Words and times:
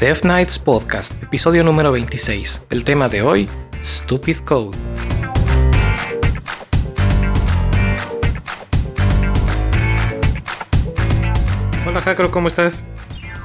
Death 0.00 0.22
Knights 0.22 0.58
Podcast, 0.58 1.12
episodio 1.22 1.62
número 1.62 1.92
26. 1.92 2.66
El 2.70 2.82
tema 2.82 3.08
de 3.08 3.22
hoy, 3.22 3.48
Stupid 3.82 4.38
Code. 4.38 4.76
Hola 11.86 12.00
Jacro, 12.00 12.32
¿cómo 12.32 12.48
estás? 12.48 12.84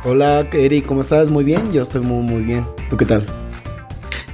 Hola 0.04 0.48
Eric, 0.52 0.88
¿cómo 0.88 1.02
estás? 1.02 1.30
Muy 1.30 1.44
bien, 1.44 1.72
yo 1.72 1.84
estoy 1.84 2.02
muy 2.02 2.24
muy 2.24 2.42
bien. 2.42 2.66
¿Tú 2.90 2.98
qué 2.98 3.06
tal? 3.06 3.24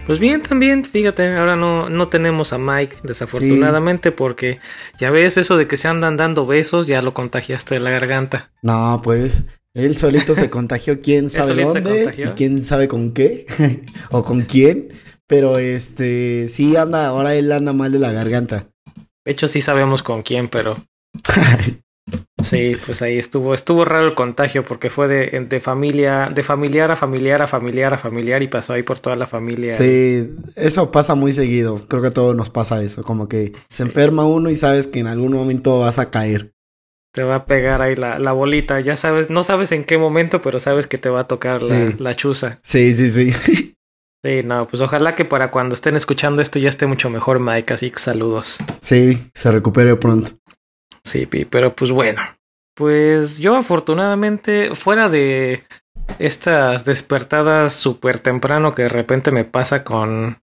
Pues 0.06 0.20
bien, 0.20 0.42
también, 0.42 0.86
fíjate, 0.86 1.36
ahora 1.36 1.58
no, 1.58 1.90
no 1.90 2.08
tenemos 2.08 2.54
a 2.54 2.58
Mike, 2.58 2.98
desafortunadamente, 3.04 4.14
porque 4.14 4.60
ya 5.00 5.12
ves 5.12 5.36
eso 5.38 5.58
de 5.58 5.68
que 5.68 5.76
se 5.76 5.90
andan 5.90 6.16
dando 6.16 6.46
besos, 6.46 6.88
ya 6.88 7.02
lo 7.02 7.14
contagiaste 7.14 7.76
de 7.76 7.82
la 7.82 7.90
garganta. 7.90 8.52
No, 8.62 9.02
pues, 9.04 9.44
él 9.76 9.96
solito 9.96 10.34
se 10.34 10.50
contagió 10.50 11.02
quién 11.02 11.30
sabe 11.30 11.64
dónde 11.64 12.12
y 12.18 12.28
quién 12.30 12.64
sabe 12.64 12.88
con 12.88 13.12
qué 13.12 13.46
o 14.10 14.24
con 14.24 14.42
quién, 14.42 14.90
pero 15.28 15.60
este, 15.60 16.48
sí 16.50 16.76
anda, 16.76 17.08
ahora 17.08 17.36
él 17.36 17.52
anda 17.52 17.74
mal 17.74 17.92
de 17.92 18.00
la 18.00 18.12
garganta. 18.12 18.68
De 19.24 19.32
hecho, 19.32 19.48
sí 19.48 19.62
sabemos 19.62 20.02
con 20.02 20.24
quién, 20.24 20.48
pero 20.48 20.78
Sí, 22.44 22.74
pues 22.86 23.02
ahí 23.02 23.18
estuvo, 23.18 23.54
estuvo 23.54 23.86
raro 23.86 24.06
el 24.08 24.14
contagio 24.14 24.64
porque 24.64 24.90
fue 24.90 25.08
de, 25.08 25.48
de, 25.50 25.60
familia, 25.60 26.30
de 26.34 26.44
familiar 26.44 26.92
a 26.92 26.96
familiar 26.96 27.42
a 27.42 27.48
familiar 27.48 27.94
a 27.94 27.98
familiar 27.98 28.44
y 28.44 28.48
pasó 28.48 28.74
ahí 28.74 28.84
por 28.84 29.00
toda 29.00 29.16
la 29.16 29.26
familia. 29.26 29.72
Sí, 29.72 30.30
eso 30.56 30.92
pasa 30.92 31.16
muy 31.16 31.32
seguido. 31.32 31.82
Creo 31.88 32.02
que 32.02 32.10
a 32.10 32.14
todos 32.14 32.36
nos 32.36 32.52
pasa 32.52 32.84
eso, 32.84 33.04
como 33.04 33.28
que 33.28 33.54
se 33.70 33.84
enferma 33.84 34.26
uno 34.26 34.50
y 34.52 34.56
sabes 34.56 34.86
que 34.86 35.00
en 35.00 35.08
algún 35.08 35.34
momento 35.34 35.80
vas 35.80 35.98
a 35.98 36.12
caer. 36.12 36.52
Te 37.16 37.24
va 37.24 37.36
a 37.36 37.46
pegar 37.46 37.82
ahí 37.82 37.96
la, 37.96 38.20
la 38.20 38.34
bolita, 38.34 38.82
ya 38.82 38.98
sabes, 38.98 39.30
no 39.30 39.44
sabes 39.44 39.72
en 39.72 39.86
qué 39.86 39.98
momento, 39.98 40.42
pero 40.42 40.60
sabes 40.60 40.86
que 40.86 40.98
te 40.98 41.08
va 41.08 41.22
a 41.22 41.28
tocar 41.28 41.64
la, 41.64 41.94
la 41.98 42.14
chuza. 42.18 42.60
Sí, 42.62 42.94
sí, 42.94 43.10
sí. 43.10 43.72
Sí, 44.26 44.42
no, 44.44 44.68
pues 44.68 44.82
ojalá 44.82 45.14
que 45.14 45.24
para 45.24 45.52
cuando 45.52 45.76
estén 45.76 45.96
escuchando 45.96 46.42
esto 46.42 46.58
ya 46.58 46.68
esté 46.68 46.88
mucho 46.88 47.12
mejor, 47.12 47.40
Mike, 47.40 47.76
así 47.76 47.92
que 47.92 48.00
saludos. 48.00 48.58
Sí, 48.82 49.20
se 49.36 49.52
recupere 49.52 49.96
pronto. 49.98 50.32
Sí, 51.04 51.28
pero 51.28 51.76
pues 51.76 51.92
bueno. 51.92 52.24
Pues 52.76 53.38
yo 53.38 53.56
afortunadamente, 53.56 54.74
fuera 54.74 55.10
de 55.10 55.64
estas 56.18 56.86
despertadas 56.86 57.74
súper 57.74 58.18
temprano 58.18 58.74
que 58.74 58.82
de 58.82 58.90
repente 58.90 59.30
me 59.30 59.46
pasa 59.46 59.84
con 59.84 60.40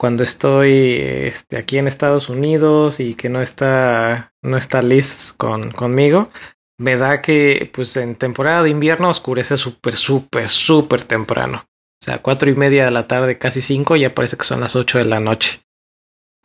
cuando 0.00 0.24
estoy 0.24 0.94
este, 0.94 1.58
aquí 1.58 1.76
en 1.76 1.86
Estados 1.86 2.30
Unidos 2.30 3.00
y 3.00 3.14
que 3.16 3.28
no 3.28 3.42
está, 3.42 4.32
no 4.40 4.56
está 4.56 4.80
Liz 4.80 5.34
con, 5.36 5.72
conmigo, 5.72 6.30
me 6.78 6.96
da 6.96 7.20
que 7.20 7.70
pues 7.70 7.94
en 7.98 8.14
temporada 8.14 8.62
de 8.62 8.70
invierno 8.70 9.10
oscurece 9.10 9.58
súper, 9.58 9.96
súper, 9.96 10.48
súper 10.48 11.04
temprano. 11.04 11.64
O 12.02 12.06
sea, 12.06 12.16
cuatro 12.16 12.48
y 12.48 12.54
media 12.54 12.86
de 12.86 12.90
la 12.92 13.06
tarde, 13.06 13.36
casi 13.36 13.60
cinco, 13.60 13.94
ya 13.94 14.14
parece 14.14 14.38
que 14.38 14.44
son 14.44 14.62
las 14.62 14.74
ocho 14.74 14.96
de 14.96 15.04
la 15.04 15.20
noche. 15.20 15.60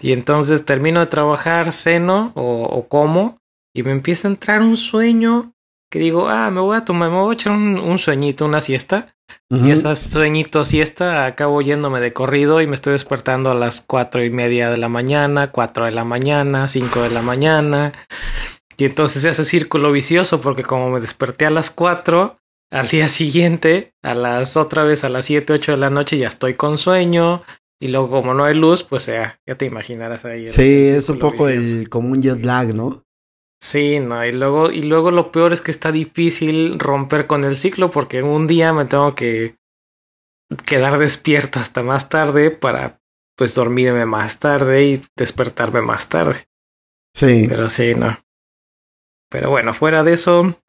Y 0.02 0.12
entonces 0.12 0.66
termino 0.66 1.00
de 1.00 1.06
trabajar, 1.06 1.72
ceno 1.72 2.34
o, 2.36 2.64
o 2.64 2.90
como 2.90 3.38
y 3.74 3.84
me 3.84 3.92
empieza 3.92 4.28
a 4.28 4.32
entrar 4.32 4.62
un 4.64 4.76
sueño 4.76 5.54
que 5.90 6.00
digo, 6.00 6.28
ah, 6.28 6.52
me 6.52 6.60
voy 6.60 6.76
a 6.76 6.84
tomar, 6.84 7.10
me 7.10 7.16
voy 7.16 7.32
a 7.32 7.34
echar 7.36 7.54
un, 7.54 7.98
sueñito, 8.00 8.44
una 8.46 8.60
siesta. 8.60 9.15
Y 9.50 9.72
ese 9.72 9.96
sueñito, 9.96 10.66
siesta, 10.66 11.26
acabo 11.26 11.62
yéndome 11.62 12.02
de 12.02 12.14
corrido 12.14 12.62
y 12.62 12.68
me 12.68 12.76
estoy 12.76 12.94
despertando 12.94 13.52
a 13.52 13.56
las 13.56 13.82
cuatro 13.82 14.24
y 14.24 14.30
media 14.30 14.70
de 14.70 14.78
la 14.78 14.90
mañana, 14.90 15.52
cuatro 15.52 15.86
de 15.86 15.92
la 15.92 16.04
mañana, 16.04 16.68
cinco 16.68 17.02
de 17.02 17.12
la 17.12 17.22
mañana. 17.22 17.94
Y 18.78 18.86
entonces 18.86 19.22
se 19.22 19.30
hace 19.30 19.46
círculo 19.46 19.92
vicioso 19.92 20.42
porque 20.42 20.64
como 20.64 20.90
me 20.90 21.00
desperté 21.00 21.46
a 21.46 21.52
las 21.52 21.70
cuatro, 21.70 22.38
al 22.72 22.88
día 22.88 23.08
siguiente, 23.08 23.94
a 24.04 24.14
las 24.16 24.58
otra 24.58 24.84
vez 24.84 25.04
a 25.04 25.10
las 25.10 25.26
siete, 25.26 25.54
ocho 25.54 25.72
de 25.72 25.78
la 25.78 25.90
noche 25.90 26.18
ya 26.18 26.28
estoy 26.28 26.56
con 26.56 26.78
sueño, 26.78 27.44
y 27.80 27.90
luego, 27.90 28.10
como 28.10 28.34
no 28.34 28.46
hay 28.46 28.56
luz, 28.56 28.84
pues 28.84 29.06
ya, 29.06 29.40
ya 29.46 29.56
te 29.56 29.66
imaginarás 29.66 30.26
ahí. 30.26 30.48
Sí, 30.48 30.88
es 30.88 31.10
un 31.10 31.20
poco 31.20 31.50
el, 31.50 31.90
como 31.90 32.10
un 32.10 32.22
jet 32.22 32.44
lag, 32.44 32.74
¿no? 32.74 33.05
Sí, 33.66 34.00
no, 34.00 34.24
y 34.24 34.32
luego, 34.32 34.70
y 34.70 34.84
luego 34.84 35.10
lo 35.10 35.32
peor 35.32 35.52
es 35.52 35.60
que 35.60 35.72
está 35.72 35.92
difícil 35.92 36.78
romper 36.78 37.26
con 37.26 37.44
el 37.44 37.58
ciclo 37.58 37.90
porque 37.90 38.22
un 38.22 38.46
día 38.46 38.74
me 38.74 38.86
tengo 38.86 39.16
que 39.16 39.56
quedar 40.68 41.00
despierto 41.00 41.60
hasta 41.60 41.82
más 41.82 42.08
tarde 42.08 42.52
para 42.52 43.02
pues 43.36 43.56
dormirme 43.56 44.06
más 44.06 44.38
tarde 44.38 44.86
y 44.86 45.02
despertarme 45.18 45.82
más 45.82 46.10
tarde. 46.10 46.48
Sí. 47.16 47.48
Pero 47.50 47.68
sí, 47.68 47.96
no. 47.96 48.16
Pero 49.32 49.50
bueno, 49.50 49.74
fuera 49.74 50.04
de 50.04 50.14
eso, 50.14 50.62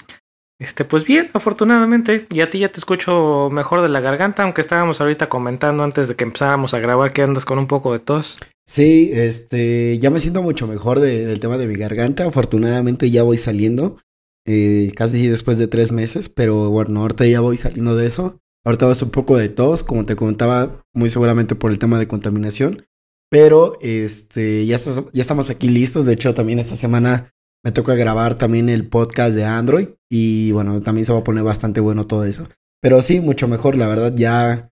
este, 0.58 0.84
pues 0.84 1.04
bien, 1.04 1.28
afortunadamente. 1.34 2.26
Y 2.30 2.40
a 2.40 2.50
ti 2.50 2.60
ya 2.60 2.72
te 2.72 2.78
escucho 2.78 3.48
mejor 3.50 3.82
de 3.82 3.88
la 3.88 4.00
garganta, 4.00 4.42
aunque 4.42 4.62
estábamos 4.62 5.00
ahorita 5.00 5.28
comentando 5.28 5.82
antes 5.82 6.08
de 6.08 6.16
que 6.16 6.24
empezáramos 6.24 6.74
a 6.74 6.78
grabar 6.78 7.12
que 7.12 7.22
andas 7.22 7.44
con 7.44 7.58
un 7.58 7.66
poco 7.66 7.92
de 7.92 7.98
tos. 7.98 8.38
Sí, 8.64 9.10
este, 9.12 9.98
ya 9.98 10.10
me 10.10 10.20
siento 10.20 10.42
mucho 10.42 10.66
mejor 10.66 11.00
del 11.00 11.38
tema 11.40 11.58
de 11.58 11.66
mi 11.66 11.74
garganta. 11.74 12.26
Afortunadamente 12.26 13.10
ya 13.10 13.22
voy 13.22 13.38
saliendo, 13.38 13.98
eh, 14.46 14.92
casi 14.96 15.28
después 15.28 15.58
de 15.58 15.68
tres 15.68 15.92
meses, 15.92 16.28
pero 16.28 16.70
bueno, 16.70 17.00
ahorita 17.00 17.26
ya 17.26 17.40
voy 17.40 17.56
saliendo 17.56 17.94
de 17.94 18.06
eso. 18.06 18.38
Ahorita 18.64 18.86
vas 18.86 19.02
un 19.02 19.10
poco 19.10 19.36
de 19.36 19.48
tos, 19.48 19.84
como 19.84 20.06
te 20.06 20.16
comentaba, 20.16 20.82
muy 20.92 21.10
seguramente 21.10 21.54
por 21.54 21.70
el 21.70 21.78
tema 21.78 21.98
de 21.98 22.08
contaminación. 22.08 22.86
Pero 23.30 23.76
este, 23.80 24.66
ya, 24.66 24.76
ya 24.78 25.22
estamos 25.22 25.50
aquí 25.50 25.68
listos. 25.68 26.06
De 26.06 26.14
hecho, 26.14 26.34
también 26.34 26.58
esta 26.58 26.74
semana 26.74 27.32
me 27.66 27.72
toca 27.72 27.96
grabar 27.96 28.34
también 28.34 28.68
el 28.68 28.86
podcast 28.86 29.34
de 29.34 29.44
Android 29.44 29.88
y 30.08 30.52
bueno, 30.52 30.80
también 30.82 31.04
se 31.04 31.12
va 31.12 31.18
a 31.18 31.24
poner 31.24 31.42
bastante 31.42 31.80
bueno 31.80 32.04
todo 32.04 32.24
eso. 32.24 32.46
Pero 32.80 33.02
sí, 33.02 33.18
mucho 33.18 33.48
mejor, 33.48 33.76
la 33.76 33.88
verdad, 33.88 34.12
ya, 34.14 34.70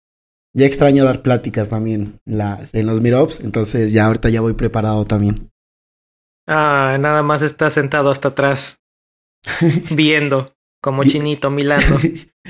ya 0.53 0.65
extraño 0.65 1.05
dar 1.05 1.21
pláticas 1.21 1.69
también 1.69 2.19
las, 2.25 2.73
en 2.73 2.87
los 2.87 2.99
meetups, 2.99 3.45
entonces 3.45 3.93
ya 3.93 4.07
ahorita 4.07 4.27
ya 4.27 4.41
voy 4.41 4.51
preparado 4.51 5.05
también. 5.05 5.35
Ah, 6.49 6.97
nada 6.99 7.23
más 7.23 7.43
está 7.43 7.69
sentado 7.69 8.11
hasta 8.11 8.27
atrás, 8.27 8.81
viendo, 9.95 10.53
como 10.83 11.05
chinito, 11.05 11.49
milando. 11.49 11.97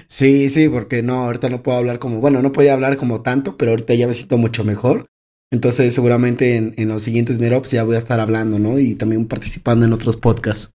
sí, 0.08 0.50
sí, 0.50 0.70
porque 0.70 1.04
no, 1.04 1.26
ahorita 1.26 1.50
no 1.50 1.62
puedo 1.62 1.78
hablar 1.78 2.00
como, 2.00 2.20
bueno, 2.20 2.42
no 2.42 2.52
podía 2.52 2.74
hablar 2.74 2.98
como 2.98 3.22
tanto, 3.22 3.58
pero 3.58 3.74
ahorita 3.74 3.94
ya 3.94 4.08
me 4.08 4.16
siento 4.16 4.40
mucho 4.40 4.64
mejor. 4.64 5.06
Entonces 5.52 5.94
seguramente 5.94 6.56
en, 6.56 6.74
en 6.78 6.88
los 6.88 7.04
siguientes 7.04 7.40
meetups 7.40 7.72
ya 7.72 7.84
voy 7.84 7.96
a 7.96 8.00
estar 8.00 8.20
hablando, 8.20 8.58
¿no? 8.58 8.80
Y 8.80 8.96
también 8.96 9.28
participando 9.28 9.86
en 9.86 9.94
otros 9.94 10.18
podcasts. 10.18 10.72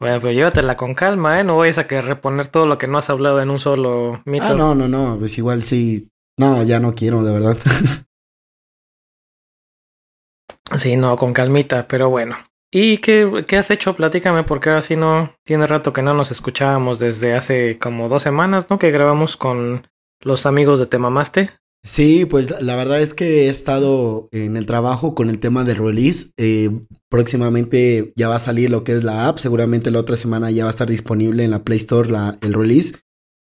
Bueno, 0.00 0.18
pero 0.20 0.32
llévatela 0.32 0.76
con 0.76 0.94
calma, 0.94 1.40
¿eh? 1.40 1.44
No 1.44 1.56
vayas 1.56 1.78
a 1.78 1.86
que 1.86 2.00
reponer 2.00 2.48
todo 2.48 2.66
lo 2.66 2.78
que 2.78 2.86
no 2.86 2.98
has 2.98 3.10
hablado 3.10 3.40
en 3.40 3.50
un 3.50 3.58
solo 3.58 4.22
mito. 4.24 4.44
Ah, 4.44 4.54
no, 4.54 4.74
no, 4.74 4.88
no, 4.88 5.18
pues 5.18 5.38
igual 5.38 5.62
sí. 5.62 6.08
No, 6.38 6.62
ya 6.64 6.80
no 6.80 6.94
quiero, 6.94 7.22
de 7.22 7.32
verdad. 7.32 7.56
sí, 10.76 10.96
no, 10.96 11.16
con 11.16 11.32
calmita, 11.32 11.86
pero 11.86 12.10
bueno. 12.10 12.36
¿Y 12.72 12.98
qué, 12.98 13.44
qué 13.46 13.56
has 13.56 13.70
hecho? 13.70 13.94
Platícame, 13.94 14.42
porque 14.42 14.70
así 14.70 14.96
no 14.96 15.32
tiene 15.44 15.66
rato 15.68 15.92
que 15.92 16.02
no 16.02 16.12
nos 16.12 16.32
escuchábamos 16.32 16.98
desde 16.98 17.34
hace 17.34 17.78
como 17.78 18.08
dos 18.08 18.24
semanas, 18.24 18.68
¿no? 18.68 18.80
Que 18.80 18.90
grabamos 18.90 19.36
con 19.36 19.86
los 20.20 20.44
amigos 20.44 20.80
de 20.80 20.86
Temamaste. 20.86 21.50
Sí, 21.86 22.24
pues 22.24 22.62
la 22.62 22.76
verdad 22.76 23.02
es 23.02 23.12
que 23.12 23.44
he 23.44 23.48
estado 23.50 24.30
en 24.32 24.56
el 24.56 24.64
trabajo 24.64 25.14
con 25.14 25.28
el 25.28 25.38
tema 25.38 25.64
del 25.64 25.76
release. 25.76 26.30
Eh, 26.38 26.70
próximamente 27.10 28.14
ya 28.16 28.28
va 28.28 28.36
a 28.36 28.40
salir 28.40 28.70
lo 28.70 28.84
que 28.84 28.96
es 28.96 29.04
la 29.04 29.28
app. 29.28 29.36
Seguramente 29.36 29.90
la 29.90 30.00
otra 30.00 30.16
semana 30.16 30.50
ya 30.50 30.64
va 30.64 30.70
a 30.70 30.72
estar 30.72 30.88
disponible 30.88 31.44
en 31.44 31.50
la 31.50 31.62
Play 31.62 31.76
Store 31.76 32.10
la, 32.10 32.38
el 32.40 32.54
release. 32.54 32.94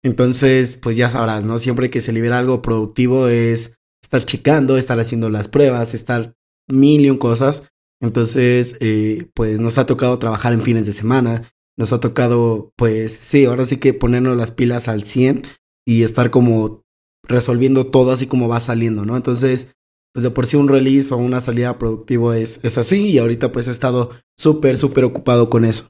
Entonces, 0.03 0.75
pues 0.75 0.97
ya 0.97 1.09
sabrás, 1.09 1.45
¿no? 1.45 1.57
Siempre 1.57 1.89
que 1.89 2.01
se 2.01 2.11
libera 2.11 2.37
algo 2.37 2.61
productivo 2.61 3.29
es 3.29 3.77
estar 4.03 4.25
checando, 4.25 4.75
estar 4.75 4.99
haciendo 4.99 5.29
las 5.29 5.47
pruebas, 5.47 5.93
estar 5.93 6.33
mil 6.67 7.05
y 7.05 7.09
un 7.09 7.17
cosas. 7.17 7.71
Entonces, 8.01 8.75
eh, 8.81 9.29
pues 9.33 9.61
nos 9.61 9.77
ha 9.77 9.85
tocado 9.85 10.19
trabajar 10.19 10.51
en 10.51 10.61
fines 10.61 10.85
de 10.85 10.91
semana. 10.91 11.43
Nos 11.77 11.93
ha 11.93 12.01
tocado, 12.01 12.73
pues 12.75 13.13
sí, 13.13 13.45
ahora 13.45 13.63
sí 13.63 13.77
que 13.77 13.93
ponernos 13.93 14.35
las 14.35 14.51
pilas 14.51 14.89
al 14.89 15.05
100 15.05 15.43
y 15.85 16.03
estar 16.03 16.29
como 16.29 16.82
resolviendo 17.27 17.87
todo 17.87 18.11
así 18.11 18.27
como 18.27 18.47
va 18.47 18.59
saliendo, 18.59 19.05
¿no? 19.05 19.15
Entonces, 19.15 19.75
pues 20.13 20.23
de 20.23 20.29
por 20.29 20.45
sí 20.45 20.57
un 20.57 20.67
release 20.67 21.13
o 21.13 21.17
una 21.17 21.39
salida 21.39 21.77
productivo 21.77 22.33
es, 22.33 22.63
es 22.63 22.77
así 22.77 23.09
y 23.09 23.17
ahorita 23.17 23.51
pues 23.51 23.67
he 23.67 23.71
estado 23.71 24.11
súper, 24.37 24.77
súper 24.77 25.03
ocupado 25.03 25.49
con 25.49 25.65
eso. 25.65 25.89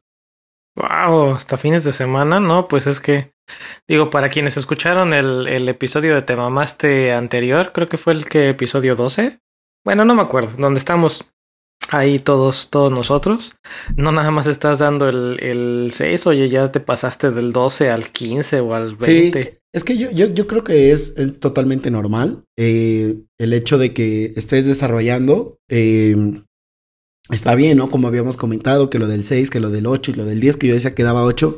Wow, 0.75 1.35
hasta 1.35 1.57
fines 1.57 1.83
de 1.83 1.91
semana, 1.91 2.39
¿no? 2.39 2.68
Pues 2.68 2.88
es 2.88 3.00
que, 3.00 3.33
digo, 3.88 4.09
para 4.09 4.30
quienes 4.30 4.57
escucharon 4.57 5.13
el, 5.13 5.47
el 5.47 5.69
episodio 5.69 6.15
de 6.15 6.24
Te 6.24 6.35
Mamaste 6.35 7.13
anterior, 7.13 7.71
creo 7.74 7.88
que 7.88 7.97
fue 7.97 8.13
el 8.13 8.25
que 8.25 8.50
episodio 8.50 8.95
12. 8.95 9.39
Bueno, 9.86 10.06
no 10.06 10.15
me 10.15 10.21
acuerdo, 10.21 10.56
donde 10.57 10.79
estamos 10.79 11.32
ahí 11.93 12.19
todos, 12.19 12.69
todos 12.69 12.91
nosotros. 12.91 13.55
No 13.95 14.11
nada 14.11 14.31
más 14.31 14.47
estás 14.47 14.79
dando 14.79 15.07
el, 15.07 15.39
el 15.41 15.91
6, 15.93 16.27
oye, 16.27 16.49
ya 16.49 16.71
te 16.71 16.79
pasaste 16.79 17.31
del 17.31 17.53
12 17.53 17.89
al 17.89 18.09
15 18.09 18.59
o 18.61 18.73
al 18.73 18.95
20. 18.95 19.43
Sí, 19.43 19.49
es 19.73 19.83
que 19.83 19.97
yo, 19.97 20.11
yo, 20.11 20.27
yo 20.27 20.47
creo 20.47 20.63
que 20.63 20.91
es, 20.91 21.15
totalmente 21.39 21.91
normal 21.91 22.43
eh, 22.57 23.19
el 23.39 23.53
hecho 23.53 23.77
de 23.77 23.93
que 23.93 24.33
estés 24.35 24.65
desarrollando. 24.65 25.59
Eh, 25.69 26.15
está 27.29 27.55
bien, 27.55 27.77
¿no? 27.77 27.89
Como 27.89 28.07
habíamos 28.07 28.37
comentado, 28.37 28.89
que 28.89 28.99
lo 28.99 29.07
del 29.07 29.23
6, 29.23 29.49
que 29.49 29.59
lo 29.59 29.69
del 29.69 29.87
8 29.87 30.11
y 30.11 30.13
lo 30.15 30.25
del 30.25 30.39
10, 30.39 30.57
que 30.57 30.67
yo 30.67 30.73
decía 30.73 30.95
que 30.95 31.03
daba 31.03 31.23
8. 31.23 31.57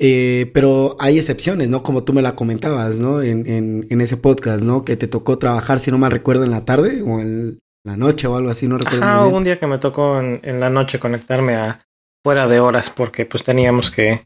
Eh, 0.00 0.50
pero 0.54 0.94
hay 1.00 1.18
excepciones, 1.18 1.68
¿no? 1.68 1.82
Como 1.82 2.04
tú 2.04 2.12
me 2.12 2.22
la 2.22 2.36
comentabas, 2.36 3.00
¿no? 3.00 3.20
En, 3.20 3.44
en, 3.48 3.86
en, 3.90 4.00
ese 4.00 4.16
podcast, 4.16 4.62
¿no? 4.62 4.84
Que 4.84 4.96
te 4.96 5.08
tocó 5.08 5.38
trabajar, 5.38 5.80
si 5.80 5.90
no 5.90 5.98
me 5.98 6.08
recuerdo, 6.08 6.44
en 6.44 6.52
la 6.52 6.64
tarde 6.64 7.02
o 7.02 7.18
en 7.18 7.58
la 7.88 7.96
noche 7.96 8.26
o 8.26 8.36
algo 8.36 8.50
así, 8.50 8.68
no 8.68 8.78
recuerdo. 8.78 9.04
Ah, 9.04 9.26
un 9.26 9.44
día 9.44 9.58
que 9.58 9.66
me 9.66 9.78
tocó 9.78 10.20
en, 10.20 10.40
en, 10.42 10.60
la 10.60 10.70
noche 10.70 10.98
conectarme 10.98 11.56
a 11.56 11.84
fuera 12.24 12.46
de 12.46 12.60
horas 12.60 12.90
porque 12.90 13.26
pues 13.26 13.42
teníamos 13.42 13.90
que 13.90 14.22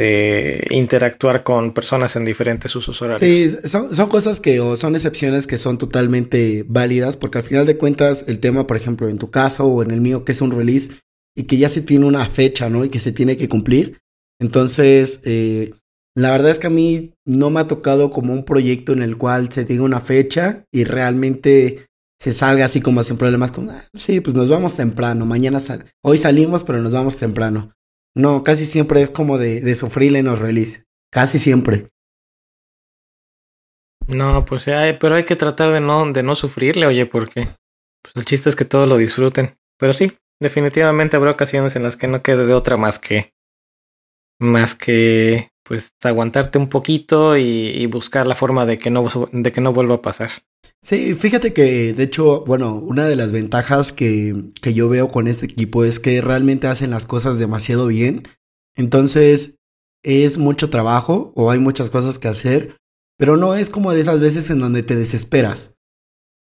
eh, 0.00 0.66
interactuar 0.70 1.42
con 1.42 1.72
personas 1.72 2.16
en 2.16 2.24
diferentes 2.24 2.74
usos 2.74 3.00
horarios. 3.00 3.20
Sí, 3.20 3.68
son, 3.68 3.94
son 3.94 4.08
cosas 4.08 4.40
que 4.40 4.60
o 4.60 4.76
son 4.76 4.96
excepciones 4.96 5.46
que 5.46 5.58
son 5.58 5.78
totalmente 5.78 6.64
válidas 6.66 7.16
porque 7.16 7.38
al 7.38 7.44
final 7.44 7.66
de 7.66 7.76
cuentas 7.76 8.28
el 8.28 8.40
tema, 8.40 8.66
por 8.66 8.76
ejemplo, 8.76 9.08
en 9.08 9.18
tu 9.18 9.30
caso 9.30 9.66
o 9.66 9.82
en 9.82 9.90
el 9.90 10.00
mío, 10.00 10.24
que 10.24 10.32
es 10.32 10.40
un 10.40 10.50
release 10.50 11.00
y 11.36 11.44
que 11.44 11.56
ya 11.56 11.68
se 11.68 11.82
tiene 11.82 12.06
una 12.06 12.26
fecha, 12.26 12.68
¿no? 12.68 12.84
Y 12.84 12.88
que 12.88 12.98
se 12.98 13.12
tiene 13.12 13.36
que 13.36 13.48
cumplir 13.48 13.98
entonces, 14.40 15.20
eh, 15.24 15.74
la 16.16 16.30
verdad 16.30 16.50
es 16.50 16.58
que 16.58 16.68
a 16.68 16.70
mí 16.70 17.12
no 17.26 17.50
me 17.50 17.60
ha 17.60 17.68
tocado 17.68 18.10
como 18.10 18.32
un 18.32 18.44
proyecto 18.44 18.92
en 18.92 19.02
el 19.02 19.16
cual 19.16 19.50
se 19.50 19.64
diga 19.64 19.82
una 19.82 20.00
fecha 20.00 20.64
y 20.72 20.84
realmente 20.84 21.86
se 22.18 22.32
salga 22.32 22.64
así 22.64 22.80
como 22.80 23.02
sin 23.02 23.16
problemas, 23.16 23.52
como, 23.52 23.70
ah, 23.70 23.84
sí, 23.94 24.20
pues 24.20 24.34
nos 24.34 24.48
vamos 24.48 24.76
temprano, 24.76 25.24
mañana 25.24 25.60
sal 25.60 25.86
hoy 26.02 26.18
salimos, 26.18 26.64
pero 26.64 26.80
nos 26.80 26.92
vamos 26.92 27.16
temprano. 27.16 27.72
No, 28.16 28.42
casi 28.42 28.66
siempre 28.66 29.00
es 29.00 29.10
como 29.10 29.38
de, 29.38 29.60
de 29.60 29.74
sufrirle 29.74 30.18
en 30.18 30.26
los 30.26 30.40
release, 30.40 30.84
casi 31.12 31.38
siempre. 31.38 31.86
No, 34.08 34.44
pues 34.44 34.64
pero 34.64 35.14
hay 35.14 35.24
que 35.24 35.36
tratar 35.36 35.70
de 35.70 35.80
no, 35.80 36.10
de 36.10 36.22
no 36.22 36.34
sufrirle, 36.34 36.86
oye, 36.86 37.06
porque 37.06 37.46
pues 38.02 38.16
el 38.16 38.24
chiste 38.24 38.48
es 38.48 38.56
que 38.56 38.64
todos 38.64 38.88
lo 38.88 38.96
disfruten. 38.96 39.56
Pero 39.78 39.92
sí, 39.92 40.16
definitivamente 40.40 41.16
habrá 41.16 41.30
ocasiones 41.30 41.76
en 41.76 41.82
las 41.82 41.96
que 41.96 42.08
no 42.08 42.22
quede 42.22 42.46
de 42.46 42.54
otra 42.54 42.76
más 42.76 42.98
que 42.98 43.32
más 44.40 44.74
que 44.74 45.50
pues 45.68 45.94
aguantarte 46.02 46.56
un 46.56 46.70
poquito 46.70 47.36
y, 47.36 47.84
buscar 47.86 48.26
la 48.26 48.34
forma 48.34 48.64
de 48.64 48.78
que 48.78 48.90
no 48.90 49.06
de 49.32 49.52
que 49.52 49.60
no 49.60 49.74
vuelva 49.74 49.96
a 49.96 50.02
pasar. 50.02 50.30
Sí, 50.82 51.14
fíjate 51.14 51.52
que 51.52 51.92
de 51.92 52.02
hecho, 52.02 52.44
bueno, 52.46 52.74
una 52.74 53.06
de 53.06 53.16
las 53.16 53.32
ventajas 53.32 53.92
que, 53.92 54.50
que 54.62 54.72
yo 54.72 54.88
veo 54.88 55.08
con 55.08 55.28
este 55.28 55.44
equipo 55.44 55.84
es 55.84 56.00
que 56.00 56.22
realmente 56.22 56.66
hacen 56.66 56.90
las 56.90 57.04
cosas 57.04 57.38
demasiado 57.38 57.88
bien. 57.88 58.22
Entonces, 58.76 59.58
es 60.02 60.38
mucho 60.38 60.70
trabajo 60.70 61.32
o 61.36 61.50
hay 61.50 61.58
muchas 61.58 61.90
cosas 61.90 62.18
que 62.18 62.28
hacer, 62.28 62.76
pero 63.18 63.36
no 63.36 63.54
es 63.54 63.68
como 63.68 63.92
de 63.92 64.00
esas 64.00 64.20
veces 64.20 64.48
en 64.48 64.60
donde 64.60 64.82
te 64.82 64.96
desesperas. 64.96 65.74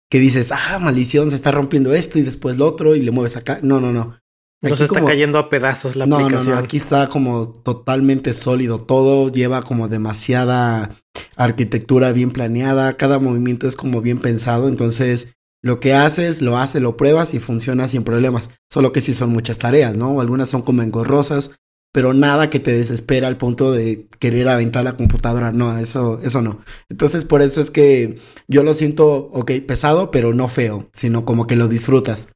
Que 0.09 0.19
dices, 0.19 0.51
ah, 0.51 0.79
maldición, 0.79 1.29
se 1.29 1.35
está 1.35 1.51
rompiendo 1.51 1.93
esto 1.93 2.17
y 2.17 2.21
después 2.21 2.57
lo 2.57 2.67
otro 2.67 2.95
y 2.95 3.01
le 3.01 3.11
mueves 3.11 3.35
acá. 3.35 3.59
No, 3.61 3.81
no, 3.81 3.91
no. 3.91 4.17
No 4.61 4.75
se 4.75 4.85
está 4.85 5.03
cayendo 5.05 5.37
a 5.37 5.49
pedazos 5.49 5.95
la 5.95 6.05
no, 6.05 6.17
aplicación. 6.17 6.49
No, 6.49 6.55
no, 6.55 6.61
aquí 6.61 6.77
está 6.77 7.07
como 7.07 7.51
totalmente 7.51 8.33
sólido 8.33 8.79
todo, 8.79 9.31
lleva 9.31 9.61
como 9.61 9.87
demasiada 9.87 10.91
arquitectura 11.37 12.11
bien 12.11 12.31
planeada, 12.31 12.97
cada 12.97 13.19
movimiento 13.19 13.67
es 13.67 13.77
como 13.77 14.01
bien 14.01 14.19
pensado, 14.19 14.67
entonces 14.67 15.33
lo 15.61 15.79
que 15.79 15.93
haces, 15.93 16.41
lo 16.41 16.57
haces, 16.57 16.81
lo 16.81 16.97
pruebas 16.97 17.33
y 17.33 17.39
funciona 17.39 17.87
sin 17.87 18.03
problemas. 18.03 18.49
Solo 18.69 18.91
que 18.91 19.01
sí 19.01 19.13
son 19.13 19.29
muchas 19.29 19.57
tareas, 19.59 19.95
¿no? 19.95 20.21
Algunas 20.21 20.49
son 20.49 20.61
como 20.61 20.81
engorrosas, 20.81 21.51
pero 21.91 22.13
nada 22.13 22.49
que 22.49 22.59
te 22.59 22.71
desespera 22.71 23.27
al 23.27 23.37
punto 23.37 23.71
de 23.71 24.07
querer 24.19 24.47
aventar 24.47 24.83
la 24.83 24.95
computadora. 24.95 25.51
No, 25.51 25.77
eso, 25.77 26.19
eso 26.23 26.41
no. 26.41 26.59
Entonces, 26.89 27.25
por 27.25 27.41
eso 27.41 27.59
es 27.61 27.71
que 27.71 28.19
yo 28.47 28.63
lo 28.63 28.73
siento, 28.73 29.29
ok, 29.33 29.51
pesado, 29.67 30.11
pero 30.11 30.33
no 30.33 30.47
feo, 30.47 30.89
sino 30.93 31.25
como 31.25 31.47
que 31.47 31.55
lo 31.55 31.67
disfrutas. 31.67 32.29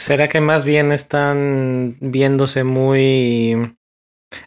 ¿Será 0.00 0.28
que 0.28 0.40
más 0.40 0.64
bien 0.64 0.92
están 0.92 1.98
viéndose 2.00 2.64
muy 2.64 3.76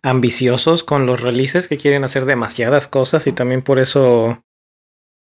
ambiciosos 0.02 0.84
con 0.84 1.06
los 1.06 1.22
releases 1.22 1.68
que 1.68 1.78
quieren 1.78 2.04
hacer 2.04 2.26
demasiadas 2.26 2.88
cosas 2.88 3.28
y 3.28 3.34
también 3.34 3.62
por 3.62 3.78
eso 3.78 4.44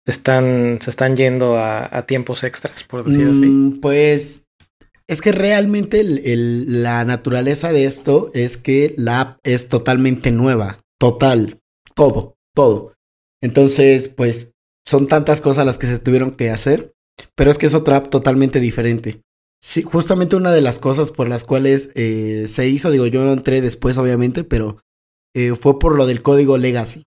están, 0.07 0.79
se 0.81 0.89
están 0.89 1.15
yendo 1.15 1.59
a, 1.59 2.01
tiempos 2.07 2.43
extras, 2.43 2.83
por 2.83 3.05
decir 3.05 3.27
así? 3.27 3.45
Mm, 3.45 3.79
pues 3.79 4.47
es 5.07 5.21
que 5.21 5.33
realmente 5.33 6.03
la 6.03 7.05
naturaleza 7.05 7.71
de 7.71 7.85
esto 7.85 8.31
es 8.33 8.57
que 8.57 8.95
la 8.97 9.21
app 9.21 9.39
es 9.43 9.69
totalmente 9.69 10.31
nueva, 10.31 10.79
total, 10.99 11.59
todo, 11.93 12.37
todo. 12.55 12.95
Entonces, 13.39 14.07
pues 14.07 14.53
son 14.83 15.07
tantas 15.07 15.41
cosas 15.41 15.67
las 15.67 15.77
que 15.77 15.85
se 15.85 15.99
tuvieron 15.99 16.31
que 16.31 16.49
hacer, 16.49 16.91
pero 17.35 17.51
es 17.51 17.59
que 17.59 17.67
es 17.67 17.75
otra 17.75 17.97
app 17.97 18.07
totalmente 18.09 18.59
diferente. 18.59 19.21
Sí, 19.63 19.81
justamente 19.81 20.35
una 20.35 20.51
de 20.51 20.59
las 20.59 20.77
cosas 20.77 21.11
por 21.11 21.29
las 21.29 21.45
cuales 21.45 21.91
eh, 21.95 22.47
se 22.49 22.67
hizo, 22.67 22.91
digo, 22.91 23.07
yo 23.07 23.23
no 23.23 23.31
entré 23.31 23.61
después, 23.61 23.97
obviamente, 23.97 24.43
pero 24.43 24.83
eh, 25.33 25.55
fue 25.55 25.79
por 25.79 25.95
lo 25.95 26.05
del 26.05 26.21
código 26.21 26.57
Legacy. 26.57 27.03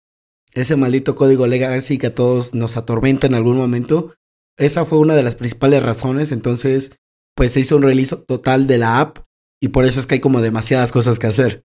Ese 0.53 0.75
maldito 0.75 1.15
código 1.15 1.47
Legacy 1.47 1.97
que 1.97 2.07
a 2.07 2.13
todos 2.13 2.53
nos 2.53 2.75
atormenta 2.75 3.25
en 3.25 3.35
algún 3.35 3.55
momento. 3.55 4.13
Esa 4.57 4.83
fue 4.83 4.99
una 4.99 5.15
de 5.15 5.23
las 5.23 5.35
principales 5.35 5.81
razones. 5.81 6.33
Entonces, 6.33 6.97
pues 7.37 7.53
se 7.53 7.61
hizo 7.61 7.77
un 7.77 7.83
release 7.83 8.17
total 8.17 8.67
de 8.67 8.79
la 8.79 8.99
app 8.99 9.19
y 9.61 9.69
por 9.69 9.85
eso 9.85 10.01
es 10.01 10.05
que 10.05 10.15
hay 10.15 10.19
como 10.19 10.41
demasiadas 10.41 10.91
cosas 10.91 11.19
que 11.19 11.27
hacer. 11.27 11.63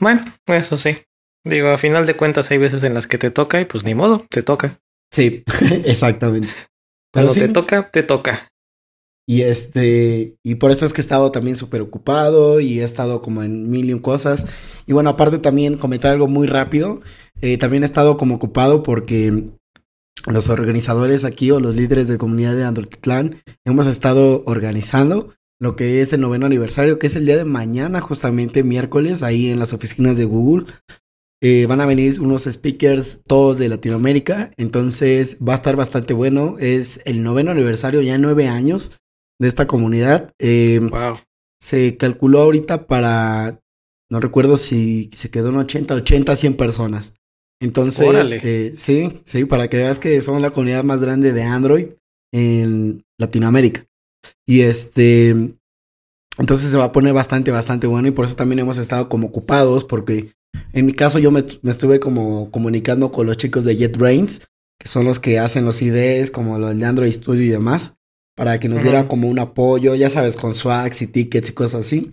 Bueno, 0.00 0.24
eso 0.46 0.78
sí. 0.78 0.96
Digo, 1.44 1.68
a 1.68 1.76
final 1.76 2.06
de 2.06 2.16
cuentas 2.16 2.50
hay 2.50 2.56
veces 2.56 2.82
en 2.82 2.94
las 2.94 3.06
que 3.08 3.18
te 3.18 3.30
toca 3.30 3.60
y 3.60 3.66
pues 3.66 3.84
ni 3.84 3.94
modo, 3.94 4.24
te 4.30 4.42
toca. 4.42 4.80
Sí, 5.12 5.44
exactamente. 5.84 6.48
Cuando 7.12 7.34
te 7.34 7.48
toca, 7.48 7.90
te 7.90 8.02
toca. 8.02 8.48
Y 9.26 9.42
este, 9.42 10.36
y 10.42 10.56
por 10.56 10.70
eso 10.70 10.84
es 10.84 10.92
que 10.92 11.00
he 11.00 11.02
estado 11.02 11.32
también 11.32 11.56
súper 11.56 11.80
ocupado 11.80 12.60
y 12.60 12.80
he 12.80 12.84
estado 12.84 13.22
como 13.22 13.42
en 13.42 13.70
mil 13.70 13.88
y 13.88 13.94
un 13.94 14.00
cosas. 14.00 14.46
Y 14.86 14.92
bueno, 14.92 15.10
aparte 15.10 15.38
también 15.38 15.78
comentar 15.78 16.12
algo 16.12 16.28
muy 16.28 16.46
rápido. 16.46 17.00
Eh, 17.40 17.56
también 17.56 17.82
he 17.82 17.86
estado 17.86 18.18
como 18.18 18.34
ocupado 18.34 18.82
porque 18.82 19.50
los 20.26 20.48
organizadores 20.48 21.24
aquí 21.24 21.50
o 21.50 21.60
los 21.60 21.74
líderes 21.74 22.08
de 22.08 22.18
comunidad 22.18 22.54
de 22.54 22.64
Android 22.64 22.88
hemos 23.64 23.86
estado 23.86 24.42
organizando 24.46 25.34
lo 25.60 25.76
que 25.76 26.00
es 26.00 26.12
el 26.12 26.20
noveno 26.20 26.46
aniversario, 26.46 26.98
que 26.98 27.06
es 27.06 27.16
el 27.16 27.26
día 27.26 27.36
de 27.36 27.44
mañana, 27.44 28.00
justamente 28.00 28.62
miércoles, 28.62 29.22
ahí 29.22 29.48
en 29.48 29.58
las 29.58 29.72
oficinas 29.72 30.16
de 30.16 30.24
Google. 30.24 30.66
Eh, 31.42 31.66
van 31.66 31.80
a 31.80 31.86
venir 31.86 32.20
unos 32.20 32.44
speakers 32.44 33.22
todos 33.26 33.58
de 33.58 33.68
Latinoamérica, 33.68 34.50
entonces 34.56 35.38
va 35.46 35.52
a 35.52 35.56
estar 35.56 35.76
bastante 35.76 36.12
bueno. 36.12 36.56
Es 36.58 37.00
el 37.04 37.22
noveno 37.22 37.50
aniversario, 37.50 38.02
ya 38.02 38.18
nueve 38.18 38.48
años 38.48 38.92
de 39.38 39.48
esta 39.48 39.66
comunidad. 39.66 40.32
Eh, 40.38 40.80
wow. 40.80 41.16
Se 41.60 41.96
calculó 41.96 42.40
ahorita 42.42 42.86
para, 42.86 43.60
no 44.10 44.20
recuerdo 44.20 44.56
si 44.56 45.10
se 45.14 45.30
quedó 45.30 45.48
en 45.48 45.56
80, 45.56 45.94
80, 45.94 46.36
100 46.36 46.56
personas. 46.56 47.14
Entonces, 47.60 48.32
eh, 48.44 48.74
sí, 48.76 49.20
sí, 49.24 49.44
para 49.44 49.68
que 49.68 49.78
veas 49.78 49.98
que 49.98 50.20
somos 50.20 50.42
la 50.42 50.50
comunidad 50.50 50.84
más 50.84 51.00
grande 51.00 51.32
de 51.32 51.42
Android 51.44 51.86
en 52.32 53.04
Latinoamérica. 53.18 53.86
Y 54.46 54.62
este, 54.62 55.30
entonces 56.38 56.70
se 56.70 56.76
va 56.76 56.84
a 56.84 56.92
poner 56.92 57.14
bastante, 57.14 57.50
bastante 57.50 57.86
bueno 57.86 58.08
y 58.08 58.10
por 58.10 58.26
eso 58.26 58.36
también 58.36 58.58
hemos 58.58 58.76
estado 58.76 59.08
como 59.08 59.28
ocupados 59.28 59.84
porque 59.84 60.30
en 60.72 60.86
mi 60.86 60.92
caso 60.92 61.18
yo 61.18 61.30
me, 61.30 61.44
me 61.62 61.70
estuve 61.70 62.00
como 62.00 62.50
comunicando 62.50 63.10
con 63.10 63.26
los 63.26 63.36
chicos 63.36 63.64
de 63.64 63.76
JetBrains, 63.76 64.42
que 64.78 64.88
son 64.88 65.04
los 65.04 65.20
que 65.20 65.38
hacen 65.38 65.64
los 65.64 65.80
IDs 65.80 66.30
como 66.30 66.58
los 66.58 66.76
de 66.76 66.84
Android 66.84 67.12
Studio 67.12 67.44
y 67.44 67.48
demás 67.48 67.94
para 68.34 68.58
que 68.58 68.68
nos 68.68 68.82
diera 68.82 69.08
como 69.08 69.28
un 69.28 69.38
apoyo, 69.38 69.94
ya 69.94 70.10
sabes, 70.10 70.36
con 70.36 70.54
swags 70.54 71.02
y 71.02 71.06
tickets 71.06 71.50
y 71.50 71.52
cosas 71.52 71.86
así. 71.86 72.12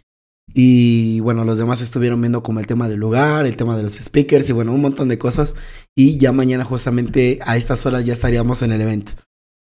Y 0.54 1.20
bueno, 1.22 1.46
los 1.46 1.58
demás 1.58 1.82
estuvieron 1.82 2.20
viendo 2.20 2.44
como 2.44 2.60
el 2.60 2.68
tema 2.68 2.90
del 2.90 3.00
lugar, 3.00 3.46
el 3.46 3.56
tema 3.56 3.78
de 3.78 3.84
los 3.84 3.94
speakers 3.94 4.50
y 4.50 4.54
bueno, 4.54 4.74
un 4.74 4.82
montón 4.82 5.08
de 5.08 5.18
cosas. 5.18 5.56
Y 5.96 6.18
ya 6.18 6.32
mañana 6.32 6.66
justamente 6.66 7.40
a 7.44 7.58
estas 7.58 7.86
horas 7.86 8.06
ya 8.06 8.14
estaríamos 8.14 8.62
en 8.62 8.72
el 8.72 8.82
evento. 8.82 9.14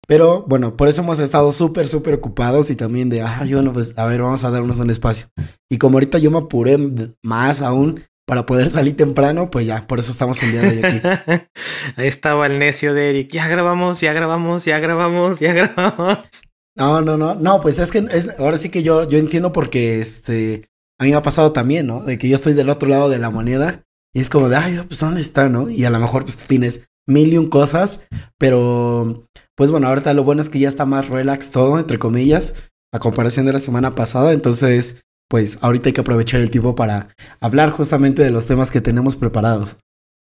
Pero 0.07 0.43
bueno, 0.47 0.75
por 0.77 0.87
eso 0.87 1.01
hemos 1.01 1.19
estado 1.19 1.51
súper, 1.51 1.87
súper 1.87 2.13
ocupados 2.13 2.69
y 2.69 2.75
también 2.75 3.09
de, 3.09 3.21
ah, 3.21 3.43
bueno, 3.49 3.73
pues 3.73 3.97
a 3.97 4.05
ver, 4.05 4.21
vamos 4.21 4.43
a 4.43 4.51
darnos 4.51 4.79
un 4.79 4.89
espacio. 4.89 5.27
Y 5.69 5.77
como 5.77 5.97
ahorita 5.97 6.19
yo 6.19 6.29
me 6.29 6.37
apuré 6.37 6.77
más 7.23 7.61
aún 7.61 8.01
para 8.25 8.46
poder 8.46 8.70
salir 8.70 8.98
temprano, 8.98 9.51
pues 9.51 9.67
ya, 9.67 9.86
por 9.88 10.00
eso 10.00 10.12
estamos 10.12 10.41
el 10.44 10.51
día 10.51 10.62
de 10.62 10.67
hoy 10.70 10.84
aquí. 10.84 11.48
Ahí 11.96 12.08
estaba 12.08 12.48
el 12.48 12.60
necio 12.60 12.94
de 12.94 13.12
Eric, 13.12 13.32
ya 13.32 13.48
grabamos, 13.48 14.01
ya 14.01 14.13
grabamos, 14.13 14.65
ya 14.65 14.79
grabamos, 14.79 15.39
ya 15.39 15.53
grabamos. 15.53 16.20
No, 16.75 17.01
no, 17.01 17.17
no, 17.17 17.36
no, 17.36 17.62
pues 17.62 17.79
es 17.79 17.91
que 17.91 18.00
es, 18.00 18.38
ahora 18.39 18.58
sí 18.58 18.70
que 18.70 18.84
yo, 18.84 19.08
yo 19.08 19.17
entiendo 19.17 19.53
porque 19.53 20.01
este, 20.01 20.67
a 21.00 21.05
mí 21.05 21.12
me 21.12 21.15
ha 21.15 21.22
pasado 21.22 21.53
también, 21.53 21.88
¿no? 21.88 22.03
De 22.03 22.17
que 22.17 22.27
yo 22.27 22.36
estoy 22.36 22.53
del 22.53 22.70
otro 22.70 22.89
lado 22.89 23.10
de 23.10 23.20
la 23.20 23.29
moneda 23.29 23.86
y 24.13 24.20
es 24.20 24.29
como 24.29 24.50
de, 24.50 24.58
ay, 24.58 24.82
pues 24.88 25.00
¿dónde 25.00 25.22
está, 25.22 25.48
no? 25.48 25.70
Y 25.70 25.86
a 25.86 25.89
lo 25.89 26.00
mejor 26.00 26.24
pues 26.24 26.36
tienes 26.36 26.88
mil 27.08 27.32
y 27.32 27.38
un 27.38 27.50
cosas, 27.50 28.08
pero 28.38 29.27
pues 29.55 29.72
bueno, 29.72 29.88
ahorita 29.88 30.13
lo 30.13 30.24
bueno 30.24 30.41
es 30.41 30.50
que 30.50 30.60
ya 30.60 30.67
está 30.67 30.86
más 30.86 31.08
relax 31.08 31.51
todo, 31.51 31.77
entre 31.77 32.00
comillas, 32.00 32.70
a 32.91 33.00
comparación 33.00 33.46
de 33.46 33.53
la 33.53 33.60
semana 33.60 33.96
pasada, 33.96 34.34
entonces 34.34 35.04
pues 35.27 35.63
ahorita 35.63 35.89
hay 35.89 35.94
que 35.94 36.01
aprovechar 36.01 36.41
el 36.41 36.51
tiempo 36.51 36.75
para 36.75 37.10
hablar 37.39 37.72
justamente 37.72 38.24
de 38.24 38.32
los 38.32 38.46
temas 38.46 38.72
que 38.72 38.82
tenemos 38.82 39.15
preparados. 39.15 39.77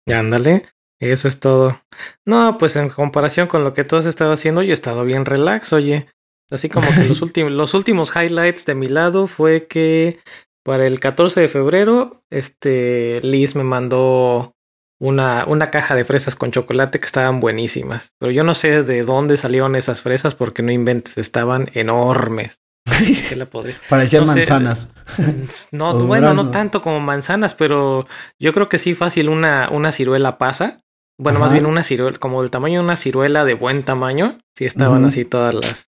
Ándale, 0.07 0.64
eso 1.00 1.28
es 1.28 1.40
todo. 1.40 1.81
No, 2.25 2.59
pues 2.59 2.76
en 2.76 2.88
comparación 2.88 3.49
con 3.49 3.64
lo 3.64 3.75
que 3.75 3.85
tú 3.85 3.97
has 3.97 4.07
estado 4.07 4.33
haciendo, 4.33 4.62
yo 4.62 4.71
he 4.71 4.75
estado 4.75 5.05
bien 5.05 5.25
relax, 5.25 5.73
oye. 5.73 6.07
Así 6.50 6.69
como 6.69 6.88
que 6.88 7.05
los, 7.09 7.23
últimos, 7.23 7.52
los 7.52 7.75
últimos 7.75 8.12
highlights 8.14 8.66
de 8.66 8.75
mi 8.75 8.87
lado 8.87 9.26
fue 9.26 9.66
que 9.66 10.19
para 10.64 10.87
el 10.87 11.00
14 11.00 11.40
de 11.40 11.49
febrero, 11.49 12.25
este 12.31 13.21
Liz 13.23 13.55
me 13.55 13.64
mandó 13.64 14.55
una, 14.99 15.45
una 15.47 15.71
caja 15.71 15.95
de 15.95 16.05
fresas 16.05 16.35
con 16.37 16.50
chocolate 16.50 16.99
que 16.99 17.07
estaban 17.07 17.40
buenísimas. 17.40 18.14
Pero 18.19 18.33
yo 18.33 18.45
no 18.45 18.55
sé 18.55 18.83
de 18.83 19.02
dónde 19.02 19.37
salieron 19.37 19.76
esas 19.76 20.00
fresas 20.00 20.35
porque 20.35 20.62
no 20.62 20.73
inventes, 20.73 21.19
estaban 21.19 21.71
enormes. 21.75 22.61
la 23.37 23.49
Parecían 23.88 24.26
manzanas. 24.26 24.93
No, 25.73 26.07
bueno, 26.07 26.35
no 26.35 26.50
tanto 26.50 26.83
como 26.83 27.00
manzanas, 27.00 27.55
pero 27.55 28.07
yo 28.38 28.52
creo 28.52 28.69
que 28.69 28.78
sí 28.78 28.95
fácil 28.95 29.28
una, 29.28 29.69
una 29.71 29.93
ciruela 29.93 30.38
pasa. 30.38 30.78
Bueno, 31.19 31.40
más 31.40 31.52
bien 31.52 31.66
una 31.66 31.83
ciruela, 31.83 32.19
como 32.19 32.43
el 32.43 32.50
tamaño 32.50 32.81
de 32.81 32.85
una 32.85 32.97
ciruela 32.97 33.45
de 33.45 33.55
buen 33.55 33.85
tamaño. 33.85 34.38
Sí 34.55 34.66
estaban 34.66 35.05
así 35.05 35.25
todas 35.25 35.55
las, 35.55 35.88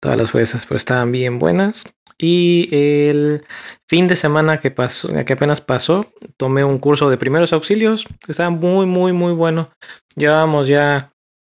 todas 0.00 0.18
las 0.18 0.30
fresas, 0.32 0.66
pero 0.66 0.76
estaban 0.76 1.12
bien 1.12 1.38
buenas. 1.38 1.84
Y 2.18 2.68
el 2.74 3.42
fin 3.88 4.06
de 4.06 4.16
semana 4.16 4.58
que 4.58 4.70
pasó, 4.70 5.08
que 5.24 5.32
apenas 5.32 5.62
pasó, 5.62 6.12
tomé 6.36 6.62
un 6.62 6.78
curso 6.78 7.08
de 7.08 7.16
primeros 7.16 7.54
auxilios 7.54 8.04
que 8.24 8.32
estaba 8.32 8.50
muy, 8.50 8.84
muy, 8.84 9.14
muy 9.14 9.32
bueno. 9.32 9.70
Llevábamos 10.16 10.68
ya 10.68 11.12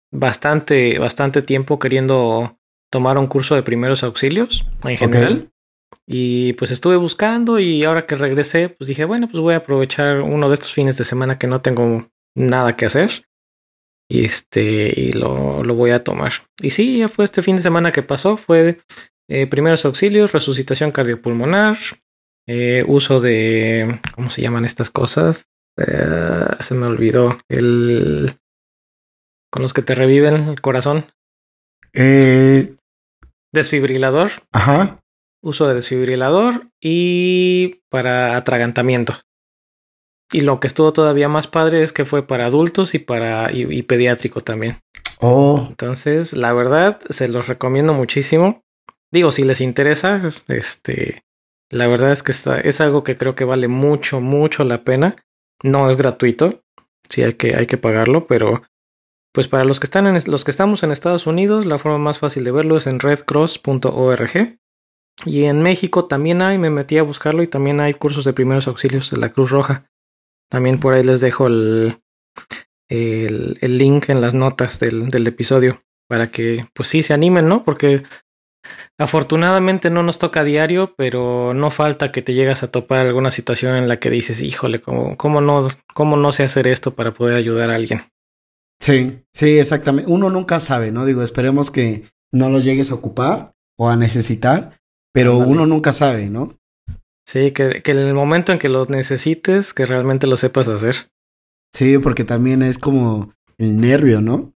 bastante, 0.10 0.98
bastante 1.00 1.42
tiempo 1.42 1.80
queriendo 1.80 2.58
tomar 2.94 3.18
un 3.18 3.26
curso 3.26 3.56
de 3.56 3.64
primeros 3.64 4.04
auxilios 4.04 4.68
en 4.84 4.98
general. 4.98 5.50
Y 6.06 6.54
pues 6.54 6.70
estuve 6.70 6.96
buscando 6.96 7.58
y 7.58 7.84
ahora 7.86 8.06
que 8.06 8.14
regresé, 8.14 8.70
pues 8.70 8.88
dije, 8.88 9.04
bueno, 9.04 9.28
pues 9.28 9.40
voy 9.40 9.56
a 9.56 9.58
aprovechar 9.58 10.22
uno 10.22 10.48
de 10.48 10.54
estos 10.54 10.74
fines 10.74 10.96
de 11.00 11.04
semana 11.04 11.40
que 11.40 11.48
no 11.48 11.60
tengo 11.60 12.08
nada 12.36 12.76
que 12.76 12.86
hacer. 12.86 13.26
Y 14.08 14.26
este, 14.26 14.94
y 14.96 15.14
lo, 15.14 15.64
lo 15.64 15.74
voy 15.74 15.90
a 15.90 16.04
tomar. 16.04 16.34
Y 16.62 16.70
sí, 16.70 17.00
ya 17.00 17.08
fue 17.08 17.26
este 17.26 17.42
fin 17.42 17.56
de 17.56 17.64
semana 17.64 17.92
que 17.92 18.04
pasó, 18.04 18.38
fue 18.38 18.78
eh, 19.28 19.48
primeros 19.48 19.86
auxilios, 19.86 20.34
resucitación 20.34 20.92
cardiopulmonar, 20.92 21.78
eh, 22.48 22.84
uso 22.88 23.20
de, 23.22 24.00
¿cómo 24.14 24.30
se 24.30 24.44
llaman 24.44 24.66
estas 24.66 24.92
cosas? 24.92 25.50
Eh, 25.78 26.46
se 26.60 26.76
me 26.76 26.86
olvidó, 26.86 27.40
el... 27.50 28.34
con 29.50 29.64
los 29.64 29.74
que 29.74 29.82
te 29.82 29.96
reviven 29.96 30.50
el 30.50 30.62
corazón. 30.62 31.08
Desfibrilador. 33.54 34.32
Ajá. 34.52 35.00
Uso 35.42 35.68
de 35.68 35.76
desfibrilador 35.76 36.68
y 36.82 37.82
para 37.90 38.36
atragantamiento. 38.36 39.16
Y 40.32 40.42
lo 40.42 40.60
que 40.60 40.68
estuvo 40.68 40.94
todavía 40.94 41.30
más 41.30 41.48
padre 41.48 41.84
es 41.84 41.94
que 41.94 42.06
fue 42.06 42.26
para 42.26 42.46
adultos 42.46 42.96
y 42.96 43.00
para 43.00 43.52
y 43.52 43.84
pediátrico 43.84 44.42
también. 44.42 44.78
Oh. 45.20 45.68
Entonces, 45.70 46.34
la 46.34 46.52
verdad, 46.54 47.00
se 47.10 47.30
los 47.30 47.48
recomiendo 47.48 47.94
muchísimo. 47.94 48.64
Digo, 49.12 49.32
si 49.32 49.44
les 49.44 49.62
interesa, 49.62 50.22
este, 50.48 51.24
la 51.70 51.88
verdad 51.88 52.12
es 52.12 52.24
que 52.24 52.32
está, 52.32 52.60
es 52.60 52.82
algo 52.82 53.04
que 53.04 53.16
creo 53.16 53.36
que 53.36 53.46
vale 53.46 53.68
mucho, 53.68 54.20
mucho 54.20 54.64
la 54.64 54.84
pena. 54.84 55.16
No 55.62 55.90
es 55.90 55.98
gratuito, 55.98 56.62
sí 57.10 57.24
hay 57.24 57.34
que, 57.34 57.56
hay 57.56 57.68
que 57.68 57.78
pagarlo, 57.78 58.26
pero 58.26 58.64
pues 59.34 59.48
para 59.48 59.64
los 59.64 59.80
que 59.80 59.88
están 59.88 60.08
en 60.08 60.22
los 60.28 60.44
que 60.44 60.52
estamos 60.52 60.84
en 60.84 60.92
Estados 60.92 61.28
Unidos, 61.28 61.66
la 61.66 61.78
forma 61.78 61.98
más 61.98 62.20
fácil 62.20 62.44
de 62.44 62.52
verlo 62.52 62.78
es 62.78 62.88
en 62.88 63.00
redcross.org. 63.00 64.60
Y 65.26 65.44
en 65.44 65.62
México 65.62 66.06
también 66.06 66.42
hay, 66.42 66.58
me 66.58 66.70
metí 66.70 66.98
a 66.98 67.04
buscarlo 67.04 67.44
y 67.44 67.48
también 67.48 67.80
hay 67.80 67.94
cursos 67.94 68.26
de 68.26 68.34
primeros 68.34 68.68
auxilios 68.68 69.12
de 69.12 69.18
la 69.18 69.30
Cruz 69.30 69.52
Roja. 69.52 69.90
También 70.50 70.80
por 70.80 70.94
ahí 70.94 71.04
les 71.04 71.22
dejo 71.22 71.48
el, 71.48 72.00
el, 72.90 73.78
link 73.78 74.10
en 74.10 74.22
las 74.22 74.34
notas 74.34 74.80
del, 74.80 75.10
del 75.10 75.28
episodio 75.28 75.82
para 76.08 76.30
que 76.30 76.68
pues 76.74 76.90
sí 76.90 77.02
se 77.02 77.14
animen, 77.14 77.48
¿no? 77.48 77.64
Porque 77.64 78.04
Afortunadamente 78.98 79.90
no 79.90 80.04
nos 80.04 80.20
toca 80.20 80.44
diario, 80.44 80.94
pero 80.96 81.54
no 81.54 81.70
falta 81.70 82.12
que 82.12 82.22
te 82.22 82.34
llegas 82.34 82.64
a 82.64 82.72
topar 82.72 83.00
alguna 83.00 83.32
situación 83.32 83.76
en 83.76 83.88
la 83.88 84.00
que 84.00 84.10
dices, 84.10 84.42
híjole, 84.42 84.80
¿cómo, 84.80 85.18
cómo, 85.18 85.42
no, 85.42 85.68
cómo 85.94 86.16
no 86.16 86.32
sé 86.32 86.44
hacer 86.44 86.68
esto 86.68 86.94
para 86.94 87.14
poder 87.14 87.36
ayudar 87.36 87.72
a 87.72 87.76
alguien? 87.76 88.02
Sí, 88.80 89.24
sí, 89.32 89.58
exactamente. 89.58 90.12
Uno 90.12 90.30
nunca 90.30 90.60
sabe, 90.60 90.92
¿no? 90.92 91.06
Digo, 91.06 91.22
esperemos 91.24 91.72
que 91.72 92.04
no 92.32 92.50
lo 92.50 92.60
llegues 92.60 92.92
a 92.92 92.96
ocupar 92.96 93.54
o 93.78 93.90
a 93.90 93.96
necesitar, 93.96 94.80
pero 95.14 95.38
uno 95.38 95.66
nunca 95.66 95.94
sabe, 95.94 96.30
¿no? 96.30 96.58
Sí, 97.26 97.52
que, 97.52 97.82
que 97.82 97.92
en 97.92 98.00
el 98.00 98.14
momento 98.14 98.52
en 98.52 98.60
que 98.60 98.70
lo 98.70 98.86
necesites, 98.86 99.74
que 99.74 99.86
realmente 99.86 100.28
lo 100.28 100.36
sepas 100.36 100.68
hacer. 100.68 101.10
Sí, 101.74 101.98
porque 101.98 102.24
también 102.24 102.62
es 102.62 102.78
como 102.78 103.34
el 103.58 103.80
nervio, 103.80 104.22
¿no? 104.22 104.54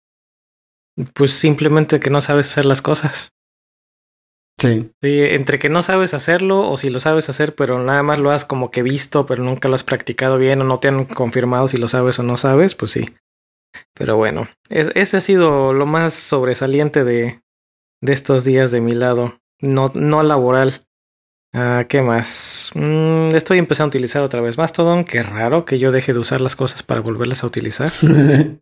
Pues 1.14 1.32
simplemente 1.32 2.00
que 2.00 2.10
no 2.10 2.20
sabes 2.20 2.50
hacer 2.50 2.64
las 2.64 2.82
cosas. 2.82 3.30
Sí. 4.60 4.90
Sí, 5.00 5.20
entre 5.22 5.60
que 5.60 5.68
no 5.68 5.82
sabes 5.82 6.14
hacerlo 6.14 6.68
o 6.68 6.76
si 6.76 6.90
lo 6.90 6.98
sabes 6.98 7.28
hacer, 7.28 7.54
pero 7.54 7.78
nada 7.78 8.02
más 8.02 8.18
lo 8.18 8.32
has 8.32 8.44
como 8.44 8.72
que 8.72 8.82
visto, 8.82 9.24
pero 9.24 9.44
nunca 9.44 9.68
lo 9.68 9.76
has 9.76 9.84
practicado 9.84 10.36
bien 10.36 10.60
o 10.60 10.64
no 10.64 10.78
te 10.78 10.88
han 10.88 11.04
confirmado 11.04 11.68
si 11.68 11.76
lo 11.76 11.86
sabes 11.86 12.18
o 12.18 12.24
no 12.24 12.36
sabes, 12.36 12.74
pues 12.74 12.90
sí. 12.90 13.08
Pero 13.94 14.16
bueno, 14.16 14.48
ese 14.68 15.16
ha 15.16 15.20
sido 15.20 15.72
lo 15.72 15.86
más 15.86 16.14
sobresaliente 16.14 17.04
de, 17.04 17.42
de 18.00 18.12
estos 18.12 18.44
días 18.44 18.70
de 18.70 18.80
mi 18.80 18.92
lado, 18.92 19.40
no, 19.60 19.90
no 19.94 20.22
laboral. 20.22 20.72
Ah, 21.54 21.86
¿Qué 21.88 22.02
más? 22.02 22.70
Mm, 22.74 23.34
estoy 23.34 23.58
empezando 23.58 23.88
a 23.88 23.94
utilizar 23.96 24.22
otra 24.22 24.40
vez 24.40 24.58
Mastodon. 24.58 25.04
Qué 25.04 25.22
raro 25.22 25.64
que 25.64 25.78
yo 25.78 25.92
deje 25.92 26.12
de 26.12 26.18
usar 26.18 26.40
las 26.40 26.56
cosas 26.56 26.82
para 26.82 27.00
volverlas 27.00 27.42
a 27.42 27.46
utilizar. 27.46 27.90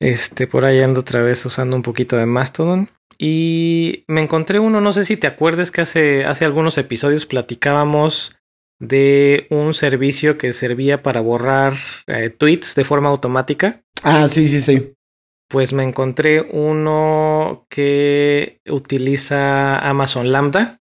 este, 0.00 0.46
por 0.46 0.64
ahí 0.64 0.82
ando 0.82 1.00
otra 1.00 1.22
vez 1.22 1.44
usando 1.46 1.76
un 1.76 1.82
poquito 1.82 2.16
de 2.16 2.26
Mastodon. 2.26 2.88
Y 3.18 4.04
me 4.08 4.20
encontré 4.20 4.58
uno, 4.58 4.80
no 4.80 4.92
sé 4.92 5.04
si 5.04 5.16
te 5.16 5.26
acuerdas 5.26 5.70
que 5.70 5.80
hace, 5.80 6.24
hace 6.24 6.44
algunos 6.44 6.76
episodios 6.76 7.24
platicábamos 7.24 8.36
de 8.78 9.46
un 9.48 9.72
servicio 9.72 10.36
que 10.36 10.52
servía 10.52 11.02
para 11.02 11.22
borrar 11.22 11.74
eh, 12.06 12.28
tweets 12.28 12.74
de 12.74 12.84
forma 12.84 13.08
automática. 13.08 13.82
Ah, 14.08 14.28
sí, 14.28 14.46
sí, 14.46 14.60
sí. 14.60 14.94
Pues 15.48 15.72
me 15.72 15.82
encontré 15.82 16.40
uno 16.40 17.66
que 17.68 18.60
utiliza 18.68 19.80
Amazon 19.80 20.30
Lambda. 20.30 20.78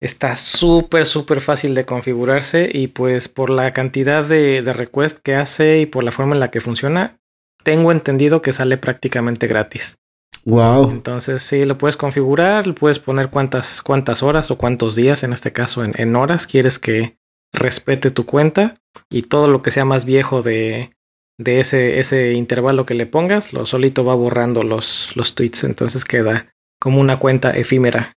Está 0.00 0.34
súper, 0.34 1.06
súper 1.06 1.40
fácil 1.40 1.76
de 1.76 1.84
configurarse 1.84 2.68
y 2.72 2.88
pues 2.88 3.28
por 3.28 3.50
la 3.50 3.72
cantidad 3.72 4.24
de, 4.24 4.62
de 4.62 4.72
requests 4.72 5.20
que 5.20 5.36
hace 5.36 5.78
y 5.78 5.86
por 5.86 6.02
la 6.02 6.10
forma 6.10 6.34
en 6.34 6.40
la 6.40 6.50
que 6.50 6.60
funciona, 6.60 7.20
tengo 7.62 7.92
entendido 7.92 8.42
que 8.42 8.52
sale 8.52 8.76
prácticamente 8.76 9.46
gratis. 9.46 9.98
Wow. 10.44 10.90
Entonces 10.90 11.42
sí, 11.42 11.64
lo 11.64 11.78
puedes 11.78 11.96
configurar, 11.96 12.66
le 12.66 12.72
puedes 12.72 12.98
poner 12.98 13.30
cuántas, 13.30 13.82
cuántas 13.82 14.24
horas 14.24 14.50
o 14.50 14.58
cuántos 14.58 14.96
días, 14.96 15.22
en 15.22 15.32
este 15.32 15.52
caso 15.52 15.84
en, 15.84 15.94
en, 15.96 16.16
horas, 16.16 16.48
quieres 16.48 16.80
que 16.80 17.18
respete 17.52 18.10
tu 18.10 18.26
cuenta 18.26 18.80
y 19.10 19.22
todo 19.22 19.46
lo 19.46 19.62
que 19.62 19.70
sea 19.70 19.84
más 19.84 20.04
viejo 20.04 20.42
de, 20.42 20.97
de 21.38 21.60
ese, 21.60 22.00
ese 22.00 22.32
intervalo 22.32 22.84
que 22.84 22.94
le 22.94 23.06
pongas, 23.06 23.52
lo 23.52 23.64
solito 23.64 24.04
va 24.04 24.14
borrando 24.14 24.62
los, 24.62 25.16
los 25.16 25.34
tweets, 25.34 25.64
entonces 25.64 26.04
queda 26.04 26.52
como 26.80 27.00
una 27.00 27.18
cuenta 27.18 27.56
efímera. 27.56 28.14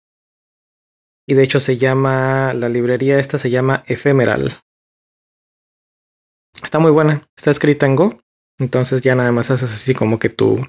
Y 1.26 1.34
de 1.34 1.42
hecho 1.42 1.60
se 1.60 1.76
llama, 1.76 2.54
la 2.54 2.68
librería 2.68 3.18
esta 3.18 3.36
se 3.38 3.50
llama 3.50 3.82
Ephemeral. 3.86 4.52
Está 6.62 6.78
muy 6.78 6.90
buena, 6.90 7.28
está 7.36 7.50
escrita 7.50 7.86
en 7.86 7.96
Go, 7.96 8.20
entonces 8.58 9.02
ya 9.02 9.14
nada 9.14 9.32
más 9.32 9.50
haces 9.50 9.70
así 9.70 9.94
como 9.94 10.18
que 10.18 10.28
tu 10.28 10.66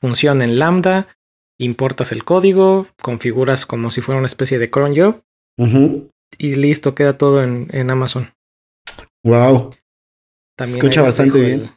función 0.00 0.40
en 0.40 0.58
Lambda, 0.58 1.08
importas 1.58 2.12
el 2.12 2.24
código, 2.24 2.86
configuras 3.00 3.66
como 3.66 3.90
si 3.90 4.00
fuera 4.00 4.18
una 4.18 4.26
especie 4.26 4.58
de 4.58 4.70
cron 4.70 4.96
job 4.96 5.22
y 6.38 6.54
listo, 6.54 6.94
queda 6.94 7.18
todo 7.18 7.42
en, 7.42 7.68
en 7.72 7.90
Amazon. 7.90 8.32
Wow. 9.24 9.70
También 10.62 10.78
Escucha 10.78 11.02
bastante 11.02 11.40
bien. 11.40 11.70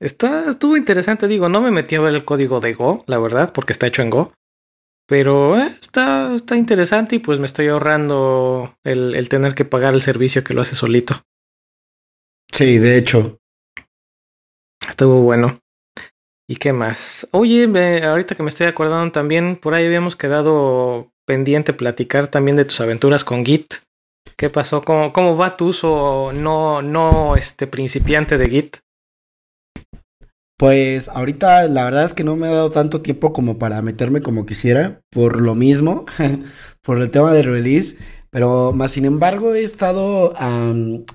Está, 0.00 0.50
estuvo 0.50 0.76
interesante, 0.76 1.28
digo, 1.28 1.48
no 1.48 1.60
me 1.60 1.70
metí 1.70 1.94
a 1.94 2.00
ver 2.00 2.14
el 2.14 2.24
código 2.24 2.60
de 2.60 2.74
Go, 2.74 3.04
la 3.06 3.18
verdad, 3.18 3.52
porque 3.52 3.72
está 3.72 3.86
hecho 3.86 4.02
en 4.02 4.10
Go. 4.10 4.32
Pero 5.06 5.58
eh, 5.58 5.76
está, 5.80 6.34
está 6.34 6.56
interesante 6.56 7.16
y 7.16 7.18
pues 7.20 7.38
me 7.38 7.46
estoy 7.46 7.68
ahorrando 7.68 8.74
el, 8.82 9.14
el 9.14 9.28
tener 9.28 9.54
que 9.54 9.64
pagar 9.64 9.94
el 9.94 10.02
servicio 10.02 10.42
que 10.42 10.54
lo 10.54 10.62
hace 10.62 10.74
solito. 10.74 11.22
Sí, 12.52 12.78
de 12.78 12.96
hecho. 12.96 13.38
Estuvo 14.88 15.20
bueno. 15.22 15.60
¿Y 16.48 16.56
qué 16.56 16.72
más? 16.72 17.28
Oye, 17.30 17.64
ahorita 18.04 18.34
que 18.34 18.42
me 18.42 18.50
estoy 18.50 18.66
acordando 18.66 19.12
también, 19.12 19.56
por 19.56 19.74
ahí 19.74 19.86
habíamos 19.86 20.16
quedado 20.16 21.12
pendiente 21.26 21.72
platicar 21.72 22.28
también 22.28 22.56
de 22.56 22.64
tus 22.64 22.80
aventuras 22.80 23.24
con 23.24 23.44
Git. 23.44 23.74
¿Qué 24.36 24.50
pasó? 24.50 24.82
¿Cómo, 24.82 25.12
cómo 25.12 25.36
va 25.36 25.56
tu 25.56 25.68
uso 25.68 26.32
no, 26.32 26.82
no 26.82 27.36
este 27.36 27.66
principiante 27.66 28.38
de 28.38 28.48
Git? 28.48 28.76
Pues 30.58 31.08
ahorita 31.08 31.66
la 31.66 31.84
verdad 31.84 32.04
es 32.04 32.14
que 32.14 32.22
no 32.22 32.36
me 32.36 32.46
ha 32.46 32.52
dado 32.52 32.70
tanto 32.70 33.02
tiempo 33.02 33.32
como 33.32 33.58
para 33.58 33.82
meterme 33.82 34.22
como 34.22 34.46
quisiera, 34.46 35.00
por 35.10 35.40
lo 35.40 35.56
mismo, 35.56 36.06
por 36.82 36.98
el 36.98 37.10
tema 37.10 37.32
de 37.32 37.42
release, 37.42 37.96
pero 38.30 38.72
más 38.72 38.92
sin 38.92 39.04
embargo 39.04 39.54
he 39.54 39.64
estado 39.64 40.32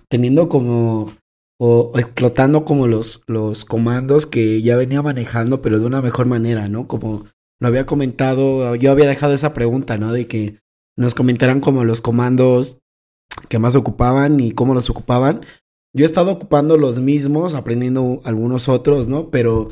teniendo 0.09 0.49
como 0.49 1.13
o 1.59 1.93
explotando 1.95 2.65
como 2.65 2.87
los, 2.87 3.21
los 3.25 3.65
comandos 3.65 4.25
que 4.25 4.61
ya 4.61 4.75
venía 4.75 5.01
manejando, 5.01 5.61
pero 5.61 5.79
de 5.79 5.85
una 5.85 6.01
mejor 6.01 6.27
manera, 6.27 6.67
¿no? 6.67 6.87
Como 6.87 7.25
lo 7.59 7.67
había 7.67 7.85
comentado, 7.85 8.75
yo 8.75 8.91
había 8.91 9.07
dejado 9.07 9.33
esa 9.33 9.53
pregunta, 9.53 9.97
¿no? 9.97 10.11
De 10.11 10.27
que 10.27 10.59
nos 10.97 11.15
comentaran 11.15 11.61
como 11.61 11.83
los 11.83 12.01
comandos 12.01 12.79
que 13.49 13.59
más 13.59 13.75
ocupaban 13.75 14.39
y 14.39 14.51
cómo 14.51 14.73
los 14.73 14.89
ocupaban. 14.89 15.41
Yo 15.93 16.03
he 16.03 16.05
estado 16.05 16.31
ocupando 16.31 16.77
los 16.77 16.99
mismos, 16.99 17.53
aprendiendo 17.53 18.21
algunos 18.23 18.69
otros, 18.69 19.07
¿no? 19.07 19.31
Pero 19.31 19.69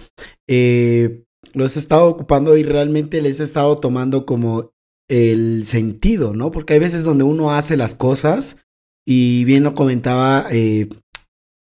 eh, 0.48 1.24
los 1.54 1.76
he 1.76 1.80
estado 1.80 2.08
ocupando 2.08 2.58
y 2.58 2.64
realmente 2.64 3.22
les 3.22 3.40
he 3.40 3.44
estado 3.44 3.78
tomando 3.78 4.26
como 4.26 4.72
el 5.08 5.66
sentido, 5.66 6.34
¿no? 6.34 6.52
Porque 6.52 6.74
hay 6.74 6.80
veces 6.80 7.04
donde 7.04 7.24
uno 7.24 7.52
hace 7.52 7.78
las 7.78 7.94
cosas 7.96 8.66
y 9.06 9.44
bien 9.46 9.64
lo 9.64 9.76
comentaba, 9.76 10.48
eh, 10.52 10.90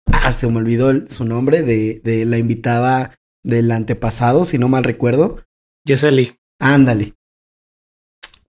ah, 0.07 0.33
se 0.33 0.49
me 0.49 0.59
olvidó 0.59 1.07
su 1.07 1.25
nombre, 1.25 1.63
de, 1.63 2.01
de 2.03 2.25
la 2.25 2.39
invitada 2.39 3.17
del 3.45 3.71
antepasado, 3.71 4.45
si 4.45 4.59
no 4.59 4.69
mal 4.69 4.85
recuerdo. 4.85 5.45
Yeseli. 5.85 6.37
Ándale. 6.59 7.15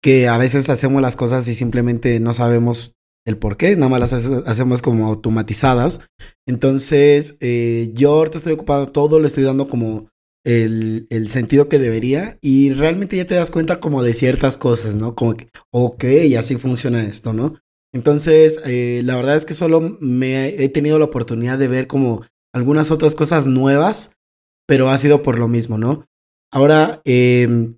Que 0.02 0.28
a 0.28 0.38
veces 0.38 0.70
hacemos 0.70 1.02
las 1.02 1.16
cosas 1.16 1.48
y 1.48 1.54
simplemente 1.54 2.20
no 2.20 2.34
sabemos 2.34 2.96
el 3.26 3.38
por 3.38 3.58
qué, 3.58 3.76
nada 3.76 3.90
más 3.90 4.00
las 4.00 4.14
hacemos 4.48 4.82
como 4.82 5.08
automatizadas. 5.08 6.02
Entonces, 6.48 7.38
eh, 7.40 7.92
yo 7.94 8.14
ahorita 8.14 8.38
estoy 8.38 8.54
ocupado 8.54 8.88
todo, 8.88 9.20
le 9.20 9.28
estoy 9.28 9.44
dando 9.44 9.68
como 9.68 10.10
el, 10.44 11.06
el, 11.10 11.30
sentido 11.30 11.70
que 11.70 11.78
debería 11.78 12.40
y 12.42 12.74
realmente 12.74 13.16
ya 13.16 13.26
te 13.26 13.36
das 13.36 13.52
cuenta 13.52 13.80
como 13.80 14.02
de 14.02 14.14
ciertas 14.14 14.58
cosas, 14.58 14.96
¿no? 14.96 15.14
Como 15.14 15.36
que, 15.36 15.50
ok, 15.72 16.04
así 16.38 16.56
funciona 16.56 17.04
esto, 17.04 17.32
¿no? 17.34 17.60
Entonces, 17.94 18.60
eh, 18.66 19.02
la 19.04 19.16
verdad 19.16 19.36
es 19.36 19.46
que 19.46 19.54
solo 19.54 19.98
me 20.00 20.48
he 20.64 20.70
tenido 20.70 20.98
la 20.98 21.06
oportunidad 21.06 21.60
de 21.60 21.68
ver 21.68 21.88
como 21.88 22.24
algunas 22.54 22.90
otras 22.90 23.16
cosas 23.16 23.48
nuevas, 23.48 24.12
pero 24.68 24.90
ha 24.90 24.98
sido 24.98 25.22
por 25.22 25.38
lo 25.38 25.48
mismo, 25.48 25.78
¿no? 25.78 26.06
Ahora, 26.52 27.02
eh, 27.06 27.76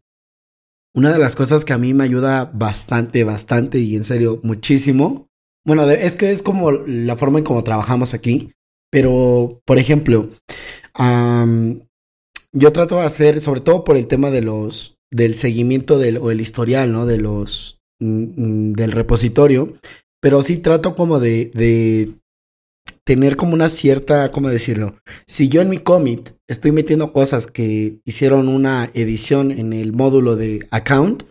una 0.95 1.11
de 1.11 1.19
las 1.19 1.35
cosas 1.35 1.65
que 1.65 1.73
a 1.73 1.77
mí 1.77 1.93
me 1.93 2.03
ayuda 2.03 2.51
bastante, 2.53 3.23
bastante 3.23 3.79
y 3.79 3.95
en 3.95 4.05
serio 4.05 4.39
muchísimo, 4.43 5.29
bueno, 5.65 5.89
es 5.89 6.15
que 6.15 6.31
es 6.31 6.43
como 6.43 6.71
la 6.71 7.15
forma 7.15 7.39
en 7.39 7.45
cómo 7.45 7.63
trabajamos 7.63 8.13
aquí, 8.13 8.53
pero, 8.91 9.61
por 9.65 9.79
ejemplo, 9.79 10.29
yo 12.51 12.71
trato 12.71 12.97
de 12.97 13.01
hacer, 13.01 13.41
sobre 13.41 13.61
todo 13.61 13.83
por 13.83 13.97
el 13.97 14.07
tema 14.07 14.29
de 14.29 14.41
los, 14.41 14.97
del 15.11 15.35
seguimiento 15.35 15.97
del, 15.97 16.17
o 16.17 16.31
el 16.31 16.41
historial, 16.41 16.91
¿no? 16.91 17.05
De 17.05 17.17
los, 17.17 17.81
mm, 17.99 18.23
mm, 18.35 18.73
del 18.73 18.91
repositorio, 18.91 19.73
pero 20.21 20.43
sí 20.43 20.57
trato 20.57 20.95
como 20.95 21.19
de, 21.19 21.51
de 21.53 22.13
tener 23.03 23.35
como 23.35 23.53
una 23.53 23.69
cierta, 23.69 24.31
¿cómo 24.31 24.49
decirlo? 24.49 24.95
Si 25.25 25.49
yo 25.49 25.61
en 25.61 25.69
mi 25.69 25.79
commit 25.79 26.29
estoy 26.47 26.71
metiendo 26.71 27.13
cosas 27.13 27.47
que 27.47 27.99
hicieron 28.05 28.47
una 28.47 28.89
edición 28.93 29.51
en 29.51 29.73
el 29.73 29.93
módulo 29.93 30.35
de 30.35 30.67
account, 30.71 31.23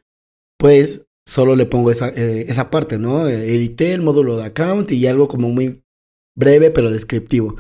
pues 0.59 1.07
solo 1.27 1.57
le 1.57 1.67
pongo 1.67 1.91
esa, 1.91 2.09
eh, 2.09 2.47
esa 2.49 2.71
parte, 2.71 2.99
¿no? 2.99 3.29
Edité 3.29 3.93
el 3.93 4.03
módulo 4.03 4.37
de 4.37 4.45
account 4.45 4.91
y 4.93 5.07
algo 5.07 5.29
como 5.29 5.49
muy 5.49 5.83
breve 6.37 6.71
pero 6.71 6.91
descriptivo. 6.91 7.57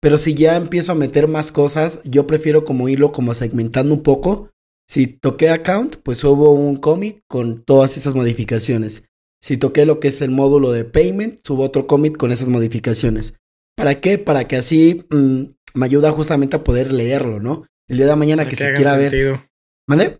Pero 0.00 0.18
si 0.18 0.34
ya 0.34 0.56
empiezo 0.56 0.92
a 0.92 0.96
meter 0.96 1.28
más 1.28 1.50
cosas, 1.50 2.00
yo 2.04 2.26
prefiero 2.26 2.64
como 2.64 2.88
irlo 2.88 3.12
como 3.12 3.32
segmentando 3.32 3.94
un 3.94 4.02
poco. 4.02 4.50
Si 4.86 5.06
toqué 5.06 5.48
account, 5.48 5.96
pues 6.02 6.18
subo 6.18 6.52
un 6.52 6.76
commit 6.76 7.20
con 7.26 7.64
todas 7.64 7.96
esas 7.96 8.14
modificaciones. 8.14 9.04
Si 9.42 9.56
toqué 9.56 9.86
lo 9.86 10.00
que 10.00 10.08
es 10.08 10.20
el 10.20 10.30
módulo 10.30 10.72
de 10.72 10.84
payment, 10.84 11.40
subo 11.42 11.62
otro 11.64 11.86
commit 11.86 12.16
con 12.16 12.32
esas 12.32 12.48
modificaciones. 12.48 13.34
¿Para 13.76 14.00
qué? 14.00 14.18
Para 14.18 14.46
que 14.46 14.56
así 14.56 15.06
mm, 15.10 15.42
me 15.74 15.86
ayuda 15.86 16.12
justamente 16.12 16.56
a 16.56 16.64
poder 16.64 16.92
leerlo, 16.92 17.40
¿no? 17.40 17.66
El 17.88 17.96
día 17.98 18.06
de 18.06 18.16
mañana 18.16 18.48
que, 18.48 18.56
se 18.56 18.72
quiera 18.74 18.96
ver. 18.96 19.40
¿Mande? 19.86 20.18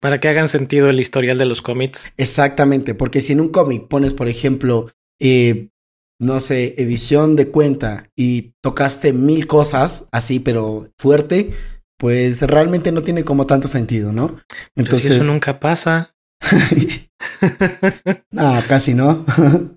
Para 0.00 0.20
que 0.20 0.28
hagan 0.28 0.48
sentido 0.48 0.88
el 0.90 1.00
historial 1.00 1.38
de 1.38 1.46
los 1.46 1.62
commits. 1.62 2.12
Exactamente, 2.16 2.94
porque 2.94 3.20
si 3.20 3.32
en 3.32 3.40
un 3.40 3.48
cómic 3.48 3.88
pones, 3.88 4.14
por 4.14 4.28
ejemplo, 4.28 4.90
eh, 5.20 5.68
no 6.20 6.40
sé, 6.40 6.74
edición 6.78 7.36
de 7.36 7.48
cuenta 7.48 8.10
y 8.16 8.52
tocaste 8.62 9.12
mil 9.12 9.46
cosas 9.46 10.08
así, 10.12 10.40
pero 10.40 10.90
fuerte, 10.98 11.52
pues 11.98 12.42
realmente 12.42 12.92
no 12.92 13.02
tiene 13.02 13.24
como 13.24 13.46
tanto 13.46 13.68
sentido, 13.68 14.12
¿no? 14.12 14.36
Entonces. 14.74 15.12
eso 15.12 15.24
nunca 15.24 15.60
pasa. 15.60 16.10
ah, 18.36 18.62
casi 18.68 18.94
no. 18.94 19.24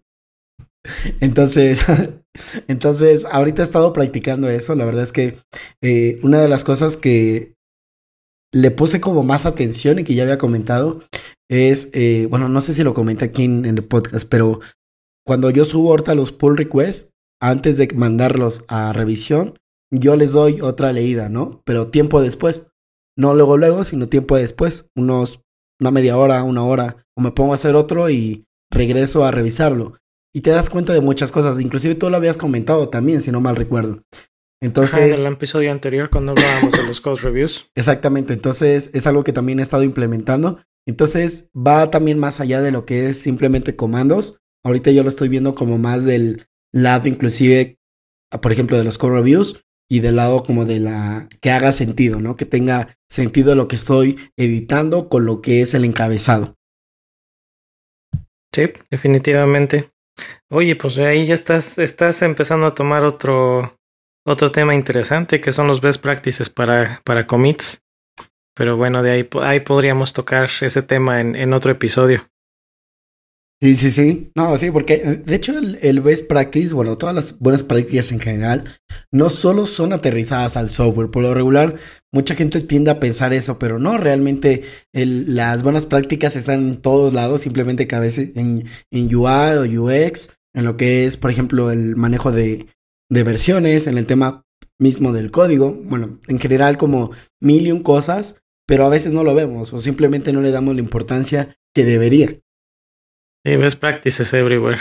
Entonces, 1.20 1.86
entonces, 2.68 3.26
ahorita 3.26 3.62
he 3.62 3.66
estado 3.66 3.94
practicando 3.94 4.50
eso. 4.50 4.76
La 4.76 4.86
verdad 4.86 5.04
es 5.04 5.12
que 5.12 5.38
eh, 5.82 6.20
una 6.24 6.40
de 6.42 6.48
las 6.48 6.64
cosas 6.64 6.98
que 6.98 7.54
le 8.54 8.72
puse 8.72 9.00
como 9.02 9.24
más 9.24 9.46
atención 9.46 10.00
y 10.00 10.04
que 10.04 10.16
ya 10.16 10.24
había 10.24 10.38
comentado 10.38 11.02
es, 11.50 11.90
eh, 11.94 12.28
bueno, 12.30 12.50
no 12.50 12.62
sé 12.62 12.74
si 12.74 12.84
lo 12.84 12.94
comenté 12.94 13.26
aquí 13.26 13.44
en, 13.44 13.66
el 13.66 13.84
podcast, 13.84 14.28
pero 14.30 14.60
cuando 15.26 15.50
yo 15.50 15.66
subo 15.66 15.92
ahorita 15.92 16.16
los 16.16 16.32
pull 16.32 16.58
requests, 16.58 17.12
antes 17.42 17.78
de 17.78 17.88
mandarlos 17.96 18.66
a 18.68 18.94
revisión, 18.94 19.58
yo 19.92 20.16
les 20.16 20.32
doy 20.32 20.62
otra 20.62 20.92
leída, 20.94 21.30
¿no? 21.30 21.62
Pero 21.66 21.88
tiempo 21.88 22.22
después. 22.22 22.68
No 23.18 23.34
luego, 23.34 23.58
luego, 23.58 23.84
sino 23.84 24.10
tiempo 24.10 24.38
después. 24.38 24.86
Unos, 24.96 25.42
una 25.80 25.92
media 25.92 26.18
hora, 26.18 26.44
una 26.44 26.64
hora. 26.64 27.06
O 27.16 27.22
me 27.22 27.32
pongo 27.32 27.54
a 27.54 27.56
hacer 27.56 27.76
otro 27.76 28.10
y 28.10 28.46
regreso 28.72 29.24
a 29.24 29.32
revisarlo 29.32 29.96
y 30.34 30.42
te 30.42 30.52
das 30.52 30.70
cuenta 30.70 30.94
de 30.94 31.02
muchas 31.02 31.32
cosas. 31.32 31.60
Inclusive 31.60 31.96
tú 31.96 32.10
lo 32.10 32.18
habías 32.18 32.38
comentado 32.38 32.90
también, 32.90 33.22
si 33.22 33.32
no 33.32 33.42
mal 33.42 33.56
recuerdo. 33.56 34.02
Entonces. 34.62 35.20
en 35.20 35.28
el 35.28 35.34
episodio 35.34 35.72
anterior, 35.72 36.10
cuando 36.10 36.34
hablábamos 36.34 36.72
de 36.72 36.86
los 36.86 37.02
code 37.02 37.22
reviews. 37.22 37.70
Exactamente. 37.76 38.34
Entonces, 38.34 38.92
es 38.94 39.08
algo 39.08 39.24
que 39.24 39.34
también 39.34 39.60
he 39.60 39.62
estado 39.62 39.84
implementando. 39.84 40.60
Entonces, 40.86 41.50
va 41.56 41.90
también 41.92 42.20
más 42.20 42.40
allá 42.40 42.62
de 42.62 42.72
lo 42.72 42.86
que 42.86 43.10
es 43.10 43.22
simplemente 43.22 43.76
comandos. 43.76 44.40
Ahorita 44.64 44.92
yo 44.92 45.04
lo 45.04 45.10
estoy 45.10 45.30
viendo 45.30 45.56
como 45.56 45.78
más 45.78 46.06
del 46.06 46.48
lado, 46.74 47.08
inclusive, 47.08 47.78
por 48.42 48.52
ejemplo, 48.52 48.78
de 48.78 48.84
los 48.84 48.98
code 48.98 49.14
reviews 49.14 49.64
y 49.90 50.02
del 50.02 50.18
lado 50.18 50.44
como 50.44 50.66
de 50.66 50.80
la 50.80 51.28
que 51.42 51.52
haga 51.52 51.72
sentido, 51.72 52.20
¿no? 52.20 52.36
Que 52.36 52.46
tenga 52.46 52.96
sentido 53.10 53.56
lo 53.56 53.68
que 53.68 53.76
estoy 53.76 54.20
editando 54.38 55.10
con 55.10 55.26
lo 55.26 55.42
que 55.42 55.62
es 55.62 55.74
el 55.74 55.86
encabezado. 55.86 56.56
Sí, 58.54 58.64
definitivamente. 58.90 59.92
Oye, 60.50 60.76
pues 60.76 60.98
ahí 60.98 61.26
ya 61.26 61.34
estás, 61.34 61.78
estás 61.78 62.22
empezando 62.22 62.68
a 62.68 62.76
tomar 62.76 63.04
otro, 63.04 63.79
otro 64.26 64.52
tema 64.52 64.76
interesante 64.76 65.42
que 65.42 65.52
son 65.52 65.68
los 65.68 65.82
best 65.82 66.02
practices 66.02 66.50
para, 66.50 67.02
para 67.04 67.28
commits. 67.28 67.82
Pero 68.56 68.76
bueno, 68.78 69.04
de 69.04 69.12
ahí, 69.12 69.30
ahí 69.42 69.62
podríamos 69.62 70.14
tocar 70.14 70.50
ese 70.62 70.82
tema 70.82 71.22
en, 71.22 71.36
en 71.36 71.54
otro 71.54 71.72
episodio. 71.72 72.30
Sí, 73.62 73.76
sí, 73.76 73.92
sí. 73.92 74.32
No, 74.36 74.56
sí, 74.56 74.72
porque 74.72 74.98
de 74.98 75.36
hecho 75.36 75.54
el, 75.58 76.00
best 76.00 76.30
practice, 76.30 76.74
bueno, 76.74 76.98
todas 76.98 77.14
las 77.14 77.40
buenas 77.40 77.64
prácticas 77.64 78.10
en 78.14 78.22
general, 78.22 78.64
no 79.12 79.30
solo 79.30 79.66
son 79.66 79.92
aterrizadas 79.92 80.56
al 80.56 80.70
software. 80.70 81.12
Por 81.12 81.24
lo 81.24 81.34
regular, 81.34 81.76
mucha 82.14 82.36
gente 82.36 82.62
tiende 82.62 82.92
a 82.92 83.02
pensar 83.02 83.34
eso, 83.34 83.60
pero 83.60 83.78
no, 83.78 83.98
realmente 83.98 84.64
las 84.94 85.62
buenas 85.62 85.86
prácticas 85.86 86.38
están 86.38 86.62
en 86.70 86.78
todos 86.78 87.14
lados, 87.14 87.42
simplemente 87.42 87.86
que 87.86 87.96
a 87.96 88.00
veces 88.00 88.32
en, 88.38 88.66
en 88.92 89.14
UI 89.14 89.58
o 89.58 89.84
UX, 89.84 90.38
en 90.54 90.64
lo 90.64 90.78
que 90.78 91.06
es, 91.06 91.18
por 91.18 91.30
ejemplo, 91.30 91.70
el 91.70 91.98
manejo 91.98 92.32
de, 92.32 92.66
de 93.10 93.24
versiones, 93.24 93.88
en 93.88 93.98
el 93.98 94.06
tema 94.06 94.46
mismo 94.80 95.12
del 95.12 95.32
código, 95.32 95.74
bueno, 95.74 96.20
en 96.28 96.40
general 96.40 96.78
como 96.78 97.12
mil 97.42 97.68
y 97.68 97.72
un 97.72 97.84
cosas, 97.84 98.42
pero 98.66 98.86
a 98.86 98.90
veces 98.90 99.12
no 99.12 99.24
lo 99.24 99.36
vemos 99.36 99.74
o 99.74 99.80
simplemente 99.80 100.32
no 100.32 100.42
le 100.42 100.52
damos 100.52 100.76
la 100.76 100.82
importancia 100.82 101.58
que 101.74 101.84
debería. 101.84 102.40
Sí, 103.46 103.56
best 103.56 103.80
practices 103.80 104.34
everywhere. 104.34 104.80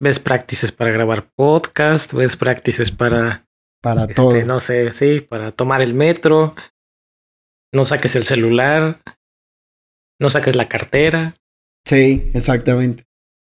Best 0.00 0.22
practices 0.22 0.72
para 0.72 0.90
grabar 0.90 1.30
podcast, 1.34 2.12
best 2.12 2.38
practices 2.38 2.90
para... 2.90 3.46
Para 3.82 4.02
este, 4.02 4.14
todo. 4.14 4.44
No 4.44 4.60
sé, 4.60 4.92
sí, 4.92 5.20
para 5.20 5.52
tomar 5.52 5.80
el 5.80 5.94
metro. 5.94 6.54
No 7.72 7.84
saques 7.84 8.16
el 8.16 8.24
celular. 8.24 9.00
No 10.20 10.30
saques 10.30 10.56
la 10.56 10.68
cartera. 10.68 11.36
Sí, 11.86 12.30
exactamente. 12.34 13.04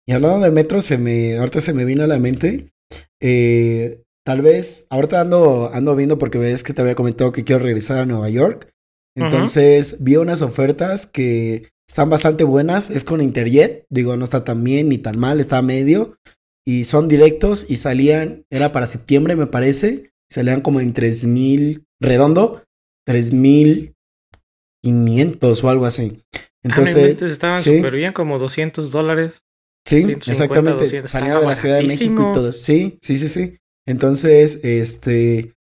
Y 0.06 0.12
hablando 0.12 0.40
de 0.40 0.50
metro, 0.50 0.80
se 0.80 0.98
me, 0.98 1.38
ahorita 1.38 1.60
se 1.60 1.72
me 1.72 1.84
vino 1.84 2.04
a 2.04 2.06
la 2.06 2.18
mente. 2.18 2.72
Eh, 3.20 4.02
tal 4.24 4.42
vez, 4.42 4.86
ahorita 4.90 5.20
ando, 5.20 5.70
ando 5.72 5.96
viendo 5.96 6.18
porque 6.18 6.38
ves 6.38 6.62
que 6.62 6.74
te 6.74 6.82
había 6.82 6.94
comentado 6.94 7.32
que 7.32 7.44
quiero 7.44 7.62
regresar 7.62 7.98
a 7.98 8.06
Nueva 8.06 8.28
York. 8.28 8.70
Entonces 9.16 10.04
vi 10.04 10.16
unas 10.16 10.42
ofertas 10.42 11.06
que 11.06 11.70
están 11.88 12.10
bastante 12.10 12.44
buenas. 12.44 12.90
Es 12.90 13.04
con 13.04 13.22
Interjet. 13.22 13.86
Digo, 13.88 14.16
no 14.16 14.24
está 14.24 14.44
tan 14.44 14.62
bien 14.62 14.90
ni 14.90 14.98
tan 14.98 15.18
mal, 15.18 15.40
está 15.40 15.58
a 15.58 15.62
medio. 15.62 16.18
Y 16.66 16.84
son 16.84 17.08
directos 17.08 17.64
y 17.70 17.76
salían, 17.76 18.44
era 18.50 18.72
para 18.72 18.86
septiembre, 18.86 19.36
me 19.36 19.46
parece. 19.46 20.10
Salían 20.30 20.60
como 20.60 20.80
en 20.80 20.92
3000 20.92 21.86
redondo, 22.00 22.62
3500 23.06 25.64
o 25.64 25.70
algo 25.70 25.86
así. 25.86 26.20
Ah, 26.34 26.40
Entonces, 26.64 27.22
estaban 27.22 27.62
súper 27.62 27.94
bien, 27.94 28.12
como 28.12 28.38
200 28.38 28.90
dólares. 28.90 29.45
Sí, 29.86 30.16
exactamente. 30.26 31.08
Salían 31.08 31.40
de 31.40 31.46
la 31.46 31.56
Ciudad 31.56 31.76
de 31.76 31.84
México 31.84 32.28
y 32.30 32.34
todo. 32.34 32.52
Sí, 32.52 32.98
sí, 33.00 33.16
sí, 33.16 33.28
sí. 33.28 33.56
Entonces, 33.86 34.60
este. 34.64 35.54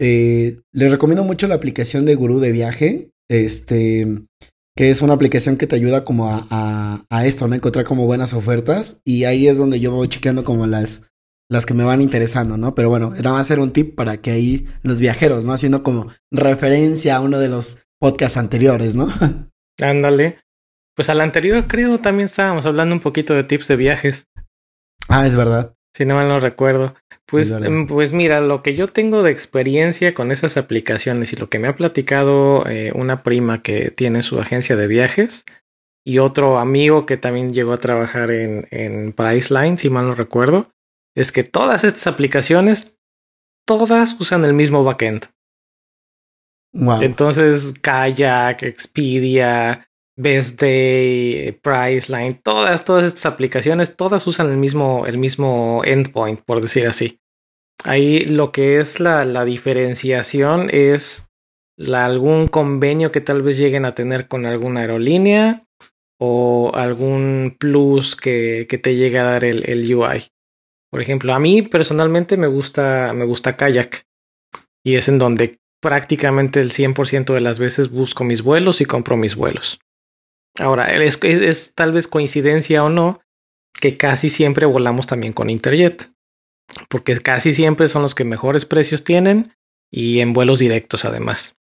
Eh, 0.00 0.58
les 0.72 0.90
recomiendo 0.90 1.22
mucho 1.22 1.46
la 1.46 1.54
aplicación 1.54 2.04
de 2.04 2.14
Gurú 2.16 2.40
de 2.40 2.52
Viaje. 2.52 3.10
Este 3.30 4.06
que 4.76 4.90
es 4.90 5.02
una 5.02 5.12
aplicación 5.12 5.56
que 5.56 5.66
te 5.66 5.76
ayuda 5.76 6.04
como 6.04 6.30
a, 6.30 7.04
a, 7.10 7.26
esto, 7.26 7.46
¿no? 7.46 7.54
Encontrar 7.54 7.84
como 7.84 8.06
buenas 8.06 8.32
ofertas 8.32 9.00
y 9.04 9.24
ahí 9.24 9.46
es 9.46 9.58
donde 9.58 9.80
yo 9.80 9.92
voy 9.92 10.08
chequeando 10.08 10.44
como 10.44 10.66
las, 10.66 11.10
las 11.50 11.66
que 11.66 11.74
me 11.74 11.84
van 11.84 12.00
interesando, 12.00 12.56
¿no? 12.56 12.74
Pero 12.74 12.88
bueno, 12.88 13.14
era 13.14 13.32
más 13.32 13.46
ser 13.46 13.60
un 13.60 13.72
tip 13.72 13.94
para 13.94 14.16
que 14.16 14.30
ahí 14.30 14.66
los 14.82 15.00
viajeros, 15.00 15.44
¿no? 15.44 15.52
Haciendo 15.52 15.82
como 15.82 16.08
referencia 16.30 17.16
a 17.16 17.20
uno 17.20 17.38
de 17.38 17.48
los 17.48 17.82
podcasts 18.00 18.38
anteriores, 18.38 18.94
¿no? 18.94 19.08
Ándale. 19.80 20.38
Pues 20.94 21.08
al 21.08 21.20
anterior 21.20 21.66
creo 21.66 21.98
también 21.98 22.26
estábamos 22.26 22.66
hablando 22.66 22.94
un 22.94 23.00
poquito 23.00 23.34
de 23.34 23.44
tips 23.44 23.68
de 23.68 23.76
viajes. 23.76 24.26
Ah, 25.08 25.26
es 25.26 25.36
verdad. 25.36 25.74
Si 25.94 26.04
no 26.04 26.14
mal 26.14 26.28
no 26.28 26.38
recuerdo. 26.38 26.94
Pues, 27.26 27.50
em, 27.52 27.86
pues 27.86 28.12
mira, 28.12 28.40
lo 28.40 28.62
que 28.62 28.74
yo 28.74 28.88
tengo 28.88 29.22
de 29.22 29.30
experiencia 29.30 30.12
con 30.12 30.30
esas 30.32 30.56
aplicaciones 30.56 31.32
y 31.32 31.36
lo 31.36 31.48
que 31.48 31.58
me 31.58 31.68
ha 31.68 31.74
platicado 31.74 32.66
eh, 32.68 32.92
una 32.94 33.22
prima 33.22 33.62
que 33.62 33.90
tiene 33.90 34.22
su 34.22 34.38
agencia 34.38 34.76
de 34.76 34.86
viajes 34.86 35.44
y 36.04 36.18
otro 36.18 36.58
amigo 36.58 37.06
que 37.06 37.16
también 37.16 37.50
llegó 37.50 37.72
a 37.72 37.78
trabajar 37.78 38.30
en, 38.30 38.66
en 38.70 39.12
Priceline, 39.12 39.78
si 39.78 39.88
mal 39.88 40.08
no 40.08 40.14
recuerdo, 40.14 40.70
es 41.16 41.32
que 41.32 41.44
todas 41.44 41.84
estas 41.84 42.06
aplicaciones, 42.06 42.98
todas 43.66 44.18
usan 44.20 44.44
el 44.44 44.52
mismo 44.52 44.84
backend. 44.84 45.26
Wow. 46.74 47.02
Entonces, 47.02 47.74
Kayak, 47.80 48.62
Expedia, 48.62 49.88
Best 50.16 50.60
Day, 50.60 51.58
Priceline, 51.62 52.34
todas, 52.34 52.84
todas 52.84 53.04
estas 53.04 53.26
aplicaciones, 53.26 53.96
todas 53.96 54.26
usan 54.26 54.50
el 54.50 54.56
mismo, 54.56 55.04
el 55.06 55.18
mismo 55.18 55.82
endpoint, 55.84 56.40
por 56.40 56.60
decir 56.60 56.86
así. 56.86 57.20
Ahí 57.84 58.24
lo 58.26 58.52
que 58.52 58.78
es 58.78 59.00
la, 59.00 59.24
la 59.24 59.44
diferenciación 59.44 60.68
es 60.70 61.26
algún 61.92 62.48
convenio 62.48 63.10
que 63.10 63.20
tal 63.20 63.42
vez 63.42 63.58
lleguen 63.58 63.84
a 63.84 63.94
tener 63.94 64.28
con 64.28 64.46
alguna 64.46 64.80
aerolínea 64.80 65.64
o 66.20 66.70
algún 66.74 67.56
plus 67.58 68.14
que, 68.14 68.66
que 68.68 68.78
te 68.78 68.94
llegue 68.94 69.18
a 69.18 69.24
dar 69.24 69.44
el, 69.44 69.68
el, 69.68 69.92
UI. 69.92 70.28
Por 70.90 71.00
ejemplo, 71.00 71.34
a 71.34 71.40
mí 71.40 71.62
personalmente 71.62 72.36
me 72.36 72.46
gusta, 72.46 73.12
me 73.14 73.24
gusta 73.24 73.56
Kayak 73.56 74.04
y 74.84 74.96
es 74.96 75.08
en 75.08 75.18
donde 75.18 75.58
prácticamente 75.80 76.60
el 76.60 76.70
100% 76.70 77.34
de 77.34 77.40
las 77.40 77.58
veces 77.58 77.90
busco 77.90 78.22
mis 78.22 78.42
vuelos 78.42 78.80
y 78.80 78.84
compro 78.84 79.16
mis 79.16 79.34
vuelos. 79.34 79.80
Ahora, 80.58 80.92
es, 80.94 81.74
tal 81.74 81.92
vez 81.92 82.08
coincidencia 82.08 82.84
o 82.84 82.88
no 82.88 83.20
que 83.72 83.96
casi 83.96 84.30
siempre 84.30 84.66
volamos 84.66 85.06
también 85.06 85.32
con 85.32 85.50
Interjet, 85.50 86.12
porque 86.88 87.18
casi 87.20 87.54
siempre 87.54 87.88
son 87.88 88.02
los 88.02 88.14
que 88.14 88.24
mejores 88.24 88.66
precios 88.66 89.02
tienen 89.02 89.54
y 89.90 90.20
en 90.20 90.32
vuelos 90.32 90.58
directos 90.58 91.04
además. 91.04 91.56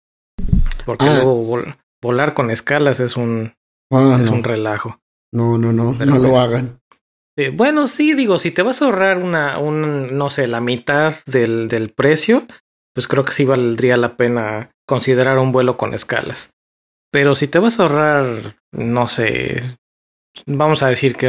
Porque 0.87 1.07
ah. 1.07 1.15
luego 1.17 1.65
volar 2.01 2.35
con 2.35 2.51
escalas 2.51 2.99
es 3.01 3.17
un, 3.17 3.55
ah, 3.93 4.19
es 4.21 4.31
un 4.31 4.43
relajo. 4.43 5.01
No, 5.33 5.59
no, 5.59 5.73
no, 5.73 5.93
no 5.93 6.19
lo 6.19 6.41
hagan. 6.41 6.81
Eh, 7.37 7.51
bueno, 7.51 7.87
sí, 7.87 8.15
digo, 8.15 8.39
si 8.39 8.51
te 8.51 8.63
vas 8.63 8.83
a 8.83 8.87
ahorrar 8.87 9.19
una, 9.19 9.59
un, 9.59 10.17
no 10.17 10.31
sé, 10.31 10.49
la 10.49 10.61
mitad 10.61 11.15
del, 11.27 11.69
del 11.69 11.91
precio, 11.91 12.47
pues 12.95 13.07
creo 13.07 13.25
que 13.25 13.33
sí 13.33 13.45
valdría 13.45 13.97
la 13.97 14.17
pena 14.17 14.73
considerar 14.87 15.39
un 15.39 15.53
vuelo 15.53 15.77
con 15.77 15.95
escalas. 15.95 16.51
Pero 17.11 17.35
si 17.35 17.49
te 17.49 17.59
vas 17.59 17.79
a 17.79 17.85
ahorrar, 17.85 18.43
no 18.73 19.09
sé, 19.09 19.63
vamos 20.47 20.83
a 20.83 20.89
decir 20.89 21.17
que 21.17 21.29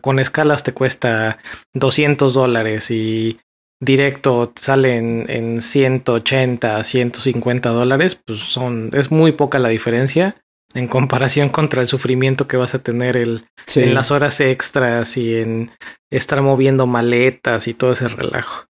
con 0.00 0.18
escalas 0.18 0.62
te 0.62 0.72
cuesta 0.72 1.38
200 1.74 2.32
dólares 2.34 2.90
y 2.90 3.38
directo 3.80 4.52
sale 4.56 4.96
en, 4.96 5.26
en 5.28 5.60
180, 5.60 6.82
150 6.82 7.68
dólares, 7.70 8.20
pues 8.24 8.40
son, 8.40 8.90
es 8.94 9.10
muy 9.10 9.32
poca 9.32 9.58
la 9.58 9.68
diferencia 9.68 10.36
en 10.74 10.88
comparación 10.88 11.48
contra 11.48 11.80
el 11.80 11.88
sufrimiento 11.88 12.46
que 12.46 12.56
vas 12.56 12.74
a 12.74 12.82
tener 12.82 13.16
el, 13.16 13.44
en 13.76 13.94
las 13.94 14.10
horas 14.10 14.40
extras 14.40 15.16
y 15.16 15.36
en 15.36 15.70
estar 16.10 16.42
moviendo 16.42 16.86
maletas 16.86 17.68
y 17.68 17.74
todo 17.74 17.92
ese 17.92 18.08
relajo. 18.08 18.66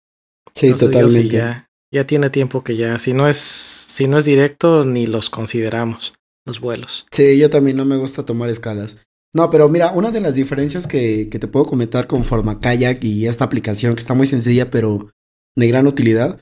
Sí, 0.54 0.74
totalmente. 0.74 1.28
ya, 1.28 1.68
ya 1.92 2.04
tiene 2.04 2.30
tiempo 2.30 2.62
que 2.62 2.76
ya, 2.76 2.98
si 2.98 3.12
no 3.12 3.28
es, 3.28 3.36
si 3.36 4.08
no 4.08 4.18
es 4.18 4.24
directo, 4.24 4.84
ni 4.84 5.06
los 5.06 5.30
consideramos 5.30 6.14
los 6.46 6.60
vuelos. 6.60 7.06
Sí, 7.10 7.38
yo 7.38 7.50
también 7.50 7.76
no 7.76 7.84
me 7.84 7.96
gusta 7.96 8.24
tomar 8.24 8.48
escalas. 8.48 9.06
No, 9.34 9.50
pero 9.50 9.68
mira, 9.68 9.92
una 9.92 10.10
de 10.10 10.20
las 10.20 10.36
diferencias 10.36 10.86
que, 10.86 11.28
que 11.28 11.38
te 11.38 11.48
puedo 11.48 11.66
comentar 11.66 12.06
con 12.06 12.24
Forma 12.24 12.58
Kayak 12.60 13.04
y 13.04 13.26
esta 13.26 13.44
aplicación 13.44 13.94
que 13.94 14.00
está 14.00 14.14
muy 14.14 14.26
sencilla 14.26 14.70
pero 14.70 15.10
de 15.56 15.68
gran 15.68 15.86
utilidad 15.86 16.40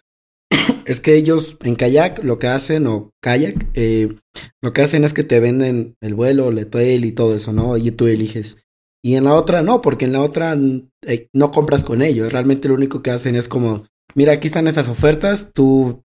es 0.84 1.00
que 1.00 1.16
ellos 1.16 1.56
en 1.62 1.76
kayak 1.76 2.22
lo 2.22 2.38
que 2.38 2.48
hacen 2.48 2.86
o 2.86 3.12
kayak 3.20 3.66
eh, 3.74 4.16
lo 4.60 4.72
que 4.72 4.82
hacen 4.82 5.04
es 5.04 5.14
que 5.14 5.24
te 5.24 5.40
venden 5.40 5.96
el 6.00 6.14
vuelo, 6.14 6.48
el 6.48 6.58
hotel 6.58 7.04
y 7.04 7.12
todo 7.12 7.34
eso, 7.34 7.52
¿no? 7.52 7.76
Y 7.76 7.90
tú 7.90 8.06
eliges. 8.06 8.64
Y 9.02 9.16
en 9.16 9.24
la 9.24 9.34
otra 9.34 9.62
no, 9.62 9.82
porque 9.82 10.06
en 10.06 10.12
la 10.12 10.22
otra 10.22 10.56
eh, 11.02 11.28
no 11.32 11.50
compras 11.50 11.84
con 11.84 12.02
ellos. 12.02 12.32
Realmente 12.32 12.68
lo 12.68 12.74
único 12.74 13.02
que 13.02 13.10
hacen 13.10 13.36
es 13.36 13.48
como, 13.48 13.86
mira, 14.14 14.32
aquí 14.32 14.46
están 14.46 14.66
esas 14.66 14.88
ofertas, 14.88 15.52
tú 15.52 16.02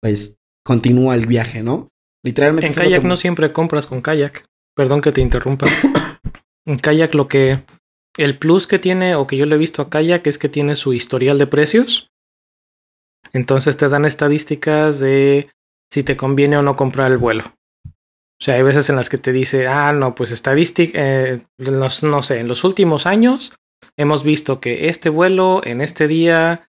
pues 0.00 0.36
continúa 0.64 1.14
el 1.14 1.26
viaje, 1.26 1.62
¿no? 1.62 1.90
Literalmente. 2.24 2.66
En 2.66 2.74
kayak 2.74 3.04
no 3.04 3.16
siempre 3.16 3.52
compras 3.52 3.86
con 3.86 4.00
kayak. 4.00 4.46
Perdón 4.74 5.00
que 5.00 5.12
te 5.12 5.20
interrumpa. 5.20 5.66
en 6.66 6.76
kayak 6.76 7.14
lo 7.14 7.28
que. 7.28 7.60
El 8.16 8.38
plus 8.38 8.66
que 8.66 8.78
tiene, 8.78 9.14
o 9.14 9.26
que 9.26 9.36
yo 9.36 9.44
le 9.46 9.56
he 9.56 9.58
visto 9.58 9.82
a 9.82 9.90
kayak, 9.90 10.26
es 10.26 10.38
que 10.38 10.48
tiene 10.48 10.74
su 10.74 10.92
historial 10.92 11.38
de 11.38 11.46
precios. 11.46 12.10
Entonces 13.32 13.76
te 13.76 13.88
dan 13.88 14.04
estadísticas 14.04 15.00
de 15.00 15.50
si 15.92 16.02
te 16.02 16.16
conviene 16.16 16.56
o 16.56 16.62
no 16.62 16.76
comprar 16.76 17.10
el 17.10 17.18
vuelo. 17.18 17.44
O 17.86 18.44
sea, 18.44 18.54
hay 18.54 18.62
veces 18.62 18.88
en 18.88 18.96
las 18.96 19.08
que 19.08 19.18
te 19.18 19.32
dice, 19.32 19.66
ah, 19.66 19.92
no, 19.92 20.14
pues 20.14 20.30
estadística, 20.30 20.92
eh, 20.94 21.40
no 21.58 22.22
sé, 22.22 22.40
en 22.40 22.48
los 22.48 22.64
últimos 22.64 23.06
años 23.06 23.52
hemos 23.96 24.24
visto 24.24 24.60
que 24.60 24.88
este 24.88 25.08
vuelo 25.08 25.62
en 25.64 25.80
este 25.80 26.08
día 26.08 26.68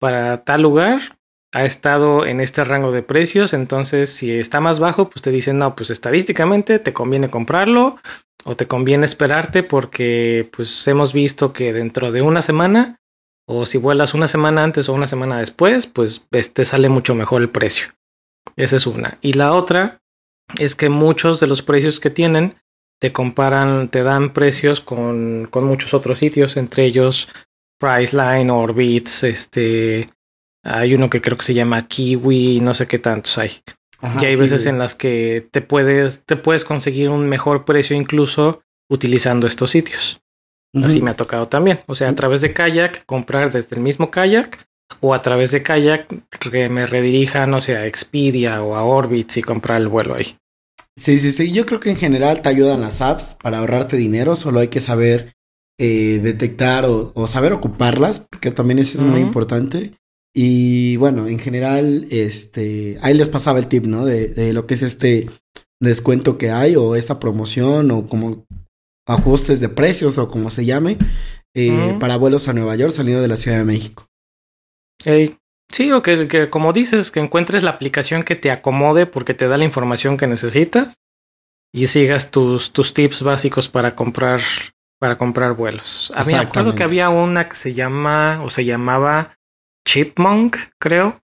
para 0.00 0.44
tal 0.44 0.62
lugar 0.62 1.18
ha 1.54 1.64
estado 1.64 2.26
en 2.26 2.40
este 2.40 2.64
rango 2.64 2.92
de 2.92 3.02
precios, 3.02 3.54
entonces 3.54 4.10
si 4.10 4.32
está 4.32 4.60
más 4.60 4.78
bajo, 4.78 5.08
pues 5.08 5.22
te 5.22 5.30
dicen, 5.30 5.58
no, 5.58 5.74
pues 5.76 5.90
estadísticamente 5.90 6.78
te 6.78 6.92
conviene 6.92 7.30
comprarlo 7.30 7.98
o 8.44 8.56
te 8.56 8.66
conviene 8.66 9.06
esperarte 9.06 9.62
porque 9.62 10.48
pues 10.54 10.86
hemos 10.88 11.12
visto 11.12 11.52
que 11.52 11.72
dentro 11.72 12.12
de 12.12 12.22
una 12.22 12.42
semana 12.42 12.98
o 13.46 13.66
si 13.66 13.78
vuelas 13.78 14.14
una 14.14 14.28
semana 14.28 14.64
antes 14.64 14.88
o 14.88 14.94
una 14.94 15.06
semana 15.06 15.38
después, 15.38 15.86
pues 15.86 16.22
te 16.30 16.64
sale 16.64 16.88
mucho 16.88 17.14
mejor 17.14 17.42
el 17.42 17.50
precio. 17.50 17.88
Esa 18.56 18.76
es 18.76 18.86
una. 18.86 19.18
Y 19.20 19.34
la 19.34 19.52
otra 19.52 20.00
es 20.58 20.74
que 20.74 20.88
muchos 20.88 21.40
de 21.40 21.46
los 21.46 21.62
precios 21.62 22.00
que 22.00 22.10
tienen 22.10 22.56
te 23.00 23.12
comparan, 23.12 23.88
te 23.88 24.02
dan 24.02 24.32
precios 24.32 24.80
con, 24.80 25.46
con 25.50 25.66
muchos 25.66 25.94
otros 25.94 26.18
sitios, 26.18 26.56
entre 26.56 26.84
ellos 26.84 27.28
Priceline, 27.78 28.50
Orbitz, 28.50 29.24
este, 29.24 30.08
hay 30.64 30.94
uno 30.94 31.10
que 31.10 31.20
creo 31.20 31.38
que 31.38 31.44
se 31.44 31.54
llama 31.54 31.86
Kiwi, 31.86 32.60
no 32.60 32.74
sé 32.74 32.86
qué 32.86 32.98
tantos 32.98 33.38
hay. 33.38 33.62
y 34.20 34.24
hay 34.24 34.36
veces 34.36 34.66
en 34.66 34.78
las 34.78 34.94
que 34.94 35.46
te 35.50 35.60
puedes, 35.60 36.22
te 36.24 36.36
puedes 36.36 36.64
conseguir 36.64 37.10
un 37.10 37.28
mejor 37.28 37.64
precio 37.64 37.96
incluso 37.96 38.62
utilizando 38.90 39.46
estos 39.46 39.70
sitios. 39.70 40.20
Así 40.82 41.00
me 41.00 41.12
ha 41.12 41.16
tocado 41.16 41.46
también. 41.46 41.80
O 41.86 41.94
sea, 41.94 42.08
a 42.08 42.14
través 42.16 42.40
de 42.40 42.52
kayak, 42.52 43.06
comprar 43.06 43.52
desde 43.52 43.76
el 43.76 43.82
mismo 43.82 44.10
kayak 44.10 44.66
o 45.00 45.14
a 45.14 45.22
través 45.22 45.52
de 45.52 45.62
kayak 45.62 46.08
que 46.50 46.68
me 46.68 46.86
redirija, 46.86 47.46
no 47.46 47.60
sé, 47.60 47.76
a 47.76 47.86
Expedia 47.86 48.62
o 48.62 48.74
a 48.74 48.82
Orbitz 48.82 49.36
y 49.36 49.42
comprar 49.42 49.80
el 49.80 49.88
vuelo 49.88 50.16
ahí. 50.16 50.36
Sí, 50.96 51.18
sí, 51.18 51.30
sí. 51.30 51.52
Yo 51.52 51.64
creo 51.66 51.80
que 51.80 51.90
en 51.90 51.96
general 51.96 52.42
te 52.42 52.48
ayudan 52.48 52.80
las 52.80 53.00
apps 53.00 53.36
para 53.40 53.58
ahorrarte 53.58 53.96
dinero. 53.96 54.34
Solo 54.34 54.60
hay 54.60 54.68
que 54.68 54.80
saber 54.80 55.34
eh, 55.78 56.20
detectar 56.22 56.84
o, 56.86 57.26
saber 57.26 57.52
ocuparlas, 57.52 58.26
porque 58.30 58.50
también 58.50 58.78
eso 58.78 58.98
es 58.98 59.04
muy 59.04 59.20
importante. 59.20 59.94
Y 60.34 60.96
bueno, 60.96 61.28
en 61.28 61.38
general, 61.38 62.06
este, 62.10 62.98
ahí 63.02 63.14
les 63.14 63.28
pasaba 63.28 63.60
el 63.60 63.68
tip, 63.68 63.84
¿no? 63.84 64.04
De, 64.04 64.28
de 64.28 64.52
lo 64.52 64.66
que 64.66 64.74
es 64.74 64.82
este 64.82 65.30
descuento 65.80 66.38
que 66.38 66.50
hay 66.50 66.76
o 66.76 66.96
esta 66.96 67.20
promoción 67.20 67.90
o 67.90 68.06
como 68.06 68.44
ajustes 69.06 69.60
de 69.60 69.68
precios 69.68 70.18
o 70.18 70.30
como 70.30 70.50
se 70.50 70.64
llame 70.64 70.96
eh, 71.54 71.96
para 72.00 72.16
vuelos 72.16 72.48
a 72.48 72.52
Nueva 72.52 72.74
York 72.74 72.92
saliendo 72.92 73.22
de 73.22 73.28
la 73.28 73.36
Ciudad 73.36 73.58
de 73.58 73.64
México. 73.64 74.08
Sí, 75.70 75.92
o 75.92 76.02
que, 76.02 76.28
que, 76.28 76.48
como 76.48 76.72
dices, 76.72 77.10
que 77.10 77.20
encuentres 77.20 77.62
la 77.62 77.70
aplicación 77.70 78.22
que 78.22 78.36
te 78.36 78.50
acomode 78.50 79.06
porque 79.06 79.34
te 79.34 79.48
da 79.48 79.56
la 79.56 79.64
información 79.64 80.16
que 80.16 80.26
necesitas 80.26 81.00
y 81.72 81.86
sigas 81.86 82.30
tus, 82.30 82.72
tus 82.72 82.94
tips 82.94 83.22
básicos 83.22 83.68
para 83.68 83.94
comprar 83.94 84.40
para 85.00 85.18
comprar 85.18 85.54
vuelos. 85.54 86.12
A 86.14 86.24
mí 86.24 86.32
me 86.32 86.38
acuerdo 86.38 86.74
que 86.74 86.82
había 86.82 87.10
una 87.10 87.48
que 87.48 87.56
se 87.56 87.74
llama 87.74 88.40
o 88.42 88.48
se 88.48 88.64
llamaba 88.64 89.36
Chipmunk, 89.84 90.56
creo, 90.78 91.20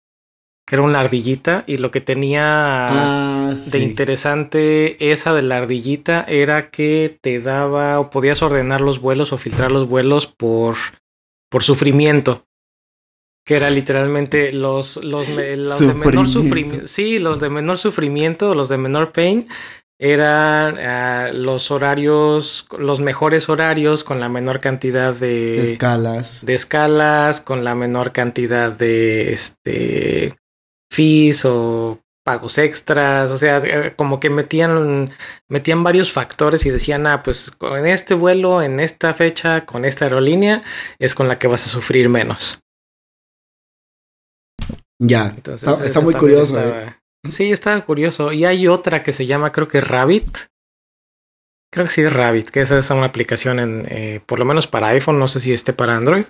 que 0.68 0.76
era 0.76 0.84
una 0.84 1.00
ardillita 1.00 1.64
y 1.66 1.78
lo 1.78 1.92
que 1.92 2.02
tenía 2.02 3.48
ah, 3.48 3.54
de 3.72 3.80
interesante 3.80 5.12
esa 5.12 5.34
de 5.34 5.42
la 5.42 5.58
ardillita 5.58 6.26
era 6.28 6.70
que 6.70 7.18
te 7.22 7.40
daba 7.40 8.00
o 8.02 8.10
podías 8.10 8.42
ordenar 8.42 8.82
los 8.82 9.00
vuelos 9.00 9.32
o 9.32 9.38
filtrar 9.38 9.72
los 9.72 9.88
vuelos 9.88 10.28
por 10.28 10.76
por 11.50 11.64
sufrimiento 11.64 12.44
que 13.46 13.56
era 13.56 13.70
literalmente 13.70 14.52
los 14.52 14.98
los, 14.98 15.26
de 15.28 15.56
menor 15.96 16.28
sufrimiento. 16.28 16.86
sí 16.86 17.18
los 17.18 17.40
de 17.40 17.50
menor 17.50 17.78
sufrimiento 17.78 18.54
los 18.54 18.68
de 18.68 18.78
menor 18.78 19.14
pain 19.14 19.48
eran 20.00 20.78
ah, 20.80 21.32
los 21.34 21.72
horarios, 21.72 22.68
los 22.78 23.00
mejores 23.00 23.50
horarios 23.50 24.04
con 24.04 24.20
la 24.20 24.30
menor 24.30 24.60
cantidad 24.60 25.14
de, 25.14 25.62
escalas. 25.62 26.46
De 26.46 26.54
escalas, 26.54 27.42
con 27.42 27.64
la 27.64 27.76
menor 27.76 28.12
cantidad 28.12 28.72
de 28.72 29.34
este 29.34 30.38
fees 30.92 31.46
o 31.46 32.00
pagos 32.24 32.58
extras, 32.58 33.32
o 33.32 33.38
sea, 33.38 33.58
eh, 33.64 33.94
como 33.96 34.20
que 34.20 34.30
metían, 34.30 35.10
metían 35.48 35.84
varios 35.84 36.12
factores 36.12 36.66
y 36.66 36.70
decían, 36.70 37.08
ah, 37.08 37.24
pues 37.24 37.52
con 37.52 37.86
este 37.88 38.14
vuelo, 38.14 38.62
en 38.62 38.80
esta 38.80 39.14
fecha, 39.14 39.66
con 39.66 39.86
esta 39.86 40.06
aerolínea, 40.06 40.62
es 41.00 41.16
con 41.16 41.28
la 41.28 41.40
que 41.40 41.48
vas 41.48 41.66
a 41.66 41.70
sufrir 41.70 42.10
menos. 42.10 42.60
Ya, 45.00 45.34
Entonces, 45.36 45.82
está, 45.82 46.02
muy 46.02 46.16
curioso. 46.16 46.60
eh. 46.60 46.94
Sí, 47.30 47.52
está 47.52 47.80
curioso. 47.86 48.32
Y 48.32 48.46
hay 48.46 48.68
otra 48.68 49.04
que 49.04 49.14
se 49.14 49.26
llama, 49.26 49.52
creo 49.52 49.68
que 49.68 49.82
Rabbit. 49.82 50.38
Creo 51.72 51.86
que 51.86 51.92
sí 51.92 52.02
es 52.02 52.14
Rabbit, 52.14 52.50
que 52.50 52.62
esa 52.62 52.78
es 52.78 52.90
una 52.90 53.08
aplicación 53.08 53.60
en, 53.60 53.86
eh, 53.90 54.22
por 54.26 54.40
lo 54.40 54.46
menos 54.46 54.68
para 54.68 54.88
iPhone, 54.88 55.20
no 55.20 55.28
sé 55.28 55.40
si 55.40 55.54
esté 55.54 55.74
para 55.74 55.98
Android. 55.98 56.26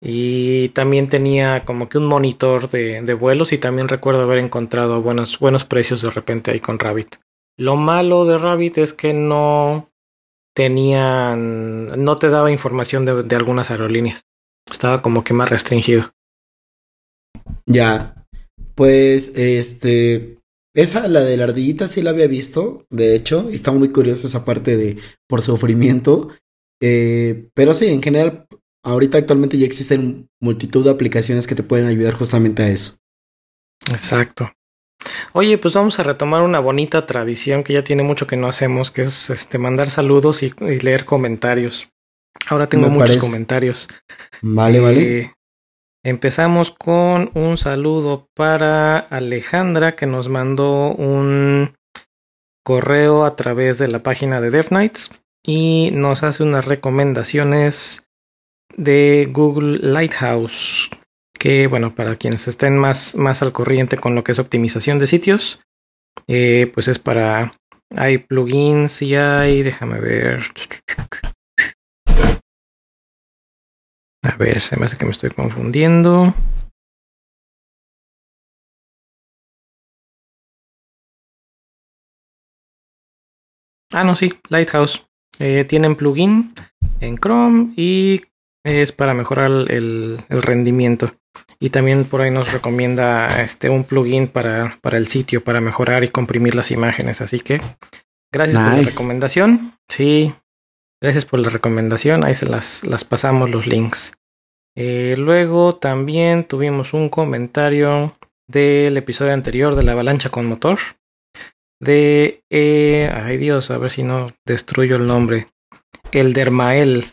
Y 0.00 0.70
también 0.70 1.08
tenía 1.08 1.64
como 1.64 1.88
que 1.88 1.98
un 1.98 2.06
monitor 2.06 2.70
de, 2.70 3.02
de, 3.02 3.14
vuelos 3.14 3.52
y 3.52 3.58
también 3.58 3.88
recuerdo 3.88 4.22
haber 4.22 4.38
encontrado 4.38 5.00
buenos, 5.00 5.38
buenos 5.38 5.64
precios 5.64 6.02
de 6.02 6.10
repente 6.10 6.50
ahí 6.50 6.60
con 6.60 6.78
Rabbit. 6.78 7.16
Lo 7.56 7.76
malo 7.76 8.24
de 8.24 8.38
Rabbit 8.38 8.78
es 8.78 8.92
que 8.92 9.14
no 9.14 9.90
tenían, 10.54 12.04
no 12.04 12.16
te 12.16 12.30
daba 12.30 12.50
información 12.50 13.04
de, 13.04 13.22
de 13.22 13.36
algunas 13.36 13.70
aerolíneas. 13.70 14.26
Estaba 14.70 15.02
como 15.02 15.22
que 15.24 15.34
más 15.34 15.50
restringido. 15.50 16.10
Ya, 17.66 18.21
pues 18.74 19.32
este, 19.36 20.38
esa, 20.74 21.06
la 21.08 21.20
de 21.20 21.36
la 21.36 21.44
ardillita 21.44 21.86
sí 21.88 22.02
la 22.02 22.10
había 22.10 22.26
visto, 22.26 22.86
de 22.90 23.14
hecho, 23.14 23.48
y 23.50 23.54
está 23.54 23.72
muy 23.72 23.90
curiosa 23.90 24.26
esa 24.26 24.44
parte 24.44 24.76
de 24.76 24.96
por 25.28 25.42
sufrimiento. 25.42 26.28
Eh, 26.80 27.48
pero 27.54 27.74
sí, 27.74 27.86
en 27.86 28.02
general, 28.02 28.46
ahorita 28.84 29.18
actualmente 29.18 29.58
ya 29.58 29.66
existen 29.66 30.28
multitud 30.40 30.84
de 30.84 30.90
aplicaciones 30.90 31.46
que 31.46 31.54
te 31.54 31.62
pueden 31.62 31.86
ayudar 31.86 32.14
justamente 32.14 32.62
a 32.62 32.68
eso. 32.70 32.96
Exacto. 33.90 34.50
Oye, 35.32 35.58
pues 35.58 35.74
vamos 35.74 35.98
a 35.98 36.04
retomar 36.04 36.42
una 36.42 36.60
bonita 36.60 37.06
tradición 37.06 37.64
que 37.64 37.72
ya 37.72 37.82
tiene 37.82 38.02
mucho 38.04 38.26
que 38.26 38.36
no 38.36 38.46
hacemos, 38.48 38.90
que 38.90 39.02
es 39.02 39.30
este 39.30 39.58
mandar 39.58 39.90
saludos 39.90 40.42
y, 40.42 40.52
y 40.60 40.78
leer 40.80 41.04
comentarios. 41.04 41.88
Ahora 42.48 42.68
tengo 42.68 42.86
Me 42.86 42.94
muchos 42.94 43.08
parece. 43.08 43.26
comentarios. 43.26 43.88
Vale, 44.42 44.78
eh, 44.78 44.80
vale. 44.80 45.32
Empezamos 46.04 46.72
con 46.72 47.30
un 47.34 47.56
saludo 47.56 48.28
para 48.34 48.98
Alejandra 48.98 49.94
que 49.94 50.06
nos 50.06 50.28
mandó 50.28 50.92
un 50.92 51.74
correo 52.64 53.24
a 53.24 53.36
través 53.36 53.78
de 53.78 53.86
la 53.86 54.02
página 54.02 54.40
de 54.40 54.50
Death 54.50 54.72
y 55.44 55.90
nos 55.92 56.24
hace 56.24 56.42
unas 56.42 56.64
recomendaciones 56.64 58.08
de 58.76 59.28
Google 59.30 59.78
Lighthouse 59.80 60.90
que 61.38 61.68
bueno 61.68 61.94
para 61.94 62.16
quienes 62.16 62.48
estén 62.48 62.78
más, 62.78 63.14
más 63.14 63.42
al 63.42 63.52
corriente 63.52 63.96
con 63.96 64.16
lo 64.16 64.24
que 64.24 64.32
es 64.32 64.38
optimización 64.40 64.98
de 64.98 65.06
sitios 65.06 65.60
eh, 66.26 66.70
pues 66.74 66.88
es 66.88 66.98
para 66.98 67.54
hay 67.94 68.18
plugins 68.18 69.02
y 69.02 69.14
hay 69.14 69.62
déjame 69.62 70.00
ver 70.00 70.42
A 74.22 74.36
ver, 74.36 74.60
se 74.60 74.76
me 74.76 74.86
hace 74.86 74.96
que 74.96 75.04
me 75.04 75.10
estoy 75.10 75.30
confundiendo. 75.30 76.32
Ah, 83.92 84.04
no, 84.04 84.14
sí, 84.14 84.32
Lighthouse. 84.48 85.04
Eh, 85.38 85.64
tienen 85.64 85.96
plugin 85.96 86.54
en 87.00 87.16
Chrome 87.16 87.72
y 87.76 88.22
es 88.64 88.92
para 88.92 89.12
mejorar 89.12 89.50
el, 89.50 90.22
el, 90.28 90.42
rendimiento. 90.42 91.12
Y 91.58 91.70
también 91.70 92.04
por 92.04 92.20
ahí 92.20 92.30
nos 92.30 92.52
recomienda 92.52 93.42
este 93.42 93.68
un 93.68 93.84
plugin 93.84 94.28
para, 94.28 94.78
para 94.80 94.98
el 94.98 95.08
sitio, 95.08 95.42
para 95.42 95.60
mejorar 95.60 96.04
y 96.04 96.08
comprimir 96.08 96.54
las 96.54 96.70
imágenes. 96.70 97.20
Así 97.20 97.40
que 97.40 97.60
gracias 98.32 98.60
nice. 98.60 98.70
por 98.70 98.84
la 98.84 98.90
recomendación. 98.90 99.74
Sí, 99.88 100.34
Gracias 101.02 101.24
por 101.24 101.40
la 101.40 101.48
recomendación, 101.48 102.22
ahí 102.22 102.36
se 102.36 102.48
las, 102.48 102.84
las 102.84 103.02
pasamos 103.04 103.50
los 103.50 103.66
links. 103.66 104.14
Eh, 104.76 105.16
luego 105.18 105.74
también 105.74 106.44
tuvimos 106.44 106.94
un 106.94 107.08
comentario 107.08 108.16
del 108.46 108.96
episodio 108.96 109.32
anterior 109.32 109.74
de 109.74 109.82
la 109.82 109.92
avalancha 109.92 110.30
con 110.30 110.46
motor. 110.46 110.78
De... 111.80 112.44
Eh, 112.50 113.10
ay 113.12 113.36
Dios, 113.36 113.72
a 113.72 113.78
ver 113.78 113.90
si 113.90 114.04
no 114.04 114.28
destruyo 114.46 114.94
el 114.94 115.08
nombre. 115.08 115.48
El 116.12 116.34
Dermael. 116.34 117.06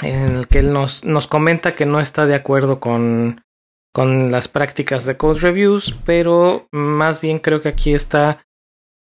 En 0.00 0.36
el 0.36 0.46
que 0.46 0.60
él 0.60 0.72
nos, 0.72 1.04
nos 1.04 1.26
comenta 1.26 1.74
que 1.74 1.84
no 1.84 1.98
está 1.98 2.26
de 2.26 2.36
acuerdo 2.36 2.78
con, 2.78 3.42
con 3.92 4.30
las 4.30 4.46
prácticas 4.46 5.04
de 5.04 5.16
code 5.16 5.40
reviews, 5.40 5.96
pero 6.04 6.68
más 6.70 7.20
bien 7.20 7.40
creo 7.40 7.60
que 7.60 7.70
aquí 7.70 7.92
está 7.92 8.44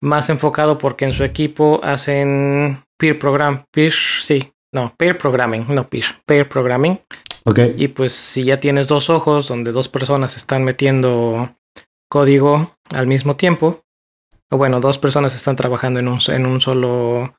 más 0.01 0.31
enfocado 0.31 0.79
porque 0.79 1.07
en 1.07 1.13
su 1.13 1.25
equipo 1.25 1.81
hacen 1.83 2.85
peer 3.03 3.19
program, 3.19 3.65
peer, 3.73 3.93
sí, 3.93 4.53
no, 4.73 4.95
peer 4.97 5.19
programming, 5.19 5.67
no 5.75 5.89
peer, 5.89 6.05
peer 6.25 6.49
programming. 6.49 7.01
Okay. 7.45 7.75
Y 7.77 7.89
pues 7.89 8.13
si 8.13 8.45
ya 8.45 8.61
tienes 8.61 8.87
dos 8.87 9.11
ojos 9.11 9.49
donde 9.49 9.73
dos 9.73 9.89
personas 9.89 10.37
están 10.37 10.63
metiendo 10.63 11.57
código 12.09 12.77
al 12.91 13.09
mismo 13.09 13.35
tiempo, 13.35 13.83
o 14.53 14.57
bueno, 14.57 14.79
dos 14.79 14.99
personas 14.99 15.35
están 15.35 15.57
trabajando 15.57 15.99
en 15.99 16.07
un, 16.07 16.21
en 16.29 16.47
un 16.47 16.61
solo 16.61 17.35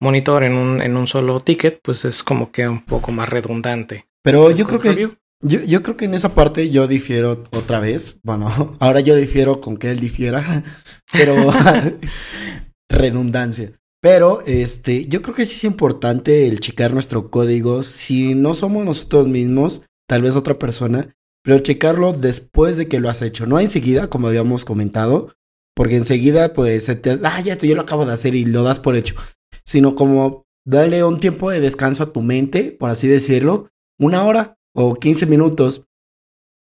monitor, 0.00 0.44
en 0.44 0.52
un, 0.52 0.80
en 0.80 0.96
un 0.96 1.08
solo 1.08 1.40
ticket, 1.40 1.80
pues 1.82 2.04
es 2.04 2.22
como 2.22 2.52
que 2.52 2.68
un 2.68 2.84
poco 2.84 3.10
más 3.10 3.28
redundante. 3.28 4.06
Pero 4.22 4.52
yo 4.52 4.68
creo 4.68 4.78
que 4.78 4.90
es, 4.90 4.98
yo, 4.98 5.64
yo 5.64 5.82
creo 5.82 5.96
que 5.96 6.04
en 6.04 6.14
esa 6.14 6.32
parte 6.32 6.70
yo 6.70 6.86
difiero 6.86 7.42
otra 7.50 7.80
vez. 7.80 8.20
Bueno, 8.22 8.76
ahora 8.78 9.00
yo 9.00 9.16
difiero 9.16 9.60
con 9.60 9.78
que 9.78 9.90
él 9.90 9.98
difiera, 9.98 10.62
pero 11.12 11.34
redundancia. 12.88 13.72
Pero 14.00 14.42
este, 14.46 15.06
yo 15.06 15.22
creo 15.22 15.34
que 15.34 15.44
sí 15.44 15.56
es 15.56 15.64
importante 15.64 16.46
el 16.46 16.60
checar 16.60 16.92
nuestro 16.92 17.30
código. 17.30 17.82
Si 17.82 18.34
no 18.34 18.54
somos 18.54 18.84
nosotros 18.84 19.26
mismos, 19.26 19.82
tal 20.08 20.22
vez 20.22 20.36
otra 20.36 20.58
persona, 20.58 21.14
pero 21.42 21.58
checarlo 21.58 22.12
después 22.12 22.76
de 22.76 22.88
que 22.88 23.00
lo 23.00 23.08
has 23.08 23.22
hecho, 23.22 23.46
no 23.46 23.58
enseguida, 23.58 24.08
como 24.08 24.28
habíamos 24.28 24.64
comentado, 24.64 25.32
porque 25.74 25.96
enseguida, 25.96 26.52
pues, 26.54 26.84
se 26.84 26.96
te, 26.96 27.18
ah, 27.22 27.40
ya 27.40 27.52
esto 27.52 27.66
yo 27.66 27.74
lo 27.74 27.82
acabo 27.82 28.04
de 28.04 28.12
hacer 28.12 28.34
y 28.34 28.44
lo 28.44 28.62
das 28.62 28.80
por 28.80 28.96
hecho, 28.96 29.14
sino 29.64 29.94
como 29.94 30.44
darle 30.66 31.02
un 31.04 31.20
tiempo 31.20 31.50
de 31.50 31.60
descanso 31.60 32.02
a 32.02 32.12
tu 32.12 32.20
mente, 32.20 32.72
por 32.72 32.90
así 32.90 33.08
decirlo, 33.08 33.68
una 33.98 34.24
hora 34.24 34.58
o 34.74 34.94
15 34.94 35.26
minutos, 35.26 35.86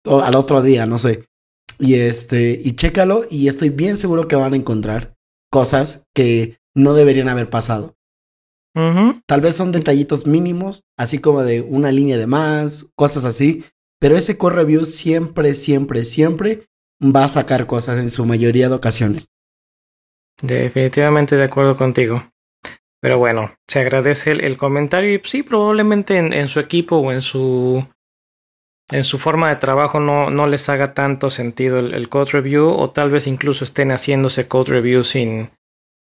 o 0.05 0.21
al 0.21 0.35
otro 0.35 0.61
día, 0.61 0.85
no 0.85 0.97
sé. 0.97 1.25
Y 1.79 1.95
este, 1.95 2.61
y 2.63 2.75
chécalo, 2.75 3.25
y 3.29 3.47
estoy 3.47 3.69
bien 3.69 3.97
seguro 3.97 4.27
que 4.27 4.35
van 4.35 4.53
a 4.53 4.57
encontrar 4.57 5.15
cosas 5.51 6.05
que 6.15 6.57
no 6.77 6.93
deberían 6.93 7.27
haber 7.27 7.49
pasado. 7.49 7.95
Uh 8.75 8.79
-huh. 8.79 9.23
Tal 9.25 9.41
vez 9.41 9.55
son 9.55 9.71
detallitos 9.71 10.27
mínimos, 10.27 10.83
así 10.95 11.19
como 11.19 11.43
de 11.43 11.61
una 11.61 11.91
línea 11.91 12.17
de 12.17 12.27
más, 12.27 12.85
cosas 12.95 13.25
así, 13.25 13.65
pero 13.99 14.15
ese 14.15 14.37
core 14.37 14.57
review 14.57 14.85
siempre, 14.85 15.55
siempre, 15.55 16.05
siempre 16.05 16.67
va 17.01 17.23
a 17.23 17.29
sacar 17.29 17.65
cosas 17.65 17.97
en 17.97 18.11
su 18.11 18.25
mayoría 18.25 18.69
de 18.69 18.75
ocasiones. 18.75 19.29
Definitivamente 20.41 21.35
de 21.35 21.45
acuerdo 21.45 21.75
contigo. 21.75 22.23
Pero 23.01 23.17
bueno, 23.17 23.51
se 23.67 23.79
agradece 23.79 24.31
el, 24.31 24.41
el 24.41 24.57
comentario 24.57 25.13
y 25.15 25.21
sí, 25.23 25.41
probablemente 25.41 26.17
en, 26.17 26.31
en, 26.31 26.47
su 26.47 26.59
equipo 26.59 26.97
o 26.97 27.11
en 27.11 27.21
su 27.21 27.83
en 28.89 29.03
su 29.03 29.17
forma 29.17 29.49
de 29.49 29.57
trabajo 29.57 29.99
no, 29.99 30.29
no 30.29 30.47
les 30.47 30.69
haga 30.69 30.93
tanto 30.93 31.29
sentido 31.29 31.79
el, 31.79 31.93
el, 31.93 32.07
code 32.07 32.31
review 32.31 32.69
o 32.69 32.91
tal 32.91 33.11
vez 33.11 33.27
incluso 33.27 33.65
estén 33.65 33.91
haciéndose 33.91 34.47
code 34.47 34.71
review 34.71 35.03
sin, 35.03 35.49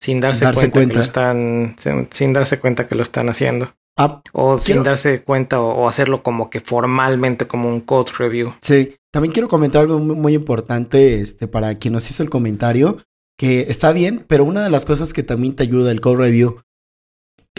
sin 0.05 0.21
darse, 0.21 0.45
darse 0.45 0.71
cuenta, 0.71 0.73
cuenta, 0.73 0.93
que 0.93 0.99
lo 0.99 1.03
están 1.03 1.77
sin, 1.79 2.09
sin, 2.11 2.33
darse 2.33 2.61
cuenta 2.61 2.87
que 2.87 2.95
lo 2.95 3.03
están 3.03 3.29
haciendo. 3.29 3.75
Ah, 3.97 4.23
o 4.33 4.59
quiero... 4.59 4.81
sin 4.81 4.83
darse 4.83 5.23
cuenta 5.23 5.61
o, 5.61 5.83
o, 5.83 5.89
hacerlo 5.89 6.23
como 6.23 6.51
que 6.51 6.61
formalmente 6.61 7.47
como 7.47 7.69
un 7.69 7.81
code 7.81 8.13
review. 8.19 8.55
Sí 8.61 8.97
también 9.15 9.33
quiero 9.33 9.49
comentar 9.49 9.83
algo 9.83 10.01
muy, 10.01 10.17
muy 10.17 10.35
importante 10.35 11.21
este 11.21 11.47
para 11.47 11.77
quien 11.77 11.95
nos 11.95 12.11
hizo 12.11 12.25
el 12.25 12.31
comentario 12.31 12.99
que 13.39 13.61
está 13.61 13.93
bien 13.93 14.25
pero 14.27 14.45
una 14.45 14.65
de 14.65 14.71
las 14.71 14.85
cosas 14.85 15.13
que 15.13 15.23
también 15.23 15.55
te 15.55 15.63
ayuda 15.63 15.93
el 15.93 16.01
code 16.01 16.17
review 16.17 16.61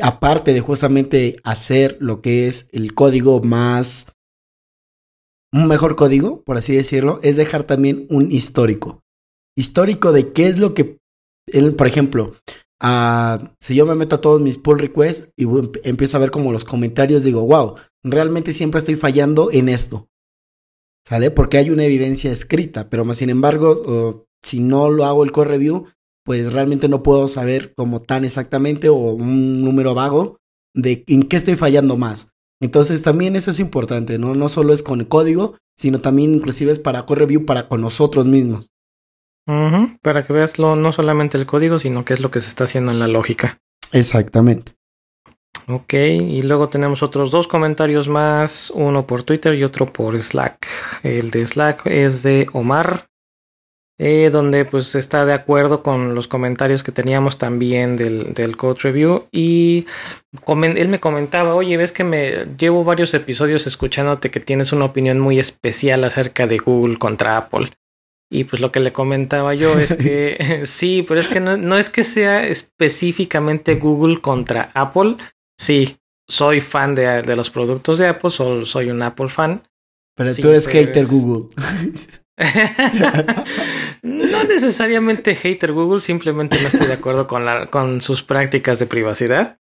aparte 0.02 0.52
de 0.52 0.60
justamente 0.60 1.38
hacer 1.46 1.96
lo 2.02 2.20
que 2.20 2.48
es 2.48 2.68
el 2.74 2.94
código 2.94 3.40
más 3.40 4.12
un 5.54 5.68
mejor 5.68 5.96
código, 5.96 6.44
por 6.44 6.58
así 6.58 6.76
decirlo, 6.76 7.20
es 7.24 7.38
dejar 7.38 7.64
también 7.64 8.06
un 8.10 8.30
histórico. 8.30 9.02
Histórico 9.56 10.12
de 10.12 10.34
qué 10.34 10.48
es 10.48 10.58
lo 10.58 10.74
que, 10.74 10.98
él, 11.48 11.76
por 11.76 11.88
ejemplo, 11.88 12.36
uh, 12.84 13.46
si 13.60 13.76
yo 13.76 13.86
me 13.86 13.96
meto 13.96 14.16
a 14.16 14.22
todos 14.22 14.42
mis 14.42 14.58
pull 14.58 14.80
requests 14.80 15.32
y 15.38 15.46
empiezo 15.84 16.18
a 16.18 16.20
ver 16.20 16.32
como 16.32 16.52
los 16.52 16.66
comentarios, 16.66 17.24
digo, 17.24 17.46
wow, 17.46 17.76
realmente 18.04 18.54
siempre 18.54 18.80
estoy 18.80 18.96
fallando 18.96 19.52
en 19.52 19.70
esto. 19.70 20.08
¿Sale? 21.08 21.30
Porque 21.30 21.58
hay 21.58 21.70
una 21.70 21.86
evidencia 21.86 22.32
escrita, 22.32 22.90
pero 22.90 23.06
más 23.06 23.18
sin 23.18 23.30
embargo, 23.30 24.26
si 24.44 24.60
no 24.60 24.90
lo 24.90 25.06
hago 25.06 25.24
el 25.24 25.32
core 25.32 25.52
review, 25.52 25.86
pues 26.26 26.52
realmente 26.52 26.90
no 26.90 27.04
puedo 27.04 27.28
saber 27.28 27.76
como 27.76 28.02
tan 28.02 28.26
exactamente 28.26 28.90
o 28.90 28.96
un 28.96 29.64
número 29.64 29.94
vago 29.94 30.40
de 30.74 31.04
en 31.08 31.24
qué 31.24 31.38
estoy 31.38 31.56
fallando 31.56 31.98
más. 31.98 32.30
Entonces 32.60 33.04
también 33.04 33.36
eso 33.36 33.52
es 33.52 33.60
importante, 33.60 34.18
¿no? 34.18 34.34
No 34.34 34.50
solo 34.50 34.74
es 34.74 34.82
con 34.82 35.02
el 35.02 35.08
código, 35.08 35.58
sino 35.78 36.02
también 36.02 36.34
inclusive 36.34 36.72
es 36.72 36.80
para 36.80 37.06
core 37.06 37.22
review 37.22 37.46
para 37.46 37.68
con 37.68 37.82
nosotros 37.82 38.28
mismos. 38.28 38.72
Para 40.02 40.24
que 40.24 40.34
veas 40.34 40.58
no 40.60 40.92
solamente 40.92 41.38
el 41.38 41.46
código, 41.46 41.78
sino 41.78 42.04
qué 42.04 42.14
es 42.14 42.20
lo 42.20 42.32
que 42.32 42.42
se 42.42 42.50
está 42.50 42.64
haciendo 42.64 42.92
en 42.92 43.00
la 43.00 43.08
lógica. 43.08 43.60
Exactamente. 43.92 44.74
Ok, 45.68 45.94
y 45.94 46.42
luego 46.44 46.70
tenemos 46.70 47.02
otros 47.02 47.32
dos 47.32 47.48
comentarios 47.48 48.08
más, 48.08 48.72
uno 48.72 49.08
por 49.08 49.24
Twitter 49.24 49.56
y 49.56 49.64
otro 49.64 49.92
por 49.92 50.20
Slack. 50.20 50.68
El 51.02 51.32
de 51.32 51.46
Slack 51.46 51.88
es 51.88 52.22
de 52.22 52.48
Omar, 52.54 53.08
eh, 53.98 54.30
donde 54.30 54.66
pues 54.66 54.94
está 54.94 55.26
de 55.26 55.34
acuerdo 55.34 55.82
con 55.82 56.14
los 56.14 56.28
comentarios 56.28 56.84
que 56.84 56.92
teníamos 56.92 57.38
también 57.38 57.96
del, 57.96 58.34
del 58.34 58.58
Code 58.58 58.82
Review 58.84 59.26
y 59.32 59.88
él 60.46 60.90
me 60.90 61.00
comentaba, 61.00 61.56
oye, 61.56 61.78
ves 61.78 61.94
que 61.94 62.04
me 62.04 62.46
llevo 62.58 62.84
varios 62.84 63.14
episodios 63.14 63.66
escuchándote 63.66 64.30
que 64.30 64.42
tienes 64.42 64.72
una 64.72 64.86
opinión 64.86 65.20
muy 65.20 65.40
especial 65.40 66.04
acerca 66.04 66.46
de 66.46 66.58
Google 66.58 66.98
contra 66.98 67.38
Apple. 67.38 67.72
Y 68.32 68.46
pues 68.46 68.62
lo 68.62 68.72
que 68.72 68.80
le 68.80 68.92
comentaba 68.92 69.54
yo 69.54 69.78
es 69.78 69.96
que 69.98 70.62
sí, 70.66 71.06
pero 71.08 71.20
es 71.20 71.28
que 71.28 71.40
no, 71.40 71.58
no, 71.58 71.78
es 71.78 71.90
que 71.90 72.04
sea 72.04 72.46
específicamente 72.46 73.76
Google 73.76 74.22
contra 74.22 74.72
Apple. 74.74 75.16
Sí, 75.58 75.98
soy 76.28 76.62
fan 76.62 76.96
de, 76.96 77.22
de 77.22 77.36
los 77.36 77.50
productos 77.50 77.98
de 77.98 78.08
Apple, 78.08 78.30
soy, 78.30 78.66
soy 78.66 78.90
un 78.90 79.02
Apple 79.02 79.30
fan. 79.30 79.64
Pero 80.16 80.34
tú 80.34 80.50
eres 80.50 80.68
hater 80.68 81.06
Google. 81.08 81.50
no 84.02 84.44
necesariamente 84.46 85.36
hater 85.36 85.74
Google, 85.74 86.02
simplemente 86.02 86.60
no 86.62 86.68
estoy 86.68 86.88
de 86.88 86.94
acuerdo 86.94 87.28
con, 87.28 87.46
la, 87.46 87.68
con 87.68 88.00
sus 88.00 88.24
prácticas 88.24 88.80
de 88.80 88.86
privacidad. 88.86 89.60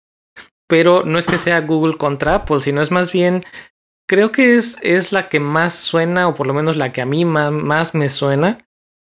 Pero 0.67 1.03
no 1.05 1.17
es 1.17 1.25
que 1.25 1.39
sea 1.39 1.61
Google 1.61 1.97
contra 1.97 2.35
Apple, 2.35 2.59
sino 2.61 2.81
es 2.83 2.91
más 2.91 3.11
bien 3.11 3.43
creo 4.07 4.31
que 4.31 4.55
es, 4.55 4.77
es 4.81 5.11
la 5.11 5.29
que 5.29 5.39
más 5.39 5.73
suena, 5.73 6.27
o 6.27 6.33
por 6.33 6.47
lo 6.47 6.53
menos 6.53 6.77
la 6.77 6.91
que 6.91 7.01
a 7.01 7.05
mí 7.05 7.25
más, 7.25 7.95
me 7.95 8.09
suena 8.09 8.57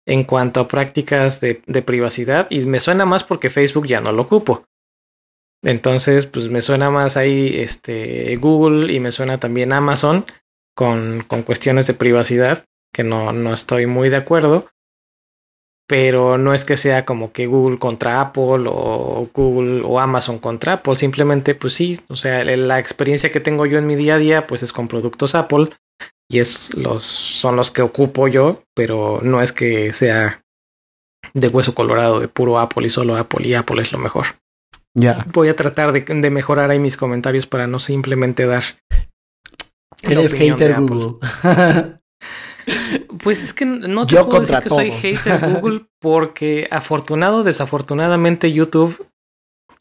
en 0.06 0.24
cuanto 0.24 0.62
a 0.62 0.68
prácticas 0.68 1.42
de, 1.42 1.62
de, 1.66 1.82
privacidad. 1.82 2.48
Y 2.50 2.66
me 2.66 2.80
suena 2.80 3.06
más 3.06 3.24
porque 3.24 3.50
Facebook 3.50 3.88
ya 3.88 4.02
no 4.02 4.12
lo 4.12 4.24
ocupo. 4.24 4.66
Entonces, 5.64 6.28
pues 6.28 6.50
me 6.50 6.62
suena 6.62 6.90
más 6.90 7.18
ahí 7.18 7.58
este, 7.58 8.36
Google 8.38 8.94
y 8.94 9.00
me 9.00 9.12
suena 9.12 9.40
también 9.40 9.74
Amazon 9.74 10.26
con, 10.76 11.24
con 11.28 11.42
cuestiones 11.44 11.88
de 11.88 11.94
privacidad, 11.94 12.66
que 12.94 13.04
no, 13.04 13.34
no 13.34 13.54
estoy 13.54 13.88
muy 13.88 14.10
de 14.10 14.18
acuerdo 14.18 14.70
pero 15.88 16.38
no 16.38 16.54
es 16.54 16.66
que 16.66 16.76
sea 16.76 17.06
como 17.06 17.32
que 17.32 17.48
Google 17.48 17.80
contra 17.80 18.20
Apple 18.20 18.66
o 18.68 19.30
Google 19.34 19.82
o 19.86 20.00
Amazon 20.00 20.38
contra 20.38 20.74
Apple, 20.74 20.96
simplemente 20.96 21.56
pues 21.56 21.74
sí, 21.74 22.02
o 22.10 22.16
sea, 22.16 22.44
la 22.44 22.78
experiencia 22.78 23.32
que 23.32 23.40
tengo 23.40 23.66
yo 23.66 23.78
en 23.78 23.88
mi 23.88 23.96
día 23.96 24.16
a 24.16 24.20
día 24.20 24.48
pues 24.48 24.64
es 24.64 24.74
con 24.74 24.88
productos 24.88 25.34
Apple 25.34 25.70
y 26.30 26.40
es 26.40 26.76
los 26.76 27.04
son 27.04 27.56
los 27.56 27.72
que 27.72 27.82
ocupo 27.82 28.28
yo, 28.28 28.64
pero 28.76 29.20
no 29.24 29.42
es 29.42 29.54
que 29.54 29.94
sea 29.94 30.44
de 31.34 31.48
hueso 31.48 31.74
colorado 31.74 32.20
de 32.20 32.28
puro 32.28 32.60
Apple 32.60 32.88
y 32.88 32.90
solo 32.90 33.16
Apple 33.16 33.48
y 33.48 33.54
Apple 33.54 33.82
es 33.82 33.94
lo 33.94 34.00
mejor. 34.00 34.26
Ya. 34.94 35.26
Voy 35.32 35.48
a 35.48 35.56
tratar 35.56 35.92
de, 35.92 36.02
de, 36.02 36.30
mejorar 36.32 36.72
ahí 36.72 36.80
mis 36.80 36.98
comentarios 36.98 37.46
para 37.46 37.68
no 37.68 37.78
simplemente 37.78 38.48
dar 38.48 38.64
Eres 40.02 40.34
hater 40.34 40.76
Google. 40.76 41.20
Pues 43.24 43.44
es 43.44 43.54
que 43.54 43.66
no 43.66 44.06
te 44.06 44.16
puedo 44.24 44.42
decir 44.42 44.60
que 44.62 44.70
soy 44.70 44.92
hater 44.92 45.40
de 45.40 45.54
Google 45.54 45.86
porque 46.00 46.68
afortunado 46.70 47.38
o 47.38 47.44
desafortunadamente 47.44 48.52
YouTube 48.52 49.08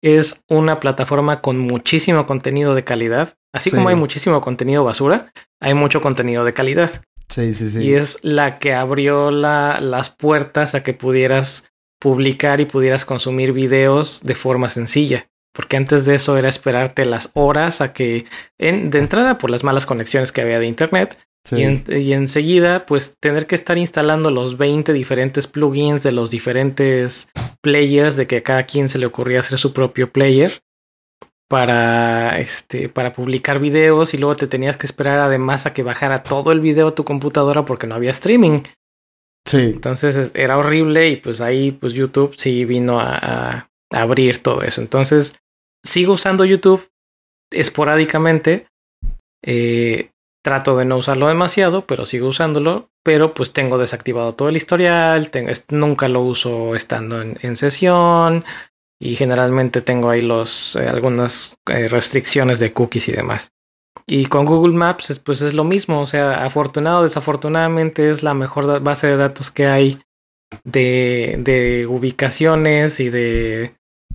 es 0.03 0.45
una 0.49 0.79
plataforma 0.79 1.41
con 1.41 1.59
muchísimo 1.59 2.27
contenido 2.27 2.75
de 2.75 2.85
calidad. 2.85 3.37
Así 3.53 3.71
como 3.71 3.89
hay 3.89 3.97
muchísimo 3.97 4.41
contenido 4.41 4.85
basura, 4.85 5.33
hay 5.61 5.75
mucho 5.75 6.01
contenido 6.01 6.45
de 6.45 6.53
calidad. 6.53 7.03
Sí, 7.29 7.53
sí, 7.55 7.69
sí. 7.69 7.83
Y 7.83 7.95
es 7.95 8.19
la 8.23 8.59
que 8.59 8.75
abrió 8.75 9.31
la, 9.31 9.81
las 9.81 10.11
puertas 10.11 10.75
a 10.75 10.83
que 10.83 10.95
pudieras 10.95 11.73
publicar 11.99 12.61
y 12.61 12.67
pudieras 12.67 13.05
consumir 13.05 13.53
videos 13.53 14.21
de 14.23 14.35
forma 14.35 14.69
sencilla. 14.69 15.27
Porque 15.53 15.79
antes 15.79 16.05
de 16.05 16.17
eso 16.17 16.37
era 16.37 16.51
esperarte 16.51 17.07
las 17.07 17.31
horas 17.33 17.81
a 17.81 17.95
que, 17.95 18.27
en, 18.59 18.91
de 18.91 18.99
entrada 18.99 19.39
por 19.39 19.49
las 19.49 19.65
malas 19.65 19.87
conexiones 19.87 20.31
que 20.31 20.43
había 20.43 20.59
de 20.59 20.67
internet, 20.67 21.17
y, 21.53 22.13
enseguida, 22.13 22.87
pues 22.87 23.17
tener 23.21 23.47
que 23.47 23.55
estar 23.55 23.79
instalando 23.79 24.31
los 24.31 24.57
20 24.59 24.93
diferentes 24.93 25.47
plugins 25.47 26.03
de 26.03 26.13
los 26.13 26.31
diferentes 26.31 27.29
players, 27.61 28.17
de 28.17 28.27
que 28.27 28.39
a 28.39 28.43
cada 28.43 28.65
quien 28.65 28.89
se 28.89 28.99
le 28.99 29.07
ocurría 29.07 29.41
hacer 29.41 29.59
su 29.59 29.73
propio 29.73 30.11
player 30.13 30.61
para 31.49 32.41
este 32.41 32.89
para 32.89 33.13
publicar 33.13 33.61
videos 33.61 34.15
y 34.15 34.19
luego 34.19 34.35
te 34.35 34.49
tenías 34.49 34.77
que 34.77 34.87
esperar 34.87 35.21
además 35.21 35.65
a 35.67 35.73
que 35.73 35.85
bajara 35.85 36.25
todo 36.25 36.51
el 36.51 36.59
video 36.59 36.89
a 36.89 36.95
tu 36.95 37.05
computadora 37.05 37.65
porque 37.65 37.87
no 37.87 37.95
había 37.95 38.11
streaming. 38.11 38.63
Sí. 39.45 39.59
Entonces 39.59 40.33
era 40.35 40.59
horrible 40.59 41.09
y 41.09 41.17
pues 41.17 41.41
ahí 41.41 41.71
pues 41.71 41.93
YouTube 41.93 42.35
sí 42.37 42.65
vino 42.65 42.99
a, 42.99 43.15
a 43.15 43.69
abrir 43.93 44.43
todo 44.43 44.63
eso. 44.63 44.81
Entonces 44.81 45.37
sigo 45.85 46.15
usando 46.15 46.45
YouTube 46.45 46.89
esporádicamente. 47.53 48.67
Eh, 49.45 50.11
Trato 50.47 50.77
de 50.77 50.85
no 50.85 50.99
usarlo 50.99 51.27
demasiado, 51.27 51.89
pero 51.89 52.05
sigo 52.05 52.29
usándolo. 52.29 52.89
Pero 53.03 53.35
pues 53.35 53.53
tengo 53.53 53.79
desactivado 53.79 54.35
todo 54.35 54.49
el 54.49 54.57
historial. 54.57 55.29
Nunca 55.71 56.07
lo 56.07 56.21
uso 56.21 56.77
estando 56.77 57.21
en, 57.21 57.57
sesión. 57.57 58.45
Y 59.01 59.17
generalmente 59.17 59.81
tengo 59.81 60.09
ahí 60.09 60.23
los 60.23 60.77
eh, 60.77 60.87
algunas 60.87 61.59
eh, 61.69 61.89
restricciones 61.89 62.61
de 62.61 62.73
cookies 62.73 63.09
y 63.09 63.13
demás. 63.13 63.51
Y 64.07 64.27
con 64.27 64.47
Google 64.47 64.77
Maps 64.77 65.21
pues 65.25 65.41
es 65.43 65.55
lo 65.55 65.65
mismo. 65.65 66.01
O 66.01 66.07
sea, 66.07 66.45
afortunado 66.45 67.03
desafortunadamente 67.03 68.09
es 68.09 68.23
la 68.23 68.35
mejor 68.35 68.81
base 68.81 69.09
de 69.09 69.17
datos 69.17 69.51
que 69.51 69.67
hay 69.67 70.01
de 70.63 71.89
ubicaciones 71.91 73.01
y 73.01 73.11
de 73.11 73.75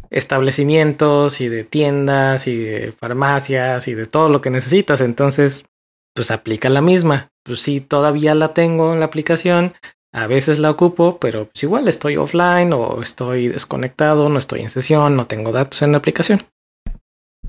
establecimientos 0.10 1.42
y 1.42 1.50
de 1.50 1.66
tiendas 1.66 2.48
y 2.48 2.56
de 2.56 2.94
farmacias 2.94 3.90
y 3.90 3.96
de 3.96 4.06
todo 4.06 4.30
lo 4.30 4.40
que 4.40 4.50
necesitas. 4.50 5.02
Entonces, 5.02 5.66
pues 6.14 6.32
aplica 6.32 6.70
la 6.70 6.82
misma. 6.82 7.30
Pues 7.44 7.62
sí, 7.62 7.82
todavía 7.82 8.36
la 8.36 8.54
tengo 8.54 8.94
en 8.94 9.00
la 9.00 9.06
aplicación, 9.06 9.74
a 10.14 10.28
veces 10.28 10.60
la 10.60 10.70
ocupo, 10.70 11.18
pero 11.20 11.46
pues 11.46 11.64
igual 11.64 11.88
estoy 11.88 12.18
offline 12.18 12.74
o 12.74 13.02
estoy 13.02 13.48
desconectado, 13.48 14.30
no 14.30 14.40
estoy 14.40 14.62
en 14.62 14.70
sesión, 14.70 15.16
no 15.16 15.28
tengo 15.28 15.52
datos 15.52 15.82
en 15.82 15.94
la 15.94 16.00
aplicación. 16.00 16.44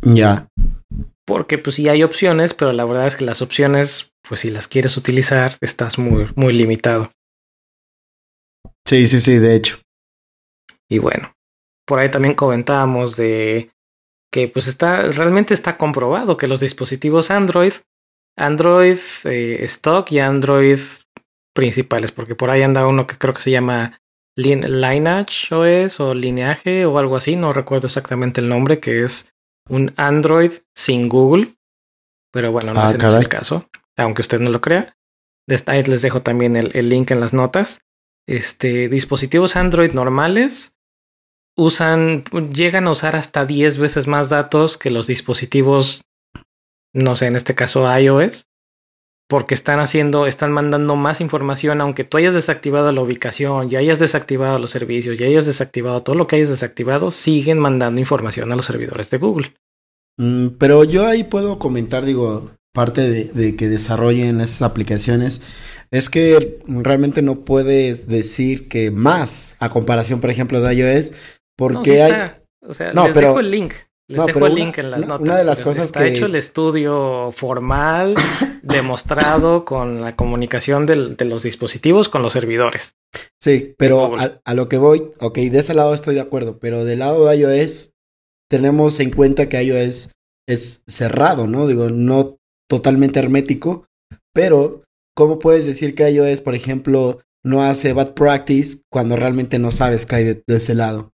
Ya. 0.03 0.49
Porque 1.27 1.59
pues 1.59 1.77
sí 1.77 1.89
hay 1.89 2.03
opciones, 2.03 2.55
pero 2.55 2.73
la 2.73 2.85
verdad 2.85 3.07
es 3.07 3.17
que 3.17 3.25
las 3.25 3.43
opciones, 3.43 4.13
pues 4.27 4.41
si 4.41 4.51
las 4.51 4.69
quieres 4.69 4.97
utilizar, 4.97 5.53
estás 5.61 5.99
muy, 5.99 6.29
muy 6.37 6.53
limitado. 6.53 7.11
Sí, 8.87 9.07
sí, 9.07 9.21
sí, 9.21 9.39
de 9.39 9.55
hecho. 9.55 9.79
Y 10.89 10.99
bueno, 10.99 11.33
por 11.87 11.99
ahí 11.99 12.11
también 12.11 12.35
comentábamos 12.35 13.17
de 13.17 13.71
que 14.33 14.49
pues 14.49 14.67
está, 14.67 15.03
realmente 15.09 15.55
está 15.55 15.77
comprobado 15.77 16.37
que 16.37 16.47
los 16.47 16.61
dispositivos 16.61 17.31
Android 17.31 17.73
Android 18.37 18.99
eh, 19.25 19.59
stock 19.65 20.11
y 20.13 20.19
Android 20.19 20.79
principales, 21.55 22.13
porque 22.13 22.35
por 22.35 22.51
ahí 22.51 22.63
anda 22.63 22.87
uno 22.87 23.07
que 23.07 23.19
creo 23.19 23.35
que 23.35 23.43
se 23.43 23.51
llama 23.51 24.01
Lineage 24.37 25.55
OS 25.55 26.01
o 26.01 26.15
Lineaje 26.15 26.87
o 26.87 26.99
algo 26.99 27.17
así, 27.17 27.37
no 27.37 27.53
recuerdo 27.53 27.89
exactamente 27.89 28.41
el 28.41 28.49
nombre, 28.49 28.81
que 28.81 29.05
es 29.05 29.33
un 29.69 29.93
Android 29.97 30.53
sin 30.75 31.09
Google, 31.09 31.57
pero 32.33 32.51
bueno, 32.51 32.73
no 32.73 32.81
ah, 32.81 32.91
es 32.91 32.95
el 32.95 33.29
caso, 33.29 33.69
aunque 33.97 34.23
usted 34.23 34.41
no 34.41 34.51
lo 34.51 34.61
crea. 34.61 34.95
Ahí 35.67 35.83
les 35.83 36.03
dejo 36.03 36.23
también 36.23 36.57
el, 36.57 36.71
el 36.75 36.89
link 36.89 37.11
en 37.11 37.21
las 37.21 37.35
notas. 37.35 37.83
Este, 38.27 38.89
dispositivos 38.89 39.57
Android 39.57 39.93
normales 39.93 40.75
usan, 41.57 42.25
llegan 42.53 42.87
a 42.87 42.93
usar 42.93 43.17
hasta 43.17 43.45
10 43.45 43.79
veces 43.79 44.07
más 44.07 44.31
datos 44.31 44.79
que 44.79 44.91
los 44.91 45.07
dispositivos 45.07 46.05
no 46.93 47.17
sé, 47.17 47.27
en 47.27 47.37
este 47.37 47.55
caso 47.55 47.87
iOS, 47.99 48.49
porque 49.29 49.55
están 49.55 49.81
haciendo, 49.81 50.27
están 50.27 50.53
mandando 50.53 50.95
más 50.95 51.21
información, 51.21 51.81
aunque 51.81 52.05
tú 52.05 52.19
hayas 52.19 52.35
desactivado 52.35 52.93
la 52.93 53.01
ubicación, 53.01 53.71
ya 53.71 53.79
hayas 53.79 53.99
desactivado 53.99 54.59
los 54.59 54.71
servicios, 54.71 55.19
ya 55.19 55.27
hayas 55.27 55.47
desactivado 55.47 56.03
todo 56.03 56.17
lo 56.17 56.27
que 56.27 56.37
hayas 56.37 56.51
desactivado, 56.51 57.11
siguen 57.11 57.59
mandando 57.59 58.01
información 58.01 58.53
a 58.53 58.57
los 58.57 58.67
servidores 58.67 59.11
de 59.11 59.19
Google. 59.19 59.55
Mm, 60.19 60.49
pero 60.59 60.85
yo 60.85 61.07
ahí 61.07 61.25
puedo 61.25 61.59
comentar, 61.59 62.05
digo, 62.05 62.51
parte 62.75 63.09
de, 63.09 63.25
de, 63.25 63.57
que 63.57 63.69
desarrollen 63.69 64.41
esas 64.41 64.63
aplicaciones, 64.63 65.43
es 65.91 66.11
que 66.11 66.61
realmente 66.67 67.23
no 67.23 67.45
puedes 67.45 68.09
decir 68.09 68.69
que 68.69 68.91
más 68.91 69.57
a 69.61 69.71
comparación, 69.71 70.21
por 70.21 70.31
ejemplo, 70.31 70.61
de 70.61 70.75
iOS, 70.75 71.13
porque 71.57 72.03
hay... 72.03 72.31
O 72.61 72.75
sea, 72.75 72.93
no, 72.93 73.07
les 73.07 73.15
pero... 73.15 73.29
dejo 73.29 73.41
el 73.41 73.51
link. 73.51 73.73
Les 74.13 74.27
dejo 74.27 74.47
el 74.47 74.55
link 74.55 74.79
en 74.79 74.91
las 74.91 75.01
notas. 75.07 75.21
Una 75.21 75.37
de 75.37 75.45
las 75.45 75.61
cosas 75.61 75.87
está 75.87 76.07
hecho 76.07 76.27
el 76.27 76.35
estudio 76.35 77.33
formal, 77.33 78.15
demostrado 78.63 79.65
con 79.65 80.01
la 80.01 80.17
comunicación 80.17 80.87
de 80.87 81.25
los 81.25 81.43
dispositivos 81.43 82.09
con 82.09 82.23
los 82.23 82.33
servidores. 82.33 82.97
Sí, 83.41 83.75
pero 83.79 84.15
a, 84.45 84.55
lo 84.55 84.69
que 84.69 84.79
voy, 84.79 85.11
ok, 85.21 85.39
de 85.39 85.59
ese 85.59 85.75
lado 85.75 85.95
estoy 85.95 86.15
de 86.15 86.21
acuerdo, 86.21 86.59
pero 86.59 86.85
del 86.85 87.01
lado 87.01 87.27
de 87.27 87.37
iOS 87.37 87.93
tenemos 88.51 89.01
en 89.01 89.11
cuenta 89.11 89.49
que 89.49 89.63
iOS 89.63 90.13
es 90.47 90.83
cerrado, 90.87 91.47
¿no? 91.47 91.67
Digo, 91.67 91.89
no 91.89 92.37
totalmente 92.69 93.19
hermético, 93.19 93.87
pero 94.35 94.85
¿cómo 95.15 95.39
puedes 95.39 95.67
decir 95.67 95.95
que 95.95 96.11
iOS, 96.11 96.41
por 96.41 96.55
ejemplo, 96.55 97.21
no 97.45 97.63
hace 97.63 97.93
bad 97.93 98.15
practice 98.15 98.83
cuando 98.91 99.17
realmente 99.17 99.59
no 99.59 99.71
sabes 99.71 100.07
que 100.07 100.17
hay 100.17 100.25
de, 100.25 100.43
ese 100.49 100.75
lado? 100.75 101.13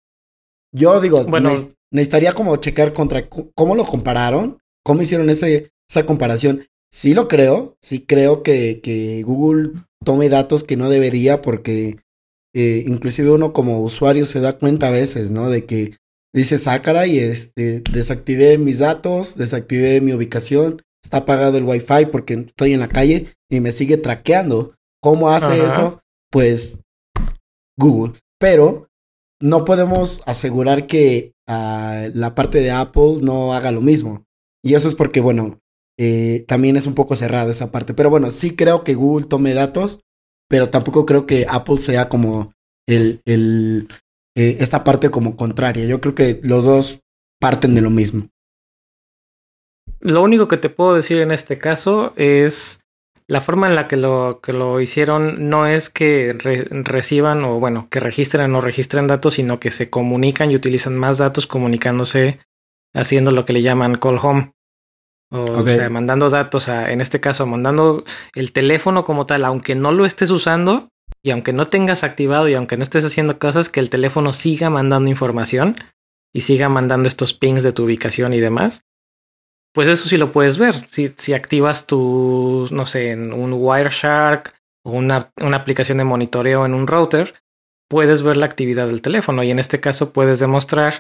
Yo 0.72 1.00
digo, 1.02 1.24
bueno, 1.26 1.56
necesitaría 1.94 2.34
como 2.34 2.58
checar 2.58 2.92
contra 2.92 3.30
cómo 3.30 3.76
lo 3.76 3.86
compararon, 3.86 4.58
cómo 4.84 5.02
hicieron 5.02 5.30
ese, 5.30 5.72
esa 5.90 6.06
comparación. 6.06 6.66
Sí 6.92 7.14
lo 7.14 7.28
creo, 7.28 7.78
sí 7.82 8.02
creo 8.06 8.44
que, 8.44 8.82
que 8.82 9.24
Google 9.24 9.72
tome 10.04 10.28
datos 10.28 10.64
que 10.64 10.76
no 10.76 10.90
debería 10.90 11.42
porque 11.42 11.98
eh, 12.54 12.84
inclusive 12.88 13.32
uno 13.32 13.54
como 13.54 13.82
usuario 13.82 14.26
se 14.26 14.42
da 14.42 14.58
cuenta 14.58 14.88
a 14.88 14.92
veces, 14.92 15.32
¿no? 15.32 15.50
De 15.50 15.66
que 15.66 15.98
dice, 16.34 16.58
sácara 16.58 17.02
ah, 17.02 17.08
y 17.08 17.20
este, 17.20 17.82
desactivé 17.92 18.58
mis 18.58 18.80
datos, 18.80 19.38
desactivé 19.38 20.02
mi 20.02 20.14
ubicación, 20.14 20.82
está 21.04 21.18
apagado 21.18 21.58
el 21.58 21.64
wifi 21.64 22.08
porque 22.12 22.34
estoy 22.34 22.74
en 22.74 22.80
la 22.80 22.90
calle 22.90 23.28
y 23.50 23.60
me 23.60 23.72
sigue 23.72 23.98
traqueando. 23.98 24.74
¿Cómo 25.02 25.30
hace 25.30 25.66
eso? 25.66 26.02
Pues 26.32 26.82
Google. 27.78 28.14
Pero 28.40 28.88
no 29.42 29.66
podemos 29.66 30.22
asegurar 30.26 30.88
que 30.88 31.34
uh, 31.48 32.10
la 32.14 32.34
parte 32.36 32.60
de 32.60 32.72
Apple 32.72 33.20
no 33.22 33.54
haga 33.54 33.72
lo 33.72 33.82
mismo. 33.82 34.24
Y 34.64 34.76
eso 34.76 34.88
es 34.88 34.96
porque, 34.96 35.20
bueno, 35.20 35.60
eh, 36.00 36.46
también 36.48 36.78
es 36.78 36.88
un 36.88 36.96
poco 36.96 37.16
cerrada 37.16 37.52
esa 37.52 37.72
parte. 37.72 37.94
Pero 37.94 38.10
bueno, 38.10 38.32
sí 38.32 38.56
creo 38.56 38.84
que 38.84 38.94
Google 38.94 39.28
tome 39.28 39.54
datos, 39.54 40.00
pero 40.50 40.70
tampoco 40.70 41.06
creo 41.06 41.26
que 41.26 41.46
Apple 41.50 41.80
sea 41.80 42.10
como 42.10 42.54
el, 42.88 43.22
el 43.26 43.88
eh, 44.36 44.58
esta 44.60 44.84
parte 44.84 45.10
como 45.10 45.36
contraria. 45.36 45.86
Yo 45.86 46.02
creo 46.02 46.16
que 46.16 46.40
los 46.44 46.66
dos 46.66 47.02
parten 47.40 47.76
de 47.76 47.82
lo 47.82 47.90
mismo. 47.90 48.30
Lo 50.00 50.22
único 50.22 50.48
que 50.48 50.58
te 50.58 50.70
puedo 50.70 50.96
decir 50.96 51.20
en 51.20 51.32
este 51.32 51.60
caso 51.60 52.14
es 52.16 52.83
la 53.34 53.42
forma 53.42 53.68
en 53.68 53.74
la 53.74 53.88
que 53.88 53.98
lo, 53.98 54.42
que 54.44 54.54
lo 54.54 54.80
hicieron 54.80 55.50
no 55.50 55.66
es 55.66 55.90
que 55.90 56.38
reciban 56.70 57.44
o 57.44 57.60
bueno, 57.60 57.88
que 57.90 58.00
registren 58.00 58.54
o 58.54 58.62
registren 58.62 59.08
datos, 59.08 59.34
sino 59.34 59.60
que 59.60 59.72
se 59.72 59.90
comunican 59.90 60.52
y 60.52 60.56
utilizan 60.56 60.96
más 60.96 61.18
datos 61.18 61.48
comunicándose 61.48 62.40
haciendo 62.94 63.32
lo 63.32 63.44
que 63.44 63.54
le 63.54 63.64
llaman 63.64 63.96
call 63.96 64.20
home. 64.22 64.54
O, 65.32 65.66
sea, 65.66 65.90
mandando 65.90 66.30
datos 66.30 66.70
a, 66.70 66.92
en 66.92 67.02
este 67.02 67.20
caso, 67.20 67.48
mandando 67.48 68.04
el 68.36 68.54
teléfono 68.54 69.04
como 69.04 69.26
tal, 69.26 69.46
aunque 69.46 69.74
no 69.74 69.92
lo 69.92 70.06
estés 70.06 70.30
usando 70.30 70.90
y 71.24 71.32
aunque 71.32 71.54
no 71.54 71.66
tengas 71.66 72.04
activado 72.04 72.48
y 72.48 72.54
aunque 72.54 72.78
no 72.78 72.84
estés 72.84 73.04
haciendo 73.04 73.40
cosas, 73.40 73.68
que 73.68 73.80
el 73.80 73.90
teléfono 73.90 74.32
siga 74.32 74.70
mandando 74.70 75.10
información 75.10 75.76
y 76.32 76.42
siga 76.42 76.70
mandando 76.70 77.08
estos 77.08 77.34
pings 77.34 77.64
de 77.64 77.74
tu 77.74 77.86
ubicación 77.86 78.36
y 78.36 78.40
demás 78.40 78.84
pues 79.74 79.88
eso 79.88 80.08
sí 80.08 80.18
lo 80.18 80.32
puedes 80.32 80.58
ver. 80.58 80.76
Si, 80.88 81.14
si 81.18 81.34
activas 81.34 81.88
tu, 81.88 82.68
no 82.72 82.86
sé, 82.86 83.12
en 83.12 83.34
un 83.34 83.54
Wireshark 83.54 84.54
o 84.86 84.92
una, 84.92 85.32
una 85.42 85.58
aplicación 85.58 85.98
de 85.98 86.04
monitoreo 86.04 86.66
en 86.66 86.74
un 86.74 86.88
router, 86.88 87.34
puedes 87.90 88.22
ver 88.24 88.38
la 88.38 88.46
actividad 88.46 88.88
del 88.88 89.02
teléfono 89.02 89.44
y 89.44 89.52
en 89.52 89.60
este 89.60 89.80
caso 89.80 90.14
puedes 90.14 90.40
demostrar 90.40 90.94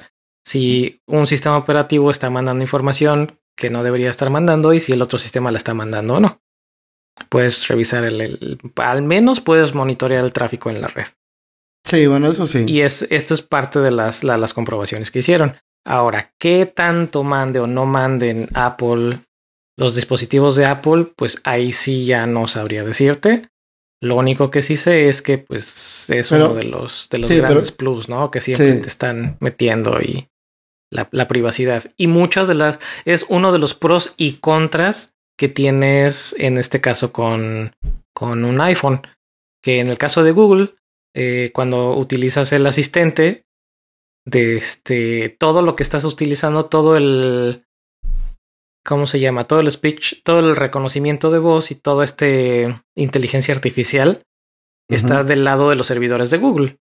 si 0.45 1.01
un 1.07 1.27
sistema 1.27 1.57
operativo 1.57 2.11
está 2.11 2.29
mandando 2.29 2.63
información 2.63 3.39
que 3.55 3.69
no 3.69 3.83
debería 3.83 4.09
estar 4.09 4.29
mandando 4.29 4.73
y 4.73 4.79
si 4.79 4.91
el 4.91 5.01
otro 5.01 5.19
sistema 5.19 5.51
la 5.51 5.57
está 5.57 5.73
mandando 5.73 6.15
o 6.15 6.19
no. 6.19 6.41
Puedes 7.29 7.67
revisar 7.67 8.05
el, 8.05 8.57
al 8.77 9.03
menos 9.03 9.39
puedes 9.39 9.75
monitorear 9.75 10.25
el 10.25 10.33
tráfico 10.33 10.69
en 10.69 10.81
la 10.81 10.87
red. 10.87 11.05
Sí, 11.85 12.07
bueno, 12.07 12.27
eso 12.27 12.47
sí. 12.47 12.63
Y 12.67 12.81
es, 12.81 13.05
esto 13.09 13.33
es 13.33 13.41
parte 13.41 13.79
de 13.79 13.91
las, 13.91 14.23
las 14.23 14.53
comprobaciones 14.53 15.11
que 15.11 15.19
hicieron. 15.19 15.57
Ahora, 15.85 16.31
¿qué 16.39 16.65
tanto 16.65 17.23
mande 17.23 17.59
o 17.59 17.67
no 17.67 17.85
manden 17.85 18.47
Apple 18.53 19.19
los 19.77 19.95
dispositivos 19.95 20.55
de 20.55 20.65
Apple? 20.65 21.07
Pues 21.15 21.41
ahí 21.43 21.71
sí 21.73 22.05
ya 22.05 22.25
no 22.25 22.47
sabría 22.47 22.83
decirte. 22.83 23.49
Lo 24.01 24.17
único 24.17 24.51
que 24.51 24.61
sí 24.61 24.75
sé 24.75 25.07
es 25.07 25.21
que 25.21 25.37
pues 25.37 26.09
es 26.09 26.31
uno 26.31 26.53
de 26.53 26.65
los, 26.65 27.07
de 27.09 27.19
los 27.19 27.29
grandes 27.31 27.71
plus, 27.71 28.09
¿no? 28.09 28.31
Que 28.31 28.41
siempre 28.41 28.73
te 28.75 28.87
están 28.87 29.37
metiendo 29.39 30.01
y 30.01 30.27
la, 30.91 31.07
la, 31.11 31.27
privacidad. 31.27 31.85
Y 31.95 32.07
muchas 32.07 32.47
de 32.47 32.53
las 32.53 32.79
es 33.05 33.25
uno 33.29 33.51
de 33.51 33.59
los 33.59 33.75
pros 33.75 34.13
y 34.17 34.33
contras 34.33 35.13
que 35.37 35.47
tienes 35.47 36.35
en 36.37 36.57
este 36.57 36.81
caso 36.81 37.13
con, 37.13 37.75
con 38.13 38.43
un 38.43 38.59
iPhone. 38.61 39.01
Que 39.61 39.79
en 39.79 39.87
el 39.87 39.97
caso 39.97 40.23
de 40.23 40.31
Google, 40.31 40.75
eh, 41.15 41.51
cuando 41.53 41.95
utilizas 41.95 42.51
el 42.51 42.65
asistente, 42.67 43.45
de 44.25 44.55
este 44.57 45.35
todo 45.39 45.61
lo 45.61 45.75
que 45.75 45.83
estás 45.83 46.05
utilizando, 46.05 46.65
todo 46.65 46.97
el 46.97 47.65
¿cómo 48.85 49.07
se 49.07 49.19
llama? 49.19 49.47
Todo 49.47 49.59
el 49.59 49.71
speech, 49.71 50.23
todo 50.23 50.39
el 50.39 50.55
reconocimiento 50.55 51.31
de 51.31 51.39
voz 51.39 51.71
y 51.71 51.75
toda 51.75 52.03
este 52.03 52.83
inteligencia 52.95 53.53
artificial 53.53 54.21
está 54.89 55.23
del 55.23 55.43
lado 55.43 55.69
de 55.69 55.75
los 55.75 55.87
servidores 55.87 56.29
de 56.29 56.37
Google. 56.37 56.79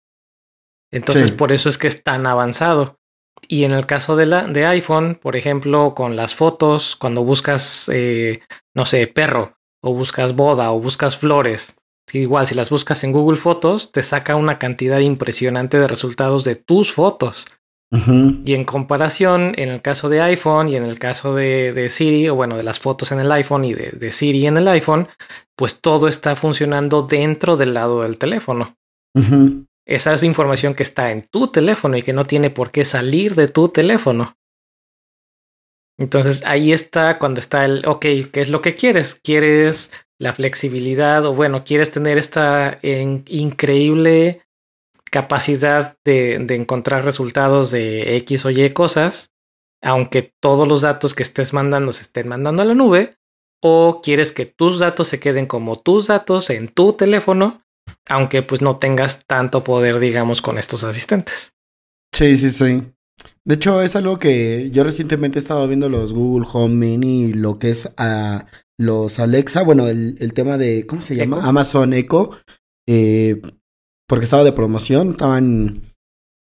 Entonces, 0.92 1.32
por 1.32 1.52
eso 1.52 1.70
es 1.70 1.78
que 1.78 1.88
es 1.88 2.04
tan 2.04 2.26
avanzado. 2.26 3.00
Y 3.48 3.66
en 3.66 3.72
el 3.72 3.86
caso 3.86 4.16
de, 4.16 4.26
la, 4.26 4.48
de 4.48 4.66
iPhone, 4.66 5.20
por 5.22 5.36
ejemplo, 5.36 5.94
con 5.94 6.16
las 6.16 6.34
fotos, 6.34 6.96
cuando 6.96 7.24
buscas, 7.24 7.90
eh, 7.94 8.42
no 8.74 8.86
sé, 8.86 9.08
perro, 9.08 9.58
o 9.82 9.94
buscas 9.94 10.36
boda, 10.36 10.72
o 10.72 10.80
buscas 10.80 11.18
flores, 11.18 11.76
igual 12.14 12.48
si 12.48 12.56
las 12.56 12.70
buscas 12.70 13.04
en 13.04 13.12
Google 13.12 13.38
Fotos, 13.38 13.92
te 13.92 14.04
saca 14.04 14.36
una 14.36 14.60
cantidad 14.60 15.00
impresionante 15.00 15.80
de 15.80 15.88
resultados 15.88 16.44
de 16.44 16.56
tus 16.56 16.92
fotos. 16.94 17.48
Y 17.90 18.54
en 18.54 18.66
comparación, 18.66 19.54
en 19.56 19.70
el 19.70 19.82
caso 19.82 20.10
de 20.10 20.20
iPhone 20.20 20.68
y 20.68 20.76
en 20.76 20.84
el 20.84 21.00
caso 21.00 21.34
de, 21.36 21.88
Siri, 21.90 22.28
o 22.28 22.36
bueno, 22.36 22.58
de 22.58 22.64
las 22.64 22.80
fotos 22.80 23.14
en 23.14 23.22
el 23.22 23.32
iPhone 23.32 23.64
y 23.64 23.74
de, 23.74 24.12
Siri 24.12 24.46
en 24.46 24.58
el 24.58 24.68
iPhone, 24.68 25.08
pues 25.56 25.80
todo 25.80 26.10
está 26.10 26.36
funcionando 26.36 27.04
dentro 27.04 27.56
del 27.56 27.74
lado 27.74 28.02
del 28.02 28.18
teléfono. 28.18 28.76
Esa 29.86 30.14
es 30.14 30.24
información 30.24 30.74
que 30.74 30.84
está 30.84 31.12
en 31.12 31.22
tu 31.32 31.48
teléfono 31.48 31.96
y 31.96 32.02
que 32.02 32.12
no 32.12 32.26
tiene 32.26 32.50
por 32.50 32.72
qué 32.72 32.84
salir 32.84 33.36
de 33.36 33.48
tu 33.48 33.70
teléfono. 33.70 34.36
Entonces 35.98 36.44
ahí 36.46 36.74
está 36.74 37.18
cuando 37.18 37.40
está 37.40 37.64
el, 37.64 37.84
ok, 37.88 38.02
¿qué 38.02 38.42
es 38.42 38.50
lo 38.50 38.62
que 38.62 38.76
quieres? 38.76 39.16
¿Quieres 39.16 39.92
la 40.20 40.34
flexibilidad 40.34 41.26
o 41.26 41.34
bueno, 41.34 41.64
quieres 41.64 41.92
tener 41.92 42.18
esta 42.18 42.80
increíble 42.82 44.42
capacidad 45.12 45.98
de, 46.04 46.36
encontrar 46.50 47.06
resultados 47.06 47.72
de 47.72 48.18
X 48.18 48.46
o 48.46 48.50
Y 48.50 48.70
cosas, 48.72 49.32
aunque 49.82 50.34
todos 50.42 50.68
los 50.68 50.82
datos 50.82 51.14
que 51.14 51.24
estés 51.24 51.54
mandando 51.54 51.94
se 51.94 52.04
estén 52.04 52.28
mandando 52.28 52.62
a 52.62 52.66
la 52.66 52.76
nube, 52.76 53.16
o 53.62 54.02
quieres 54.04 54.32
que 54.32 54.46
tus 54.46 54.80
datos 54.80 55.08
se 55.08 55.20
queden 55.20 55.46
como 55.46 55.80
tus 55.80 56.08
datos 56.08 56.50
en 56.50 56.68
tu 56.68 56.94
teléfono, 56.94 57.62
aunque 58.10 58.42
pues 58.42 58.62
no 58.62 58.78
tengas 58.78 59.26
tanto 59.26 59.64
poder, 59.64 60.00
digamos, 60.00 60.42
con 60.42 60.58
estos 60.58 60.84
asistentes. 60.84 61.54
Sí, 62.14 62.36
sí, 62.38 62.52
sí. 62.52 62.84
De 63.48 63.56
hecho, 63.56 63.82
es 63.82 63.96
algo 63.96 64.18
que 64.18 64.72
yo 64.74 64.84
recientemente 64.84 65.40
he 65.40 65.42
estado 65.42 65.66
viendo 65.70 65.88
los 65.88 66.12
Google 66.12 66.46
Home 66.52 66.76
Mini, 66.76 67.32
lo 67.32 67.58
que 67.58 67.70
es 67.70 67.94
a 67.96 68.46
los 68.78 69.20
Alexa, 69.20 69.64
bueno, 69.64 69.88
el, 69.88 70.34
tema 70.34 70.58
de, 70.58 70.86
¿cómo 70.86 71.02
se 71.02 71.16
llama? 71.16 71.48
Amazon 71.48 71.94
Echo, 71.94 72.32
eh, 72.90 73.42
porque 74.06 74.26
estaba 74.26 74.44
de 74.44 74.52
promoción, 74.52 75.12
estaban 75.12 75.94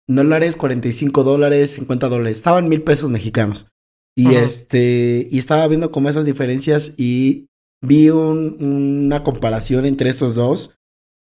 dólares, 0.07 0.55
45 0.55 1.25
dólares, 1.25 1.71
50 1.71 2.07
dólares, 2.07 2.37
estaban 2.37 2.69
mil 2.69 2.81
pesos 2.81 3.09
mexicanos. 3.09 3.67
Y 4.17 4.35
este, 4.35 5.27
y 5.29 5.37
estaba 5.37 5.67
viendo 5.67 5.91
como 5.91 6.07
esas 6.07 6.23
diferencias 6.23 6.93
y 6.95 7.47
vi 7.85 8.09
una 8.09 9.21
comparación 9.21 9.85
entre 9.85 10.09
estos 10.09 10.35
dos. 10.35 10.77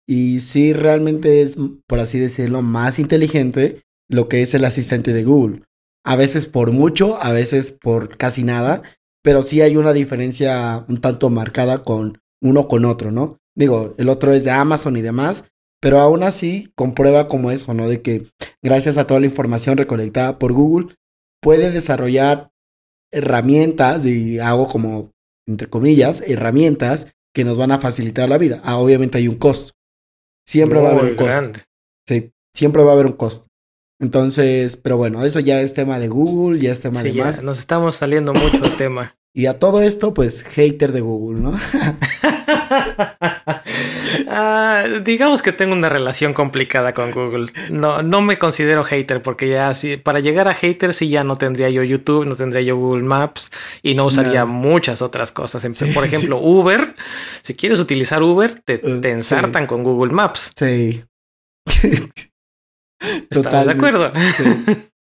Y 0.08 0.40
sí, 0.40 0.72
realmente 0.72 1.42
es, 1.42 1.58
por 1.88 2.00
así 2.00 2.20
decirlo, 2.20 2.62
más 2.62 3.00
inteligente 3.00 3.84
lo 4.10 4.30
que 4.30 4.42
es 4.42 4.54
el 4.54 4.66
asistente 4.66 5.14
de 5.14 5.24
Google. 5.24 5.64
A 6.06 6.16
veces 6.16 6.46
por 6.46 6.72
mucho, 6.72 7.22
a 7.22 7.32
veces 7.32 7.72
por 7.72 8.18
casi 8.18 8.44
nada, 8.44 8.82
pero 9.24 9.44
sí 9.44 9.62
hay 9.62 9.76
una 9.76 9.94
diferencia 9.94 10.86
un 10.88 11.02
tanto 11.02 11.30
marcada 11.30 11.84
con 11.84 12.20
uno 12.42 12.68
con 12.68 12.86
otro, 12.86 13.12
¿no? 13.12 13.40
Digo, 13.56 13.94
el 13.98 14.10
otro 14.10 14.32
es 14.32 14.44
de 14.44 14.52
Amazon 14.52 14.96
y 14.98 15.02
demás, 15.02 15.46
pero 15.82 16.00
aún 16.00 16.24
así 16.24 16.72
comprueba 16.76 17.28
como 17.28 17.52
eso, 17.52 17.74
¿no? 17.74 17.88
De 17.88 18.02
que 18.02 18.28
gracias 18.64 18.98
a 18.98 19.08
toda 19.08 19.20
la 19.20 19.26
información 19.26 19.78
recolectada 19.78 20.40
por 20.40 20.54
Google, 20.54 20.96
puede 21.42 21.72
desarrollar 21.72 22.52
herramientas, 23.12 24.06
y 24.06 24.40
hago 24.40 24.68
como, 24.68 25.12
entre 25.48 25.70
comillas, 25.70 26.22
herramientas 26.22 27.14
que 27.34 27.44
nos 27.44 27.58
van 27.58 27.72
a 27.72 27.80
facilitar 27.80 28.30
la 28.30 28.38
vida. 28.38 28.62
Ah, 28.64 28.78
obviamente 28.78 29.18
hay 29.18 29.28
un 29.28 29.36
costo. 29.36 29.74
Siempre 30.46 30.82
va 30.82 30.90
a 30.90 30.92
haber 30.94 31.12
un 31.12 31.16
costo. 31.16 31.60
Sí, 32.08 32.32
siempre 32.56 32.84
va 32.84 32.92
a 32.92 32.94
haber 32.94 33.06
un 33.06 33.14
costo. 33.14 33.48
Entonces, 34.00 34.78
pero 34.78 34.98
bueno, 34.98 35.24
eso 35.26 35.40
ya 35.40 35.60
es 35.62 35.74
tema 35.74 35.98
de 36.00 36.08
Google, 36.08 36.60
ya 36.60 36.72
es 36.72 36.82
tema 36.82 37.02
Sí, 37.02 37.08
de 37.10 37.14
ya 37.16 37.26
más. 37.26 37.44
nos 37.44 37.58
estamos 37.60 37.96
saliendo 37.96 38.34
mucho 38.34 38.60
del 38.60 38.76
tema. 38.78 39.14
Y 39.34 39.46
a 39.46 39.60
todo 39.60 39.82
esto, 39.84 40.16
pues, 40.16 40.42
hater 40.44 40.92
de 40.94 41.02
Google, 41.02 41.40
¿no? 41.42 41.52
Ah, 44.30 44.86
digamos 45.04 45.42
que 45.42 45.52
tengo 45.52 45.74
una 45.74 45.90
relación 45.90 46.34
complicada 46.34 46.94
con 46.94 47.12
Google. 47.12 47.52
No, 47.70 48.02
no 48.02 48.22
me 48.22 48.40
considero 48.40 48.84
hater 48.84 49.22
porque 49.22 49.48
ya 49.50 49.74
sí, 49.74 49.98
para 49.98 50.20
llegar 50.22 50.48
a 50.48 50.54
hater 50.56 50.94
sí 50.94 51.10
ya 51.10 51.24
no 51.24 51.38
tendría 51.38 51.70
yo 51.70 51.84
YouTube, 51.84 52.26
no 52.26 52.36
tendría 52.36 52.62
yo 52.62 52.78
Google 52.78 53.04
Maps 53.04 53.52
y 53.84 53.94
no 53.96 54.06
usaría 54.06 54.42
No. 54.42 54.48
muchas 54.48 55.02
otras 55.02 55.32
cosas. 55.32 55.62
Sí, 55.62 55.86
Por 55.94 56.04
sí. 56.06 56.16
ejemplo, 56.16 56.40
Uber, 56.42 56.96
si 57.44 57.54
quieres 57.56 57.80
utilizar 57.80 58.24
Uber, 58.24 58.56
te, 58.60 58.76
Eh, 58.76 59.00
te 59.02 59.12
ensartan 59.12 59.68
con 59.68 59.84
Google 59.84 60.14
Maps. 60.14 60.52
Sí. 60.56 61.04
¿Estamos 63.00 63.66
de 63.66 63.72
acuerdo? 63.74 64.12
Sí. 64.36 64.44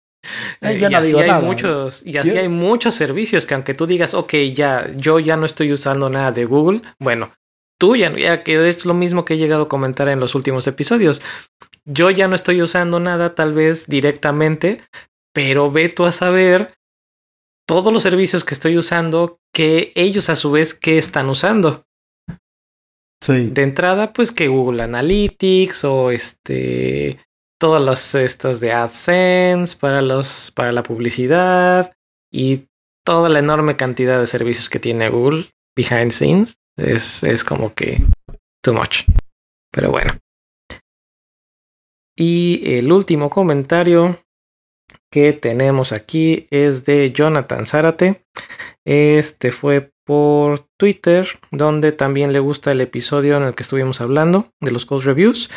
Eh, 0.62 0.72
Eh, 0.74 0.80
yo 0.80 0.88
y 0.90 0.92
no 0.92 0.98
así 0.98 1.08
digo 1.08 1.20
hay 1.20 1.28
nada. 1.30 1.42
muchos, 1.42 2.06
y 2.06 2.18
así 2.18 2.34
Yo- 2.34 2.40
hay 2.42 2.50
muchos 2.50 2.96
servicios 2.96 3.46
que 3.46 3.54
aunque 3.54 3.74
tú 3.76 3.86
digas, 3.86 4.14
ok, 4.14 4.34
ya, 4.54 4.92
yo 4.96 5.20
ya 5.20 5.38
no 5.38 5.46
estoy 5.46 5.72
usando 5.72 6.10
nada 6.10 6.32
de 6.34 6.44
Google, 6.44 6.82
bueno, 7.00 7.32
tú 7.80 7.96
ya, 7.96 8.14
ya 8.18 8.44
que 8.44 8.68
es 8.68 8.84
lo 8.86 8.94
mismo 8.94 9.24
que 9.24 9.36
he 9.36 9.38
llegado 9.38 9.64
a 9.64 9.70
comentar 9.70 10.10
en 10.10 10.20
los 10.20 10.36
últimos 10.36 10.68
episodios. 10.68 11.22
Yo 11.86 12.10
ya 12.10 12.28
no 12.28 12.36
estoy 12.36 12.62
usando 12.62 13.00
nada, 13.00 13.36
tal 13.36 13.54
vez 13.54 13.88
directamente, 13.88 14.82
pero 15.34 15.72
ve 15.72 15.88
tú 15.88 16.04
a 16.06 16.12
saber 16.12 16.74
todos 17.66 17.94
los 17.94 18.04
servicios 18.04 18.44
que 18.44 18.56
estoy 18.56 18.76
usando, 18.76 19.40
que 19.54 19.94
ellos 19.96 20.30
a 20.30 20.36
su 20.36 20.52
vez 20.52 20.74
que 20.74 20.98
están 20.98 21.30
usando. 21.30 21.86
Sí. 23.24 23.50
De 23.52 23.64
entrada, 23.64 24.12
pues 24.12 24.32
que 24.34 24.48
Google 24.50 24.84
Analytics 24.84 25.86
o 25.86 26.12
este 26.12 27.20
todas 27.60 27.82
las 27.82 28.16
estas 28.16 28.60
de 28.60 28.72
AdSense 28.72 29.78
para 29.78 30.02
los 30.02 30.52
para 30.52 30.72
la 30.72 30.84
publicidad 30.84 31.94
y 32.32 32.68
toda 33.06 33.30
la 33.30 33.40
enorme 33.40 33.76
cantidad 33.76 34.20
de 34.20 34.28
servicios 34.28 34.70
que 34.70 34.80
tiene 34.80 35.10
Google 35.10 35.46
behind 35.76 36.12
scenes 36.12 36.60
es, 36.78 37.24
es 37.24 37.44
como 37.44 37.74
que 37.74 38.02
too 38.62 38.74
much. 38.74 39.04
Pero 39.72 39.92
bueno. 39.92 40.18
Y 42.16 42.62
el 42.78 42.92
último 42.92 43.30
comentario 43.30 44.20
que 45.12 45.34
tenemos 45.34 45.92
aquí 45.92 46.48
es 46.50 46.86
de 46.86 47.12
Jonathan 47.12 47.66
Zárate. 47.66 48.26
Este 48.86 49.52
fue 49.52 49.92
por 50.04 50.66
Twitter, 50.78 51.28
donde 51.52 51.92
también 51.92 52.34
le 52.34 52.40
gusta 52.40 52.72
el 52.72 52.82
episodio 52.82 53.38
en 53.38 53.44
el 53.44 53.56
que 53.56 53.64
estuvimos 53.64 54.02
hablando 54.02 54.52
de 54.62 54.72
los 54.72 54.86
code 54.86 55.06
reviews. 55.06 55.50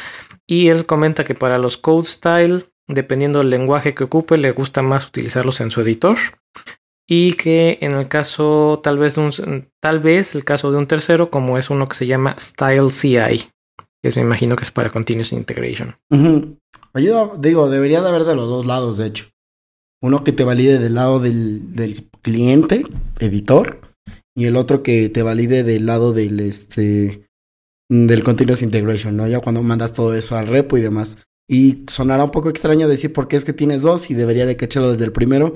Y 0.50 0.66
él 0.66 0.84
comenta 0.84 1.22
que 1.22 1.36
para 1.36 1.58
los 1.58 1.76
code 1.76 2.08
style, 2.08 2.64
dependiendo 2.88 3.38
del 3.38 3.50
lenguaje 3.50 3.94
que 3.94 4.02
ocupe, 4.02 4.36
le 4.36 4.50
gusta 4.50 4.82
más 4.82 5.06
utilizarlos 5.06 5.60
en 5.60 5.70
su 5.70 5.80
editor. 5.80 6.18
Y 7.08 7.34
que 7.34 7.78
en 7.82 7.92
el 7.92 8.08
caso, 8.08 8.80
tal 8.82 8.98
vez, 8.98 9.14
de 9.14 9.20
un, 9.20 9.68
tal 9.80 10.00
vez 10.00 10.34
el 10.34 10.44
caso 10.44 10.72
de 10.72 10.78
un 10.78 10.88
tercero, 10.88 11.30
como 11.30 11.56
es 11.56 11.70
uno 11.70 11.88
que 11.88 11.94
se 11.94 12.08
llama 12.08 12.34
Style 12.36 12.90
CI, 12.90 13.48
que 14.02 14.12
me 14.16 14.22
imagino 14.22 14.56
que 14.56 14.64
es 14.64 14.72
para 14.72 14.90
Continuous 14.90 15.32
Integration. 15.32 15.94
Ayuda, 16.94 17.30
digo, 17.38 17.70
debería 17.70 18.00
de 18.00 18.08
haber 18.08 18.24
de 18.24 18.34
los 18.34 18.48
dos 18.48 18.66
lados, 18.66 18.96
de 18.96 19.06
hecho. 19.06 19.26
Uno 20.02 20.24
que 20.24 20.32
te 20.32 20.42
valide 20.42 20.80
del 20.80 20.94
lado 20.96 21.20
del, 21.20 21.76
del 21.76 22.10
cliente, 22.22 22.82
editor, 23.20 23.80
y 24.34 24.46
el 24.46 24.56
otro 24.56 24.82
que 24.82 25.08
te 25.10 25.22
valide 25.22 25.62
del 25.62 25.86
lado 25.86 26.12
del 26.12 26.40
este 26.40 27.29
del 27.90 28.22
continuous 28.22 28.62
integration, 28.62 29.16
¿no? 29.16 29.26
Ya 29.26 29.40
cuando 29.40 29.62
mandas 29.62 29.92
todo 29.92 30.14
eso 30.14 30.36
al 30.36 30.46
repo 30.46 30.78
y 30.78 30.80
demás. 30.80 31.24
Y 31.48 31.84
sonará 31.88 32.22
un 32.22 32.30
poco 32.30 32.48
extraño 32.48 32.86
decir 32.86 33.12
por 33.12 33.26
qué 33.26 33.36
es 33.36 33.44
que 33.44 33.52
tienes 33.52 33.82
dos 33.82 34.10
y 34.10 34.14
debería 34.14 34.46
de 34.46 34.56
cacharlo 34.56 34.92
desde 34.92 35.04
el 35.04 35.12
primero. 35.12 35.54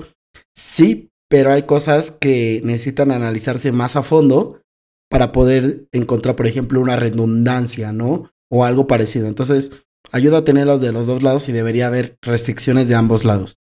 Sí, 0.53 1.09
pero 1.29 1.53
hay 1.53 1.63
cosas 1.63 2.11
que 2.11 2.61
necesitan 2.65 3.11
analizarse 3.11 3.71
más 3.71 3.95
a 3.95 4.03
fondo 4.03 4.61
para 5.09 5.31
poder 5.31 5.87
encontrar, 5.93 6.35
por 6.35 6.45
ejemplo, 6.45 6.81
una 6.81 6.97
redundancia, 6.97 7.93
¿no? 7.93 8.31
O 8.51 8.65
algo 8.65 8.85
parecido. 8.85 9.27
Entonces, 9.27 9.85
ayuda 10.11 10.39
a 10.39 10.43
tenerlos 10.43 10.81
de 10.81 10.91
los 10.91 11.07
dos 11.07 11.23
lados 11.23 11.47
y 11.47 11.53
debería 11.53 11.87
haber 11.87 12.17
restricciones 12.21 12.89
de 12.89 12.95
ambos 12.95 13.23
lados. 13.23 13.57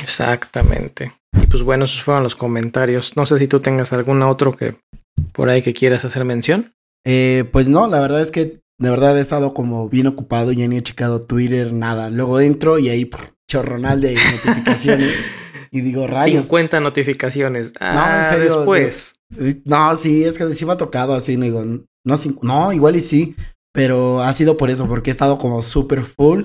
Exactamente. 0.00 1.12
Y 1.40 1.46
pues 1.46 1.62
bueno, 1.62 1.84
esos 1.84 2.02
fueron 2.02 2.22
los 2.22 2.36
comentarios. 2.36 3.18
No 3.18 3.26
sé 3.26 3.38
si 3.38 3.48
tú 3.48 3.60
tengas 3.60 3.92
algún 3.92 4.22
otro 4.22 4.56
que 4.56 4.76
por 5.34 5.50
ahí 5.50 5.60
que 5.60 5.74
quieras 5.74 6.06
hacer 6.06 6.24
mención. 6.24 6.72
Eh, 7.04 7.44
pues 7.52 7.68
no, 7.68 7.86
la 7.88 8.00
verdad 8.00 8.20
es 8.20 8.30
que 8.30 8.60
de 8.78 8.90
verdad 8.90 9.16
he 9.16 9.20
estado 9.20 9.54
como 9.54 9.88
bien 9.88 10.06
ocupado, 10.06 10.52
ya 10.52 10.66
ni 10.66 10.76
he 10.76 10.82
checado 10.82 11.20
Twitter, 11.22 11.72
nada. 11.72 12.10
Luego 12.10 12.40
entro 12.40 12.78
y 12.78 12.88
ahí 12.88 13.04
pff, 13.04 13.30
chorronal 13.48 14.00
de 14.00 14.14
notificaciones 14.14 15.18
y 15.70 15.80
digo, 15.80 16.06
rayos. 16.06 16.46
50 16.46 16.80
notificaciones. 16.80 17.72
Ah, 17.80 18.22
en 18.24 18.28
serio, 18.28 18.56
después. 18.58 19.14
Eh, 19.38 19.60
No, 19.64 19.96
sí, 19.96 20.24
es 20.24 20.38
que 20.38 20.54
sí 20.54 20.66
me 20.66 20.72
ha 20.72 20.76
tocado 20.76 21.14
así, 21.14 21.36
no 21.36 21.44
digo, 21.44 21.64
no, 21.64 22.14
no, 22.42 22.72
igual 22.72 22.96
y 22.96 23.00
sí, 23.00 23.36
pero 23.72 24.20
ha 24.20 24.32
sido 24.34 24.56
por 24.56 24.70
eso, 24.70 24.86
porque 24.88 25.10
he 25.10 25.12
estado 25.12 25.38
como 25.38 25.62
súper 25.62 26.02
full 26.02 26.44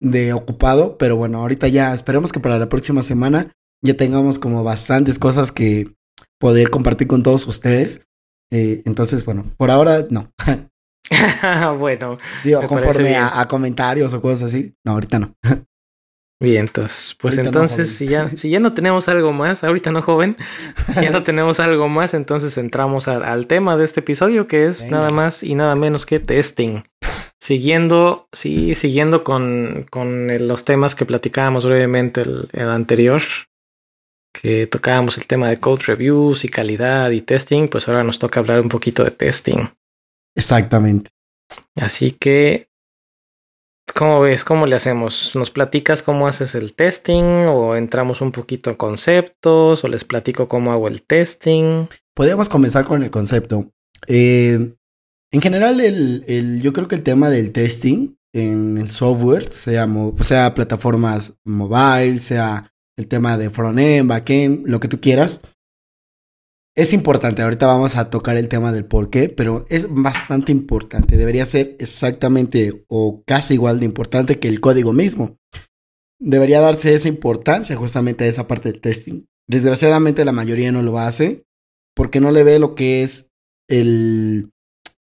de 0.00 0.32
ocupado, 0.32 0.96
pero 0.96 1.16
bueno, 1.16 1.38
ahorita 1.38 1.68
ya 1.68 1.92
esperemos 1.92 2.32
que 2.32 2.40
para 2.40 2.58
la 2.58 2.68
próxima 2.68 3.02
semana 3.02 3.52
ya 3.82 3.94
tengamos 3.96 4.38
como 4.38 4.62
bastantes 4.62 5.18
cosas 5.18 5.52
que 5.52 5.92
poder 6.38 6.70
compartir 6.70 7.08
con 7.08 7.22
todos 7.22 7.46
ustedes. 7.46 8.06
Eh, 8.50 8.82
entonces, 8.86 9.24
bueno, 9.24 9.44
por 9.56 9.70
ahora 9.70 10.06
no. 10.10 10.30
bueno, 11.78 12.18
Digo, 12.44 12.62
conforme 12.66 13.16
a, 13.16 13.40
a 13.40 13.48
comentarios 13.48 14.12
o 14.14 14.20
cosas 14.20 14.48
así. 14.52 14.74
No, 14.84 14.92
ahorita 14.92 15.18
no. 15.18 15.34
bien, 16.40 16.66
entonces, 16.66 17.16
pues 17.20 17.34
Ahorita 17.38 17.48
entonces, 17.48 17.90
si 17.96 18.06
ya, 18.06 18.28
si 18.28 18.50
ya 18.50 18.60
no 18.60 18.74
tenemos 18.74 19.08
algo 19.08 19.32
más, 19.32 19.64
ahorita 19.64 19.90
no 19.90 20.02
joven, 20.02 20.36
si 20.94 21.00
ya 21.02 21.10
no 21.10 21.22
tenemos 21.22 21.60
algo 21.60 21.88
más, 21.88 22.14
entonces 22.14 22.56
entramos 22.58 23.08
a- 23.08 23.32
al 23.32 23.46
tema 23.46 23.76
de 23.76 23.84
este 23.84 24.00
episodio, 24.00 24.46
que 24.46 24.66
es 24.66 24.82
Venga. 24.84 24.98
nada 24.98 25.10
más 25.10 25.42
y 25.42 25.54
nada 25.54 25.74
menos 25.76 26.04
que 26.06 26.20
testing. 26.20 26.82
Siguiendo, 27.40 28.28
sí, 28.32 28.74
siguiendo 28.74 29.24
con, 29.24 29.86
con 29.90 30.26
los 30.48 30.64
temas 30.64 30.94
que 30.94 31.06
platicábamos 31.06 31.64
brevemente 31.64 32.20
el, 32.22 32.48
el 32.52 32.68
anterior, 32.68 33.22
que 34.40 34.66
tocábamos 34.66 35.18
el 35.18 35.26
tema 35.26 35.48
de 35.48 35.58
code 35.60 35.84
reviews 35.86 36.44
y 36.44 36.48
calidad 36.48 37.10
y 37.10 37.20
testing, 37.22 37.68
pues 37.68 37.88
ahora 37.88 38.04
nos 38.04 38.18
toca 38.18 38.40
hablar 38.40 38.60
un 38.60 38.68
poquito 38.68 39.04
de 39.04 39.10
testing. 39.10 39.68
Exactamente. 40.36 41.10
Así 41.76 42.12
que, 42.12 42.68
¿cómo 43.94 44.20
ves? 44.20 44.44
¿Cómo 44.44 44.66
le 44.66 44.76
hacemos? 44.76 45.34
¿Nos 45.34 45.50
platicas 45.50 46.02
cómo 46.02 46.28
haces 46.28 46.54
el 46.54 46.74
testing 46.74 47.46
o 47.48 47.74
entramos 47.76 48.20
un 48.20 48.32
poquito 48.32 48.70
a 48.70 48.76
conceptos 48.76 49.82
o 49.84 49.88
les 49.88 50.04
platico 50.04 50.48
cómo 50.48 50.72
hago 50.72 50.88
el 50.88 51.02
testing? 51.02 51.86
Podríamos 52.14 52.48
comenzar 52.48 52.84
con 52.84 53.02
el 53.02 53.10
concepto. 53.10 53.70
Eh, 54.06 54.74
en 55.32 55.40
general, 55.40 55.80
el, 55.80 56.24
el- 56.28 56.62
yo 56.62 56.72
creo 56.72 56.86
que 56.88 56.94
el 56.94 57.02
tema 57.02 57.30
del 57.30 57.52
testing 57.52 58.14
en 58.34 58.78
el 58.78 58.88
software, 58.90 59.50
sea, 59.52 59.86
mo- 59.86 60.14
sea 60.22 60.54
plataformas 60.54 61.34
mobile, 61.44 62.18
sea 62.18 62.72
el 62.98 63.06
tema 63.06 63.38
de 63.38 63.48
frontend, 63.48 64.08
backend, 64.08 64.66
lo 64.66 64.80
que 64.80 64.88
tú 64.88 65.00
quieras, 65.00 65.40
es 66.74 66.92
importante. 66.92 67.42
Ahorita 67.42 67.66
vamos 67.66 67.96
a 67.96 68.10
tocar 68.10 68.36
el 68.36 68.48
tema 68.48 68.72
del 68.72 68.84
por 68.84 69.08
qué, 69.08 69.28
pero 69.28 69.64
es 69.68 69.86
bastante 69.88 70.52
importante. 70.52 71.16
Debería 71.16 71.46
ser 71.46 71.76
exactamente 71.78 72.84
o 72.88 73.22
casi 73.24 73.54
igual 73.54 73.78
de 73.78 73.84
importante 73.84 74.38
que 74.40 74.48
el 74.48 74.60
código 74.60 74.92
mismo. 74.92 75.36
Debería 76.20 76.60
darse 76.60 76.94
esa 76.94 77.06
importancia 77.06 77.76
justamente 77.76 78.24
a 78.24 78.26
esa 78.26 78.48
parte 78.48 78.72
del 78.72 78.80
testing. 78.80 79.24
Desgraciadamente 79.48 80.24
la 80.24 80.32
mayoría 80.32 80.72
no 80.72 80.82
lo 80.82 80.98
hace 80.98 81.44
porque 81.94 82.20
no 82.20 82.32
le 82.32 82.42
ve 82.42 82.58
lo 82.58 82.74
que 82.74 83.04
es 83.04 83.30
el, 83.68 84.50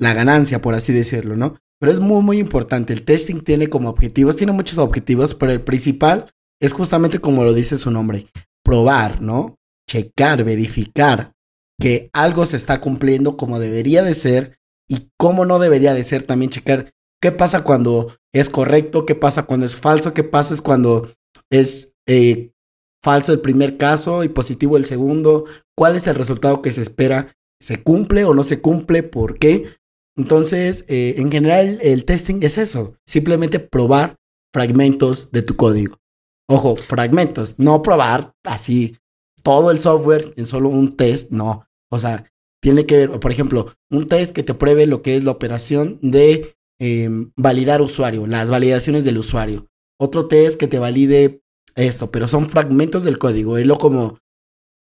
la 0.00 0.14
ganancia, 0.14 0.60
por 0.60 0.74
así 0.74 0.92
decirlo, 0.92 1.36
¿no? 1.36 1.56
Pero 1.80 1.92
es 1.92 2.00
muy, 2.00 2.22
muy 2.22 2.38
importante. 2.38 2.92
El 2.92 3.04
testing 3.04 3.42
tiene 3.42 3.68
como 3.68 3.88
objetivos, 3.88 4.36
tiene 4.36 4.52
muchos 4.52 4.78
objetivos, 4.78 5.36
pero 5.36 5.52
el 5.52 5.62
principal 5.62 6.28
es 6.60 6.72
justamente 6.72 7.20
como 7.20 7.44
lo 7.44 7.54
dice 7.54 7.78
su 7.78 7.90
nombre, 7.90 8.26
probar, 8.64 9.20
¿no? 9.20 9.56
Checar, 9.88 10.44
verificar 10.44 11.32
que 11.80 12.10
algo 12.12 12.44
se 12.44 12.56
está 12.56 12.80
cumpliendo 12.80 13.36
como 13.36 13.60
debería 13.60 14.02
de 14.02 14.14
ser 14.14 14.58
y 14.88 15.10
cómo 15.16 15.44
no 15.44 15.58
debería 15.58 15.94
de 15.94 16.04
ser. 16.04 16.24
También 16.24 16.50
checar 16.50 16.90
qué 17.20 17.32
pasa 17.32 17.62
cuando 17.62 18.16
es 18.32 18.50
correcto, 18.50 19.06
qué 19.06 19.14
pasa 19.14 19.44
cuando 19.44 19.66
es 19.66 19.76
falso, 19.76 20.12
qué 20.14 20.24
pasa 20.24 20.54
es 20.54 20.62
cuando 20.62 21.12
es 21.50 21.94
eh, 22.06 22.50
falso 23.02 23.32
el 23.32 23.40
primer 23.40 23.76
caso 23.76 24.24
y 24.24 24.28
positivo 24.28 24.76
el 24.76 24.86
segundo, 24.86 25.44
cuál 25.76 25.96
es 25.96 26.06
el 26.06 26.16
resultado 26.16 26.62
que 26.62 26.72
se 26.72 26.82
espera, 26.82 27.34
se 27.60 27.82
cumple 27.82 28.24
o 28.24 28.34
no 28.34 28.44
se 28.44 28.60
cumple, 28.60 29.02
por 29.02 29.38
qué. 29.38 29.68
Entonces, 30.16 30.84
eh, 30.88 31.14
en 31.18 31.30
general, 31.30 31.78
el 31.80 32.04
testing 32.04 32.40
es 32.42 32.58
eso, 32.58 32.96
simplemente 33.06 33.60
probar 33.60 34.16
fragmentos 34.52 35.30
de 35.30 35.42
tu 35.42 35.56
código. 35.56 35.96
Ojo, 36.48 36.76
fragmentos, 36.76 37.58
no 37.58 37.82
probar 37.82 38.32
así 38.44 38.96
todo 39.42 39.70
el 39.70 39.80
software 39.80 40.32
en 40.36 40.46
solo 40.46 40.68
un 40.68 40.96
test, 40.96 41.30
no. 41.30 41.66
O 41.90 41.98
sea, 41.98 42.24
tiene 42.60 42.86
que 42.86 42.96
ver, 42.96 43.20
por 43.20 43.30
ejemplo, 43.30 43.74
un 43.90 44.08
test 44.08 44.34
que 44.34 44.42
te 44.42 44.54
pruebe 44.54 44.86
lo 44.86 45.02
que 45.02 45.16
es 45.16 45.24
la 45.24 45.30
operación 45.30 45.98
de 46.02 46.56
eh, 46.80 47.08
validar 47.36 47.82
usuario, 47.82 48.26
las 48.26 48.50
validaciones 48.50 49.04
del 49.04 49.18
usuario. 49.18 49.66
otro 50.00 50.28
test 50.28 50.60
que 50.60 50.68
te 50.68 50.78
valide 50.78 51.42
esto, 51.74 52.10
pero 52.10 52.28
son 52.28 52.48
fragmentos 52.48 53.04
del 53.04 53.18
código, 53.18 53.58
lo 53.58 53.78
como 53.78 54.18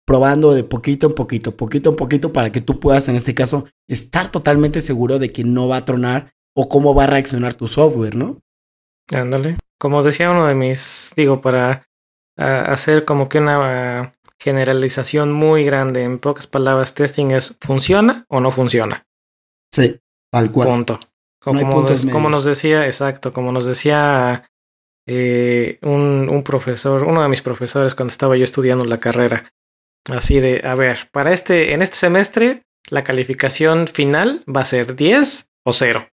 probando 0.05 0.53
de 0.53 0.63
poquito 0.63 1.07
en 1.07 1.13
poquito, 1.15 1.57
poquito 1.57 1.89
en 1.89 1.95
poquito, 1.95 2.31
para 2.31 2.51
que 2.51 2.61
tú 2.61 2.79
puedas, 2.79 3.09
en 3.09 3.15
este 3.15 3.35
caso, 3.35 3.65
estar 3.87 4.31
totalmente 4.31 4.79
seguro 4.81 5.19
de 5.19 5.31
que 5.31 5.43
no 5.43 5.67
va 5.67 5.77
a 5.77 5.85
tronar 5.85 6.33
o 6.55 6.69
cómo 6.69 6.95
va 6.95 7.03
a 7.03 7.07
reaccionar 7.07 7.55
tu 7.55 7.67
software, 7.67 8.15
¿no? 8.15 8.39
Ándale. 9.11 9.57
Como 9.79 10.03
decía 10.03 10.31
uno 10.31 10.47
de 10.47 10.55
mis, 10.55 11.13
digo, 11.15 11.41
para 11.41 11.87
hacer 12.37 13.05
como 13.05 13.29
que 13.29 13.39
una 13.39 14.13
generalización 14.39 15.31
muy 15.31 15.63
grande, 15.63 16.03
en 16.03 16.19
pocas 16.19 16.47
palabras, 16.47 16.93
testing 16.93 17.31
es 17.31 17.57
¿funciona 17.61 18.25
o 18.29 18.39
no 18.39 18.51
funciona? 18.51 19.05
Sí, 19.73 19.99
tal 20.31 20.51
cual. 20.51 20.67
Punto. 20.69 20.99
Como, 21.39 22.29
nos 22.29 22.43
decía, 22.43 22.85
exacto, 22.87 23.31
como 23.31 23.51
nos 23.51 23.65
decía 23.65 24.49
eh, 25.07 25.77
un, 25.81 26.27
un, 26.29 26.43
profesor, 26.43 27.05
uno 27.05 27.21
de 27.21 27.29
mis 27.29 27.41
profesores 27.41 27.95
cuando 27.95 28.11
estaba 28.11 28.35
yo 28.35 28.43
estudiando 28.43 28.83
la 28.83 28.97
carrera, 28.97 29.53
así 30.09 30.41
de, 30.41 30.61
a 30.65 30.75
ver, 30.75 31.07
para 31.11 31.31
este, 31.31 31.73
en 31.73 31.81
este 31.81 31.95
semestre, 31.95 32.63
la 32.89 33.03
calificación 33.03 33.87
final 33.87 34.43
va 34.45 34.61
a 34.61 34.65
ser 34.65 34.95
10 34.95 35.49
o 35.63 35.73
0. 35.73 36.07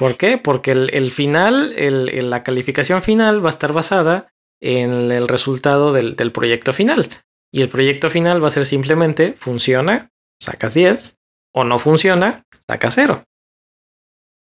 ¿Por 0.00 0.16
qué? 0.16 0.38
Porque 0.38 0.70
el, 0.70 0.88
el 0.94 1.10
final, 1.10 1.74
el, 1.76 2.30
la 2.30 2.42
calificación 2.42 3.02
final 3.02 3.44
va 3.44 3.50
a 3.50 3.52
estar 3.52 3.74
basada 3.74 4.32
en 4.58 5.12
el 5.12 5.28
resultado 5.28 5.92
del, 5.92 6.16
del 6.16 6.32
proyecto 6.32 6.72
final. 6.72 7.10
Y 7.52 7.60
el 7.60 7.68
proyecto 7.68 8.08
final 8.08 8.42
va 8.42 8.48
a 8.48 8.50
ser 8.50 8.64
simplemente 8.64 9.34
funciona, 9.34 10.08
sacas 10.40 10.72
10, 10.72 11.18
o 11.52 11.64
no 11.64 11.78
funciona, 11.78 12.46
sacas 12.66 12.94
0. 12.94 13.24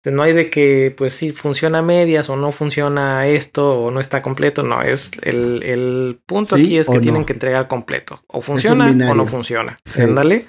No 0.04 0.24
hay 0.24 0.34
de 0.34 0.50
que, 0.50 0.94
pues 0.96 1.14
sí, 1.14 1.32
funciona 1.32 1.82
medias 1.82 2.30
o 2.30 2.36
no 2.36 2.52
funciona 2.52 3.28
esto 3.28 3.84
o 3.84 3.92
no 3.92 4.02
está 4.02 4.22
completo. 4.22 4.64
No, 4.64 4.82
es 4.82 5.12
el, 5.22 5.64
el 5.64 6.20
punto 6.26 6.56
aquí 6.56 6.78
es 6.78 6.90
que 6.90 7.00
tienen 7.00 7.24
que 7.24 7.34
entregar 7.34 7.70
completo. 7.70 8.22
O 8.28 8.42
funciona 8.42 8.90
o 8.90 9.16
no 9.16 9.26
funciona. 9.26 9.80
Ándale. 9.98 10.46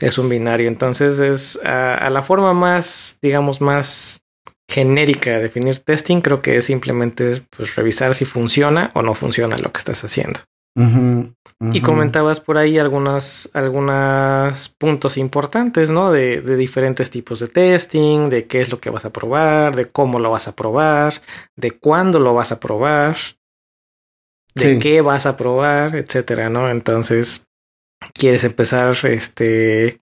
Es 0.00 0.18
un 0.18 0.28
binario. 0.28 0.68
Entonces 0.68 1.20
es 1.20 1.58
a, 1.64 2.08
la 2.10 2.22
forma 2.22 2.52
más, 2.52 3.18
digamos, 3.22 3.60
más 3.60 4.24
genérica 4.68 5.30
de 5.30 5.42
definir 5.42 5.78
testing, 5.80 6.20
creo 6.20 6.40
que 6.40 6.56
es 6.56 6.64
simplemente 6.64 7.42
pues, 7.56 7.76
revisar 7.76 8.14
si 8.14 8.24
funciona 8.24 8.90
o 8.94 9.02
no 9.02 9.14
funciona 9.14 9.56
lo 9.58 9.70
que 9.72 9.78
estás 9.78 10.02
haciendo. 10.04 10.40
Y 11.72 11.80
comentabas 11.80 12.40
por 12.40 12.58
ahí 12.58 12.78
algunos, 12.78 13.48
algunos 13.54 14.70
puntos 14.70 15.16
importantes, 15.16 15.88
¿no? 15.88 16.10
De, 16.10 16.42
de, 16.42 16.56
diferentes 16.56 17.10
tipos 17.10 17.38
de 17.38 17.46
testing, 17.46 18.28
de 18.28 18.46
qué 18.46 18.60
es 18.60 18.70
lo 18.70 18.80
que 18.80 18.90
vas 18.90 19.04
a 19.04 19.12
probar, 19.12 19.76
de 19.76 19.86
cómo 19.86 20.18
lo 20.18 20.30
vas 20.30 20.48
a 20.48 20.56
probar, 20.56 21.14
de 21.56 21.70
cuándo 21.70 22.18
lo 22.18 22.34
vas 22.34 22.50
a 22.50 22.58
probar, 22.58 23.16
de 24.54 24.78
qué 24.78 25.00
vas 25.00 25.26
a 25.26 25.36
probar, 25.36 25.96
etcétera, 25.96 26.50
¿no? 26.50 26.68
Entonces, 26.68 27.46
¿quieres 28.12 28.44
empezar 28.44 28.94
este, 29.04 30.00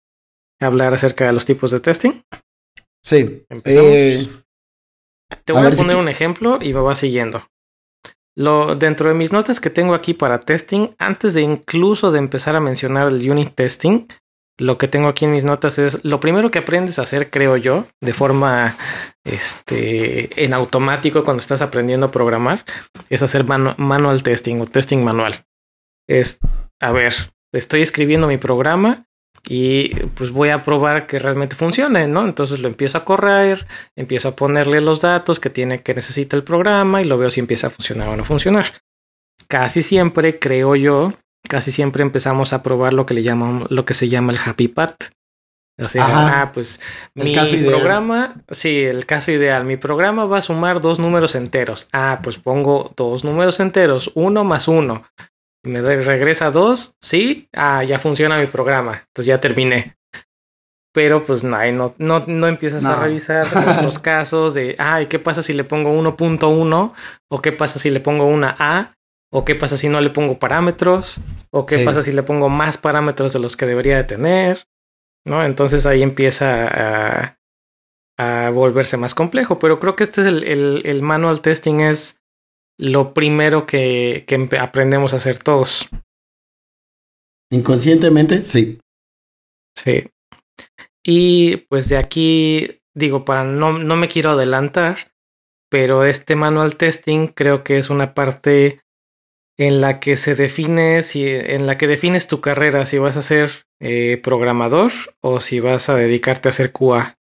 a 0.60 0.66
hablar 0.66 0.94
acerca 0.94 1.26
de 1.26 1.32
los 1.32 1.44
tipos 1.44 1.70
de 1.70 1.80
testing? 1.80 2.12
Sí. 3.02 3.44
Eh, 3.64 4.28
Te 5.44 5.52
voy 5.52 5.66
a, 5.66 5.70
poner 5.70 5.96
un 5.96 6.08
ejemplo 6.08 6.58
y 6.60 6.72
me 6.72 6.80
vas 6.80 6.98
siguiendo. 6.98 7.44
Lo, 8.36 8.76
dentro 8.76 9.08
de 9.08 9.14
mis 9.14 9.32
notas 9.32 9.60
que 9.60 9.70
tengo 9.70 9.94
aquí 9.94 10.14
para 10.14 10.40
testing, 10.40 10.94
antes 10.98 11.34
de 11.34 11.42
incluso 11.42 12.10
de 12.10 12.18
empezar 12.18 12.56
a 12.56 12.60
mencionar 12.60 13.08
el 13.08 13.30
unit 13.30 13.54
testing, 13.54 14.06
lo 14.58 14.78
que 14.78 14.88
tengo 14.88 15.08
aquí 15.08 15.24
en 15.24 15.32
mis 15.32 15.44
notas 15.44 15.78
es 15.78 16.04
lo 16.04 16.20
primero 16.20 16.50
que 16.50 16.60
aprendes 16.60 16.98
a 16.98 17.02
hacer, 17.02 17.30
creo 17.30 17.56
yo, 17.56 17.86
de 18.00 18.12
forma 18.12 18.76
este, 19.24 20.44
en 20.44 20.54
automático 20.54 21.24
cuando 21.24 21.40
estás 21.40 21.62
aprendiendo 21.62 22.06
a 22.06 22.10
programar, 22.10 22.64
es 23.10 23.22
hacer 23.22 23.44
manual 23.44 24.22
testing 24.22 24.60
o 24.60 24.66
testing 24.66 24.98
manual. 24.98 25.44
Es, 26.08 26.38
a 26.80 26.92
ver, 26.92 27.14
estoy 27.52 27.82
escribiendo 27.82 28.26
mi 28.26 28.38
programa 28.38 29.06
y 29.48 29.94
pues 30.14 30.30
voy 30.30 30.50
a 30.50 30.62
probar 30.62 31.06
que 31.06 31.18
realmente 31.18 31.56
funcione, 31.56 32.06
¿no? 32.06 32.24
Entonces 32.24 32.60
lo 32.60 32.68
empiezo 32.68 32.98
a 32.98 33.04
correr, 33.04 33.66
empiezo 33.96 34.28
a 34.28 34.36
ponerle 34.36 34.80
los 34.80 35.00
datos 35.00 35.40
que 35.40 35.50
tiene 35.50 35.82
que 35.82 35.94
necesita 35.94 36.36
el 36.36 36.44
programa 36.44 37.00
y 37.00 37.04
lo 37.04 37.18
veo 37.18 37.30
si 37.30 37.40
empieza 37.40 37.66
a 37.66 37.70
funcionar 37.70 38.08
o 38.08 38.16
no 38.16 38.24
funcionar. 38.24 38.66
Casi 39.48 39.82
siempre, 39.82 40.38
creo 40.38 40.76
yo, 40.76 41.12
casi 41.48 41.72
siempre 41.72 42.02
empezamos 42.02 42.52
a 42.52 42.62
probar 42.62 42.92
lo 42.92 43.04
que 43.04 43.14
le 43.14 43.22
llamamos, 43.22 43.70
lo 43.70 43.84
que 43.84 43.94
se 43.94 44.08
llama 44.08 44.32
el 44.32 44.38
happy 44.44 44.68
path. 44.68 45.10
O 45.78 45.88
sea, 45.88 46.42
ah, 46.42 46.52
pues 46.52 46.80
mi 47.14 47.34
programa, 47.34 48.34
sí, 48.50 48.82
el 48.84 49.06
caso 49.06 49.32
ideal. 49.32 49.64
Mi 49.64 49.78
programa 49.78 50.26
va 50.26 50.38
a 50.38 50.42
sumar 50.42 50.80
dos 50.80 50.98
números 50.98 51.34
enteros. 51.34 51.88
Ah, 51.92 52.20
pues 52.22 52.38
pongo 52.38 52.92
dos 52.94 53.24
números 53.24 53.58
enteros, 53.58 54.12
uno 54.14 54.44
más 54.44 54.68
uno 54.68 55.02
me 55.62 55.80
regresa 55.80 56.50
dos, 56.50 56.94
sí, 57.00 57.48
ah, 57.52 57.84
ya 57.84 57.98
funciona 57.98 58.38
mi 58.38 58.46
programa, 58.46 59.04
entonces 59.08 59.26
ya 59.26 59.40
terminé. 59.40 59.96
Pero 60.94 61.24
pues 61.24 61.42
no, 61.42 61.58
no, 61.72 61.94
no, 61.96 62.24
no 62.26 62.46
empiezas 62.48 62.84
a 62.84 63.02
revisar 63.02 63.46
los 63.82 63.98
casos 63.98 64.52
de, 64.52 64.76
ay, 64.78 65.06
¿qué 65.06 65.18
pasa 65.18 65.42
si 65.42 65.54
le 65.54 65.64
pongo 65.64 65.90
1.1? 65.90 66.92
¿O 67.30 67.40
qué 67.40 67.52
pasa 67.52 67.78
si 67.78 67.88
le 67.88 68.00
pongo 68.00 68.26
una 68.26 68.54
A? 68.58 68.94
¿O 69.32 69.46
qué 69.46 69.54
pasa 69.54 69.78
si 69.78 69.88
no 69.88 70.02
le 70.02 70.10
pongo 70.10 70.38
parámetros? 70.38 71.18
¿O 71.50 71.64
qué 71.64 71.78
pasa 71.78 72.02
si 72.02 72.12
le 72.12 72.22
pongo 72.22 72.50
más 72.50 72.76
parámetros 72.76 73.32
de 73.32 73.38
los 73.38 73.56
que 73.56 73.64
debería 73.64 73.96
de 73.96 74.04
tener? 74.04 74.66
¿No? 75.24 75.42
Entonces 75.42 75.86
ahí 75.86 76.02
empieza 76.02 76.68
a, 76.68 77.38
a 78.18 78.50
volverse 78.50 78.98
más 78.98 79.14
complejo. 79.14 79.58
Pero 79.58 79.80
creo 79.80 79.96
que 79.96 80.04
este 80.04 80.20
es 80.20 80.26
el, 80.26 80.44
el, 80.44 80.82
el 80.84 81.00
manual 81.00 81.40
testing 81.40 81.80
es 81.80 82.21
lo 82.82 83.14
primero 83.14 83.64
que, 83.64 84.24
que 84.26 84.48
aprendemos 84.58 85.12
a 85.14 85.18
hacer 85.18 85.38
todos. 85.38 85.88
Inconscientemente, 87.48 88.42
sí. 88.42 88.80
Sí. 89.76 90.08
Y 91.04 91.58
pues 91.68 91.88
de 91.88 91.96
aquí, 91.96 92.80
digo, 92.92 93.24
para 93.24 93.44
no, 93.44 93.78
no 93.78 93.94
me 93.94 94.08
quiero 94.08 94.30
adelantar, 94.30 95.12
pero 95.70 96.04
este 96.04 96.34
manual 96.34 96.76
testing 96.76 97.28
creo 97.28 97.62
que 97.62 97.78
es 97.78 97.88
una 97.88 98.14
parte 98.14 98.80
en 99.56 99.80
la 99.80 100.00
que 100.00 100.16
se 100.16 100.34
define, 100.34 101.02
si, 101.02 101.28
en 101.28 101.68
la 101.68 101.78
que 101.78 101.86
defines 101.86 102.26
tu 102.26 102.40
carrera, 102.40 102.84
si 102.84 102.98
vas 102.98 103.16
a 103.16 103.22
ser 103.22 103.64
eh, 103.80 104.20
programador 104.20 104.90
o 105.20 105.38
si 105.38 105.60
vas 105.60 105.88
a 105.88 105.94
dedicarte 105.94 106.48
a 106.48 106.50
hacer 106.50 106.72
QA. 106.72 107.16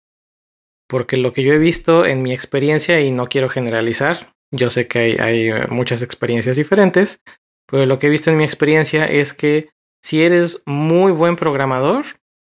Porque 0.89 1.17
lo 1.17 1.33
que 1.33 1.43
yo 1.43 1.53
he 1.53 1.59
visto 1.59 2.07
en 2.07 2.23
mi 2.23 2.33
experiencia, 2.33 3.01
y 3.01 3.11
no 3.11 3.29
quiero 3.29 3.49
generalizar, 3.49 4.38
yo 4.51 4.71
sé 4.71 4.89
que 4.89 5.19
hay, 5.21 5.49
eh, 5.51 5.67
muchas 5.69 6.03
experiencias 6.03 6.57
diferentes, 6.57 7.21
pero 7.67 7.87
lo 7.87 7.99
que 7.99 8.07
he 8.07 8.11
visto 8.11 8.31
en 8.31 8.37
mi 8.37 8.45
experiencia 8.45 9.05
es 9.05 9.35
que 9.35 9.71
si 10.03 10.23
eres 10.23 10.63
muy 10.67 11.13
buen 11.13 11.37
programador, 11.37 12.07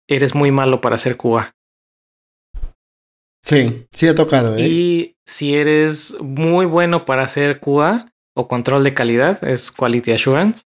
eres 0.07 0.35
muy 0.35 0.51
malo 0.51 0.81
para 0.81 0.95
hacer 0.95 1.17
QA. 1.17 1.55
Sí, 3.43 3.87
sí 3.91 4.07
ha 4.07 4.15
tocado. 4.15 4.57
¿eh? 4.57 4.67
Y 4.67 5.17
si 5.25 5.55
eres 5.55 6.17
muy 6.19 6.65
bueno 6.65 7.05
para 7.05 7.23
hacer 7.23 7.59
QA 7.59 8.11
o 8.35 8.47
control 8.47 8.83
de 8.83 8.93
calidad, 8.93 9.43
es 9.47 9.71
Quality 9.71 10.11
Assurance, 10.11 10.63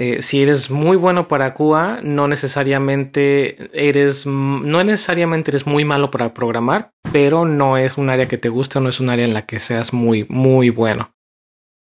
eh, 0.00 0.22
si 0.22 0.40
eres 0.40 0.70
muy 0.70 0.96
bueno 0.96 1.26
para 1.26 1.54
QA, 1.54 1.98
no 2.04 2.28
necesariamente 2.28 3.68
eres, 3.72 4.26
no 4.26 4.84
necesariamente 4.84 5.50
eres 5.50 5.66
muy 5.66 5.84
malo 5.84 6.12
para 6.12 6.32
programar, 6.34 6.92
pero 7.10 7.44
no 7.44 7.76
es 7.76 7.98
un 7.98 8.08
área 8.08 8.28
que 8.28 8.38
te 8.38 8.48
guste, 8.48 8.80
no 8.80 8.90
es 8.90 9.00
un 9.00 9.10
área 9.10 9.24
en 9.24 9.34
la 9.34 9.44
que 9.44 9.58
seas 9.58 9.92
muy, 9.92 10.24
muy 10.28 10.70
bueno. 10.70 11.16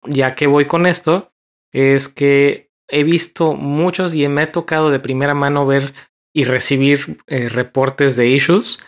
Ya 0.07 0.33
que 0.33 0.47
voy 0.47 0.65
con 0.65 0.87
esto, 0.87 1.31
es 1.71 2.09
que 2.09 2.71
he 2.87 3.03
visto 3.03 3.53
muchos 3.53 4.15
y 4.15 4.27
me 4.27 4.41
ha 4.41 4.51
tocado 4.51 4.89
de 4.89 4.99
primera 4.99 5.35
mano 5.35 5.67
ver 5.67 5.93
y 6.33 6.45
recibir 6.45 7.21
eh, 7.27 7.47
reportes 7.47 8.15
de 8.15 8.27
issues 8.27 8.79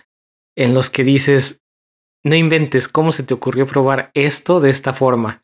en 0.57 0.73
los 0.73 0.89
que 0.89 1.03
dices, 1.03 1.61
no 2.23 2.33
inventes 2.33 2.87
cómo 2.87 3.11
se 3.11 3.21
te 3.21 3.35
ocurrió 3.35 3.67
probar 3.67 4.09
esto 4.15 4.61
de 4.61 4.71
esta 4.71 4.93
forma 4.93 5.40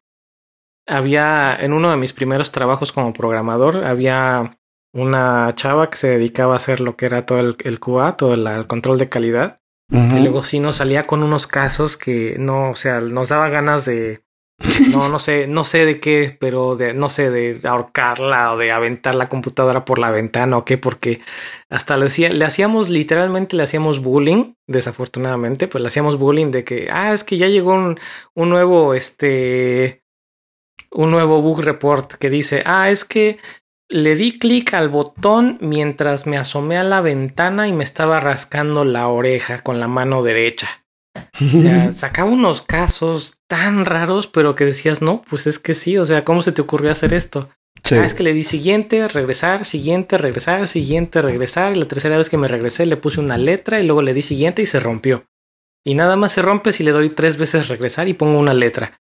había, 0.87 1.55
en 1.59 1.73
uno 1.73 1.91
de 1.91 1.97
mis 1.97 2.13
primeros 2.13 2.51
trabajos 2.51 2.91
como 2.91 3.13
programador, 3.13 3.85
había 3.85 4.57
una 4.93 5.53
chava 5.55 5.89
que 5.89 5.97
se 5.97 6.09
dedicaba 6.09 6.53
a 6.53 6.57
hacer 6.57 6.79
lo 6.79 6.95
que 6.95 7.05
era 7.05 7.25
todo 7.25 7.39
el, 7.39 7.55
el 7.63 7.79
QA, 7.79 8.17
todo 8.17 8.33
el, 8.33 8.67
control 8.67 8.97
de 8.97 9.09
calidad. 9.09 9.59
Y 9.89 10.19
luego 10.19 10.43
sí 10.43 10.59
nos 10.59 10.77
salía 10.77 11.03
con 11.03 11.23
unos 11.23 11.47
casos 11.47 11.95
que 11.95 12.35
no, 12.37 12.71
o 12.71 12.75
sea, 12.75 12.99
nos 12.99 13.29
daba 13.29 13.47
ganas 13.47 13.85
de, 13.85 14.25
no, 14.91 15.07
no 15.07 15.19
sé, 15.19 15.47
no 15.47 15.63
sé 15.63 15.85
de 15.85 15.99
qué, 15.99 16.35
pero 16.37 16.75
de, 16.75 16.93
no 16.93 17.09
sé, 17.09 17.29
de 17.29 17.59
ahorcarla 17.67 18.53
o 18.53 18.57
de 18.57 18.71
aventar 18.71 19.15
la 19.15 19.29
computadora 19.29 19.85
por 19.85 19.99
la 19.99 20.11
ventana 20.11 20.57
o 20.57 20.65
qué, 20.65 20.77
porque 20.77 21.21
hasta 21.69 21.95
le, 21.95 22.09
le 22.09 22.45
hacíamos, 22.45 22.89
literalmente 22.89 23.55
le 23.55 23.63
hacíamos 23.63 24.01
bullying, 24.01 24.55
desafortunadamente, 24.67 25.67
pues 25.67 25.81
le 25.81 25.87
hacíamos 25.87 26.17
bullying 26.17 26.51
de 26.51 26.63
que, 26.63 26.89
ah, 26.91 27.13
es 27.13 27.23
que 27.23 27.37
ya 27.37 27.47
llegó 27.47 27.73
un, 27.73 27.99
un 28.33 28.49
nuevo, 28.49 28.93
este, 28.93 30.03
un 30.91 31.11
nuevo 31.11 31.41
bug 31.41 31.61
report 31.61 32.13
que 32.13 32.29
dice, 32.29 32.63
ah, 32.65 32.89
es 32.89 33.05
que 33.05 33.37
le 33.89 34.15
di 34.15 34.37
clic 34.37 34.73
al 34.73 34.89
botón 34.89 35.57
mientras 35.61 36.27
me 36.27 36.37
asomé 36.37 36.77
a 36.77 36.83
la 36.83 37.01
ventana 37.01 37.67
y 37.67 37.73
me 37.73 37.83
estaba 37.83 38.19
rascando 38.19 38.83
la 38.83 39.07
oreja 39.07 39.63
con 39.63 39.79
la 39.79 39.87
mano 39.87 40.23
derecha. 40.23 40.85
O 41.15 41.61
sea, 41.61 41.91
sacaba 41.93 42.29
unos 42.29 42.61
casos 42.61 43.39
tan 43.47 43.85
raros, 43.85 44.27
pero 44.27 44.55
que 44.55 44.65
decías, 44.65 45.01
no, 45.01 45.21
pues 45.29 45.47
es 45.47 45.59
que 45.59 45.73
sí, 45.73 45.97
o 45.97 46.05
sea, 46.05 46.25
¿cómo 46.25 46.41
se 46.41 46.51
te 46.51 46.61
ocurrió 46.61 46.91
hacer 46.91 47.13
esto? 47.13 47.49
Sí. 47.83 47.95
Ah, 47.95 48.05
es 48.05 48.13
que 48.13 48.23
le 48.23 48.33
di 48.33 48.43
siguiente, 48.43 49.07
regresar, 49.07 49.63
siguiente, 49.63 50.17
regresar, 50.17 50.67
siguiente, 50.67 51.21
regresar. 51.21 51.75
Y 51.75 51.79
la 51.79 51.87
tercera 51.87 52.17
vez 52.17 52.29
que 52.29 52.37
me 52.37 52.47
regresé 52.47 52.85
le 52.85 52.97
puse 52.97 53.19
una 53.19 53.37
letra 53.37 53.79
y 53.79 53.83
luego 53.83 54.01
le 54.01 54.13
di 54.13 54.21
siguiente 54.21 54.61
y 54.61 54.65
se 54.65 54.79
rompió. 54.79 55.25
Y 55.85 55.95
nada 55.95 56.17
más 56.17 56.33
se 56.33 56.41
rompe 56.41 56.73
si 56.73 56.83
le 56.83 56.91
doy 56.91 57.09
tres 57.09 57.37
veces 57.37 57.69
regresar 57.69 58.07
y 58.09 58.13
pongo 58.13 58.39
una 58.39 58.53
letra. 58.53 58.99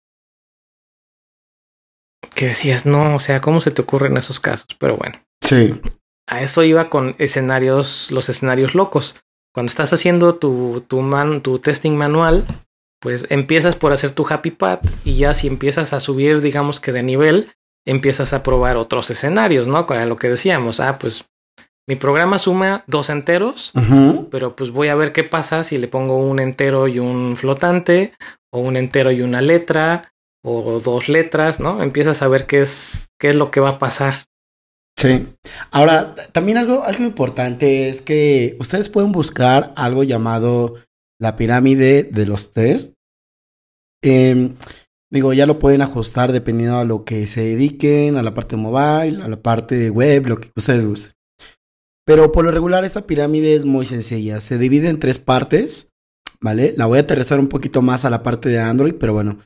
Que 2.36 2.48
decías, 2.48 2.86
no, 2.86 3.16
o 3.16 3.20
sea, 3.20 3.42
¿cómo 3.42 3.60
se 3.62 3.72
te 3.72 3.82
ocurren 3.82 4.18
esos 4.18 4.40
casos? 4.40 4.68
Pero 4.80 4.98
bueno. 4.98 5.20
Sí. 5.42 5.80
A 6.28 6.42
eso 6.42 6.64
iba 6.64 6.90
con 6.90 7.16
escenarios, 7.18 8.12
los 8.12 8.30
escenarios 8.30 8.76
locos. 8.76 9.16
Cuando 9.54 9.70
estás 9.70 9.92
haciendo 9.92 10.36
tu, 10.36 10.84
tu, 10.88 11.02
man, 11.02 11.42
tu 11.42 11.60
testing 11.60 11.92
manual, 11.92 12.46
pues 13.02 13.28
empiezas 13.30 13.76
por 13.76 13.92
hacer 13.92 14.12
tu 14.12 14.26
happy 14.30 14.52
path 14.52 14.86
y 15.04 15.18
ya 15.18 15.34
si 15.34 15.48
empiezas 15.48 15.92
a 15.94 16.00
subir, 16.00 16.42
digamos 16.42 16.80
que 16.80 16.92
de 16.92 17.04
nivel, 17.04 17.52
empiezas 17.86 18.34
a 18.34 18.44
probar 18.44 18.78
otros 18.78 19.10
escenarios, 19.10 19.68
¿no? 19.68 19.86
Con 19.88 20.08
lo 20.08 20.16
que 20.16 20.30
decíamos, 20.30 20.80
ah, 20.80 21.00
pues 21.00 21.26
mi 21.88 21.96
programa 21.96 22.38
suma 22.38 22.84
dos 22.88 23.10
enteros, 23.10 23.74
pero 24.30 24.56
pues 24.56 24.70
voy 24.70 24.88
a 24.88 24.96
ver 24.96 25.12
qué 25.12 25.24
pasa 25.24 25.64
si 25.64 25.78
le 25.78 25.88
pongo 25.88 26.18
un 26.18 26.40
entero 26.40 26.88
y 26.88 27.00
un 27.00 27.36
flotante, 27.36 28.14
o 28.52 28.60
un 28.60 28.78
entero 28.78 29.12
y 29.12 29.22
una 29.22 29.42
letra, 29.42 30.11
o 30.44 30.80
dos 30.80 31.10
letras, 31.10 31.60
¿no? 31.60 31.82
Empiezas 31.82 32.22
a 32.22 32.28
ver 32.28 32.46
qué 32.46 32.62
es, 32.62 33.10
qué 33.20 33.30
es 33.30 33.36
lo 33.36 33.52
que 33.52 33.60
va 33.60 33.70
a 33.70 33.80
pasar. 33.80 34.14
Sí. 34.98 35.28
Ahora, 35.72 36.16
también 36.32 36.58
algo, 36.58 36.84
algo 36.84 37.04
importante 37.04 37.90
es 37.90 38.02
que 38.02 38.56
ustedes 38.60 38.90
pueden 38.90 39.12
buscar 39.12 39.74
algo 39.76 40.04
llamado 40.04 40.76
la 41.20 41.36
pirámide 41.36 42.04
de 42.04 42.26
los 42.26 42.54
test. 42.54 42.94
Eh, 44.04 44.52
Digo, 45.12 45.34
ya 45.34 45.46
lo 45.46 45.60
pueden 45.60 45.82
ajustar 45.82 46.32
dependiendo 46.32 46.78
a 46.78 46.86
lo 46.86 47.04
que 47.04 47.28
se 47.28 47.42
dediquen, 47.42 48.16
a 48.16 48.24
la 48.24 48.34
parte 48.34 48.56
mobile, 48.56 49.22
a 49.22 49.28
la 49.28 49.42
parte 49.42 49.90
web, 49.90 50.28
lo 50.28 50.40
que 50.40 50.50
ustedes 50.56 50.86
gusten. 50.86 51.12
Pero 52.06 52.32
por 52.32 52.46
lo 52.46 52.52
regular 52.52 52.86
esta 52.86 53.06
pirámide 53.06 53.56
es 53.56 53.66
muy 53.66 53.86
sencilla. 53.86 54.40
Se 54.40 54.58
divide 54.58 54.88
en 54.88 55.00
tres 55.00 55.20
partes, 55.20 55.90
¿vale? 56.40 56.74
La 56.78 56.86
voy 56.86 56.98
a 56.98 57.02
aterrizar 57.02 57.42
un 57.42 57.50
poquito 57.50 57.82
más 57.82 58.06
a 58.06 58.10
la 58.10 58.24
parte 58.24 58.48
de 58.48 58.60
Android, 58.60 58.96
pero 58.98 59.12
bueno. 59.14 59.40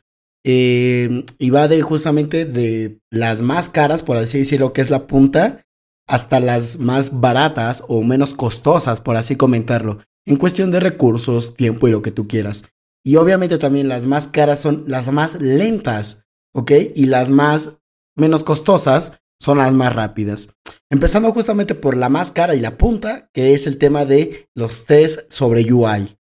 Eh, 0.48 1.26
y 1.40 1.50
va 1.50 1.68
de 1.68 1.82
justamente 1.82 2.46
de 2.46 3.00
las 3.10 3.42
más 3.42 3.68
caras, 3.68 4.04
por 4.04 4.16
así 4.18 4.38
decirlo, 4.38 4.74
que 4.74 4.82
es 4.82 4.92
la 4.92 5.08
punta, 5.08 5.66
hasta 6.08 6.40
las 6.40 6.78
más 6.78 7.20
baratas 7.20 7.84
o 7.88 8.04
menos 8.04 8.36
costosas, 8.36 9.02
por 9.02 9.18
así 9.18 9.36
comentarlo, 9.36 9.98
en 10.28 10.38
cuestión 10.38 10.70
de 10.70 10.80
recursos, 10.80 11.56
tiempo 11.56 11.88
y 11.88 11.92
lo 11.92 12.04
que 12.04 12.12
tú 12.12 12.28
quieras. 12.28 12.66
Y 13.04 13.16
obviamente 13.16 13.58
también 13.58 13.88
las 13.88 14.06
más 14.06 14.28
caras 14.28 14.60
son 14.60 14.84
las 14.88 15.12
más 15.12 15.42
lentas, 15.42 16.26
¿ok? 16.54 16.72
Y 16.94 17.08
las 17.08 17.32
más 17.32 17.80
menos 18.16 18.44
costosas 18.44 19.20
son 19.40 19.58
las 19.58 19.74
más 19.74 19.94
rápidas. 19.94 20.50
Empezando 20.92 21.32
justamente 21.32 21.74
por 21.74 21.98
la 21.98 22.10
más 22.10 22.32
cara 22.32 22.54
y 22.54 22.60
la 22.60 22.78
punta, 22.78 23.30
que 23.34 23.56
es 23.56 23.66
el 23.66 23.80
tema 23.80 24.06
de 24.06 24.48
los 24.54 24.86
test 24.86 25.32
sobre 25.32 25.72
UI. 25.74 26.16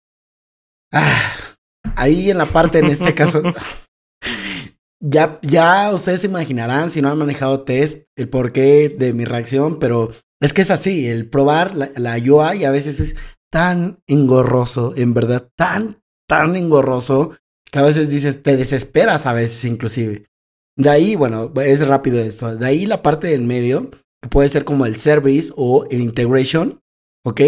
Ah, 0.92 1.32
ahí 1.96 2.30
en 2.30 2.38
la 2.38 2.46
parte, 2.46 2.78
en 2.78 2.86
este 2.86 3.14
caso, 3.14 3.42
ya, 5.00 5.38
ya 5.42 5.92
ustedes 5.92 6.20
se 6.20 6.26
imaginarán, 6.26 6.90
si 6.90 7.00
no 7.02 7.10
han 7.10 7.18
manejado 7.18 7.62
test, 7.62 8.06
el 8.16 8.28
porqué 8.28 8.88
de 8.88 9.12
mi 9.12 9.24
reacción, 9.24 9.78
pero 9.78 10.10
es 10.40 10.52
que 10.52 10.62
es 10.62 10.70
así, 10.70 11.08
el 11.08 11.28
probar 11.28 11.76
la, 11.76 11.90
la 11.96 12.16
UI 12.16 12.64
a 12.64 12.70
veces 12.70 13.00
es 13.00 13.16
tan 13.50 14.02
engorroso, 14.06 14.94
en 14.96 15.14
verdad, 15.14 15.48
tan, 15.56 16.02
tan 16.28 16.54
engorroso 16.56 17.36
que 17.70 17.78
a 17.78 17.82
veces 17.82 18.08
dices, 18.08 18.42
te 18.42 18.56
desesperas 18.56 19.26
a 19.26 19.32
veces 19.32 19.64
inclusive. 19.64 20.26
De 20.76 20.88
ahí, 20.88 21.16
bueno, 21.16 21.52
es 21.62 21.86
rápido 21.86 22.20
esto. 22.20 22.56
De 22.56 22.66
ahí 22.66 22.86
la 22.86 23.02
parte 23.02 23.28
del 23.28 23.42
medio, 23.42 23.90
que 24.22 24.28
puede 24.28 24.48
ser 24.48 24.64
como 24.64 24.86
el 24.86 24.96
service 24.96 25.52
o 25.56 25.86
el 25.90 26.00
integration, 26.00 26.80
¿ok? 27.24 27.40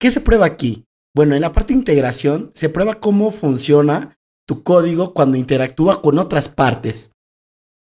¿Qué 0.00 0.10
se 0.10 0.20
prueba 0.20 0.46
aquí? 0.46 0.84
Bueno, 1.14 1.34
en 1.34 1.40
la 1.40 1.52
parte 1.52 1.72
de 1.72 1.80
integración 1.80 2.50
se 2.54 2.68
prueba 2.68 3.00
cómo 3.00 3.30
funciona 3.30 4.17
tu 4.48 4.62
código 4.62 5.12
cuando 5.12 5.36
interactúa 5.36 6.00
con 6.00 6.18
otras 6.18 6.48
partes. 6.48 7.12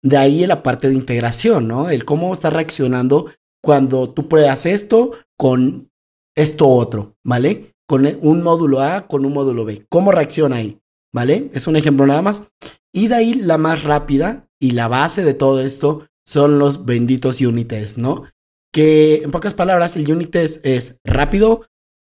De 0.02 0.16
ahí 0.16 0.46
la 0.46 0.62
parte 0.62 0.88
de 0.88 0.94
integración, 0.94 1.68
¿no? 1.68 1.90
El 1.90 2.04
cómo 2.04 2.32
está 2.32 2.50
reaccionando 2.50 3.30
cuando 3.62 4.10
tú 4.10 4.28
pruebas 4.28 4.66
esto 4.66 5.12
con 5.38 5.90
esto 6.36 6.68
otro, 6.68 7.16
¿vale? 7.24 7.74
con 7.86 8.06
un 8.22 8.42
módulo 8.42 8.80
A 8.80 9.06
con 9.06 9.24
un 9.24 9.32
módulo 9.32 9.64
B. 9.64 9.84
¿Cómo 9.88 10.12
reacciona 10.12 10.56
ahí? 10.56 10.78
¿Vale? 11.12 11.50
Es 11.52 11.66
un 11.66 11.76
ejemplo 11.76 12.06
nada 12.06 12.22
más. 12.22 12.44
Y 12.92 13.08
de 13.08 13.14
ahí 13.14 13.34
la 13.34 13.58
más 13.58 13.84
rápida 13.84 14.48
y 14.60 14.72
la 14.72 14.88
base 14.88 15.24
de 15.24 15.34
todo 15.34 15.60
esto 15.60 16.06
son 16.26 16.58
los 16.58 16.84
benditos 16.84 17.40
unit 17.40 17.68
tests, 17.68 17.98
¿no? 17.98 18.24
Que 18.72 19.22
en 19.22 19.30
pocas 19.30 19.54
palabras 19.54 19.96
el 19.96 20.10
unit 20.10 20.30
test 20.30 20.64
es 20.64 20.98
rápido, 21.04 21.66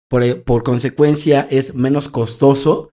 por, 0.09 0.45
por 0.45 0.63
consecuencia 0.63 1.47
es 1.51 1.75
menos 1.75 2.09
costoso 2.09 2.91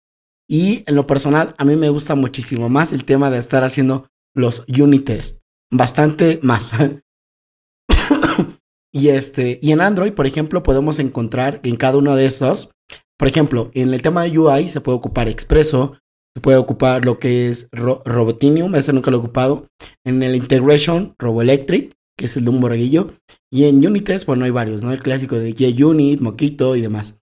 y 0.50 0.82
en 0.86 0.96
lo 0.96 1.06
personal 1.06 1.54
a 1.58 1.64
mí 1.64 1.76
me 1.76 1.90
gusta 1.90 2.16
muchísimo 2.16 2.68
más 2.68 2.92
el 2.92 3.04
tema 3.04 3.30
de 3.30 3.38
estar 3.38 3.62
haciendo 3.62 4.08
los 4.34 4.64
unit 4.68 5.04
tests. 5.04 5.40
Bastante 5.70 6.40
más. 6.42 6.72
Y 8.92 9.10
este, 9.10 9.60
y 9.62 9.70
en 9.70 9.82
Android, 9.82 10.12
por 10.14 10.26
ejemplo, 10.26 10.64
podemos 10.64 10.98
encontrar 10.98 11.60
en 11.62 11.76
cada 11.76 11.96
uno 11.96 12.16
de 12.16 12.26
estos, 12.26 12.72
por 13.16 13.28
ejemplo, 13.28 13.70
en 13.74 13.94
el 13.94 14.02
tema 14.02 14.24
de 14.24 14.36
UI 14.36 14.68
se 14.68 14.80
puede 14.80 14.96
ocupar 14.96 15.28
Expresso, 15.28 15.98
se 16.34 16.40
puede 16.40 16.56
ocupar 16.56 17.04
lo 17.04 17.20
que 17.20 17.48
es 17.48 17.68
Robotinium, 17.70 18.74
ese 18.74 18.92
nunca 18.92 19.12
lo 19.12 19.18
he 19.18 19.20
ocupado. 19.20 19.68
En 20.04 20.22
el 20.22 20.34
Integration, 20.34 21.14
RoboElectric, 21.18 21.92
que 22.18 22.24
es 22.24 22.36
el 22.36 22.44
de 22.44 22.50
un 22.50 22.60
borreguillo. 22.60 23.12
Y 23.52 23.66
en 23.66 23.86
Unites, 23.86 24.26
bueno, 24.26 24.44
hay 24.46 24.50
varios, 24.50 24.82
¿no? 24.82 24.90
El 24.90 25.02
clásico 25.02 25.36
de 25.36 25.52
JUnit, 25.52 26.20
Moquito 26.20 26.74
y 26.74 26.80
demás. 26.80 27.19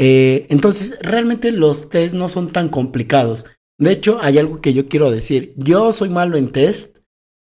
Eh, 0.00 0.46
entonces, 0.48 0.98
realmente 1.02 1.50
los 1.52 1.90
tests 1.90 2.14
no 2.14 2.28
son 2.28 2.52
tan 2.52 2.68
complicados. 2.68 3.46
De 3.78 3.92
hecho, 3.92 4.18
hay 4.22 4.38
algo 4.38 4.60
que 4.60 4.72
yo 4.72 4.88
quiero 4.88 5.10
decir. 5.10 5.52
Yo 5.56 5.92
soy 5.92 6.08
malo 6.08 6.36
en 6.36 6.50
test. 6.50 6.98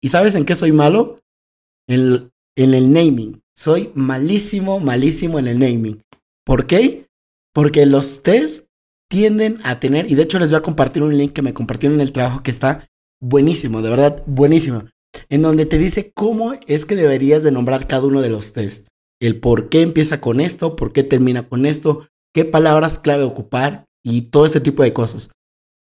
¿Y 0.03 0.09
sabes 0.09 0.34
en 0.34 0.47
qué 0.47 0.55
soy 0.55 0.72
malo? 0.72 1.18
En, 1.86 2.30
en 2.57 2.74
el 2.74 2.93
naming. 2.93 3.43
Soy 3.55 3.91
malísimo, 3.95 4.80
malísimo 4.80 5.38
en 5.38 5.49
el 5.49 5.59
naming. 5.59 6.03
¿Por 6.45 6.66
qué? 6.66 7.07
Porque 7.53 7.84
los 7.84 8.22
test 8.22 8.70
tienden 9.11 9.59
a 9.64 9.80
tener, 9.80 10.11
y 10.11 10.14
de 10.14 10.22
hecho 10.22 10.38
les 10.38 10.51
voy 10.51 10.59
a 10.59 10.62
compartir 10.62 11.03
un 11.03 11.16
link 11.16 11.32
que 11.32 11.43
me 11.43 11.53
compartieron 11.53 11.97
en 11.97 12.07
el 12.07 12.12
trabajo 12.12 12.43
que 12.43 12.53
está 12.53 12.88
buenísimo, 13.20 13.82
de 13.82 13.91
verdad, 13.91 14.22
buenísimo, 14.26 14.84
en 15.28 15.43
donde 15.43 15.66
te 15.66 15.78
dice 15.78 16.12
cómo 16.14 16.55
es 16.68 16.86
que 16.86 16.97
deberías 16.97 17.43
de 17.43 17.51
nombrar 17.51 17.88
cada 17.88 18.07
uno 18.07 18.22
de 18.22 18.30
los 18.30 18.53
test. 18.53 18.86
El 19.20 19.41
por 19.41 19.68
qué 19.68 19.82
empieza 19.82 20.20
con 20.20 20.41
esto, 20.41 20.76
por 20.76 20.93
qué 20.93 21.03
termina 21.03 21.49
con 21.49 21.66
esto, 21.66 22.09
qué 22.35 22.45
palabras 22.45 22.99
clave 22.99 23.24
ocupar 23.24 23.85
y 24.05 24.22
todo 24.22 24.47
este 24.47 24.61
tipo 24.61 24.83
de 24.83 24.93
cosas. 24.93 25.31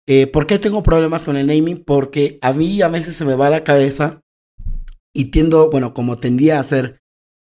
Eh, 0.06 0.26
¿Por 0.26 0.46
qué 0.46 0.58
tengo 0.58 0.82
problemas 0.82 1.24
con 1.24 1.36
el 1.36 1.46
naming? 1.46 1.82
Porque 1.82 2.38
a 2.42 2.52
mí 2.52 2.82
a 2.82 2.88
veces 2.88 3.16
se 3.16 3.24
me 3.24 3.34
va 3.34 3.50
la 3.50 3.64
cabeza 3.64 4.20
y 5.14 5.26
tiendo, 5.26 5.70
bueno, 5.70 5.94
como 5.94 6.18
tendía 6.18 6.58
a 6.58 6.60
hacer, 6.60 7.00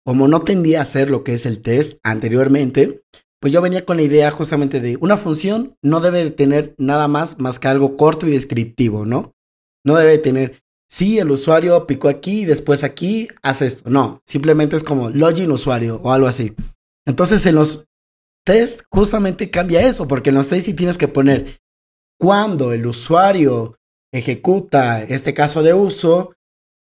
como 0.05 0.29
no 0.29 0.43
tendía 0.43 0.81
a 0.81 0.83
hacer 0.83 1.11
lo 1.11 1.25
que 1.25 1.35
es 1.35 1.47
el 1.47 1.63
test 1.63 1.99
anteriormente, 2.05 3.03
pues 3.41 3.53
yo 3.53 3.61
venía 3.61 3.85
con 3.85 3.97
la 3.97 4.03
idea 4.03 4.31
justamente 4.31 4.81
de 4.81 4.97
una 5.01 5.17
función 5.17 5.77
no 5.83 6.01
debe 6.01 6.25
de 6.25 6.31
tener 6.31 6.75
nada 6.79 7.09
más 7.09 7.39
más 7.39 7.59
que 7.59 7.69
algo 7.69 7.97
corto 7.97 8.27
y 8.27 8.31
descriptivo, 8.31 9.05
¿no? 9.05 9.33
No 9.85 9.97
debe 9.97 10.17
tener, 10.17 10.63
sí, 10.89 11.19
el 11.19 11.31
usuario 11.31 11.87
picó 11.87 12.09
aquí 12.09 12.43
y 12.43 12.45
después 12.47 12.85
aquí 12.85 13.29
hace 13.43 13.67
esto. 13.67 13.91
No, 13.91 14.23
simplemente 14.25 14.77
es 14.77 14.85
como 14.85 15.11
login 15.11 15.51
usuario 15.51 16.01
o 16.03 16.13
algo 16.13 16.27
así. 16.27 16.55
Entonces 17.07 17.45
en 17.45 17.57
los 17.57 17.85
test 18.45 18.83
justamente 18.91 19.51
cambia 19.51 19.87
eso, 19.87 20.07
porque 20.07 20.31
en 20.31 20.37
los 20.37 20.47
sí 20.47 20.75
tienes 20.75 20.99
que 20.99 21.09
poner 21.09 21.61
cuando 22.19 22.73
el 22.73 22.87
usuario 22.87 23.79
ejecuta 24.13 25.03
este 25.03 25.35
caso 25.35 25.63
de 25.63 25.75
uso, 25.75 26.35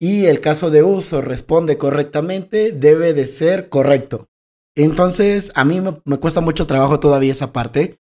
y 0.04 0.26
el 0.26 0.42
caso 0.42 0.70
de 0.70 0.84
uso 0.84 1.22
responde 1.22 1.78
correctamente, 1.78 2.74
debe 2.74 3.14
de 3.14 3.26
ser 3.26 3.70
correcto. 3.70 4.28
Entonces, 4.76 5.54
a 5.56 5.64
mí 5.64 5.80
me, 5.80 6.18
cuesta 6.18 6.42
mucho 6.42 6.68
trabajo 6.68 7.00
todavía 7.00 7.32
esa 7.32 7.54
parte, 7.54 8.00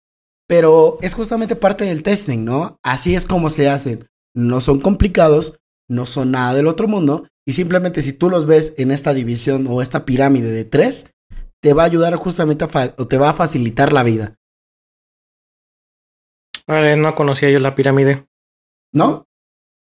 pero 0.48 0.96
es 1.02 1.12
justamente 1.12 1.56
parte 1.56 1.84
del 1.84 2.02
testing, 2.02 2.42
¿no? 2.42 2.78
Así 2.82 3.14
es 3.14 3.26
como 3.26 3.50
se 3.50 3.68
hacen. 3.68 4.08
No 4.34 4.62
son 4.62 4.80
complicados, 4.80 5.60
no 5.88 6.06
son 6.06 6.30
nada 6.30 6.54
del 6.54 6.68
otro 6.68 6.88
mundo, 6.88 7.28
y 7.46 7.52
simplemente 7.52 8.00
si 8.00 8.14
tú 8.14 8.30
los 8.30 8.46
ves 8.46 8.72
en 8.78 8.92
esta 8.92 9.12
división 9.12 9.66
o 9.68 9.82
esta 9.82 10.06
pirámide 10.06 10.50
de 10.52 10.64
tres, 10.64 11.12
te 11.62 11.72
va 11.72 11.82
a 11.82 11.86
ayudar 11.86 12.16
justamente 12.16 12.64
a 12.64 12.94
o 12.96 13.06
te 13.06 13.18
va 13.18 13.30
a 13.30 13.34
facilitar 13.34 13.92
la 13.92 14.02
vida. 14.02 14.36
Vale, 16.66 16.96
no 16.96 17.14
conocía 17.14 17.50
yo 17.50 17.58
la 17.58 17.74
pirámide. 17.74 18.26
¿No? 18.92 19.26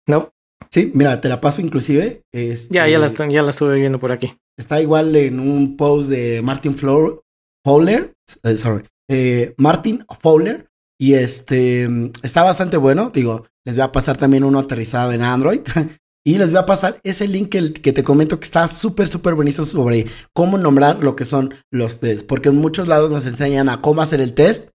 No. 0.07 0.33
Sí, 0.71 0.91
mira, 0.95 1.21
te 1.21 1.29
la 1.29 1.41
paso 1.41 1.61
inclusive. 1.61 2.23
Este, 2.33 2.75
ya, 2.75 2.89
ya 2.89 2.99
la, 2.99 3.09
ya 3.29 3.43
la 3.43 3.51
estuve 3.51 3.79
viendo 3.79 3.99
por 3.99 4.13
aquí. 4.13 4.35
Está 4.59 4.81
igual 4.81 5.15
en 5.17 5.39
un 5.41 5.77
post 5.77 6.09
de 6.09 6.43
Martin 6.43 6.75
Fowler, 6.75 8.15
eh, 8.43 8.57
sorry, 8.57 8.85
eh, 9.09 9.55
Martin 9.57 10.05
Fowler, 10.21 10.69
Y 11.01 11.15
este 11.15 11.89
está 12.23 12.43
bastante 12.43 12.77
bueno. 12.77 13.11
Digo, 13.11 13.47
les 13.65 13.77
voy 13.77 13.85
a 13.85 13.93
pasar 13.93 14.17
también 14.17 14.45
uno 14.45 14.59
aterrizado 14.59 15.13
en 15.13 15.23
Android. 15.23 15.61
y 16.29 16.37
les 16.37 16.51
voy 16.51 16.59
a 16.59 16.67
pasar 16.67 17.01
ese 17.05 17.27
link 17.27 17.49
que, 17.49 17.73
que 17.73 17.95
te 17.95 18.05
comento 18.05 18.39
que 18.39 18.45
está 18.45 18.69
súper, 18.69 19.09
súper 19.09 19.33
buenísimo 19.33 19.67
sobre 19.67 20.05
cómo 20.35 20.59
nombrar 20.59 21.03
lo 21.03 21.17
que 21.17 21.25
son 21.25 21.55
los 21.71 22.01
tests. 22.01 22.23
Porque 22.23 22.51
en 22.51 22.57
muchos 22.57 22.87
lados 22.87 23.11
nos 23.11 23.25
enseñan 23.25 23.71
a 23.71 23.81
cómo 23.81 24.03
hacer 24.03 24.21
el 24.21 24.35
test, 24.35 24.69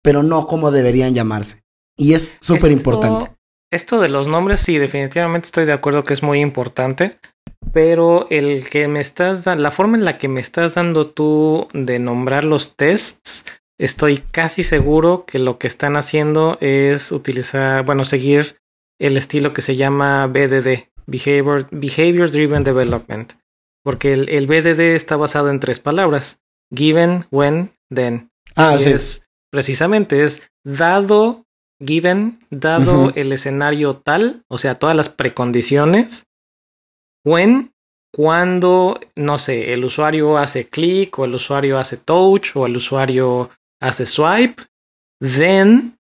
pero 0.00 0.22
no 0.22 0.46
cómo 0.46 0.70
deberían 0.70 1.12
llamarse. 1.12 1.64
Y 1.98 2.12
es 2.12 2.36
súper 2.40 2.70
importante. 2.70 3.32
Esto 3.72 4.00
de 4.00 4.10
los 4.10 4.28
nombres, 4.28 4.60
sí, 4.60 4.78
definitivamente 4.78 5.46
estoy 5.46 5.64
de 5.64 5.72
acuerdo 5.72 6.04
que 6.04 6.14
es 6.14 6.22
muy 6.22 6.38
importante. 6.38 7.18
Pero 7.72 8.28
el 8.30 8.70
que 8.70 8.86
me 8.86 9.00
estás 9.00 9.42
dando, 9.42 9.60
la 9.60 9.72
forma 9.72 9.98
en 9.98 10.04
la 10.04 10.18
que 10.18 10.28
me 10.28 10.40
estás 10.40 10.74
dando 10.74 11.08
tú 11.08 11.66
de 11.72 11.98
nombrar 11.98 12.44
los 12.44 12.76
tests, 12.76 13.44
estoy 13.76 14.18
casi 14.18 14.62
seguro 14.62 15.24
que 15.26 15.40
lo 15.40 15.58
que 15.58 15.66
están 15.66 15.96
haciendo 15.96 16.58
es 16.60 17.10
utilizar, 17.10 17.84
bueno, 17.84 18.04
seguir 18.04 18.58
el 19.00 19.16
estilo 19.16 19.52
que 19.52 19.62
se 19.62 19.74
llama 19.74 20.28
BDD, 20.28 20.91
Behavior, 21.06 21.68
Behavior 21.70 22.30
Driven 22.30 22.64
Development. 22.64 23.32
Porque 23.84 24.12
el, 24.12 24.28
el, 24.28 24.46
BDD 24.46 24.94
está 24.94 25.16
basado 25.16 25.50
en 25.50 25.60
tres 25.60 25.80
palabras: 25.80 26.40
given, 26.74 27.26
when, 27.30 27.72
then. 27.90 28.30
Ah, 28.56 28.78
sí. 28.78 28.90
Es, 28.90 29.26
precisamente 29.50 30.24
es 30.24 30.42
dado, 30.64 31.44
given, 31.84 32.40
dado 32.50 33.12
el 33.14 33.32
escenario 33.32 33.96
tal, 33.96 34.44
o 34.48 34.58
sea, 34.58 34.76
todas 34.76 34.96
las 34.96 35.08
precondiciones. 35.08 36.26
When, 37.24 37.72
cuando, 38.12 39.00
no 39.16 39.38
sé, 39.38 39.72
el 39.72 39.84
usuario 39.84 40.38
hace 40.38 40.68
clic, 40.68 41.18
o 41.18 41.24
el 41.24 41.34
usuario 41.34 41.78
hace 41.78 41.96
touch, 41.96 42.56
o 42.56 42.66
el 42.66 42.76
usuario 42.76 43.50
hace 43.80 44.06
swipe. 44.06 44.62
Then, 45.20 45.98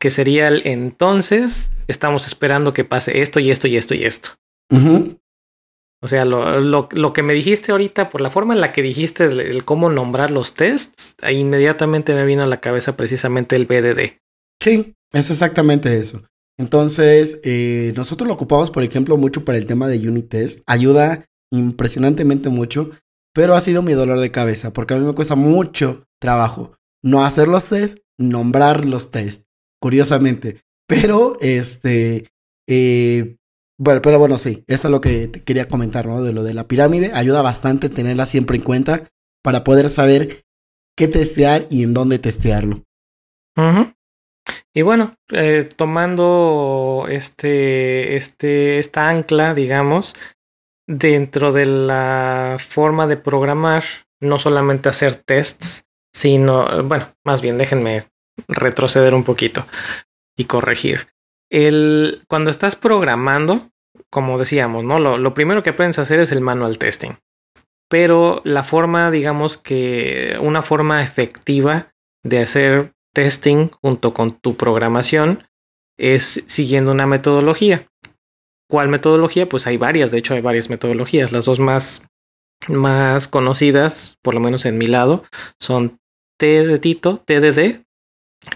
que 0.00 0.10
sería 0.10 0.48
el 0.48 0.62
entonces, 0.66 1.72
estamos 1.88 2.26
esperando 2.26 2.72
que 2.72 2.84
pase 2.84 3.22
esto 3.22 3.40
y 3.40 3.50
esto 3.50 3.68
y 3.68 3.76
esto 3.76 3.94
y 3.94 4.04
esto. 4.04 4.30
O 6.00 6.06
sea, 6.06 6.24
lo, 6.24 6.60
lo, 6.60 6.88
lo, 6.92 7.12
que 7.12 7.24
me 7.24 7.34
dijiste 7.34 7.72
ahorita, 7.72 8.08
por 8.10 8.20
la 8.20 8.30
forma 8.30 8.54
en 8.54 8.60
la 8.60 8.72
que 8.72 8.82
dijiste 8.82 9.24
el, 9.24 9.40
el, 9.40 9.64
cómo 9.64 9.90
nombrar 9.90 10.30
los 10.30 10.54
tests, 10.54 11.16
inmediatamente 11.28 12.14
me 12.14 12.24
vino 12.24 12.44
a 12.44 12.46
la 12.46 12.60
cabeza 12.60 12.96
precisamente 12.96 13.56
el 13.56 13.66
BDD. 13.66 14.20
Sí, 14.62 14.94
es 15.12 15.30
exactamente 15.30 15.98
eso. 15.98 16.22
Entonces, 16.56 17.40
eh, 17.44 17.92
nosotros 17.96 18.28
lo 18.28 18.34
ocupamos, 18.34 18.70
por 18.70 18.82
ejemplo, 18.82 19.16
mucho 19.16 19.44
para 19.44 19.58
el 19.58 19.66
tema 19.66 19.88
de 19.88 20.08
unit 20.08 20.28
test. 20.28 20.60
Ayuda 20.66 21.24
impresionantemente 21.50 22.48
mucho, 22.48 22.90
pero 23.32 23.54
ha 23.54 23.60
sido 23.60 23.82
mi 23.82 23.92
dolor 23.92 24.18
de 24.20 24.30
cabeza, 24.30 24.72
porque 24.72 24.94
a 24.94 24.98
mí 24.98 25.06
me 25.06 25.14
cuesta 25.14 25.36
mucho 25.36 26.04
trabajo 26.20 26.74
no 27.02 27.24
hacer 27.24 27.46
los 27.46 27.68
tests, 27.68 28.02
nombrar 28.18 28.84
los 28.84 29.12
tests, 29.12 29.46
curiosamente. 29.80 30.60
Pero, 30.86 31.36
este, 31.40 32.28
eh, 32.66 33.36
bueno, 33.78 34.02
pero 34.02 34.18
bueno, 34.18 34.38
sí, 34.38 34.64
eso 34.66 34.88
es 34.88 34.92
lo 34.92 35.00
que 35.00 35.28
te 35.28 35.42
quería 35.42 35.68
comentar, 35.68 36.06
¿no? 36.06 36.22
De 36.22 36.32
lo 36.32 36.42
de 36.42 36.54
la 36.54 36.66
pirámide. 36.66 37.12
Ayuda 37.14 37.42
bastante 37.42 37.88
tenerla 37.88 38.26
siempre 38.26 38.56
en 38.56 38.64
cuenta 38.64 39.08
para 39.42 39.64
poder 39.64 39.88
saber 39.90 40.44
qué 40.96 41.08
testear 41.08 41.66
y 41.70 41.84
en 41.84 41.94
dónde 41.94 42.18
testearlo. 42.18 42.82
Y 44.74 44.82
bueno, 44.82 45.14
eh, 45.32 45.68
tomando 45.76 47.06
este, 47.08 48.16
este, 48.16 48.78
esta 48.78 49.08
ancla, 49.08 49.54
digamos, 49.54 50.14
dentro 50.86 51.52
de 51.52 51.66
la 51.66 52.56
forma 52.58 53.06
de 53.06 53.16
programar, 53.16 53.82
no 54.20 54.38
solamente 54.38 54.88
hacer 54.88 55.16
tests, 55.16 55.84
sino, 56.12 56.82
bueno, 56.84 57.06
más 57.24 57.42
bien 57.42 57.58
déjenme 57.58 58.04
retroceder 58.46 59.14
un 59.14 59.24
poquito 59.24 59.66
y 60.36 60.44
corregir. 60.44 61.08
El, 61.50 62.22
cuando 62.28 62.50
estás 62.50 62.76
programando, 62.76 63.70
como 64.10 64.38
decíamos, 64.38 64.84
¿no? 64.84 64.98
Lo, 64.98 65.18
lo 65.18 65.34
primero 65.34 65.62
que 65.62 65.72
puedes 65.72 65.98
hacer 65.98 66.20
es 66.20 66.30
el 66.32 66.40
manual 66.40 66.78
testing. 66.78 67.12
Pero 67.88 68.42
la 68.44 68.62
forma, 68.62 69.10
digamos 69.10 69.56
que 69.56 70.36
una 70.40 70.62
forma 70.62 71.02
efectiva 71.02 71.92
de 72.22 72.40
hacer 72.40 72.92
testing 73.14 73.70
junto 73.82 74.12
con 74.12 74.38
tu 74.38 74.56
programación 74.56 75.44
es 75.98 76.44
siguiendo 76.46 76.92
una 76.92 77.06
metodología. 77.06 77.88
¿Cuál 78.70 78.88
metodología? 78.88 79.48
Pues 79.48 79.66
hay 79.66 79.78
varias, 79.78 80.10
de 80.10 80.18
hecho 80.18 80.34
hay 80.34 80.42
varias 80.42 80.68
metodologías. 80.68 81.32
Las 81.32 81.46
dos 81.46 81.58
más, 81.58 82.06
más 82.68 83.26
conocidas, 83.26 84.18
por 84.22 84.34
lo 84.34 84.40
menos 84.40 84.66
en 84.66 84.76
mi 84.76 84.86
lado, 84.86 85.24
son 85.58 85.98
T 86.38 86.78
Tito, 86.78 87.22
TDD, 87.26 87.84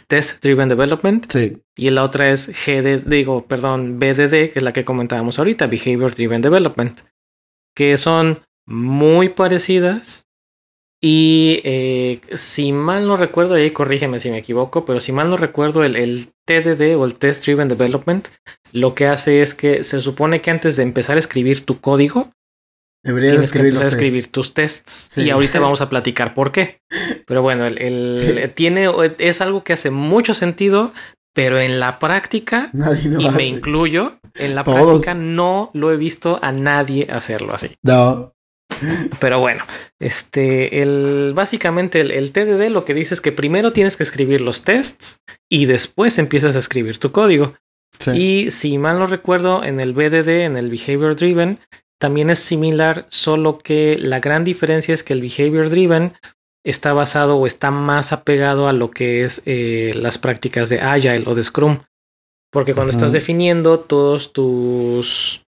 Test 0.06 0.42
Driven 0.42 0.68
Development. 0.68 1.30
Sí. 1.30 1.62
Y 1.76 1.90
la 1.90 2.02
otra 2.02 2.30
es 2.30 2.48
GD, 2.48 3.04
digo, 3.06 3.46
perdón, 3.46 3.98
BDD, 3.98 4.50
que 4.50 4.54
es 4.56 4.62
la 4.62 4.72
que 4.72 4.84
comentábamos 4.84 5.38
ahorita, 5.38 5.66
Behavior 5.66 6.14
Driven 6.14 6.42
Development. 6.42 7.00
Que 7.74 7.96
son 7.96 8.42
muy 8.66 9.30
parecidas. 9.30 10.26
Y 11.04 11.60
eh, 11.64 12.20
si 12.34 12.72
mal 12.72 13.08
no 13.08 13.16
recuerdo, 13.16 13.54
ahí 13.54 13.72
corrígeme 13.72 14.20
si 14.20 14.30
me 14.30 14.38
equivoco, 14.38 14.84
pero 14.84 15.00
si 15.00 15.10
mal 15.10 15.28
no 15.28 15.36
recuerdo, 15.36 15.82
el, 15.82 15.96
el, 15.96 16.28
TDD 16.44 16.96
o 16.96 17.04
el 17.04 17.16
Test 17.16 17.44
Driven 17.44 17.68
Development 17.68 18.28
lo 18.72 18.94
que 18.94 19.06
hace 19.06 19.42
es 19.42 19.54
que 19.54 19.84
se 19.84 20.00
supone 20.00 20.40
que 20.40 20.50
antes 20.50 20.76
de 20.76 20.82
empezar 20.82 21.16
a 21.16 21.18
escribir 21.18 21.64
tu 21.64 21.80
código, 21.80 22.30
Deberías 23.04 23.32
tienes 23.32 23.46
escribir 23.46 23.72
que 23.72 23.78
empezar 23.78 23.86
a 23.86 23.96
escribir 23.96 24.30
tus 24.30 24.54
tests. 24.54 25.08
Sí. 25.10 25.22
Y 25.22 25.30
ahorita 25.30 25.58
vamos 25.58 25.80
a 25.80 25.88
platicar 25.88 26.34
por 26.34 26.52
qué. 26.52 26.80
Pero 27.32 27.42
bueno, 27.42 27.66
el, 27.66 27.78
el 27.80 28.14
Sí. 28.14 28.52
tiene, 28.54 28.90
es 29.18 29.40
algo 29.40 29.64
que 29.64 29.72
hace 29.72 29.90
mucho 29.90 30.34
sentido, 30.34 30.92
pero 31.34 31.58
en 31.58 31.80
la 31.80 31.98
práctica, 31.98 32.68
Nadie 32.74 33.08
y 33.18 33.30
me 33.30 33.46
incluyo, 33.46 34.18
en 34.34 34.54
la 34.54 34.64
Todos. 34.64 34.82
práctica 34.82 35.14
no 35.14 35.70
lo 35.72 35.90
he 35.92 35.96
visto 35.96 36.38
a 36.42 36.52
nadie 36.52 37.08
hacerlo 37.10 37.54
así. 37.54 37.74
No. 37.82 38.32
Pero 39.20 39.38
bueno, 39.38 39.64
este, 40.00 40.82
el, 40.82 41.32
básicamente 41.34 42.00
el, 42.00 42.10
el 42.10 42.32
TDD 42.32 42.70
lo 42.70 42.84
que 42.84 42.94
dice 42.94 43.14
es 43.14 43.20
que 43.20 43.32
primero 43.32 43.72
tienes 43.72 43.96
que 43.96 44.02
escribir 44.02 44.40
los 44.40 44.62
tests 44.62 45.20
y 45.50 45.66
después 45.66 46.18
empiezas 46.18 46.56
a 46.56 46.58
escribir 46.58 46.98
tu 46.98 47.12
código. 47.12 47.54
Sí. 47.98 48.10
Y 48.12 48.50
si 48.50 48.78
mal 48.78 48.98
no 48.98 49.06
recuerdo, 49.06 49.62
en 49.64 49.78
el 49.80 49.92
BDD, 49.92 50.28
en 50.44 50.56
el 50.56 50.70
Behavior 50.70 51.16
Driven, 51.16 51.58
también 52.00 52.30
es 52.30 52.40
similar, 52.40 53.06
solo 53.10 53.58
que 53.58 53.96
la 53.98 54.20
gran 54.20 54.42
diferencia 54.42 54.92
es 54.94 55.02
que 55.02 55.12
el 55.12 55.20
Behavior 55.20 55.70
Driven 55.70 56.14
está 56.64 56.92
basado 56.92 57.36
o 57.36 57.46
está 57.46 57.70
más 57.70 58.12
apegado 58.12 58.68
a 58.68 58.72
lo 58.72 58.90
que 58.90 59.24
es 59.24 59.42
eh, 59.46 59.92
las 59.94 60.18
prácticas 60.18 60.68
de 60.68 60.80
Agile 60.80 61.24
o 61.26 61.34
de 61.34 61.42
Scrum. 61.42 61.80
Porque 62.52 62.74
cuando 62.74 62.92
estás 62.92 63.12
definiendo 63.12 63.80
todos 63.80 64.32
tus 64.32 65.42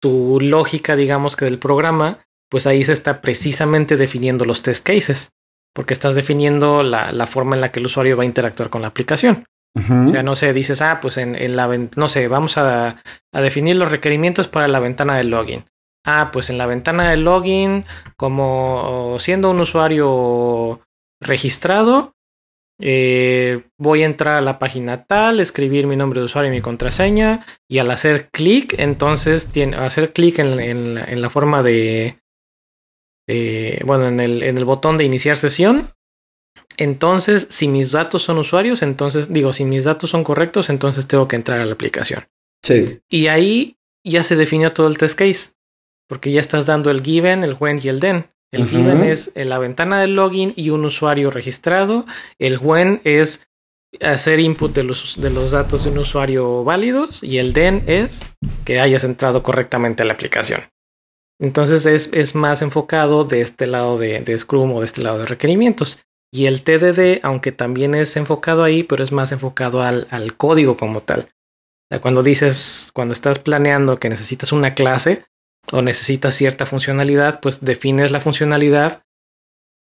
tu 0.00 0.38
lógica, 0.40 0.94
digamos 0.94 1.34
que 1.34 1.46
del 1.46 1.58
programa, 1.58 2.20
pues 2.48 2.66
ahí 2.66 2.84
se 2.84 2.92
está 2.92 3.20
precisamente 3.20 3.96
definiendo 3.96 4.44
los 4.44 4.62
test 4.62 4.86
cases, 4.86 5.30
porque 5.74 5.94
estás 5.94 6.14
definiendo 6.14 6.84
la, 6.84 7.10
la 7.12 7.26
forma 7.26 7.56
en 7.56 7.60
la 7.60 7.72
que 7.72 7.80
el 7.80 7.86
usuario 7.86 8.16
va 8.16 8.22
a 8.22 8.26
interactuar 8.26 8.70
con 8.70 8.82
la 8.82 8.88
aplicación. 8.88 9.46
Ujú. 9.74 10.08
O 10.08 10.10
sea, 10.10 10.22
no 10.22 10.36
sé, 10.36 10.52
dices, 10.52 10.80
ah, 10.80 11.00
pues 11.02 11.16
en, 11.16 11.34
en 11.34 11.56
la 11.56 11.66
no 11.96 12.08
sé, 12.08 12.28
vamos 12.28 12.56
a, 12.56 13.02
a 13.32 13.40
definir 13.40 13.76
los 13.76 13.90
requerimientos 13.90 14.48
para 14.48 14.68
la 14.68 14.80
ventana 14.80 15.16
de 15.16 15.24
login. 15.24 15.64
Ah, 16.06 16.30
pues 16.32 16.50
en 16.50 16.58
la 16.58 16.66
ventana 16.66 17.10
de 17.10 17.16
login, 17.16 17.84
como 18.16 19.16
siendo 19.18 19.50
un 19.50 19.60
usuario 19.60 20.80
registrado, 21.20 22.14
eh, 22.80 23.64
voy 23.78 24.02
a 24.02 24.06
entrar 24.06 24.36
a 24.36 24.40
la 24.40 24.58
página 24.58 25.04
tal, 25.04 25.40
escribir 25.40 25.86
mi 25.86 25.96
nombre 25.96 26.20
de 26.20 26.26
usuario 26.26 26.52
y 26.52 26.54
mi 26.54 26.60
contraseña, 26.62 27.44
y 27.68 27.78
al 27.78 27.90
hacer 27.90 28.28
clic, 28.30 28.74
entonces 28.78 29.48
tiene, 29.48 29.76
hacer 29.78 30.12
clic 30.12 30.38
en, 30.38 30.60
en 30.60 30.94
la- 30.94 31.04
en 31.04 31.20
la 31.22 31.30
forma 31.30 31.62
de, 31.62 32.18
de- 33.26 33.82
bueno, 33.84 34.06
en 34.08 34.20
el, 34.20 34.42
en 34.42 34.58
el 34.58 34.64
botón 34.64 34.98
de 34.98 35.04
iniciar 35.04 35.36
sesión, 35.36 35.88
entonces, 36.78 37.46
si 37.50 37.68
mis 37.68 37.90
datos 37.92 38.22
son 38.22 38.38
usuarios, 38.38 38.82
entonces 38.82 39.32
digo, 39.32 39.52
si 39.52 39.64
mis 39.64 39.84
datos 39.84 40.10
son 40.10 40.22
correctos, 40.24 40.68
entonces 40.68 41.08
tengo 41.08 41.26
que 41.26 41.36
entrar 41.36 41.58
a 41.58 41.64
la 41.66 41.72
aplicación. 41.72 42.24
Sí. 42.62 43.00
Y 43.10 43.28
ahí 43.28 43.76
ya 44.04 44.22
se 44.22 44.36
definió 44.36 44.72
todo 44.74 44.86
el 44.86 44.98
test 44.98 45.18
case, 45.18 45.52
porque 46.08 46.32
ya 46.32 46.40
estás 46.40 46.66
dando 46.66 46.90
el 46.90 47.02
given, 47.02 47.42
el 47.42 47.56
when 47.58 47.80
y 47.82 47.88
el 47.88 48.00
then. 48.00 48.26
El 48.52 48.68
given 48.68 49.02
es 49.02 49.32
en 49.34 49.48
la 49.48 49.58
ventana 49.58 50.00
del 50.00 50.14
login 50.14 50.52
y 50.56 50.70
un 50.70 50.84
usuario 50.84 51.30
registrado. 51.30 52.06
El 52.38 52.58
when 52.58 53.00
es 53.04 53.46
hacer 54.00 54.40
input 54.40 54.72
de 54.72 54.82
los, 54.82 55.20
de 55.20 55.30
los 55.30 55.50
datos 55.50 55.84
de 55.84 55.90
un 55.90 55.98
usuario 55.98 56.64
válidos 56.64 57.22
y 57.22 57.38
el 57.38 57.52
then 57.52 57.82
es 57.86 58.20
que 58.64 58.80
hayas 58.80 59.04
entrado 59.04 59.42
correctamente 59.42 60.02
a 60.02 60.06
la 60.06 60.14
aplicación. 60.14 60.62
Entonces 61.38 61.84
es, 61.86 62.10
es 62.12 62.34
más 62.34 62.62
enfocado 62.62 63.24
de 63.24 63.42
este 63.42 63.66
lado 63.66 63.98
de, 63.98 64.20
de 64.20 64.38
Scrum 64.38 64.72
o 64.72 64.80
de 64.80 64.86
este 64.86 65.02
lado 65.02 65.18
de 65.18 65.26
requerimientos. 65.26 66.00
Y 66.32 66.46
el 66.46 66.62
TDD, 66.62 67.20
aunque 67.22 67.52
también 67.52 67.94
es 67.94 68.16
enfocado 68.16 68.64
ahí, 68.64 68.82
pero 68.82 69.04
es 69.04 69.12
más 69.12 69.32
enfocado 69.32 69.82
al, 69.82 70.06
al 70.10 70.34
código 70.36 70.76
como 70.76 71.00
tal. 71.00 71.20
O 71.20 71.88
sea, 71.90 72.00
cuando 72.00 72.22
dices, 72.22 72.90
cuando 72.92 73.12
estás 73.12 73.38
planeando 73.38 73.98
que 73.98 74.08
necesitas 74.08 74.52
una 74.52 74.74
clase 74.74 75.24
o 75.72 75.82
necesitas 75.82 76.34
cierta 76.34 76.66
funcionalidad, 76.66 77.40
pues 77.40 77.60
defines 77.60 78.10
la 78.10 78.20
funcionalidad. 78.20 79.02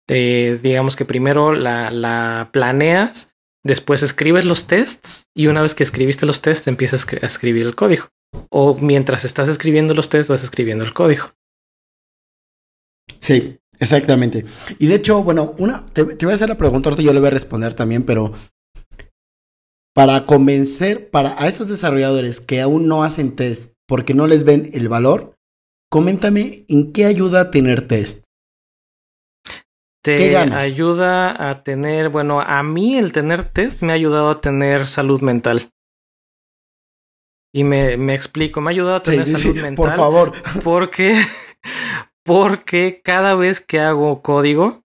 digamos 0.07 0.95
que 0.95 1.05
primero 1.05 1.53
la, 1.53 1.91
la 1.91 2.49
planeas 2.51 3.31
Después 3.63 4.01
escribes 4.01 4.45
los 4.45 4.65
tests 4.65 5.29
y 5.35 5.47
una 5.47 5.61
vez 5.61 5.75
que 5.75 5.83
escribiste 5.83 6.25
los 6.25 6.41
tests 6.41 6.67
empiezas 6.67 7.05
a 7.21 7.25
escribir 7.25 7.65
el 7.65 7.75
código. 7.75 8.09
O 8.49 8.75
mientras 8.75 9.23
estás 9.23 9.49
escribiendo 9.49 9.93
los 9.93 10.09
tests 10.09 10.29
vas 10.29 10.43
escribiendo 10.43 10.83
el 10.83 10.93
código. 10.93 11.33
Sí, 13.19 13.59
exactamente. 13.79 14.45
Y 14.79 14.87
de 14.87 14.95
hecho, 14.95 15.23
bueno, 15.23 15.53
una, 15.59 15.83
te, 15.93 16.03
voy 16.03 16.31
a 16.31 16.35
hacer 16.35 16.49
la 16.49 16.57
pregunta, 16.57 16.89
ahorita 16.89 17.03
yo 17.03 17.13
le 17.13 17.19
voy 17.19 17.27
a 17.27 17.31
responder 17.31 17.75
también, 17.75 18.03
pero 18.03 18.33
para 19.93 20.25
convencer 20.25 21.11
para 21.11 21.39
a 21.39 21.47
esos 21.47 21.67
desarrolladores 21.67 22.41
que 22.41 22.61
aún 22.61 22.87
no 22.87 23.03
hacen 23.03 23.35
test 23.35 23.73
porque 23.87 24.13
no 24.13 24.25
les 24.25 24.43
ven 24.43 24.69
el 24.73 24.89
valor, 24.89 25.37
coméntame 25.91 26.65
en 26.69 26.93
qué 26.93 27.05
ayuda 27.05 27.51
tener 27.51 27.87
test. 27.87 28.23
Te 30.03 30.35
ayuda 30.35 31.49
a 31.49 31.63
tener, 31.63 32.09
bueno, 32.09 32.41
a 32.41 32.63
mí 32.63 32.97
el 32.97 33.11
tener 33.11 33.43
test 33.43 33.83
me 33.83 33.91
ha 33.91 33.95
ayudado 33.95 34.31
a 34.31 34.41
tener 34.41 34.87
salud 34.87 35.21
mental. 35.21 35.69
Y 37.53 37.63
me, 37.65 37.97
me 37.97 38.15
explico, 38.15 38.61
me 38.61 38.69
ha 38.69 38.73
ayudado 38.73 38.95
a 38.95 39.01
tener 39.01 39.25
salud 39.25 39.55
mental. 39.55 39.75
Por 39.75 39.91
favor. 39.91 40.31
Porque, 40.63 41.23
porque 42.23 43.01
cada 43.03 43.35
vez 43.35 43.59
que 43.59 43.79
hago 43.79 44.23
código, 44.23 44.81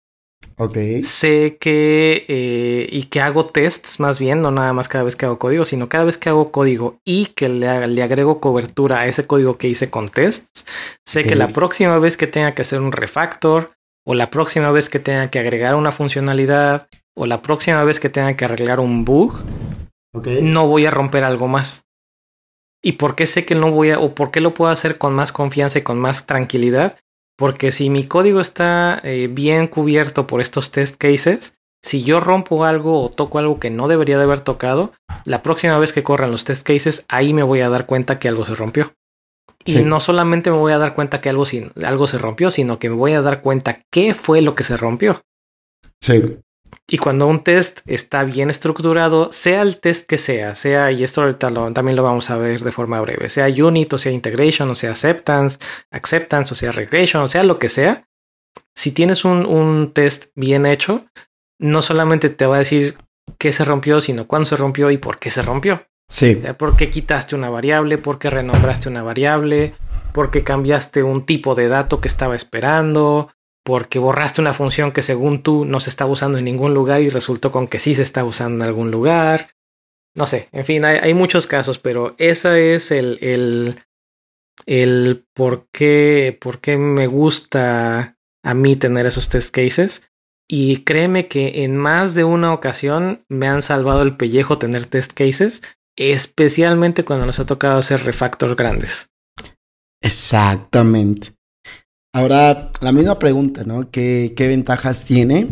okay. 0.57 1.03
sé 1.03 1.59
que, 1.61 2.25
eh, 2.29 2.89
y 2.91 3.05
que 3.05 3.21
hago 3.21 3.47
tests 3.47 4.01
más 4.01 4.19
bien, 4.19 4.43
no 4.43 4.51
nada 4.51 4.73
más 4.73 4.89
cada 4.89 5.05
vez 5.05 5.17
que 5.17 5.27
hago 5.27 5.39
código, 5.39 5.65
sino 5.65 5.89
cada 5.89 6.05
vez 6.05 6.19
que 6.19 6.29
hago 6.29 6.51
código 6.51 6.99
y 7.05 7.27
que 7.27 7.49
le, 7.49 7.87
le 7.87 8.03
agrego 8.03 8.41
cobertura 8.41 9.01
a 9.01 9.07
ese 9.07 9.27
código 9.27 9.59
que 9.59 9.69
hice 9.69 9.91
con 9.91 10.09
tests, 10.09 10.67
sé 11.05 11.25
que 11.25 11.35
la 11.35 11.49
próxima 11.49 11.99
vez 11.99 12.17
que 12.17 12.27
tenga 12.27 12.55
que 12.55 12.63
hacer 12.63 12.81
un 12.81 12.93
refactor, 12.93 13.73
o 14.07 14.15
la 14.15 14.31
próxima 14.31 14.71
vez 14.71 14.89
que 14.89 15.01
tenga 15.01 15.31
que 15.31 15.41
agregar 15.41 15.75
una 15.75 15.91
funcionalidad, 15.91 16.89
o 17.17 17.27
la 17.27 17.43
próxima 17.43 17.83
vez 17.83 17.99
que 17.99 18.09
tenga 18.09 18.37
que 18.37 18.45
arreglar 18.45 18.79
un 18.79 19.05
bug, 19.05 19.35
no 20.43 20.69
voy 20.69 20.87
a 20.87 20.91
romper 20.91 21.25
algo 21.25 21.49
más. 21.49 21.85
¿Y 22.83 22.93
por 22.93 23.17
qué 23.17 23.27
sé 23.27 23.45
que 23.45 23.55
no 23.55 23.73
voy 23.73 23.91
a, 23.91 23.99
o 23.99 24.15
por 24.15 24.31
qué 24.31 24.41
lo 24.41 24.55
puedo 24.55 24.71
hacer 24.71 24.99
con 24.99 25.15
más 25.15 25.33
confianza 25.33 25.81
y 25.81 25.83
con 25.83 25.99
más 25.99 26.27
tranquilidad? 26.27 26.99
Porque 27.37 27.71
si 27.71 27.91
mi 27.91 28.05
código 28.05 28.41
está 28.41 29.01
eh, 29.05 29.29
bien 29.31 29.67
cubierto 29.67 30.27
por 30.27 30.41
estos 30.41 30.71
test 30.71 30.97
cases, 30.97 31.55
si 31.83 32.03
yo 32.03 32.21
rompo 32.21 32.65
algo 32.65 33.03
o 33.03 33.11
toco 33.11 33.39
algo 33.39 33.61
que 33.61 33.71
no 33.71 33.89
debería 33.89 34.17
de 34.17 34.25
haber 34.25 34.41
tocado, 34.41 34.93
la 35.25 35.43
próxima 35.43 35.79
vez 35.79 35.93
que 35.93 36.03
corran 36.03 36.31
los 36.31 36.45
test 36.45 36.67
cases, 36.67 37.05
ahí 37.09 37.33
me 37.35 37.43
voy 37.43 37.61
a 37.61 37.69
dar 37.69 37.87
cuenta 37.87 38.19
que 38.19 38.29
algo 38.29 38.45
se 38.45 38.55
rompió. 38.55 38.93
Y 39.65 39.83
no 39.83 39.99
solamente 39.99 40.51
me 40.51 40.59
voy 40.59 40.73
a 40.73 40.79
dar 40.79 40.95
cuenta 40.95 41.21
que 41.21 41.29
algo, 41.29 41.45
algo 41.85 42.07
se 42.07 42.19
rompió, 42.19 42.51
sino 42.51 42.79
que 42.79 42.89
me 42.89 42.95
voy 42.95 43.13
a 43.13 43.23
dar 43.23 43.43
cuenta 43.43 43.83
qué 43.91 44.15
fue 44.15 44.41
lo 44.41 44.55
que 44.55 44.63
se 44.63 44.77
rompió. 44.77 45.23
Sí. 46.01 46.39
Y 46.89 46.99
cuando 46.99 47.27
un 47.27 47.43
test 47.43 47.81
está 47.87 48.23
bien 48.23 48.49
estructurado, 48.49 49.33
sea 49.33 49.63
el 49.63 49.81
test 49.81 50.09
que 50.09 50.19
sea, 50.19 50.55
sea, 50.55 50.93
y 50.93 51.03
esto 51.03 51.35
también 51.35 51.97
lo 51.97 52.05
vamos 52.05 52.31
a 52.31 52.37
ver 52.37 52.61
de 52.61 52.71
forma 52.71 53.01
breve, 53.01 53.29
sea 53.29 53.49
unit 53.49 53.93
o 53.93 53.99
sea 53.99 54.13
integration 54.13 54.71
o 54.71 54.75
sea 54.77 54.93
acceptance, 54.93 55.59
acceptance 55.91 56.55
o 56.55 56.57
sea 56.57 56.71
regression 56.71 57.25
o 57.25 57.29
sea 57.29 57.43
lo 57.43 57.59
que 57.59 57.69
sea, 57.69 58.07
si 58.77 58.93
tienes 58.93 59.25
un, 59.25 59.47
un 59.47 59.93
test 59.95 60.27
bien 60.37 60.65
hecho, 60.65 61.07
no 61.59 61.83
solamente 61.83 62.31
te 62.31 62.47
va 62.47 62.57
a 62.57 62.61
decir 62.61 62.97
qué 63.39 63.51
se 63.51 63.65
rompió, 63.65 64.01
sino 64.01 64.27
cuándo 64.27 64.47
se 64.47 64.57
rompió 64.57 64.91
y 64.91 64.99
por 64.99 65.19
qué 65.19 65.31
se 65.31 65.43
rompió. 65.43 65.87
Sí. 66.09 66.41
¿Por 66.59 66.77
qué 66.77 66.91
quitaste 66.91 67.35
una 67.35 67.51
variable? 67.51 67.99
¿Por 67.99 68.19
qué 68.19 68.31
renombraste 68.31 68.89
una 68.89 69.03
variable? 69.03 69.75
¿Por 70.13 70.31
qué 70.31 70.45
cambiaste 70.45 71.03
un 71.03 71.27
tipo 71.27 71.55
de 71.55 71.69
dato 71.69 72.01
que 72.01 72.09
estaba 72.09 72.37
esperando? 72.37 73.31
¿Por 73.67 73.89
qué 73.89 73.99
borraste 73.99 74.41
una 74.41 74.55
función 74.55 74.93
que 74.93 75.03
según 75.03 75.43
tú 75.43 75.65
no 75.65 75.81
se 75.81 75.91
estaba 75.91 76.13
usando 76.13 76.39
en 76.39 76.45
ningún 76.45 76.73
lugar 76.73 77.01
y 77.01 77.09
resultó 77.09 77.51
con 77.51 77.67
que 77.67 77.81
sí 77.81 77.97
se 77.97 78.03
está 78.03 78.23
usando 78.23 78.65
en 78.65 78.69
algún 78.69 78.93
lugar. 78.93 79.51
No 80.15 80.29
sé, 80.29 80.49
en 80.53 80.65
fin, 80.65 80.85
hay, 80.85 81.13
muchos 81.15 81.49
casos, 81.49 81.81
pero 81.81 82.15
ese 82.17 82.75
es 82.75 82.93
el, 82.93 83.19
el, 83.21 83.83
el 84.67 85.27
por 85.35 85.67
qué, 85.73 86.39
por 86.41 86.61
qué 86.61 86.77
me 86.77 87.09
gusta 87.09 88.17
a 88.45 88.55
mí 88.55 88.77
tener 88.77 89.05
esos 89.05 89.29
test 89.29 89.53
cases. 89.53 90.09
Y 90.49 90.85
créeme 90.85 91.27
que 91.27 91.65
en 91.65 91.77
más 91.77 92.15
de 92.15 92.23
una 92.23 92.55
ocasión 92.55 93.25
me 93.29 93.49
han 93.49 93.63
salvado 93.63 94.03
el 94.03 94.17
pellejo 94.17 94.59
tener 94.59 94.87
test 94.87 95.13
cases 95.13 95.63
especialmente 95.97 97.05
cuando 97.05 97.27
nos 97.27 97.41
ha 97.41 97.47
tocado 97.47 97.81
hacer 97.81 98.05
refactors 98.05 98.55
grandes. 98.55 99.11
Exactamente. 100.01 101.36
Ahora, 102.17 102.73
la 102.81 102.93
misma 102.93 103.19
pregunta, 103.19 103.65
¿no? 103.65 103.91
¿Qué, 103.91 104.33
¿Qué, 104.35 104.49
ventajas 104.49 105.05
tiene? 105.05 105.49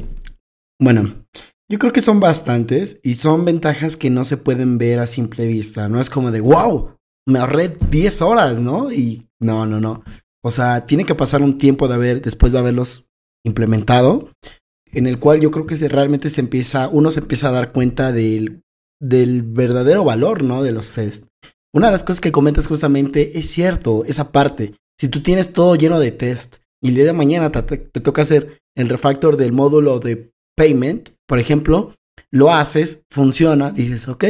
Bueno, 0.81 1.27
yo 1.71 1.79
creo 1.79 1.93
que 1.93 2.01
son 2.01 2.21
bastantes 2.21 3.01
y 3.03 3.15
son 3.15 3.45
ventajas 3.45 3.99
que 3.99 4.09
no 4.09 4.25
se 4.25 4.39
pueden 4.39 4.79
ver 4.79 4.99
a 4.99 5.07
simple 5.07 5.47
vista. 5.47 5.91
No 5.91 6.01
es 6.01 6.09
como 6.09 6.31
de, 6.31 6.41
wow, 6.41 6.97
me 7.29 7.39
ahorré 7.39 7.69
10 7.69 8.23
horas, 8.23 8.61
¿no? 8.61 8.91
Y 8.91 9.29
no, 9.41 9.67
no, 9.67 9.79
no. 9.79 10.05
O 10.43 10.51
sea, 10.51 10.87
tiene 10.87 11.05
que 11.05 11.15
pasar 11.15 11.43
un 11.43 11.59
tiempo 11.59 11.87
de 11.87 11.97
haber, 11.97 12.23
después 12.23 12.53
de 12.53 12.61
haberlos 12.61 13.09
implementado, 13.45 14.31
en 14.91 15.07
el 15.07 15.19
cual 15.19 15.41
yo 15.41 15.51
creo 15.51 15.67
que 15.67 15.77
realmente 15.89 16.31
se 16.31 16.41
empieza, 16.41 16.89
uno 16.89 17.11
se 17.11 17.21
empieza 17.21 17.49
a 17.49 17.53
dar 17.53 17.73
cuenta 17.73 18.11
del 18.11 18.63
del 19.01 19.43
verdadero 19.43 20.03
valor, 20.03 20.43
¿no? 20.43 20.63
De 20.63 20.73
los 20.73 20.93
test. 20.93 21.27
Una 21.75 21.89
de 21.89 21.93
las 21.93 22.05
cosas 22.05 22.23
que 22.23 22.33
comentas 22.33 22.69
justamente 22.69 23.39
es 23.39 23.51
cierto, 23.51 24.05
esa 24.07 24.33
parte. 24.33 24.73
Si 24.99 25.09
tú 25.09 25.23
tienes 25.23 25.53
todo 25.53 25.77
lleno 25.77 25.99
de 26.01 26.13
test 26.13 26.57
y 26.83 26.89
el 26.89 26.95
día 26.95 27.05
de 27.05 27.13
mañana 27.13 27.51
te, 27.51 27.79
toca 27.79 28.23
hacer 28.23 28.59
el 28.77 28.89
refactor 28.89 29.37
del 29.37 29.53
módulo 29.53 30.01
de 30.01 30.33
payment, 30.57 31.11
por 31.27 31.39
ejemplo, 31.39 31.95
lo 32.31 32.53
haces, 32.53 33.05
funciona, 33.11 33.71
dices, 33.71 34.09
ok, 34.09 34.25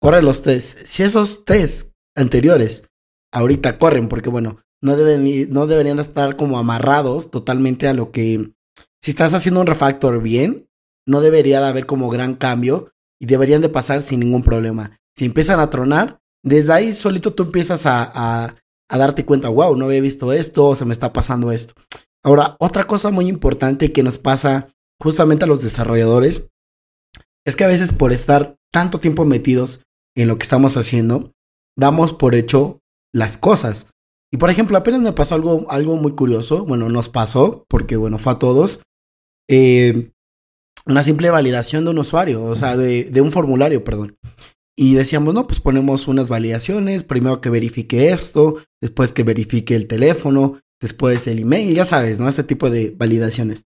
corre 0.00 0.22
los 0.22 0.42
tests. 0.42 0.88
Si 0.88 1.02
esos 1.02 1.44
tests 1.44 1.92
anteriores 2.16 2.88
ahorita 3.32 3.78
corren, 3.78 4.08
porque 4.08 4.30
bueno, 4.30 4.60
no, 4.82 4.96
deben, 4.96 5.50
no 5.50 5.66
deberían 5.66 5.98
estar 5.98 6.36
como 6.36 6.58
amarrados 6.58 7.30
totalmente 7.30 7.88
a 7.88 7.94
lo 7.94 8.10
que... 8.10 8.52
Si 9.02 9.10
estás 9.10 9.34
haciendo 9.34 9.60
un 9.60 9.66
refactor 9.66 10.20
bien, 10.20 10.68
no 11.06 11.20
debería 11.20 11.60
de 11.60 11.66
haber 11.66 11.86
como 11.86 12.08
gran 12.10 12.34
cambio 12.34 12.90
y 13.20 13.26
deberían 13.26 13.62
de 13.62 13.68
pasar 13.68 14.02
sin 14.02 14.20
ningún 14.20 14.42
problema. 14.42 14.98
Si 15.16 15.24
empiezan 15.24 15.60
a 15.60 15.70
tronar, 15.70 16.20
desde 16.42 16.72
ahí 16.72 16.92
solito 16.92 17.32
tú 17.32 17.44
empiezas 17.44 17.86
a, 17.86 18.10
a, 18.14 18.56
darte 18.90 19.24
cuenta, 19.24 19.48
wow, 19.48 19.76
no 19.76 19.86
había 19.86 20.00
visto 20.00 20.32
esto, 20.32 20.76
se 20.76 20.84
me 20.84 20.92
está 20.92 21.12
pasando 21.12 21.52
esto. 21.52 21.74
Ahora, 22.24 22.56
otra 22.58 22.86
cosa 22.86 23.10
muy 23.10 23.28
importante 23.28 23.92
que 23.92 24.02
nos 24.02 24.18
pasa 24.18 24.68
justamente 25.00 25.44
a 25.44 25.48
los 25.48 25.62
desarrolladores 25.62 26.48
es 27.44 27.56
que 27.56 27.64
a 27.64 27.68
veces 27.68 27.92
por 27.92 28.12
estar 28.12 28.56
tanto 28.72 28.98
tiempo 28.98 29.24
metidos 29.24 29.82
en 30.16 30.28
lo 30.28 30.38
que 30.38 30.42
estamos 30.42 30.76
haciendo, 30.76 31.32
damos 31.76 32.12
por 32.12 32.34
hecho 32.34 32.80
las 33.12 33.38
cosas. 33.38 33.88
Y 34.32 34.38
por 34.38 34.50
ejemplo, 34.50 34.76
apenas 34.76 35.00
me 35.00 35.12
pasó 35.12 35.36
algo, 35.36 35.66
algo 35.70 35.96
muy 35.96 36.12
curioso, 36.12 36.64
bueno, 36.64 36.88
nos 36.88 37.08
pasó, 37.08 37.64
porque 37.68 37.96
bueno, 37.96 38.18
fue 38.18 38.32
a 38.32 38.38
todos. 38.38 38.82
Eh, 39.48 40.10
una 40.86 41.02
simple 41.02 41.30
validación 41.30 41.84
de 41.84 41.90
un 41.90 41.98
usuario, 41.98 42.44
o 42.44 42.54
sea, 42.54 42.76
de, 42.76 43.20
un 43.20 43.32
formulario, 43.32 43.84
perdón. 43.84 44.16
Y 44.78 44.94
decíamos, 44.94 45.32
no, 45.32 45.46
pues 45.46 45.60
ponemos 45.60 46.06
unas 46.06 46.28
validaciones, 46.28 47.02
primero 47.02 47.40
que 47.40 47.48
verifique 47.48 48.10
esto, 48.10 48.56
después 48.80 49.12
que 49.12 49.22
verifique 49.22 49.74
el 49.74 49.86
teléfono, 49.86 50.60
después 50.80 51.26
el 51.26 51.38
email, 51.38 51.74
ya 51.74 51.86
sabes, 51.86 52.18
¿no? 52.18 52.28
Este 52.28 52.44
tipo 52.44 52.68
de 52.68 52.90
validaciones. 52.90 53.64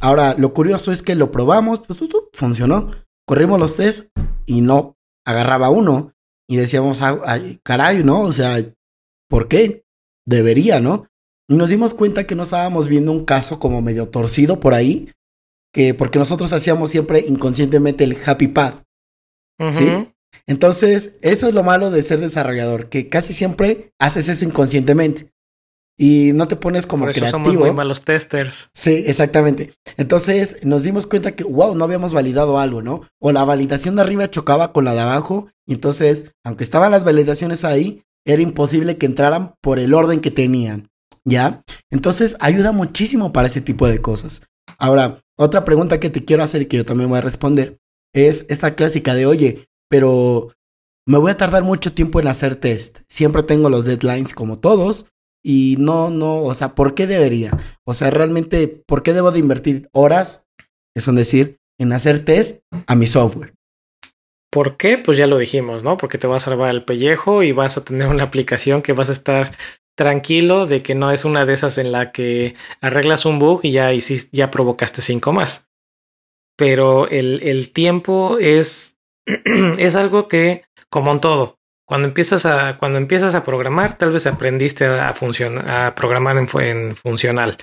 Ahora, 0.00 0.34
lo 0.36 0.52
curioso 0.52 0.90
es 0.90 1.02
que 1.02 1.14
lo 1.14 1.30
probamos, 1.30 1.82
funcionó. 2.32 2.90
Corrimos 3.24 3.60
los 3.60 3.76
test 3.76 4.10
y 4.46 4.62
no 4.62 4.96
agarraba 5.24 5.70
uno. 5.70 6.12
Y 6.48 6.56
decíamos, 6.56 7.00
ay, 7.00 7.60
caray, 7.62 8.02
¿no? 8.02 8.22
O 8.22 8.32
sea, 8.32 8.56
¿por 9.28 9.48
qué? 9.48 9.84
Debería, 10.26 10.80
¿no? 10.80 11.06
Y 11.48 11.54
nos 11.54 11.70
dimos 11.70 11.94
cuenta 11.94 12.26
que 12.26 12.34
no 12.34 12.42
estábamos 12.42 12.88
viendo 12.88 13.12
un 13.12 13.24
caso 13.24 13.60
como 13.60 13.80
medio 13.80 14.08
torcido 14.08 14.58
por 14.58 14.74
ahí, 14.74 15.12
porque 15.98 16.18
nosotros 16.18 16.52
hacíamos 16.52 16.90
siempre 16.90 17.24
inconscientemente 17.26 18.02
el 18.02 18.16
happy 18.24 18.48
path. 18.48 18.82
¿Sí? 19.70 20.08
Entonces, 20.46 21.18
eso 21.22 21.48
es 21.48 21.54
lo 21.54 21.62
malo 21.62 21.90
de 21.90 22.02
ser 22.02 22.20
desarrollador, 22.20 22.88
que 22.88 23.08
casi 23.08 23.32
siempre 23.32 23.92
haces 23.98 24.28
eso 24.28 24.44
inconscientemente 24.44 25.32
y 25.98 26.32
no 26.34 26.46
te 26.46 26.56
pones 26.56 26.86
como 26.86 27.04
Por 27.04 27.10
eso 27.10 27.20
creativo. 27.20 27.44
Somos 27.44 27.58
muy 27.58 27.72
malos 27.72 28.02
testers. 28.02 28.68
Sí, 28.74 29.04
exactamente. 29.06 29.72
Entonces 29.96 30.64
nos 30.64 30.82
dimos 30.82 31.06
cuenta 31.06 31.32
que, 31.32 31.44
wow, 31.44 31.74
no 31.74 31.84
habíamos 31.84 32.12
validado 32.12 32.58
algo, 32.58 32.82
¿no? 32.82 33.02
O 33.18 33.32
la 33.32 33.44
validación 33.44 33.96
de 33.96 34.02
arriba 34.02 34.30
chocaba 34.30 34.72
con 34.72 34.84
la 34.84 34.94
de 34.94 35.00
abajo, 35.00 35.48
y 35.66 35.74
entonces, 35.74 36.32
aunque 36.44 36.64
estaban 36.64 36.90
las 36.90 37.04
validaciones 37.04 37.64
ahí, 37.64 38.02
era 38.26 38.42
imposible 38.42 38.98
que 38.98 39.06
entraran 39.06 39.54
por 39.62 39.78
el 39.78 39.94
orden 39.94 40.20
que 40.20 40.30
tenían, 40.30 40.90
¿ya? 41.24 41.62
Entonces 41.90 42.36
ayuda 42.40 42.72
muchísimo 42.72 43.32
para 43.32 43.46
ese 43.46 43.60
tipo 43.60 43.88
de 43.88 44.02
cosas. 44.02 44.42
Ahora, 44.78 45.20
otra 45.38 45.64
pregunta 45.64 46.00
que 46.00 46.10
te 46.10 46.24
quiero 46.24 46.42
hacer 46.42 46.62
y 46.62 46.66
que 46.66 46.78
yo 46.78 46.84
también 46.84 47.08
voy 47.08 47.18
a 47.18 47.22
responder 47.22 47.78
es 48.16 48.46
esta 48.48 48.74
clásica 48.74 49.14
de, 49.14 49.26
oye, 49.26 49.68
pero 49.88 50.52
me 51.06 51.18
voy 51.18 51.30
a 51.30 51.36
tardar 51.36 51.62
mucho 51.62 51.92
tiempo 51.92 52.20
en 52.20 52.28
hacer 52.28 52.56
test. 52.56 53.00
Siempre 53.08 53.42
tengo 53.42 53.70
los 53.70 53.84
deadlines 53.84 54.34
como 54.34 54.58
todos 54.58 55.06
y 55.44 55.76
no, 55.78 56.10
no, 56.10 56.42
o 56.42 56.54
sea, 56.54 56.74
¿por 56.74 56.94
qué 56.94 57.06
debería? 57.06 57.56
O 57.84 57.94
sea, 57.94 58.10
realmente, 58.10 58.66
¿por 58.66 59.02
qué 59.02 59.12
debo 59.12 59.30
de 59.30 59.38
invertir 59.38 59.88
horas? 59.92 60.46
Es 60.96 61.06
decir, 61.14 61.58
en 61.78 61.92
hacer 61.92 62.24
test 62.24 62.62
a 62.86 62.96
mi 62.96 63.06
software. 63.06 63.54
¿Por 64.50 64.76
qué? 64.76 64.98
Pues 64.98 65.18
ya 65.18 65.26
lo 65.26 65.38
dijimos, 65.38 65.84
¿no? 65.84 65.96
Porque 65.96 66.18
te 66.18 66.26
va 66.26 66.38
a 66.38 66.40
salvar 66.40 66.70
el 66.70 66.84
pellejo 66.84 67.42
y 67.42 67.52
vas 67.52 67.76
a 67.76 67.84
tener 67.84 68.08
una 68.08 68.24
aplicación 68.24 68.82
que 68.82 68.92
vas 68.92 69.08
a 69.08 69.12
estar 69.12 69.52
tranquilo 69.96 70.66
de 70.66 70.82
que 70.82 70.94
no 70.94 71.10
es 71.10 71.24
una 71.24 71.46
de 71.46 71.54
esas 71.54 71.78
en 71.78 71.92
la 71.92 72.12
que 72.12 72.54
arreglas 72.80 73.24
un 73.24 73.38
bug 73.38 73.60
y 73.62 73.72
ya, 73.72 73.92
hiciste, 73.92 74.36
ya 74.36 74.50
provocaste 74.50 75.00
cinco 75.00 75.32
más. 75.32 75.65
Pero 76.56 77.08
el, 77.08 77.42
el 77.42 77.72
tiempo 77.72 78.38
es, 78.38 78.98
es 79.26 79.94
algo 79.94 80.28
que, 80.28 80.64
como 80.88 81.12
en 81.12 81.20
todo, 81.20 81.58
cuando 81.86 82.08
empiezas 82.08 82.46
a, 82.46 82.76
cuando 82.78 82.98
empiezas 82.98 83.34
a 83.34 83.44
programar, 83.44 83.96
tal 83.96 84.12
vez 84.12 84.26
aprendiste 84.26 84.86
a, 84.86 85.08
a 85.08 85.94
programar 85.94 86.36
en, 86.36 86.48
en 86.60 86.96
funcional. 86.96 87.56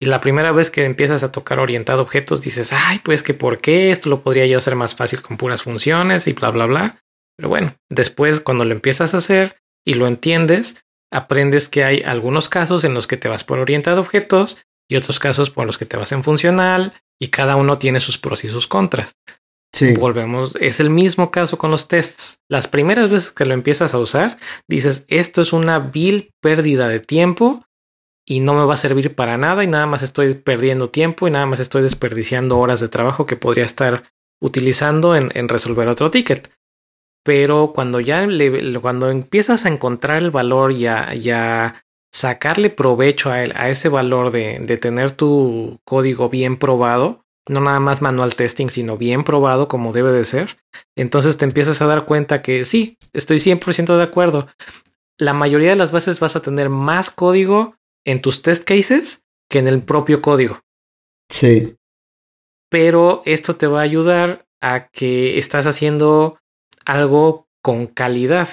Y 0.00 0.06
la 0.06 0.20
primera 0.20 0.52
vez 0.52 0.70
que 0.70 0.84
empiezas 0.84 1.22
a 1.22 1.32
tocar 1.32 1.58
orientado 1.58 2.02
objetos, 2.02 2.42
dices, 2.42 2.72
ay, 2.72 3.00
pues 3.04 3.22
que 3.22 3.34
por 3.34 3.60
qué 3.60 3.90
esto 3.90 4.08
lo 4.08 4.20
podría 4.20 4.46
yo 4.46 4.58
hacer 4.58 4.76
más 4.76 4.94
fácil 4.94 5.22
con 5.22 5.36
puras 5.36 5.62
funciones 5.62 6.26
y 6.26 6.32
bla, 6.32 6.50
bla, 6.50 6.66
bla. 6.66 6.98
Pero 7.36 7.48
bueno, 7.48 7.76
después 7.88 8.40
cuando 8.40 8.64
lo 8.64 8.72
empiezas 8.72 9.14
a 9.14 9.18
hacer 9.18 9.56
y 9.84 9.94
lo 9.94 10.06
entiendes, 10.06 10.84
aprendes 11.12 11.68
que 11.68 11.84
hay 11.84 12.02
algunos 12.02 12.48
casos 12.48 12.84
en 12.84 12.94
los 12.94 13.06
que 13.06 13.16
te 13.16 13.28
vas 13.28 13.44
por 13.44 13.58
orientado 13.58 14.00
objetos 14.00 14.64
y 14.88 14.96
otros 14.96 15.18
casos 15.18 15.50
por 15.50 15.66
los 15.66 15.78
que 15.78 15.86
te 15.86 15.96
vas 15.96 16.12
en 16.12 16.24
funcional 16.24 16.94
y 17.20 17.28
cada 17.28 17.56
uno 17.56 17.78
tiene 17.78 18.00
sus 18.00 18.18
pros 18.18 18.44
y 18.44 18.48
sus 18.48 18.66
contras. 18.66 19.16
Sí. 19.72 19.94
Volvemos, 19.94 20.56
es 20.60 20.80
el 20.80 20.90
mismo 20.90 21.30
caso 21.30 21.58
con 21.58 21.70
los 21.70 21.88
tests. 21.88 22.40
Las 22.48 22.68
primeras 22.68 23.10
veces 23.10 23.30
que 23.30 23.44
lo 23.44 23.54
empiezas 23.54 23.92
a 23.92 23.98
usar, 23.98 24.38
dices, 24.66 25.04
esto 25.08 25.42
es 25.42 25.52
una 25.52 25.78
vil 25.78 26.30
pérdida 26.40 26.88
de 26.88 27.00
tiempo 27.00 27.64
y 28.26 28.40
no 28.40 28.54
me 28.54 28.64
va 28.64 28.74
a 28.74 28.78
servir 28.78 29.14
para 29.14 29.36
nada 29.36 29.64
y 29.64 29.66
nada 29.66 29.86
más 29.86 30.02
estoy 30.02 30.34
perdiendo 30.34 30.90
tiempo 30.90 31.28
y 31.28 31.30
nada 31.30 31.46
más 31.46 31.60
estoy 31.60 31.82
desperdiciando 31.82 32.58
horas 32.58 32.80
de 32.80 32.88
trabajo 32.88 33.26
que 33.26 33.36
podría 33.36 33.64
estar 33.64 34.10
utilizando 34.40 35.16
en, 35.16 35.30
en 35.34 35.48
resolver 35.48 35.88
otro 35.88 36.10
ticket. 36.10 36.50
Pero 37.24 37.72
cuando 37.74 38.00
ya 38.00 38.26
le, 38.26 38.80
cuando 38.80 39.10
empiezas 39.10 39.66
a 39.66 39.68
encontrar 39.68 40.22
el 40.22 40.30
valor 40.30 40.72
y 40.72 40.86
a, 40.86 41.84
sacarle 42.12 42.70
provecho 42.70 43.30
a, 43.30 43.36
a 43.36 43.68
ese 43.70 43.88
valor 43.88 44.30
de, 44.30 44.58
de 44.60 44.76
tener 44.76 45.12
tu 45.12 45.78
código 45.84 46.28
bien 46.28 46.56
probado, 46.56 47.24
no 47.48 47.60
nada 47.60 47.80
más 47.80 48.02
manual 48.02 48.34
testing, 48.34 48.68
sino 48.68 48.96
bien 48.96 49.24
probado 49.24 49.68
como 49.68 49.92
debe 49.92 50.12
de 50.12 50.24
ser, 50.24 50.58
entonces 50.96 51.38
te 51.38 51.44
empiezas 51.44 51.80
a 51.80 51.86
dar 51.86 52.04
cuenta 52.04 52.42
que 52.42 52.64
sí, 52.64 52.98
estoy 53.12 53.38
100% 53.38 53.96
de 53.96 54.02
acuerdo. 54.02 54.48
La 55.18 55.32
mayoría 55.32 55.70
de 55.70 55.76
las 55.76 55.92
veces 55.92 56.20
vas 56.20 56.36
a 56.36 56.42
tener 56.42 56.68
más 56.68 57.10
código 57.10 57.74
en 58.04 58.22
tus 58.22 58.42
test 58.42 58.64
cases 58.64 59.24
que 59.50 59.58
en 59.58 59.68
el 59.68 59.82
propio 59.82 60.22
código. 60.22 60.60
Sí. 61.28 61.76
Pero 62.70 63.22
esto 63.24 63.56
te 63.56 63.66
va 63.66 63.80
a 63.80 63.84
ayudar 63.84 64.46
a 64.60 64.88
que 64.88 65.38
estás 65.38 65.66
haciendo 65.66 66.38
algo 66.84 67.46
con 67.62 67.86
calidad. 67.86 68.48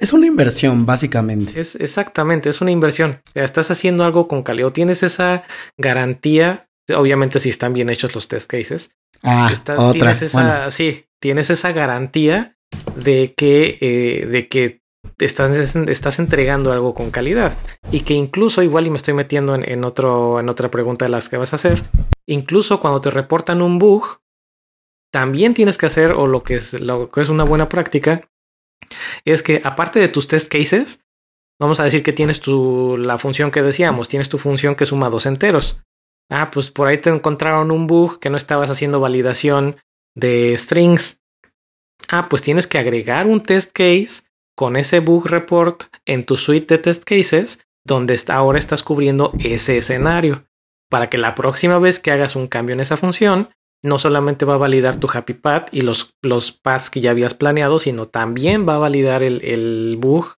Es 0.00 0.12
una 0.12 0.26
inversión, 0.26 0.86
básicamente. 0.86 1.60
Es 1.60 1.76
exactamente, 1.76 2.48
es 2.48 2.60
una 2.60 2.72
inversión. 2.72 3.20
estás 3.34 3.70
haciendo 3.70 4.04
algo 4.04 4.26
con 4.26 4.42
calidad. 4.42 4.68
O 4.68 4.72
tienes 4.72 5.02
esa 5.04 5.44
garantía 5.76 6.66
obviamente 6.96 7.40
si 7.40 7.50
están 7.50 7.72
bien 7.72 7.90
hechos 7.90 8.14
los 8.14 8.28
test 8.28 8.50
cases. 8.50 8.96
Ah, 9.22 9.52
otra. 9.76 9.92
Tienes 9.92 10.22
esa, 10.22 10.70
Sí, 10.70 11.04
tienes 11.20 11.50
esa 11.50 11.72
garantía 11.72 12.56
de 12.96 13.34
que, 13.36 13.78
eh, 13.80 14.26
de 14.26 14.48
que 14.48 14.80
estás, 15.18 15.50
estás 15.76 16.18
entregando 16.18 16.72
algo 16.72 16.94
con 16.94 17.10
calidad. 17.10 17.56
Y 17.90 18.00
que 18.00 18.14
incluso, 18.14 18.62
igual 18.62 18.86
y 18.86 18.90
me 18.90 18.96
estoy 18.96 19.14
metiendo 19.14 19.54
en, 19.54 19.84
otro, 19.84 20.40
en 20.40 20.48
otra 20.48 20.70
pregunta 20.70 21.04
de 21.04 21.10
las 21.10 21.28
que 21.28 21.36
vas 21.36 21.52
a 21.52 21.56
hacer, 21.56 21.82
incluso 22.26 22.80
cuando 22.80 23.00
te 23.00 23.10
reportan 23.10 23.62
un 23.62 23.78
bug, 23.78 24.20
también 25.12 25.54
tienes 25.54 25.76
que 25.76 25.86
hacer, 25.86 26.12
o 26.12 26.26
lo 26.26 26.42
que 26.42 26.54
es, 26.54 26.80
lo 26.80 27.10
que 27.10 27.20
es 27.20 27.28
una 27.28 27.44
buena 27.44 27.68
práctica, 27.68 28.28
es 29.24 29.42
que 29.42 29.60
aparte 29.64 30.00
de 30.00 30.08
tus 30.08 30.28
test 30.28 30.50
cases, 30.50 31.04
vamos 31.58 31.80
a 31.80 31.84
decir 31.84 32.02
que 32.02 32.12
tienes 32.12 32.40
tu, 32.40 32.96
la 32.96 33.18
función 33.18 33.50
que 33.50 33.62
decíamos, 33.62 34.08
tienes 34.08 34.28
tu 34.28 34.38
función 34.38 34.74
que 34.74 34.86
suma 34.86 35.10
dos 35.10 35.26
enteros. 35.26 35.82
Ah, 36.30 36.50
pues 36.52 36.70
por 36.70 36.88
ahí 36.88 36.98
te 36.98 37.10
encontraron 37.10 37.70
un 37.70 37.86
bug 37.86 38.20
que 38.20 38.30
no 38.30 38.36
estabas 38.36 38.70
haciendo 38.70 39.00
validación 39.00 39.76
de 40.14 40.56
strings. 40.56 41.20
Ah, 42.08 42.28
pues 42.28 42.42
tienes 42.42 42.66
que 42.66 42.78
agregar 42.78 43.26
un 43.26 43.40
test 43.40 43.72
case 43.72 44.22
con 44.56 44.76
ese 44.76 45.00
bug 45.00 45.26
report 45.26 45.84
en 46.06 46.24
tu 46.24 46.36
suite 46.36 46.76
de 46.76 46.82
test 46.82 47.04
cases 47.04 47.60
donde 47.84 48.20
ahora 48.28 48.58
estás 48.58 48.82
cubriendo 48.82 49.32
ese 49.40 49.78
escenario 49.78 50.44
para 50.90 51.08
que 51.08 51.18
la 51.18 51.34
próxima 51.34 51.78
vez 51.78 51.98
que 52.00 52.10
hagas 52.10 52.36
un 52.36 52.46
cambio 52.46 52.74
en 52.74 52.80
esa 52.80 52.96
función 52.96 53.50
no 53.82 53.98
solamente 53.98 54.44
va 54.44 54.54
a 54.54 54.58
validar 54.58 54.98
tu 54.98 55.08
happy 55.12 55.34
path 55.34 55.68
y 55.72 55.80
los, 55.80 56.14
los 56.22 56.52
paths 56.52 56.90
que 56.90 57.00
ya 57.00 57.10
habías 57.10 57.34
planeado, 57.34 57.78
sino 57.78 58.06
también 58.06 58.68
va 58.68 58.74
a 58.74 58.78
validar 58.78 59.22
el, 59.22 59.42
el 59.42 59.96
bug 59.98 60.34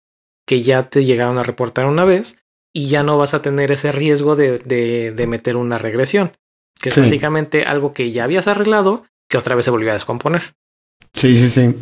que 0.47 0.61
ya 0.61 0.89
te 0.89 1.05
llegaron 1.05 1.37
a 1.37 1.43
reportar 1.43 1.85
una 1.85 2.05
vez 2.05 2.43
y 2.73 2.87
ya 2.87 3.03
no 3.03 3.17
vas 3.17 3.33
a 3.33 3.41
tener 3.41 3.71
ese 3.71 3.91
riesgo 3.91 4.35
de, 4.35 4.59
de, 4.59 5.27
meter 5.27 5.57
una 5.57 5.77
regresión, 5.77 6.31
que 6.79 6.89
es 6.89 6.97
básicamente 6.97 7.63
algo 7.63 7.93
que 7.93 8.11
ya 8.11 8.23
habías 8.23 8.47
arreglado 8.47 9.05
que 9.29 9.37
otra 9.37 9.55
vez 9.55 9.65
se 9.65 9.71
volvió 9.71 9.89
a 9.89 9.93
descomponer. 9.93 10.55
Sí, 11.13 11.37
sí, 11.37 11.49
sí. 11.49 11.75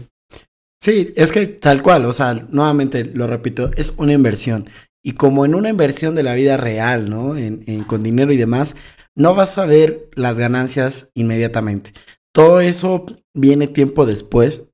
Sí, 0.81 1.13
es 1.15 1.31
que 1.31 1.45
tal 1.45 1.81
cual, 1.81 2.05
o 2.05 2.13
sea, 2.13 2.33
nuevamente 2.49 3.03
lo 3.03 3.27
repito, 3.27 3.69
es 3.75 3.93
una 3.97 4.13
inversión. 4.13 4.69
Y 5.03 5.13
como 5.13 5.45
en 5.45 5.55
una 5.55 5.69
inversión 5.69 6.15
de 6.15 6.23
la 6.23 6.33
vida 6.33 6.57
real, 6.57 7.09
¿no? 7.09 7.37
En, 7.37 7.63
en, 7.67 7.83
con 7.83 8.01
dinero 8.01 8.31
y 8.31 8.37
demás, 8.37 8.75
no 9.19 9.35
vas 9.35 9.57
a 9.57 9.65
ver 9.65 10.09
las 10.15 10.39
ganancias 10.39 11.11
inmediatamente. 11.13 11.93
Todo 12.33 12.61
eso 12.61 13.05
viene 13.35 13.67
tiempo 13.67 14.05
después. 14.05 14.67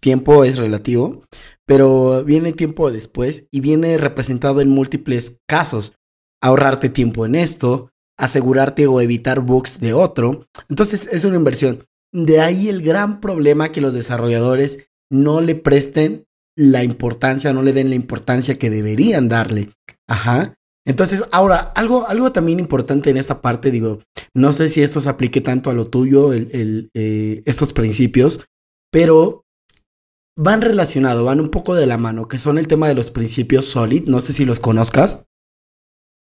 Tiempo 0.00 0.44
es 0.44 0.56
relativo, 0.56 1.22
pero 1.66 2.24
viene 2.24 2.54
tiempo 2.54 2.90
después 2.90 3.46
y 3.50 3.60
viene 3.60 3.98
representado 3.98 4.62
en 4.62 4.70
múltiples 4.70 5.40
casos. 5.46 5.92
Ahorrarte 6.42 6.88
tiempo 6.88 7.26
en 7.26 7.34
esto, 7.34 7.90
asegurarte 8.18 8.86
o 8.86 9.02
evitar 9.02 9.40
bugs 9.40 9.78
de 9.80 9.92
otro. 9.92 10.46
Entonces 10.70 11.06
es 11.12 11.24
una 11.24 11.36
inversión. 11.36 11.84
De 12.10 12.40
ahí 12.40 12.70
el 12.70 12.80
gran 12.80 13.20
problema 13.20 13.70
que 13.70 13.82
los 13.82 13.92
desarrolladores 13.92 14.88
no 15.10 15.42
le 15.42 15.56
presten 15.56 16.24
la 16.56 16.82
importancia, 16.84 17.52
no 17.52 17.62
le 17.62 17.74
den 17.74 17.90
la 17.90 17.96
importancia 17.96 18.58
que 18.58 18.70
deberían 18.70 19.28
darle. 19.28 19.70
Ajá. 20.08 20.54
Entonces, 20.86 21.24
ahora, 21.30 21.58
algo, 21.58 22.08
algo 22.08 22.32
también 22.32 22.58
importante 22.58 23.10
en 23.10 23.16
esta 23.16 23.40
parte, 23.40 23.70
digo, 23.70 24.00
no 24.34 24.52
sé 24.52 24.68
si 24.68 24.82
esto 24.82 25.00
se 25.00 25.08
aplique 25.08 25.40
tanto 25.40 25.70
a 25.70 25.74
lo 25.74 25.88
tuyo, 25.88 26.32
el, 26.32 26.90
eh, 26.94 27.42
estos 27.44 27.72
principios, 27.72 28.46
pero 28.90 29.44
van 30.36 30.62
relacionados, 30.62 31.24
van 31.24 31.40
un 31.40 31.50
poco 31.50 31.74
de 31.74 31.86
la 31.86 31.98
mano, 31.98 32.28
que 32.28 32.38
son 32.38 32.58
el 32.58 32.66
tema 32.66 32.88
de 32.88 32.94
los 32.94 33.10
principios 33.10 33.66
SOLID. 33.66 34.06
No 34.06 34.20
sé 34.20 34.32
si 34.32 34.44
los 34.44 34.60
conozcas. 34.60 35.20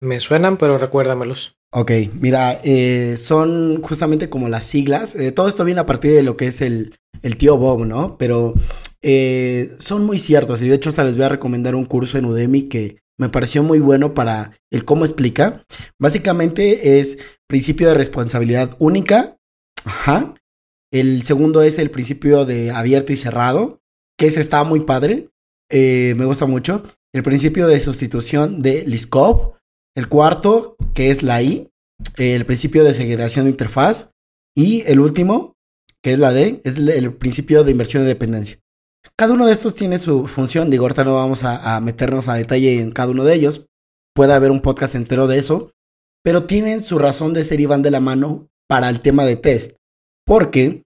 Me 0.02 0.20
suenan, 0.20 0.58
pero 0.58 0.78
recuérdamelos. 0.78 1.56
Ok, 1.72 1.92
mira, 2.14 2.60
eh, 2.64 3.16
son 3.18 3.82
justamente 3.82 4.30
como 4.30 4.50
las 4.50 4.66
siglas. 4.66 5.16
Eh, 5.16 5.32
todo 5.32 5.48
esto 5.48 5.66
viene 5.66 5.82
a 5.82 5.86
partir 5.86 6.14
de 6.14 6.24
lo 6.24 6.38
que 6.38 6.48
es 6.48 6.62
el, 6.62 6.96
el 7.22 7.38
tío 7.38 7.58
Bob, 7.58 7.86
¿no? 7.86 8.18
Pero 8.18 8.54
son 9.80 10.06
muy 10.06 10.20
ciertos 10.20 10.62
y 10.62 10.68
de 10.68 10.76
hecho 10.76 10.90
hasta 10.90 11.06
les 11.06 11.16
voy 11.16 11.24
a 11.24 11.30
recomendar 11.30 11.76
un 11.76 11.86
curso 11.86 12.18
en 12.18 12.26
Udemy 12.26 12.64
que 12.64 12.98
me 13.20 13.30
pareció 13.30 13.64
muy 13.64 13.80
bueno 13.80 14.14
para 14.14 14.52
el 14.72 14.86
cómo 14.86 15.06
explica. 15.06 15.66
Básicamente 16.00 17.00
es 17.00 17.18
principio 17.48 17.88
de 17.88 17.96
responsabilidad 17.96 18.76
única. 18.80 19.38
Ajá. 19.84 20.36
El 20.92 21.24
segundo 21.24 21.62
es 21.62 21.80
el 21.80 21.92
principio 21.92 22.46
de 22.46 22.72
abierto 22.72 23.12
y 23.12 23.18
cerrado 23.18 23.82
que 24.18 24.28
ese 24.28 24.42
está 24.42 24.64
muy 24.64 24.82
padre, 24.82 25.30
eh, 25.70 26.16
me 26.18 26.26
gusta 26.26 26.46
mucho. 26.46 26.84
El 27.14 27.24
principio 27.24 27.68
de 27.68 27.80
sustitución 27.80 28.62
de 28.62 28.84
Liskov. 28.86 29.56
El 29.96 30.10
cuarto, 30.10 30.76
que 30.94 31.12
es 31.12 31.24
la 31.24 31.42
I. 31.42 31.70
El 32.18 32.46
principio 32.46 32.84
de 32.84 32.94
segregación 32.94 33.46
de 33.46 33.52
interfaz. 33.52 34.12
Y 34.56 34.82
el 34.88 35.00
último, 35.00 35.56
que 36.02 36.14
es 36.14 36.20
la 36.20 36.34
D, 36.34 36.62
es 36.64 36.78
el 36.78 37.14
principio 37.14 37.64
de 37.64 37.72
inversión 37.72 38.04
de 38.04 38.10
dependencia. 38.10 38.60
Cada 39.18 39.34
uno 39.34 39.48
de 39.48 39.54
estos 39.54 39.76
tiene 39.76 39.98
su 39.98 40.28
función. 40.28 40.70
Digo, 40.70 40.84
ahorita 40.84 41.04
no 41.04 41.16
vamos 41.16 41.44
a, 41.44 41.80
meternos 41.82 42.28
a 42.28 42.36
detalle 42.36 42.80
en 42.80 42.92
cada 42.92 43.12
uno 43.12 43.24
de 43.24 43.34
ellos. 43.34 43.66
Puede 44.14 44.34
haber 44.34 44.52
un 44.52 44.62
podcast 44.62 44.96
entero 44.96 45.28
de 45.28 45.40
eso. 45.40 45.72
Pero 46.24 46.46
tienen 46.46 46.84
su 46.84 47.00
razón 47.00 47.34
de 47.34 47.44
ser 47.44 47.60
y 47.60 47.66
van 47.66 47.82
de 47.82 47.92
la 47.92 48.00
mano 48.00 48.48
para 48.68 48.90
el 48.90 49.02
tema 49.02 49.26
de 49.26 49.36
test. 49.36 49.78
Porque, 50.26 50.84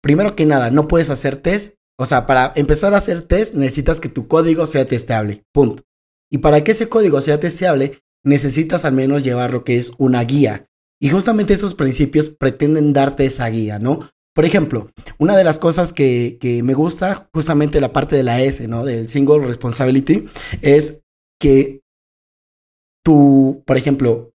primero 0.00 0.36
que 0.36 0.46
nada, 0.46 0.70
no 0.70 0.88
puedes 0.88 1.10
hacer 1.10 1.36
test 1.36 1.74
o 1.96 2.06
sea, 2.06 2.26
para 2.26 2.52
empezar 2.56 2.94
a 2.94 2.98
hacer 2.98 3.22
test 3.22 3.54
necesitas 3.54 4.00
que 4.00 4.08
tu 4.08 4.26
código 4.26 4.66
sea 4.66 4.86
testeable. 4.86 5.44
Punto. 5.52 5.84
Y 6.30 6.38
para 6.38 6.64
que 6.64 6.72
ese 6.72 6.88
código 6.88 7.20
sea 7.22 7.38
testeable, 7.38 8.00
necesitas 8.24 8.84
al 8.84 8.94
menos 8.94 9.22
llevar 9.22 9.52
lo 9.52 9.64
que 9.64 9.78
es 9.78 9.92
una 9.98 10.22
guía. 10.24 10.66
Y 11.00 11.10
justamente 11.10 11.52
esos 11.52 11.74
principios 11.74 12.30
pretenden 12.30 12.92
darte 12.92 13.26
esa 13.26 13.48
guía, 13.48 13.78
¿no? 13.78 14.08
Por 14.34 14.44
ejemplo, 14.44 14.90
una 15.18 15.36
de 15.36 15.44
las 15.44 15.58
cosas 15.58 15.92
que, 15.92 16.38
que 16.40 16.62
me 16.62 16.74
gusta, 16.74 17.28
justamente 17.32 17.80
la 17.80 17.92
parte 17.92 18.16
de 18.16 18.24
la 18.24 18.40
S, 18.40 18.66
¿no? 18.66 18.84
Del 18.84 19.08
single 19.08 19.46
responsibility, 19.46 20.24
es 20.60 21.02
que 21.40 21.82
tú, 23.04 23.62
por 23.64 23.76
ejemplo, 23.76 24.32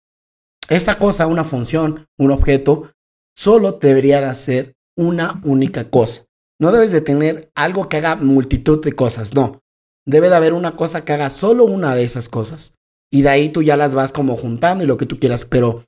esta 0.70 1.00
cosa, 1.00 1.28
una 1.28 1.44
función, 1.44 2.08
un 2.18 2.32
objeto, 2.32 2.92
solo 3.36 3.74
debería 3.74 4.22
de 4.22 4.28
hacer 4.28 4.76
una 4.96 5.42
única 5.44 5.90
cosa. 5.90 6.26
No 6.60 6.72
debes 6.72 6.92
de 6.92 7.02
tener 7.02 7.52
algo 7.56 7.88
que 7.88 7.98
haga 7.98 8.16
multitud 8.16 8.84
de 8.84 8.94
cosas, 8.94 9.34
no. 9.34 9.62
Debe 10.06 10.30
de 10.30 10.36
haber 10.36 10.54
una 10.54 10.76
cosa 10.76 11.06
que 11.06 11.14
haga 11.14 11.30
solo 11.30 11.66
una 11.66 11.96
de 11.96 12.04
esas 12.04 12.30
cosas. 12.30 12.76
Y 13.12 13.22
de 13.22 13.30
ahí 13.30 13.50
tú 13.50 13.62
ya 13.62 13.78
las 13.78 13.94
vas 13.94 14.12
como 14.12 14.36
juntando 14.36 14.84
y 14.84 14.88
lo 14.88 14.98
que 14.98 15.06
tú 15.06 15.20
quieras, 15.20 15.46
pero 15.46 15.86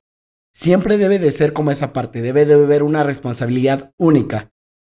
siempre 0.54 0.98
debe 0.98 1.18
de 1.18 1.32
ser 1.32 1.52
como 1.52 1.70
esa 1.70 1.92
parte, 1.92 2.22
debe 2.22 2.46
de 2.46 2.54
haber 2.54 2.82
una 2.82 3.04
responsabilidad 3.04 3.92
única, 3.98 4.50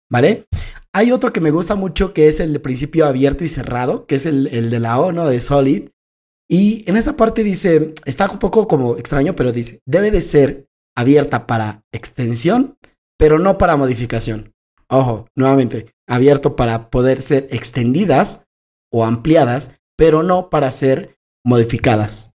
¿vale? 0.10 0.48
Hay 0.94 1.12
otro 1.12 1.34
que 1.34 1.42
me 1.42 1.52
gusta 1.52 1.76
mucho 1.76 2.14
que 2.14 2.28
es 2.28 2.40
el 2.40 2.54
de 2.54 2.60
principio 2.60 3.06
abierto 3.06 3.44
y 3.44 3.50
cerrado, 3.50 4.06
que 4.06 4.16
es 4.16 4.26
el, 4.26 4.48
el 4.48 4.70
de 4.70 4.80
la 4.80 5.00
O, 5.00 5.12
¿no? 5.12 5.28
De 5.28 5.42
Solid. 5.42 5.90
Y 6.50 6.90
en 6.90 6.96
esa 6.96 7.18
parte 7.18 7.44
dice, 7.44 7.94
está 8.06 8.30
un 8.30 8.40
poco 8.40 8.68
como 8.68 8.98
extraño, 8.98 9.36
pero 9.36 9.52
dice, 9.52 9.82
debe 9.86 10.12
de 10.12 10.22
ser 10.22 10.68
abierta 10.96 11.48
para 11.48 11.84
extensión, 11.92 12.78
pero 13.18 13.40
no 13.40 13.58
para 13.58 13.76
modificación. 13.76 14.54
Ojo, 14.88 15.28
nuevamente, 15.36 15.94
abierto 16.08 16.56
para 16.56 16.90
poder 16.90 17.22
ser 17.22 17.48
extendidas 17.52 18.46
o 18.92 19.04
ampliadas, 19.04 19.76
pero 19.98 20.24
no 20.24 20.50
para 20.50 20.72
ser 20.72 21.18
modificadas. 21.44 22.35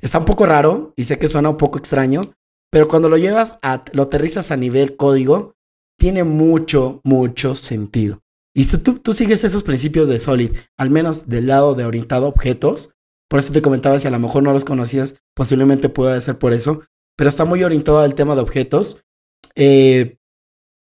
Está 0.00 0.18
un 0.18 0.24
poco 0.24 0.46
raro 0.46 0.92
y 0.96 1.04
sé 1.04 1.18
que 1.18 1.28
suena 1.28 1.50
un 1.50 1.56
poco 1.56 1.78
extraño, 1.78 2.32
pero 2.70 2.88
cuando 2.88 3.08
lo 3.08 3.18
llevas 3.18 3.58
a, 3.62 3.84
lo 3.92 4.04
aterrizas 4.04 4.50
a 4.50 4.56
nivel 4.56 4.96
código, 4.96 5.54
tiene 5.98 6.24
mucho, 6.24 7.00
mucho 7.04 7.56
sentido. 7.56 8.20
Y 8.54 8.64
si 8.64 8.78
tú, 8.78 8.98
tú 8.98 9.12
sigues 9.12 9.44
esos 9.44 9.62
principios 9.62 10.08
de 10.08 10.18
Solid, 10.18 10.56
al 10.78 10.90
menos 10.90 11.28
del 11.28 11.46
lado 11.46 11.74
de 11.74 11.84
orientado 11.84 12.26
a 12.26 12.30
objetos, 12.30 12.90
por 13.28 13.38
eso 13.38 13.52
te 13.52 13.62
comentaba 13.62 13.98
si 13.98 14.08
a 14.08 14.10
lo 14.10 14.18
mejor 14.18 14.42
no 14.42 14.52
los 14.52 14.64
conocías, 14.64 15.16
posiblemente 15.36 15.88
pueda 15.88 16.20
ser 16.20 16.38
por 16.38 16.52
eso, 16.52 16.82
pero 17.16 17.28
está 17.28 17.44
muy 17.44 17.62
orientado 17.62 18.00
al 18.00 18.14
tema 18.14 18.34
de 18.34 18.40
objetos. 18.40 19.04
Eh, 19.54 20.18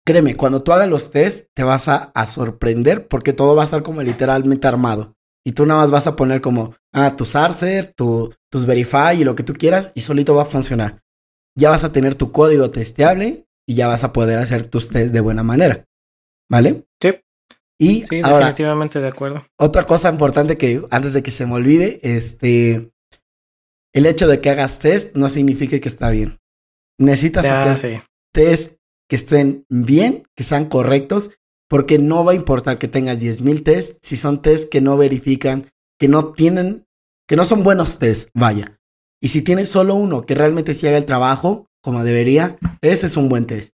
créeme, 0.07 0.37
cuando 0.37 0.63
tú 0.63 0.73
hagas 0.73 0.89
los 0.89 1.11
tests, 1.11 1.49
te 1.55 1.65
vas 1.65 1.89
a, 1.89 2.13
a, 2.15 2.27
sorprender 2.27 3.09
porque 3.09 3.33
todo 3.33 3.57
va 3.57 3.63
a 3.63 3.65
estar 3.65 3.83
como 3.83 4.03
literalmente 4.03 4.69
armado. 4.69 5.17
Y 5.49 5.53
tú 5.53 5.65
nada 5.65 5.81
más 5.81 5.91
vas 5.91 6.07
a 6.07 6.15
poner 6.15 6.43
como, 6.43 6.75
ah, 6.93 7.17
tus 7.17 7.35
arcer, 7.35 7.95
tu, 7.97 8.35
tus 8.51 8.67
verify 8.67 9.19
y 9.19 9.25
lo 9.25 9.35
que 9.35 9.43
tú 9.43 9.55
quieras 9.55 9.93
y 9.95 10.03
solito 10.03 10.35
va 10.35 10.43
a 10.43 10.45
funcionar. 10.45 11.01
Ya 11.57 11.71
vas 11.71 11.85
a 11.85 11.91
tener 11.91 12.17
tu 12.17 12.33
código 12.33 12.71
testeable 12.71 13.47
y 13.67 13.75
ya 13.75 13.87
vas 13.89 14.05
a 14.05 14.13
poder 14.13 14.39
hacer 14.41 14.67
tus 14.67 14.91
tests 14.91 15.11
de 15.11 15.21
buena 15.21 15.43
manera. 15.43 15.87
¿Vale? 16.51 16.85
Sí. 17.01 17.15
Y 17.81 18.03
sí, 18.03 18.21
ahora, 18.25 18.49
definitivamente 18.49 19.01
de 19.01 19.09
acuerdo. 19.09 19.43
Otra 19.59 19.87
cosa 19.87 20.11
importante 20.11 20.59
que 20.59 20.83
antes 20.91 21.15
de 21.15 21.23
que 21.23 21.31
se 21.31 21.47
me 21.47 21.55
olvide, 21.55 21.99
este, 22.03 22.91
el 23.95 24.05
hecho 24.05 24.29
de 24.29 24.43
que 24.43 24.51
hagas 24.51 24.81
test 24.81 25.17
no 25.17 25.31
significa 25.31 25.81
que 25.81 25.89
está 25.89 26.11
bien. 26.11 26.39
Necesitas 27.01 27.47
Ya, 27.47 27.63
hacer 27.63 27.79
sí. 27.79 28.03
test 28.35 28.75
que 29.09 29.17
estén 29.17 29.65
bien, 29.71 30.25
que 30.37 30.45
sean 30.45 30.67
correctos, 30.67 31.31
porque 31.69 31.99
no 31.99 32.25
va 32.25 32.33
a 32.33 32.37
importar 32.37 32.79
que 32.79 32.89
tengas 32.89 33.21
10.000 33.21 33.63
tests 33.63 33.99
si 34.03 34.17
son 34.17 34.43
tests 34.43 34.69
que 34.69 34.81
no 34.81 34.97
verifican, 34.97 35.71
que 35.99 36.09
no 36.09 36.33
tienen, 36.33 36.87
que 37.29 37.37
no 37.37 37.45
son 37.45 37.63
buenos 37.63 37.99
tests, 37.99 38.31
vaya. 38.35 38.79
Y 39.21 39.29
si 39.29 39.43
tienes 39.43 39.69
solo 39.69 39.95
uno 39.95 40.25
que 40.25 40.35
realmente 40.35 40.75
sí 40.75 40.87
haga 40.87 40.99
el 40.99 41.07
trabajo 41.07 41.67
como 41.83 42.05
debería, 42.05 42.59
ese 42.81 43.07
es 43.07 43.17
un 43.17 43.29
buen 43.29 43.47
test. 43.47 43.75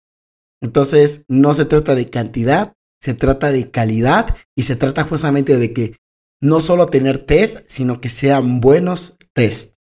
Entonces, 0.60 1.24
no 1.28 1.54
se 1.54 1.64
trata 1.64 1.94
de 1.94 2.08
cantidad, 2.08 2.74
se 3.00 3.14
trata 3.14 3.50
de 3.50 3.70
calidad 3.70 4.36
y 4.56 4.62
se 4.62 4.76
trata 4.76 5.04
justamente 5.04 5.56
de 5.56 5.72
que 5.72 5.96
no 6.40 6.60
solo 6.60 6.86
tener 6.86 7.18
test, 7.24 7.64
sino 7.68 8.00
que 8.00 8.08
sean 8.08 8.60
buenos 8.60 9.16
test. 9.32 9.74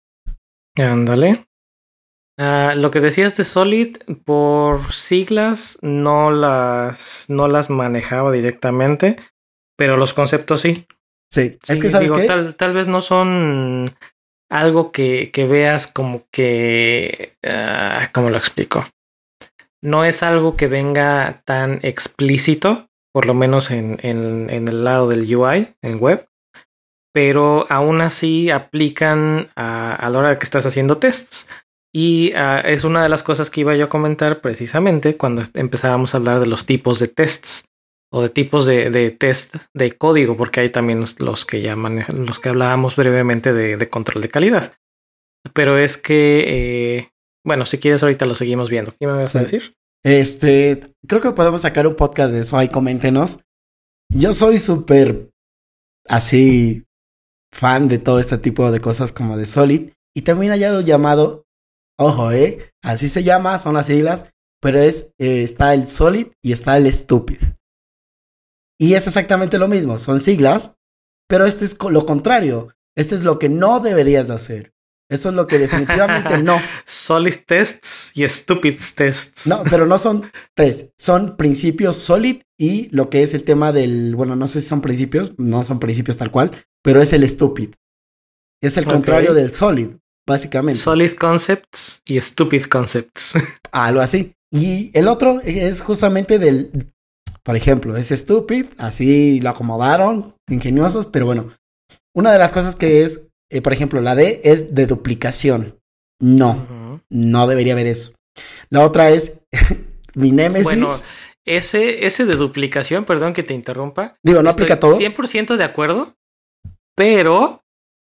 Ándale. 0.76 1.47
Ah, 2.38 2.74
lo 2.76 2.92
que 2.92 3.00
decías 3.00 3.36
de 3.36 3.42
Solid, 3.42 3.96
por 4.24 4.92
siglas 4.92 5.76
no 5.82 6.30
las, 6.30 7.24
no 7.28 7.48
las 7.48 7.68
manejaba 7.68 8.30
directamente, 8.30 9.16
pero 9.76 9.96
los 9.96 10.14
conceptos 10.14 10.60
sí. 10.60 10.86
Sí, 11.30 11.58
es 11.66 11.80
que 11.80 11.90
sabes 11.90 12.08
digo, 12.08 12.20
qué? 12.20 12.26
Tal, 12.26 12.54
tal 12.54 12.72
vez 12.72 12.86
no 12.86 13.00
son 13.00 13.90
algo 14.50 14.92
que, 14.92 15.30
que 15.32 15.46
veas 15.46 15.88
como 15.88 16.24
que... 16.30 17.34
ah, 17.44 18.08
¿Cómo 18.12 18.30
lo 18.30 18.38
explico? 18.38 18.86
No 19.82 20.04
es 20.04 20.22
algo 20.22 20.56
que 20.56 20.68
venga 20.68 21.42
tan 21.44 21.80
explícito, 21.82 22.88
por 23.12 23.26
lo 23.26 23.34
menos 23.34 23.70
en, 23.70 23.98
en, 24.02 24.48
en 24.48 24.68
el 24.68 24.84
lado 24.84 25.08
del 25.08 25.34
UI, 25.34 25.74
en 25.82 25.98
web, 25.98 26.28
pero 27.12 27.66
aún 27.68 28.00
así 28.00 28.50
aplican 28.50 29.50
a, 29.56 29.94
a 29.94 30.08
la 30.08 30.18
hora 30.18 30.30
de 30.30 30.38
que 30.38 30.44
estás 30.44 30.66
haciendo 30.66 30.98
tests. 30.98 31.48
Y 31.94 32.32
ah, 32.32 32.60
es 32.60 32.84
una 32.84 33.02
de 33.02 33.08
las 33.08 33.22
cosas 33.22 33.50
que 33.50 33.62
iba 33.62 33.74
yo 33.74 33.86
a 33.86 33.88
comentar 33.88 34.40
precisamente 34.40 35.16
cuando 35.16 35.42
empezábamos 35.54 36.14
a 36.14 36.18
hablar 36.18 36.40
de 36.40 36.46
los 36.46 36.66
tipos 36.66 36.98
de 36.98 37.08
tests 37.08 37.64
o 38.12 38.22
de 38.22 38.28
tipos 38.28 38.66
de, 38.66 38.90
de 38.90 39.10
test 39.10 39.56
de 39.74 39.92
código, 39.96 40.36
porque 40.36 40.60
hay 40.60 40.70
también 40.70 41.00
los, 41.00 41.20
los 41.20 41.44
que 41.44 41.60
ya 41.60 41.76
manejan, 41.76 42.26
los 42.26 42.40
que 42.40 42.48
hablábamos 42.48 42.96
brevemente 42.96 43.52
de, 43.52 43.76
de 43.76 43.90
control 43.90 44.22
de 44.22 44.28
calidad. 44.28 44.74
Pero 45.54 45.78
es 45.78 45.96
que, 45.96 46.44
eh, 46.46 47.10
bueno, 47.44 47.66
si 47.66 47.78
quieres 47.78 48.02
ahorita 48.02 48.26
lo 48.26 48.34
seguimos 48.34 48.70
viendo. 48.70 48.92
¿Qué 48.98 49.06
me 49.06 49.14
vas 49.14 49.34
a 49.34 49.40
decir? 49.40 49.74
Este, 50.04 50.94
creo 51.06 51.20
que 51.20 51.32
podemos 51.32 51.62
sacar 51.62 51.86
un 51.86 51.94
podcast 51.94 52.32
de 52.32 52.40
eso, 52.40 52.56
ahí 52.56 52.68
coméntenos. 52.68 53.40
Yo 54.10 54.32
soy 54.32 54.58
súper 54.58 55.30
así 56.06 56.84
fan 57.52 57.88
de 57.88 57.98
todo 57.98 58.20
este 58.20 58.38
tipo 58.38 58.70
de 58.70 58.80
cosas 58.80 59.12
como 59.12 59.36
de 59.36 59.46
Solid 59.46 59.90
y 60.14 60.22
también 60.22 60.52
hay 60.52 60.64
algo 60.64 60.80
llamado, 60.80 61.44
ojo, 61.98 62.32
eh, 62.32 62.72
así 62.82 63.08
se 63.08 63.22
llama, 63.22 63.58
son 63.58 63.74
las 63.74 63.86
siglas, 63.86 64.32
pero 64.60 64.80
es 64.80 65.12
eh, 65.18 65.42
está 65.42 65.74
el 65.74 65.88
Solid 65.88 66.28
y 66.42 66.52
está 66.52 66.76
el 66.76 66.92
Stupid. 66.92 67.38
Y 68.80 68.94
es 68.94 69.06
exactamente 69.06 69.58
lo 69.58 69.68
mismo, 69.68 69.98
son 69.98 70.20
siglas, 70.20 70.76
pero 71.28 71.46
este 71.46 71.64
es 71.64 71.76
lo 71.82 72.06
contrario. 72.06 72.74
Este 72.96 73.14
es 73.14 73.22
lo 73.22 73.38
que 73.38 73.48
no 73.48 73.78
deberías 73.80 74.28
de 74.28 74.34
hacer. 74.34 74.72
Esto 75.10 75.30
es 75.30 75.34
lo 75.34 75.46
que 75.46 75.58
definitivamente 75.58 76.38
no. 76.38 76.60
Solid 76.84 77.36
tests 77.46 78.12
y 78.14 78.28
stupid 78.28 78.76
tests. 78.94 79.46
No, 79.46 79.62
pero 79.70 79.86
no 79.86 79.98
son 79.98 80.30
tres, 80.54 80.92
son 80.98 81.36
principios 81.36 81.96
solid 81.96 82.42
y 82.58 82.88
lo 82.94 83.08
que 83.08 83.22
es 83.22 83.32
el 83.32 83.44
tema 83.44 83.72
del, 83.72 84.14
bueno, 84.16 84.36
no 84.36 84.48
sé 84.48 84.60
si 84.60 84.68
son 84.68 84.82
principios, 84.82 85.38
no 85.38 85.62
son 85.62 85.80
principios 85.80 86.18
tal 86.18 86.30
cual, 86.30 86.50
pero 86.82 87.00
es 87.00 87.12
el 87.12 87.26
stupid. 87.28 87.70
Es 88.60 88.76
el 88.76 88.84
contrario 88.84 89.32
del 89.32 89.54
solid, 89.54 89.90
básicamente. 90.28 90.80
Solid 90.80 91.12
concepts 91.12 92.02
y 92.04 92.20
stupid 92.20 92.66
concepts. 92.66 93.32
Algo 93.72 94.00
así. 94.00 94.34
Y 94.52 94.96
el 94.96 95.08
otro 95.08 95.40
es 95.44 95.82
justamente 95.82 96.38
del, 96.38 96.92
por 97.42 97.56
ejemplo, 97.56 97.96
es 97.96 98.08
stupid, 98.08 98.66
así 98.78 99.40
lo 99.40 99.50
acomodaron, 99.50 100.34
ingeniosos, 100.48 101.06
pero 101.06 101.26
bueno, 101.26 101.50
una 102.14 102.32
de 102.32 102.38
las 102.38 102.52
cosas 102.52 102.76
que 102.76 103.02
es, 103.02 103.28
eh, 103.50 103.60
por 103.60 103.72
ejemplo, 103.72 104.00
la 104.00 104.14
D 104.14 104.40
es 104.44 104.74
de 104.74 104.86
duplicación. 104.86 105.78
No, 106.20 107.00
no 107.10 107.46
debería 107.46 107.74
haber 107.74 107.86
eso. 107.86 108.12
La 108.70 108.84
otra 108.84 109.10
es 109.10 109.40
mi 110.14 110.30
némesis. 110.30 110.64
Bueno, 110.64 110.88
ese, 111.44 112.06
ese 112.06 112.24
de 112.24 112.36
duplicación, 112.36 113.04
perdón 113.04 113.32
que 113.32 113.42
te 113.42 113.54
interrumpa. 113.54 114.16
Digo, 114.22 114.42
no 114.42 114.50
aplica 114.50 114.80
todo. 114.80 114.98
100% 114.98 115.56
de 115.56 115.64
acuerdo, 115.64 116.14
pero 116.94 117.62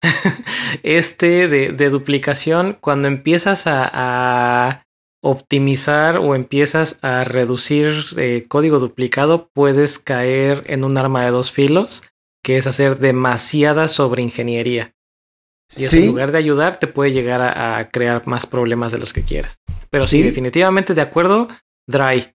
este 0.82 1.48
de, 1.48 1.72
de 1.72 1.90
duplicación, 1.90 2.76
cuando 2.80 3.08
empiezas 3.08 3.66
a, 3.66 3.88
a 3.92 4.84
optimizar 5.22 6.18
o 6.18 6.34
empiezas 6.34 6.98
a 7.02 7.24
reducir 7.24 7.92
eh, 8.16 8.44
código 8.48 8.78
duplicado, 8.78 9.50
puedes 9.52 9.98
caer 9.98 10.62
en 10.66 10.84
un 10.84 10.96
arma 10.98 11.24
de 11.24 11.30
dos 11.30 11.50
filos, 11.50 12.04
que 12.42 12.56
es 12.56 12.66
hacer 12.66 12.98
demasiada 12.98 13.88
sobreingeniería. 13.88 14.94
Y 15.76 15.84
eso 15.84 15.96
en 15.96 16.06
lugar 16.06 16.32
de 16.32 16.38
ayudar, 16.38 16.78
te 16.78 16.86
puede 16.86 17.12
llegar 17.12 17.42
a, 17.42 17.76
a 17.76 17.88
crear 17.90 18.26
más 18.26 18.46
problemas 18.46 18.90
de 18.92 18.98
los 18.98 19.12
que 19.12 19.22
quieres. 19.22 19.58
Pero 19.90 20.06
sí, 20.06 20.18
Sí. 20.18 20.22
definitivamente 20.22 20.94
de 20.94 21.02
acuerdo, 21.02 21.48
dry. 21.86 22.32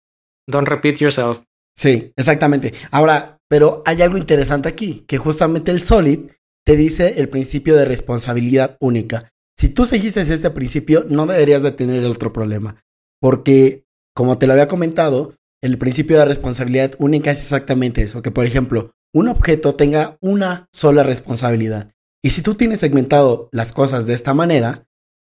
Don't 0.47 0.68
repeat 0.68 0.97
yourself. 0.97 1.40
sí, 1.76 2.10
exactamente. 2.16 2.72
Ahora, 2.90 3.39
pero 3.51 3.82
hay 3.85 4.01
algo 4.02 4.16
interesante 4.16 4.68
aquí, 4.68 5.05
que 5.06 5.18
justamente 5.18 5.70
el 5.70 5.82
Solid 5.82 6.30
te 6.69 6.77
dice 6.77 7.15
el 7.16 7.31
principio 7.31 7.77
de 7.77 7.86
responsabilidad 7.86 8.77
única. 8.78 9.32
Si 9.57 9.70
tú 9.70 9.86
seguiste 9.86 10.20
este 10.20 10.51
principio, 10.51 11.07
no 11.09 11.24
deberías 11.24 11.62
de 11.62 11.73
tener 11.73 12.05
otro 12.05 12.35
problema, 12.35 12.85
porque 13.23 13.86
como 14.15 14.36
te 14.36 14.47
lo 14.47 14.53
había 14.53 14.69
comentado, 14.69 15.32
el 15.62 15.78
principio 15.78 16.19
de 16.19 16.27
responsabilidad 16.27 16.93
única 16.99 17.31
es 17.31 17.40
exactamente 17.40 18.03
eso, 18.03 18.20
que 18.20 18.31
por 18.31 18.45
ejemplo, 18.45 18.90
un 19.15 19.28
objeto 19.28 19.77
tenga 19.77 20.19
una 20.20 20.66
sola 20.70 21.05
responsabilidad. 21.05 21.90
Y 22.23 22.31
si 22.31 22.43
tú 22.43 22.55
tienes 22.55 22.81
segmentado 22.81 23.49
las 23.51 23.73
cosas 23.73 24.05
de 24.05 24.12
esta 24.12 24.35
manera, 24.35 24.85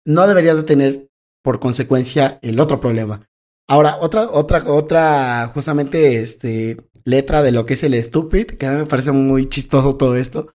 no 0.05 0.27
deberías 0.27 0.57
de 0.57 0.65
tener 0.65 1.11
por 1.45 1.61
consecuencia 1.61 2.41
el 2.43 2.59
otro 2.59 2.81
problema. 2.81 3.29
Ahora, 3.69 3.99
otra, 4.01 4.29
otra, 4.29 4.65
otra, 4.67 5.47
justamente, 5.55 6.23
este, 6.23 6.77
letra 7.05 7.45
de 7.45 7.53
lo 7.53 7.67
que 7.67 7.75
es 7.75 7.85
el 7.85 7.95
stupid, 8.03 8.47
que 8.47 8.67
a 8.67 8.73
mí 8.73 8.79
me 8.79 8.87
parece 8.87 9.13
muy 9.13 9.49
chistoso 9.49 9.95
todo 9.95 10.17
esto, 10.17 10.51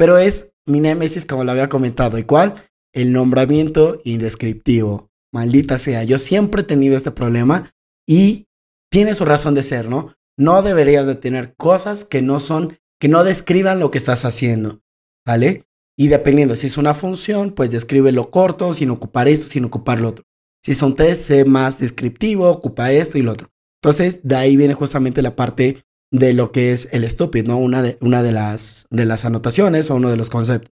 pero 0.00 0.16
es 0.16 0.54
mi 0.66 0.80
némesis, 0.80 1.26
como 1.26 1.44
lo 1.44 1.50
había 1.50 1.68
comentado, 1.68 2.16
¿y 2.16 2.22
cuál? 2.22 2.54
El 2.94 3.12
nombramiento 3.12 4.00
indescriptivo. 4.04 5.10
Maldita 5.30 5.76
sea, 5.76 6.04
yo 6.04 6.18
siempre 6.18 6.62
he 6.62 6.64
tenido 6.64 6.96
este 6.96 7.10
problema 7.10 7.70
Y 8.08 8.46
tiene 8.90 9.12
su 9.12 9.26
razón 9.26 9.54
de 9.54 9.62
ser, 9.62 9.90
¿no? 9.90 10.14
No 10.38 10.62
deberías 10.62 11.06
de 11.06 11.16
tener 11.16 11.54
cosas 11.54 12.06
que 12.06 12.22
no 12.22 12.40
son, 12.40 12.78
que 12.98 13.08
no 13.08 13.24
describan 13.24 13.78
lo 13.78 13.90
que 13.90 13.98
estás 13.98 14.24
haciendo, 14.24 14.80
¿vale? 15.26 15.66
Y 15.98 16.08
dependiendo, 16.08 16.56
si 16.56 16.68
es 16.68 16.78
una 16.78 16.94
función, 16.94 17.52
pues 17.52 17.70
descríbelo 17.70 18.30
corto, 18.30 18.72
sin 18.72 18.88
ocupar 18.88 19.28
esto, 19.28 19.48
sin 19.48 19.66
ocupar 19.66 20.00
lo 20.00 20.08
otro. 20.08 20.24
Si 20.64 20.72
es 20.72 20.80
un 20.80 20.94
test, 20.94 21.26
sé 21.26 21.44
más 21.44 21.78
descriptivo, 21.78 22.48
ocupa 22.48 22.90
esto 22.90 23.18
y 23.18 23.22
lo 23.22 23.32
otro. 23.32 23.50
Entonces, 23.82 24.20
de 24.22 24.36
ahí 24.36 24.56
viene 24.56 24.72
justamente 24.72 25.20
la 25.20 25.36
parte 25.36 25.84
de 26.10 26.32
lo 26.32 26.52
que 26.52 26.72
es 26.72 26.88
el 26.92 27.08
stupid, 27.08 27.46
¿no? 27.46 27.58
Una 27.58 27.82
de, 27.82 27.96
una 28.00 28.22
de, 28.22 28.32
las, 28.32 28.86
de 28.90 29.04
las 29.04 29.24
anotaciones 29.24 29.90
o 29.90 29.96
uno 29.96 30.10
de 30.10 30.16
los 30.16 30.30
conceptos. 30.30 30.72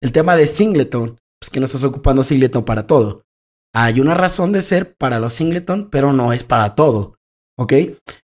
El 0.00 0.12
tema 0.12 0.36
de 0.36 0.46
singleton, 0.46 1.18
pues 1.40 1.50
que 1.50 1.60
no 1.60 1.66
estás 1.66 1.84
ocupando 1.84 2.24
singleton 2.24 2.64
para 2.64 2.86
todo. 2.86 3.24
Hay 3.74 4.00
una 4.00 4.14
razón 4.14 4.52
de 4.52 4.62
ser 4.62 4.94
para 4.94 5.20
los 5.20 5.34
singleton, 5.34 5.88
pero 5.90 6.12
no 6.12 6.32
es 6.32 6.44
para 6.44 6.74
todo. 6.74 7.16
¿Ok? 7.58 7.72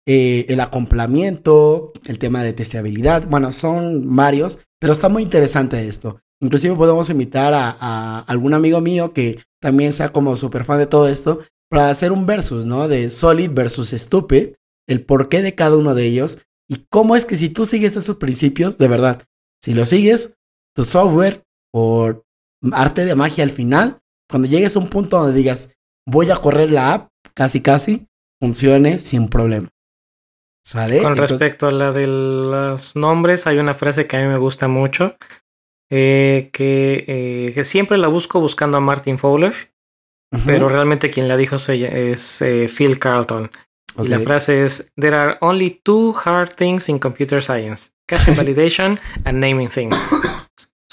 Eh, 0.06 0.46
el 0.48 0.60
acoplamiento, 0.60 1.92
el 2.04 2.18
tema 2.18 2.42
de 2.42 2.52
testeabilidad, 2.52 3.26
bueno, 3.28 3.52
son 3.52 4.16
varios, 4.16 4.58
pero 4.80 4.92
está 4.92 5.08
muy 5.08 5.22
interesante 5.22 5.86
esto. 5.86 6.20
Inclusive 6.42 6.74
podemos 6.74 7.08
invitar 7.10 7.54
a, 7.54 7.76
a 7.80 8.20
algún 8.22 8.54
amigo 8.54 8.80
mío 8.80 9.12
que 9.12 9.40
también 9.60 9.92
sea 9.92 10.10
como 10.10 10.36
súper 10.36 10.64
fan 10.64 10.78
de 10.78 10.86
todo 10.86 11.08
esto 11.08 11.40
para 11.70 11.90
hacer 11.90 12.10
un 12.10 12.26
versus, 12.26 12.66
¿no? 12.66 12.88
De 12.88 13.10
Solid 13.10 13.52
versus 13.52 13.90
Stupid, 13.90 14.54
el 14.88 15.04
porqué 15.04 15.42
de 15.42 15.54
cada 15.54 15.76
uno 15.76 15.94
de 15.94 16.06
ellos 16.06 16.38
y 16.70 16.86
cómo 16.88 17.16
es 17.16 17.24
que 17.24 17.36
si 17.36 17.48
tú 17.48 17.66
sigues 17.66 17.96
esos 17.96 18.16
principios, 18.16 18.78
de 18.78 18.86
verdad, 18.86 19.26
si 19.60 19.74
lo 19.74 19.84
sigues, 19.84 20.36
tu 20.72 20.84
software 20.84 21.42
por 21.72 22.22
arte 22.70 23.04
de 23.04 23.16
magia 23.16 23.42
al 23.42 23.50
final, 23.50 23.98
cuando 24.30 24.46
llegues 24.46 24.76
a 24.76 24.78
un 24.78 24.88
punto 24.88 25.18
donde 25.18 25.36
digas, 25.36 25.74
voy 26.06 26.30
a 26.30 26.36
correr 26.36 26.70
la 26.70 26.94
app, 26.94 27.08
casi 27.34 27.60
casi, 27.60 28.06
funcione 28.40 29.00
sin 29.00 29.28
problema. 29.28 29.68
¿Sale? 30.64 31.02
Con 31.02 31.16
respecto 31.16 31.66
a 31.66 31.72
la 31.72 31.90
de 31.90 32.06
los 32.06 32.94
nombres, 32.94 33.48
hay 33.48 33.58
una 33.58 33.74
frase 33.74 34.06
que 34.06 34.16
a 34.16 34.20
mí 34.20 34.28
me 34.28 34.38
gusta 34.38 34.68
mucho, 34.68 35.16
eh, 35.90 36.50
que, 36.52 37.04
eh, 37.08 37.52
que, 37.52 37.64
siempre 37.64 37.98
la 37.98 38.06
busco 38.06 38.38
buscando 38.38 38.76
a 38.78 38.80
Martin 38.80 39.18
Fowler, 39.18 39.54
pero 40.46 40.68
realmente 40.68 41.10
quien 41.10 41.26
la 41.26 41.36
dijo 41.36 41.56
es 41.56 42.42
eh, 42.42 42.68
Phil 42.68 43.00
Carlton. 43.00 43.50
Y 44.04 44.08
la 44.08 44.18
frase 44.20 44.64
es: 44.64 44.90
There 44.96 45.16
are 45.16 45.36
only 45.40 45.80
two 45.84 46.14
hard 46.24 46.50
things 46.50 46.88
in 46.88 46.98
computer 46.98 47.42
science: 47.42 47.92
cache 48.06 48.32
validation 48.36 48.98
and 49.24 49.38
naming 49.38 49.68
things. 49.68 49.96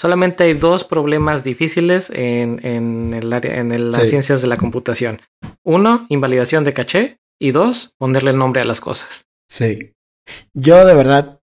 Solamente 0.00 0.44
hay 0.44 0.54
dos 0.54 0.84
problemas 0.84 1.42
difíciles 1.42 2.10
en, 2.10 2.64
en, 2.64 3.14
el 3.14 3.32
área, 3.32 3.58
en 3.58 3.90
las 3.90 4.08
ciencias 4.08 4.40
de 4.40 4.46
la 4.46 4.56
computación. 4.56 5.20
Uno, 5.64 6.06
invalidación 6.08 6.62
de 6.62 6.72
caché. 6.72 7.18
Y 7.40 7.52
dos, 7.52 7.94
ponerle 7.98 8.32
nombre 8.32 8.60
a 8.62 8.64
las 8.64 8.80
cosas. 8.80 9.26
Sí. 9.48 9.92
Yo 10.54 10.84
de 10.84 10.94
verdad 10.94 11.40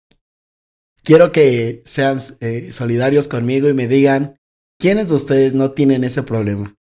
quiero 1.02 1.32
que 1.32 1.82
sean 1.84 2.18
eh, 2.40 2.72
solidarios 2.72 3.28
conmigo 3.28 3.68
y 3.68 3.74
me 3.74 3.88
digan 3.88 4.38
quiénes 4.78 5.08
de 5.08 5.16
ustedes 5.16 5.54
no 5.54 5.72
tienen 5.72 6.04
ese 6.04 6.22
problema. 6.22 6.74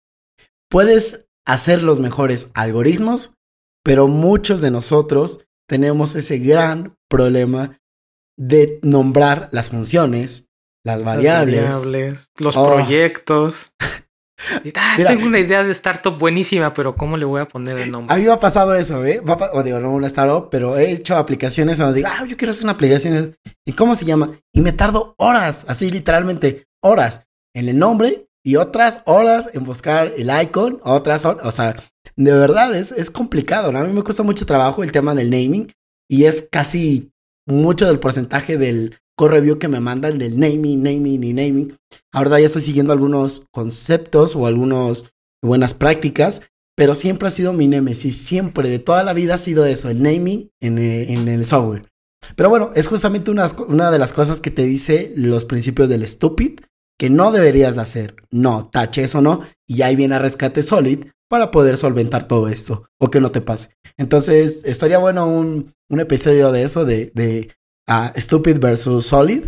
Puedes 0.70 1.28
hacer 1.46 1.82
los 1.82 2.00
mejores 2.00 2.50
algoritmos, 2.54 3.34
pero 3.84 4.08
muchos 4.08 4.60
de 4.60 4.70
nosotros 4.70 5.40
tenemos 5.68 6.14
ese 6.14 6.38
gran 6.38 6.96
problema 7.08 7.78
de 8.36 8.78
nombrar 8.82 9.48
las 9.52 9.70
funciones, 9.70 10.48
las 10.84 11.02
variables, 11.02 12.30
los 12.38 12.56
oh. 12.56 12.74
proyectos. 12.74 13.72
Ah, 14.76 14.94
tengo 14.96 15.26
una 15.26 15.40
idea 15.40 15.64
de 15.64 15.72
startup 15.72 16.16
buenísima, 16.16 16.72
pero 16.72 16.94
¿cómo 16.94 17.16
le 17.16 17.24
voy 17.24 17.40
a 17.40 17.46
poner 17.46 17.76
el 17.78 17.90
nombre? 17.90 18.14
A 18.14 18.18
mí 18.18 18.24
me 18.24 18.30
ha 18.30 18.38
pasado 18.38 18.72
eso, 18.74 19.04
¿eh? 19.04 19.20
o 19.52 19.62
digo, 19.64 19.80
no 19.80 19.90
una 19.90 20.06
startup, 20.06 20.48
pero 20.48 20.78
he 20.78 20.92
hecho 20.92 21.16
aplicaciones 21.16 21.78
donde 21.78 21.96
digo, 21.96 22.08
ah, 22.08 22.24
yo 22.24 22.36
quiero 22.36 22.52
hacer 22.52 22.62
una 22.62 22.72
aplicación. 22.72 23.36
¿Y 23.66 23.72
cómo 23.72 23.96
se 23.96 24.04
llama? 24.04 24.38
Y 24.52 24.60
me 24.60 24.72
tardo 24.72 25.14
horas, 25.18 25.66
así 25.68 25.90
literalmente, 25.90 26.68
horas 26.80 27.26
en 27.52 27.68
el 27.68 27.78
nombre 27.78 28.28
y 28.44 28.56
otras 28.56 29.02
horas 29.06 29.50
en 29.54 29.64
buscar 29.64 30.12
el 30.16 30.30
icon, 30.42 30.80
otras 30.84 31.24
horas, 31.24 31.44
o 31.44 31.50
sea, 31.50 31.74
de 32.18 32.32
verdad 32.32 32.74
es, 32.74 32.90
es 32.90 33.10
complicado. 33.12 33.68
A 33.76 33.84
mí 33.84 33.92
me 33.92 34.02
cuesta 34.02 34.24
mucho 34.24 34.44
trabajo 34.44 34.82
el 34.82 34.90
tema 34.90 35.14
del 35.14 35.30
naming 35.30 35.72
y 36.10 36.24
es 36.24 36.48
casi 36.50 37.12
mucho 37.46 37.86
del 37.86 38.00
porcentaje 38.00 38.58
del 38.58 38.96
core 39.16 39.34
review 39.34 39.58
que 39.58 39.68
me 39.68 39.78
mandan 39.78 40.18
del 40.18 40.38
naming, 40.38 40.82
naming 40.82 41.22
y 41.22 41.32
naming. 41.32 41.76
Ahora 42.12 42.40
ya 42.40 42.46
estoy 42.46 42.62
siguiendo 42.62 42.92
algunos 42.92 43.46
conceptos 43.52 44.34
o 44.34 44.46
algunas 44.46 45.04
buenas 45.42 45.74
prácticas, 45.74 46.50
pero 46.76 46.96
siempre 46.96 47.28
ha 47.28 47.30
sido 47.30 47.52
mi 47.52 47.68
nemesis, 47.68 48.16
siempre, 48.18 48.68
de 48.68 48.80
toda 48.80 49.04
la 49.04 49.12
vida 49.12 49.34
ha 49.34 49.38
sido 49.38 49.64
eso, 49.64 49.88
el 49.88 50.02
naming 50.02 50.50
en, 50.60 50.78
eh, 50.78 51.12
en 51.12 51.28
el 51.28 51.46
software. 51.46 51.86
Pero 52.34 52.50
bueno, 52.50 52.72
es 52.74 52.88
justamente 52.88 53.30
una, 53.30 53.46
una 53.68 53.92
de 53.92 53.98
las 53.98 54.12
cosas 54.12 54.40
que 54.40 54.50
te 54.50 54.64
dice 54.64 55.12
los 55.14 55.44
principios 55.44 55.88
del 55.88 56.06
stupid, 56.06 56.58
que 56.98 57.10
no 57.10 57.30
deberías 57.30 57.76
de 57.76 57.82
hacer. 57.82 58.16
No, 58.32 58.68
tache 58.72 59.04
eso 59.04 59.20
no, 59.20 59.40
y 59.68 59.82
ahí 59.82 59.94
viene 59.94 60.16
a 60.16 60.18
rescate 60.18 60.64
Solid 60.64 61.06
para 61.28 61.50
poder 61.50 61.76
solventar 61.76 62.26
todo 62.26 62.48
esto 62.48 62.88
o 62.98 63.10
que 63.10 63.20
no 63.20 63.30
te 63.30 63.40
pase. 63.40 63.70
Entonces, 63.96 64.62
estaría 64.64 64.98
bueno 64.98 65.26
un, 65.28 65.74
un 65.90 66.00
episodio 66.00 66.52
de 66.52 66.62
eso, 66.62 66.84
de, 66.84 67.10
de 67.14 67.50
uh, 67.88 68.18
Stupid 68.18 68.58
versus 68.58 69.06
Solid, 69.06 69.46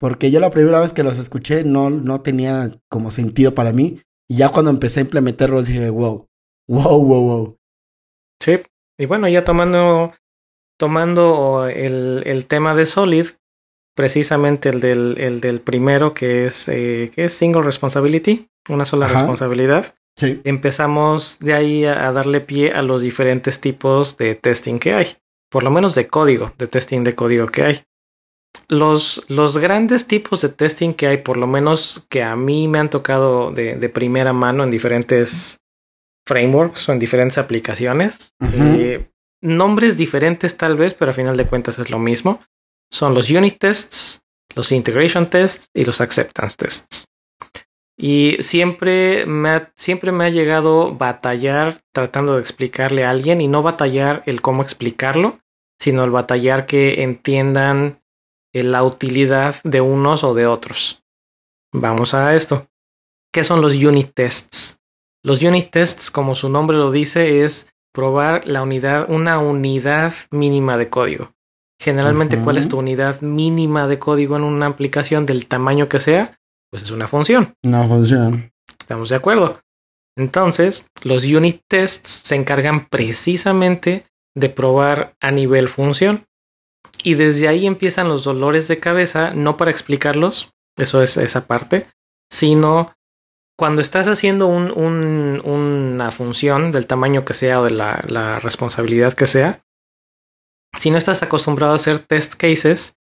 porque 0.00 0.30
yo 0.30 0.40
la 0.40 0.50
primera 0.50 0.80
vez 0.80 0.92
que 0.92 1.04
los 1.04 1.18
escuché 1.18 1.64
no, 1.64 1.90
no 1.90 2.20
tenía 2.20 2.70
como 2.90 3.10
sentido 3.10 3.54
para 3.54 3.72
mí. 3.72 4.00
Y 4.28 4.36
ya 4.36 4.48
cuando 4.48 4.70
empecé 4.70 5.00
a 5.00 5.02
implementarlos 5.02 5.66
dije, 5.66 5.90
wow, 5.90 6.26
wow, 6.68 7.04
wow, 7.04 7.22
wow. 7.22 7.56
Sí, 8.42 8.60
y 8.98 9.06
bueno, 9.06 9.28
ya 9.28 9.44
tomando, 9.44 10.12
tomando 10.78 11.68
el, 11.68 12.22
el 12.26 12.46
tema 12.46 12.74
de 12.74 12.86
Solid, 12.86 13.26
precisamente 13.94 14.70
el 14.70 14.80
del, 14.80 15.16
el 15.18 15.40
del 15.40 15.60
primero 15.60 16.14
que 16.14 16.46
es, 16.46 16.68
eh, 16.68 17.10
que 17.14 17.26
es 17.26 17.34
Single 17.34 17.62
Responsibility, 17.62 18.48
una 18.68 18.84
sola 18.84 19.08
responsabilidad. 19.08 19.94
Sí. 20.16 20.40
Empezamos 20.44 21.38
de 21.40 21.54
ahí 21.54 21.84
a, 21.84 22.12
darle 22.12 22.40
pie 22.40 22.72
a 22.72 22.82
los 22.82 23.02
diferentes 23.02 23.60
tipos 23.60 24.16
de 24.16 24.34
testing 24.34 24.78
que 24.78 24.94
hay, 24.94 25.06
por 25.50 25.62
lo 25.64 25.70
menos 25.70 25.94
de 25.94 26.06
código, 26.06 26.52
de 26.58 26.68
testing 26.68 27.02
de 27.02 27.14
código 27.14 27.48
que 27.48 27.64
hay. 27.64 27.82
Los, 28.68 29.24
los 29.28 29.58
grandes 29.58 30.06
tipos 30.06 30.40
de 30.40 30.48
testing 30.48 30.94
que 30.94 31.08
hay, 31.08 31.16
por 31.16 31.36
lo 31.36 31.48
menos 31.48 32.06
que 32.08 32.22
a 32.22 32.36
mí 32.36 32.68
me 32.68 32.78
han 32.78 32.90
tocado 32.90 33.50
de, 33.50 33.74
de 33.74 33.88
primera 33.88 34.32
mano 34.32 34.62
en 34.62 34.70
diferentes 34.70 35.58
frameworks 36.26 36.88
o 36.88 36.92
en 36.92 37.00
diferentes 37.00 37.38
aplicaciones, 37.38 38.34
eh, 38.40 39.10
nombres 39.42 39.96
diferentes 39.96 40.56
tal 40.56 40.76
vez, 40.76 40.94
pero 40.94 41.10
a 41.10 41.14
final 41.14 41.36
de 41.36 41.46
cuentas 41.46 41.78
es 41.78 41.90
lo 41.90 41.98
mismo 41.98 42.40
son 42.94 43.12
los 43.12 43.28
unit 43.28 43.58
tests, 43.58 44.22
los 44.54 44.70
integration 44.70 45.28
tests 45.28 45.68
y 45.74 45.84
los 45.84 46.00
acceptance 46.00 46.56
tests. 46.56 47.06
Y 47.96 48.36
siempre 48.40 49.24
me, 49.26 49.50
ha, 49.50 49.72
siempre 49.76 50.10
me 50.10 50.24
ha 50.24 50.30
llegado 50.30 50.94
batallar 50.94 51.80
tratando 51.92 52.34
de 52.34 52.40
explicarle 52.40 53.04
a 53.04 53.10
alguien 53.10 53.40
y 53.40 53.48
no 53.48 53.62
batallar 53.62 54.22
el 54.26 54.42
cómo 54.42 54.62
explicarlo, 54.62 55.38
sino 55.78 56.02
el 56.02 56.10
batallar 56.10 56.66
que 56.66 57.02
entiendan 57.02 58.00
la 58.52 58.84
utilidad 58.84 59.56
de 59.64 59.80
unos 59.80 60.24
o 60.24 60.34
de 60.34 60.46
otros. 60.46 61.02
Vamos 61.72 62.14
a 62.14 62.34
esto. 62.34 62.68
¿Qué 63.32 63.42
son 63.42 63.60
los 63.60 63.74
unit 63.74 64.12
tests? 64.14 64.80
Los 65.24 65.42
unit 65.42 65.70
tests, 65.70 66.10
como 66.10 66.34
su 66.34 66.48
nombre 66.48 66.76
lo 66.76 66.92
dice, 66.92 67.42
es 67.42 67.74
probar 67.92 68.46
la 68.46 68.62
unidad, 68.62 69.06
una 69.08 69.38
unidad 69.38 70.12
mínima 70.30 70.76
de 70.76 70.88
código. 70.88 71.32
Generalmente, 71.80 72.38
¿cuál 72.38 72.58
es 72.58 72.68
tu 72.68 72.78
unidad 72.78 73.20
mínima 73.20 73.88
de 73.88 73.98
código 73.98 74.36
en 74.36 74.44
una 74.44 74.66
aplicación 74.66 75.26
del 75.26 75.46
tamaño 75.46 75.88
que 75.88 75.98
sea? 75.98 76.38
Pues 76.74 76.82
es 76.82 76.90
una 76.90 77.06
función. 77.06 77.54
Una 77.62 77.86
función. 77.86 78.50
¿Estamos 78.80 79.08
de 79.08 79.14
acuerdo? 79.14 79.60
Entonces, 80.18 80.88
los 81.04 81.24
unit 81.24 81.60
tests 81.70 82.22
se 82.24 82.34
encargan 82.34 82.88
precisamente 82.88 84.06
de 84.34 84.48
probar 84.48 85.14
a 85.20 85.30
nivel 85.30 85.68
función. 85.68 86.26
Y 87.04 87.14
desde 87.14 87.46
ahí 87.46 87.68
empiezan 87.68 88.08
los 88.08 88.24
dolores 88.24 88.66
de 88.66 88.80
cabeza, 88.80 89.32
no 89.34 89.56
para 89.56 89.70
explicarlos, 89.70 90.50
eso 90.76 91.00
es 91.00 91.16
esa 91.16 91.46
parte, 91.46 91.86
sino 92.28 92.92
cuando 93.56 93.80
estás 93.80 94.08
haciendo 94.08 94.48
un, 94.48 94.72
una 95.46 96.10
función 96.10 96.72
del 96.72 96.88
tamaño 96.88 97.24
que 97.24 97.34
sea 97.34 97.60
o 97.60 97.64
de 97.66 97.70
la, 97.70 98.00
la 98.08 98.40
responsabilidad 98.40 99.12
que 99.12 99.28
sea, 99.28 99.62
si 100.76 100.90
no 100.90 100.98
estás 100.98 101.22
acostumbrado 101.22 101.74
a 101.74 101.76
hacer 101.76 102.00
test 102.00 102.34
cases 102.34 102.96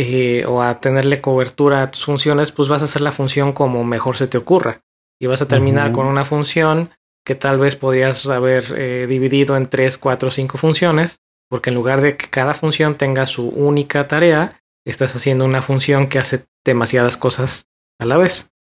eh, 0.00 0.44
o 0.46 0.62
a 0.62 0.80
tenerle 0.80 1.20
cobertura 1.20 1.82
a 1.82 1.90
tus 1.90 2.04
funciones, 2.04 2.52
pues 2.52 2.68
vas 2.68 2.82
a 2.82 2.84
hacer 2.84 3.02
la 3.02 3.10
función 3.10 3.52
como 3.52 3.82
mejor 3.82 4.16
se 4.16 4.28
te 4.28 4.38
ocurra. 4.38 4.82
Y 5.20 5.26
vas 5.26 5.42
a 5.42 5.48
terminar 5.48 5.90
con 5.90 6.06
una 6.06 6.24
función 6.24 6.90
que 7.26 7.34
tal 7.34 7.58
vez 7.58 7.74
podrías 7.74 8.24
haber 8.26 8.64
eh, 8.76 9.08
dividido 9.08 9.56
en 9.56 9.66
3, 9.66 9.98
4, 9.98 10.30
5 10.30 10.56
funciones, 10.56 11.18
porque 11.50 11.70
en 11.70 11.74
lugar 11.74 12.00
de 12.00 12.16
que 12.16 12.28
cada 12.28 12.54
función 12.54 12.94
tenga 12.94 13.26
su 13.26 13.48
única 13.48 14.06
tarea, 14.06 14.62
estás 14.86 15.16
haciendo 15.16 15.44
una 15.44 15.62
función 15.62 16.06
que 16.06 16.20
hace 16.20 16.46
demasiadas 16.64 17.16
cosas 17.16 17.66
a 17.98 18.06
la 18.06 18.18
vez. 18.18 18.52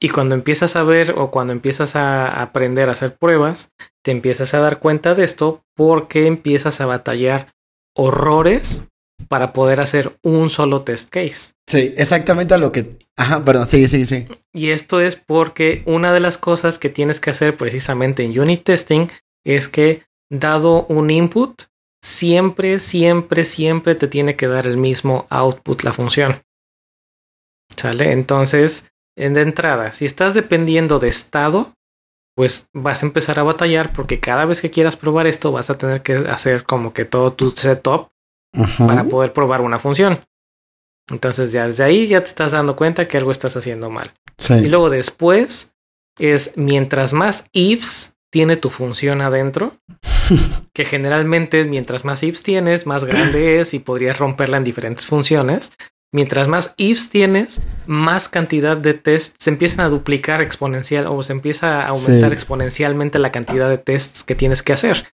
Y 0.00 0.08
cuando 0.08 0.34
empiezas 0.34 0.74
a 0.74 0.82
ver 0.82 1.14
o 1.16 1.30
cuando 1.30 1.52
empiezas 1.52 1.94
a 1.94 2.42
aprender 2.42 2.88
a 2.88 2.92
hacer 2.92 3.16
pruebas, 3.16 3.70
te 4.02 4.10
empiezas 4.10 4.52
a 4.52 4.58
dar 4.58 4.80
cuenta 4.80 5.14
de 5.14 5.22
esto 5.22 5.62
porque 5.76 6.26
empiezas 6.26 6.80
a 6.80 6.86
batallar 6.86 7.54
horrores 7.94 8.82
para 9.32 9.54
poder 9.54 9.80
hacer 9.80 10.18
un 10.20 10.50
solo 10.50 10.82
test 10.82 11.08
case. 11.08 11.54
Sí, 11.66 11.94
exactamente 11.96 12.52
a 12.52 12.58
lo 12.58 12.70
que... 12.70 12.98
Ajá, 13.16 13.42
perdón, 13.42 13.66
sí, 13.66 13.88
sí, 13.88 14.04
sí. 14.04 14.28
Y 14.52 14.68
esto 14.68 15.00
es 15.00 15.16
porque 15.16 15.82
una 15.86 16.12
de 16.12 16.20
las 16.20 16.36
cosas 16.36 16.78
que 16.78 16.90
tienes 16.90 17.18
que 17.18 17.30
hacer 17.30 17.56
precisamente 17.56 18.24
en 18.24 18.38
unit 18.38 18.62
testing 18.62 19.08
es 19.42 19.70
que 19.70 20.02
dado 20.30 20.84
un 20.90 21.08
input, 21.08 21.62
siempre, 22.04 22.78
siempre, 22.78 23.46
siempre 23.46 23.94
te 23.94 24.06
tiene 24.06 24.36
que 24.36 24.48
dar 24.48 24.66
el 24.66 24.76
mismo 24.76 25.26
output 25.30 25.82
la 25.82 25.94
función. 25.94 26.42
¿Sale? 27.74 28.12
Entonces, 28.12 28.92
de 29.16 29.40
entrada, 29.40 29.92
si 29.92 30.04
estás 30.04 30.34
dependiendo 30.34 30.98
de 30.98 31.08
estado, 31.08 31.72
pues 32.36 32.68
vas 32.74 33.02
a 33.02 33.06
empezar 33.06 33.38
a 33.38 33.44
batallar 33.44 33.94
porque 33.94 34.20
cada 34.20 34.44
vez 34.44 34.60
que 34.60 34.70
quieras 34.70 34.98
probar 34.98 35.26
esto 35.26 35.52
vas 35.52 35.70
a 35.70 35.78
tener 35.78 36.02
que 36.02 36.16
hacer 36.16 36.64
como 36.64 36.92
que 36.92 37.06
todo 37.06 37.32
tu 37.32 37.52
setup 37.52 38.12
para 38.78 39.04
poder 39.04 39.32
probar 39.32 39.60
una 39.60 39.78
función. 39.78 40.20
Entonces 41.10 41.52
ya 41.52 41.66
desde 41.66 41.84
ahí 41.84 42.06
ya 42.06 42.22
te 42.22 42.28
estás 42.28 42.52
dando 42.52 42.76
cuenta 42.76 43.08
que 43.08 43.18
algo 43.18 43.32
estás 43.32 43.56
haciendo 43.56 43.90
mal. 43.90 44.12
Y 44.50 44.68
luego 44.68 44.90
después 44.90 45.74
es 46.18 46.56
mientras 46.56 47.12
más 47.12 47.46
ifs 47.52 48.14
tiene 48.30 48.56
tu 48.56 48.70
función 48.70 49.20
adentro, 49.20 49.76
que 50.72 50.84
generalmente 50.84 51.60
es 51.60 51.68
mientras 51.68 52.04
más 52.04 52.22
ifs 52.22 52.42
tienes, 52.42 52.86
más 52.86 53.04
grande 53.04 53.60
es 53.60 53.74
y 53.74 53.78
podrías 53.78 54.18
romperla 54.18 54.56
en 54.56 54.64
diferentes 54.64 55.06
funciones. 55.06 55.72
Mientras 56.14 56.46
más 56.46 56.74
ifs 56.76 57.08
tienes, 57.08 57.62
más 57.86 58.28
cantidad 58.28 58.76
de 58.76 58.94
tests 58.94 59.34
se 59.38 59.50
empiezan 59.50 59.80
a 59.80 59.88
duplicar 59.88 60.42
exponencial 60.42 61.06
o 61.06 61.22
se 61.22 61.32
empieza 61.32 61.82
a 61.82 61.88
aumentar 61.88 62.32
exponencialmente 62.32 63.18
la 63.18 63.32
cantidad 63.32 63.68
de 63.68 63.78
tests 63.78 64.22
que 64.22 64.34
tienes 64.34 64.62
que 64.62 64.74
hacer. 64.74 65.08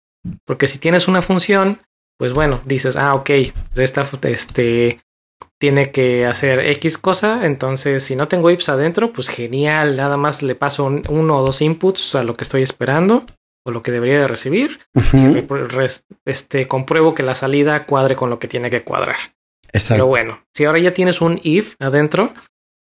Porque 0.44 0.68
si 0.68 0.78
tienes 0.78 1.08
una 1.08 1.20
función, 1.20 1.80
pues 2.18 2.32
bueno, 2.32 2.60
dices, 2.64 2.96
ah, 2.96 3.14
ok, 3.14 3.30
esta 3.76 4.06
este, 4.22 5.00
tiene 5.58 5.90
que 5.90 6.26
hacer 6.26 6.60
X 6.60 6.98
cosa, 6.98 7.46
entonces 7.46 8.02
si 8.02 8.16
no 8.16 8.28
tengo 8.28 8.50
ifs 8.50 8.68
adentro, 8.68 9.12
pues 9.12 9.28
genial, 9.28 9.96
nada 9.96 10.16
más 10.16 10.42
le 10.42 10.54
paso 10.54 10.84
uno 11.08 11.36
o 11.36 11.44
dos 11.44 11.60
inputs 11.62 12.14
a 12.14 12.22
lo 12.22 12.36
que 12.36 12.44
estoy 12.44 12.62
esperando 12.62 13.24
o 13.66 13.70
lo 13.70 13.82
que 13.82 13.92
debería 13.92 14.20
de 14.20 14.28
recibir 14.28 14.80
este, 16.24 16.68
compruebo 16.68 17.14
que 17.14 17.22
la 17.22 17.34
salida 17.34 17.86
cuadre 17.86 18.14
con 18.14 18.30
lo 18.30 18.38
que 18.38 18.48
tiene 18.48 18.70
que 18.70 18.84
cuadrar. 18.84 19.16
Pero 19.96 20.06
bueno, 20.06 20.44
si 20.54 20.64
ahora 20.64 20.78
ya 20.78 20.94
tienes 20.94 21.20
un 21.20 21.40
if 21.42 21.74
adentro, 21.80 22.32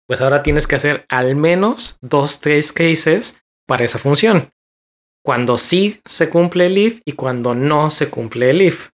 pues 0.06 0.20
ahora 0.20 0.42
tienes 0.42 0.66
que 0.66 0.76
hacer 0.76 1.04
al 1.08 1.36
menos 1.36 1.98
dos, 2.00 2.40
tres 2.40 2.72
cases 2.72 3.42
para 3.66 3.84
esa 3.84 3.98
función. 3.98 4.50
Cuando 5.22 5.58
sí 5.58 6.00
se 6.04 6.30
cumple 6.30 6.66
el 6.66 6.78
if 6.78 7.00
y 7.04 7.12
cuando 7.12 7.54
no 7.54 7.90
se 7.90 8.08
cumple 8.08 8.50
el 8.50 8.62
if. 8.62 8.90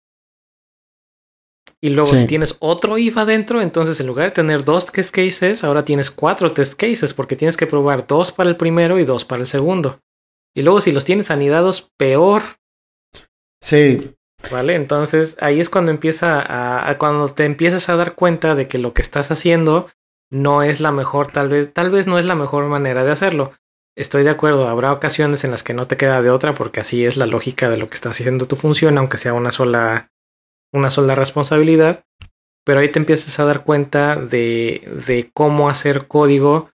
Y 1.82 1.90
luego 1.90 2.10
si 2.14 2.26
tienes 2.26 2.56
otro 2.60 2.96
if 2.96 3.18
adentro, 3.18 3.60
entonces 3.60 4.00
en 4.00 4.06
lugar 4.06 4.28
de 4.28 4.34
tener 4.34 4.64
dos 4.64 4.86
test 4.86 5.14
cases, 5.14 5.62
ahora 5.62 5.84
tienes 5.84 6.10
cuatro 6.10 6.52
test 6.52 6.74
cases 6.74 7.12
porque 7.12 7.36
tienes 7.36 7.56
que 7.56 7.66
probar 7.66 8.06
dos 8.06 8.32
para 8.32 8.48
el 8.48 8.56
primero 8.56 8.98
y 8.98 9.04
dos 9.04 9.24
para 9.24 9.42
el 9.42 9.46
segundo. 9.46 10.00
Y 10.54 10.62
luego 10.62 10.80
si 10.80 10.90
los 10.90 11.04
tienes 11.04 11.30
anidados, 11.30 11.92
peor. 11.98 12.42
Sí. 13.60 14.14
¿Vale? 14.50 14.74
Entonces 14.74 15.36
ahí 15.40 15.60
es 15.60 15.68
cuando 15.68 15.90
empieza 15.90 16.88
a, 16.88 16.96
cuando 16.98 17.28
te 17.28 17.44
empiezas 17.44 17.88
a 17.88 17.96
dar 17.96 18.14
cuenta 18.14 18.54
de 18.54 18.68
que 18.68 18.78
lo 18.78 18.94
que 18.94 19.02
estás 19.02 19.30
haciendo 19.30 19.88
no 20.30 20.62
es 20.62 20.80
la 20.80 20.92
mejor, 20.92 21.28
tal 21.28 21.48
vez, 21.48 21.72
tal 21.72 21.90
vez 21.90 22.06
no 22.06 22.18
es 22.18 22.24
la 22.24 22.34
mejor 22.34 22.64
manera 22.66 23.04
de 23.04 23.12
hacerlo. 23.12 23.52
Estoy 23.96 24.24
de 24.24 24.30
acuerdo, 24.30 24.68
habrá 24.68 24.92
ocasiones 24.92 25.44
en 25.44 25.50
las 25.50 25.62
que 25.62 25.74
no 25.74 25.86
te 25.86 25.96
queda 25.96 26.22
de 26.22 26.30
otra 26.30 26.54
porque 26.54 26.80
así 26.80 27.04
es 27.04 27.16
la 27.16 27.26
lógica 27.26 27.70
de 27.70 27.78
lo 27.78 27.88
que 27.88 27.94
está 27.94 28.10
haciendo 28.10 28.46
tu 28.46 28.56
función, 28.56 28.98
aunque 28.98 29.16
sea 29.16 29.32
una 29.32 29.52
sola, 29.52 30.10
una 30.76 30.90
sola 30.90 31.14
responsabilidad. 31.14 32.04
Pero 32.64 32.80
ahí 32.80 32.90
te 32.90 32.98
empiezas 32.98 33.38
a 33.38 33.44
dar 33.44 33.64
cuenta 33.64 34.16
de, 34.16 34.88
de 35.06 35.30
cómo 35.32 35.68
hacer 35.68 36.08
código 36.08 36.70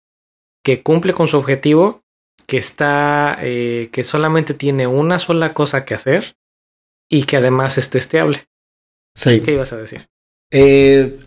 que 0.64 0.84
cumple 0.84 1.14
con 1.14 1.28
su 1.28 1.38
objetivo, 1.38 2.04
que 2.46 2.58
está, 2.58 3.38
eh, 3.42 3.90
que 3.92 4.04
solamente 4.04 4.54
tiene 4.54 4.88
una 4.88 5.20
sola 5.20 5.54
cosa 5.54 5.86
que 5.86 5.94
hacer 5.94 6.36
y 7.10 7.24
que 7.24 7.38
además 7.38 7.78
es 7.78 7.90
testeable. 7.90 8.40
Sí. 9.16 9.42
¿Qué 9.42 9.54
ibas 9.54 9.74
a 9.74 9.78
decir? 9.78 10.08
Eh, 10.52 11.18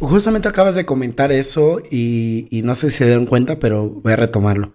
justamente 0.00 0.48
acabas 0.48 0.74
de 0.74 0.86
comentar 0.86 1.32
eso 1.32 1.80
y, 1.90 2.62
no 2.64 2.74
sé 2.74 2.90
si 2.90 2.98
se 2.98 3.06
dieron 3.06 3.26
cuenta, 3.26 3.58
pero 3.58 3.88
voy 3.88 4.12
a 4.12 4.16
retomarlo. 4.16 4.74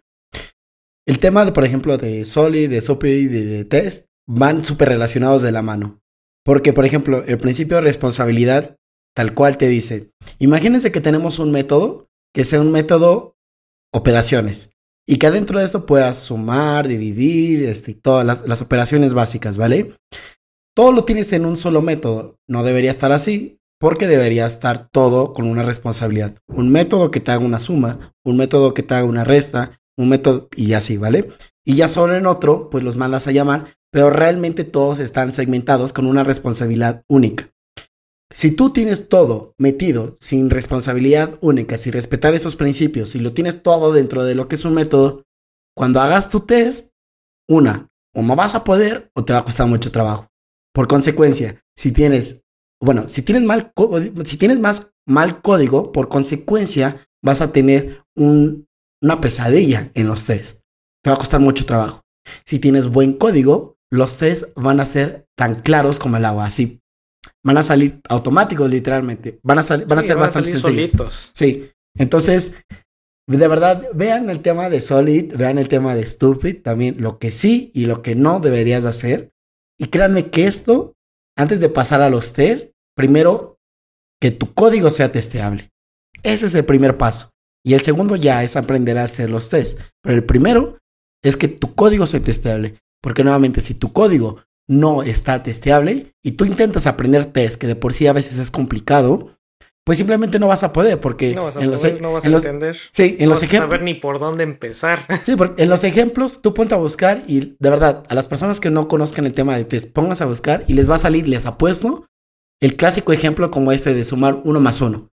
El 1.06 1.20
tema, 1.20 1.46
de, 1.46 1.52
por 1.52 1.66
ejemplo, 1.66 1.98
de 1.98 2.26
Solid, 2.26 2.70
de 2.70 2.82
SOP 2.82 3.06
y 3.06 3.26
de, 3.26 3.66
test 3.66 4.06
van 4.28 4.64
súper 4.64 4.90
relacionados 4.90 5.42
de 5.42 5.52
la 5.52 5.62
mano. 5.62 6.00
Porque, 6.50 6.74
por 6.74 6.84
ejemplo, 6.84 7.24
el 7.28 7.38
principio 7.38 7.76
de 7.76 7.84
responsabilidad 7.84 8.76
tal 9.16 9.36
cual 9.36 9.60
te 9.60 9.68
dice, 9.68 10.10
imagínense 10.40 10.92
que 10.92 11.00
tenemos 11.00 11.38
un 11.38 11.52
método 11.52 12.08
que 12.34 12.44
sea 12.44 12.60
un 12.60 12.72
método 12.72 13.36
operaciones 13.94 14.72
y 15.08 15.20
que 15.20 15.28
adentro 15.28 15.60
de 15.60 15.66
eso 15.66 15.86
puedas 15.86 16.18
sumar, 16.18 16.88
dividir, 16.88 17.62
este, 17.62 17.94
todas 17.94 18.26
las, 18.26 18.48
las 18.48 18.64
operaciones 18.64 19.14
básicas, 19.14 19.58
¿vale? 19.58 19.94
todo 20.76 20.92
lo 20.92 21.06
tienes 21.06 21.32
en 21.34 21.46
un 21.46 21.56
solo 21.56 21.84
método. 21.84 22.40
No 22.48 22.64
debería 22.64 22.90
estar 22.90 23.12
así, 23.12 23.60
porque 23.80 24.08
debería 24.08 24.48
estar 24.48 24.90
todo 24.92 25.34
con 25.34 25.46
una 25.46 25.62
responsabilidad. 25.62 26.36
Un 26.48 26.72
método 26.72 27.12
que 27.12 27.20
te 27.20 27.30
haga 27.30 27.46
una 27.46 27.60
suma, 27.60 28.16
un 28.26 28.38
método 28.38 28.74
que 28.74 28.82
te 28.82 28.96
haga 28.96 29.06
una 29.06 29.24
resta, 29.24 29.79
un 30.00 30.10
método 30.10 30.48
y 30.56 30.74
así, 30.74 30.98
¿vale? 30.98 31.30
Y 31.66 31.76
ya 31.76 31.90
solo 31.90 32.16
en 32.16 32.26
otro, 32.26 32.70
pues 32.70 32.84
los 32.84 32.96
mandas 32.96 33.28
a 33.28 33.32
llamar, 33.32 33.68
pero 33.92 34.10
realmente 34.10 34.64
todos 34.64 35.00
están 35.00 35.34
segmentados 35.34 35.92
con 35.92 36.06
una 36.06 36.24
responsabilidad 36.24 37.04
única. 37.10 37.52
Si 38.32 38.52
tú 38.52 38.72
tienes 38.72 39.10
todo 39.10 39.56
metido 39.58 40.16
sin 40.20 40.50
responsabilidad 40.50 41.38
única, 41.42 41.78
sin 41.78 41.94
respetar 41.94 42.34
esos 42.34 42.56
principios, 42.56 43.14
y 43.16 43.20
lo 43.20 43.34
tienes 43.34 43.62
todo 43.62 43.92
dentro 43.92 44.24
de 44.24 44.36
lo 44.36 44.48
que 44.48 44.56
es 44.56 44.64
un 44.64 44.74
método, 44.74 45.24
cuando 45.76 46.00
hagas 46.00 46.30
tu 46.30 46.42
test, 46.42 46.92
una, 47.50 47.90
o 48.16 48.22
no 48.22 48.36
vas 48.36 48.56
a 48.56 48.64
poder 48.64 49.12
o 49.16 49.26
te 49.26 49.34
va 49.34 49.40
a 49.40 49.46
costar 49.46 49.68
mucho 49.68 49.92
trabajo. 49.92 50.28
Por 50.74 50.88
consecuencia, 50.88 51.62
si 51.76 51.92
tienes, 51.92 52.44
bueno, 52.80 53.10
si 53.10 53.22
tienes 53.22 53.44
mal, 53.44 53.74
si 54.24 54.38
tienes 54.38 54.60
más 54.60 54.94
mal 55.06 55.42
código, 55.42 55.92
por 55.92 56.08
consecuencia 56.08 56.96
vas 57.22 57.42
a 57.42 57.52
tener 57.52 58.04
una 59.02 59.22
pesadilla 59.22 59.92
en 59.94 60.08
los 60.08 60.26
tests. 60.26 60.62
Te 61.04 61.10
va 61.10 61.16
a 61.16 61.20
costar 61.20 61.40
mucho 61.40 61.66
trabajo. 61.66 62.02
Si 62.46 62.60
tienes 62.60 62.88
buen 62.88 63.14
código, 63.14 63.78
los 63.92 64.18
tests 64.18 64.50
van 64.56 64.80
a 64.80 64.86
ser 64.86 65.26
tan 65.38 65.62
claros 65.62 66.00
como 66.00 66.18
el 66.18 66.26
agua, 66.26 66.46
así. 66.46 66.80
Van 67.44 67.58
a 67.58 67.64
salir 67.64 68.00
automáticos, 68.10 68.70
literalmente. 68.70 69.40
Van 69.44 69.60
a, 69.60 69.64
van 69.88 70.00
a 70.00 70.02
ser 70.02 70.18
bastante 70.18 70.52
sencillos. 70.52 71.32
Sí. 71.34 71.72
Entonces, 71.98 72.64
de 73.28 73.48
verdad, 73.48 73.84
vean 73.94 74.30
el 74.30 74.42
tema 74.42 74.70
de 74.70 74.82
Solid, 74.82 75.36
vean 75.36 75.58
el 75.58 75.70
tema 75.70 75.96
de 75.96 76.06
Stupid, 76.06 76.62
también 76.62 76.98
lo 77.00 77.20
que 77.20 77.32
sí 77.32 77.72
y 77.74 77.86
lo 77.86 78.02
que 78.02 78.16
no 78.16 78.40
deberías 78.40 78.86
hacer. 78.86 79.32
Y 79.78 79.88
créanme 79.88 80.30
que 80.30 80.48
esto, 80.48 80.96
antes 81.38 81.60
de 81.60 81.70
pasar 81.70 82.02
a 82.02 82.10
los 82.10 82.34
test, 82.34 82.72
primero 82.96 83.58
que 84.20 84.32
tu 84.32 84.54
código 84.54 84.90
sea 84.90 85.12
testeable. 85.12 85.70
Ese 86.24 86.48
es 86.48 86.56
el 86.56 86.66
primer 86.66 86.98
paso. 86.98 87.30
Y 87.64 87.74
el 87.74 87.82
segundo 87.82 88.16
ya 88.16 88.44
es 88.44 88.56
aprender 88.56 88.98
a 88.98 89.04
hacer 89.04 89.30
los 89.30 89.50
tests. 89.50 89.82
Pero 90.02 90.16
el 90.16 90.24
primero 90.24 90.78
es 91.24 91.38
que 91.38 91.48
tu 91.48 91.76
código 91.76 92.08
sea 92.08 92.22
testeable. 92.22 92.76
Porque 93.02 93.24
nuevamente, 93.24 93.62
si 93.62 93.74
tu 93.74 93.94
código 93.94 94.42
no 94.68 95.04
está 95.04 95.42
testeable 95.42 96.14
y 96.24 96.34
tú 96.34 96.46
intentas 96.46 96.88
aprender 96.88 97.26
test, 97.26 97.60
que 97.60 97.68
de 97.68 97.76
por 97.76 97.94
sí 97.94 98.08
a 98.08 98.14
veces 98.14 98.38
es 98.38 98.52
complicado, 98.52 99.32
pues 99.84 99.98
simplemente 99.98 100.38
no 100.38 100.48
vas 100.48 100.62
a 100.62 100.72
poder 100.72 101.00
porque 101.00 101.34
no 101.34 101.46
vas 101.46 101.58
a, 101.58 101.62
en 101.62 101.72
los, 101.72 102.02
no 102.02 102.14
vas 102.14 102.24
a 102.24 102.28
entender. 102.28 102.78
Sí, 102.92 103.18
en 103.20 103.28
los 103.28 103.42
ejemplos. 103.42 103.70
No 103.70 103.72
saber 103.72 103.82
ni 103.82 103.96
por 103.96 104.20
dónde 104.20 104.44
empezar. 104.44 105.00
Sí, 105.24 105.36
porque 105.36 105.64
en 105.64 105.70
los 105.70 105.84
ejemplos 105.84 106.44
tú 106.44 106.54
ponte 106.54 106.76
a 106.76 106.78
buscar 106.78 107.24
y 107.28 107.56
de 107.58 107.70
verdad, 107.70 108.04
a 108.08 108.14
las 108.14 108.28
personas 108.28 108.60
que 108.60 108.70
no 108.70 108.88
conozcan 108.88 109.26
el 109.26 109.34
tema 109.34 109.58
de 109.58 109.66
test, 109.66 109.92
pongas 109.92 110.22
a 110.22 110.26
buscar 110.26 110.64
y 110.68 110.74
les 110.74 110.90
va 110.90 110.96
a 110.96 111.00
salir, 111.00 111.28
les 111.28 111.48
apuesto, 111.48 112.06
el 112.62 112.76
clásico 112.76 113.14
ejemplo 113.14 113.50
como 113.50 113.72
este 113.72 113.96
de 113.96 114.06
sumar 114.06 114.42
uno 114.44 114.60
más 114.60 114.82
uno. 114.82 115.10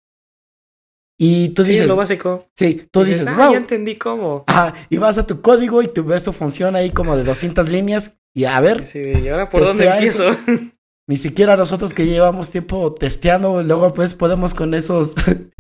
Y 1.24 1.50
tú 1.50 1.64
dices. 1.64 1.84
Sí, 1.84 1.88
lo 1.88 1.96
básico. 1.96 2.48
Sí, 2.58 2.88
tú 2.90 3.04
dices, 3.04 3.28
ah, 3.28 3.50
ya 3.52 3.58
entendí 3.58 3.96
cómo. 3.96 4.44
Ajá, 4.48 4.74
y 4.90 4.98
vas 4.98 5.20
a 5.20 5.28
tu 5.28 5.40
código 5.40 5.84
y 5.84 5.88
tú 5.88 6.04
ves 6.04 6.24
tu 6.24 6.32
función 6.32 6.76
ahí 6.76 6.90
como 6.90 7.16
de 7.16 7.24
200 7.24 7.70
líneas 7.70 8.20
y 8.34 8.46
a 8.46 8.60
ver. 8.60 8.88
Sí, 8.88 9.04
y 9.24 9.28
ahora 9.28 9.48
por 9.48 9.64
dónde 9.64 9.88
empiezo. 9.88 10.36
Ni 11.08 11.18
siquiera 11.18 11.56
nosotros 11.56 11.94
que 11.94 12.08
llevamos 12.08 12.50
tiempo 12.50 12.96
testeando, 12.96 13.62
luego 13.62 13.94
pues 13.94 14.16
podemos 14.16 14.56
con 14.56 14.74
esos. 14.74 15.14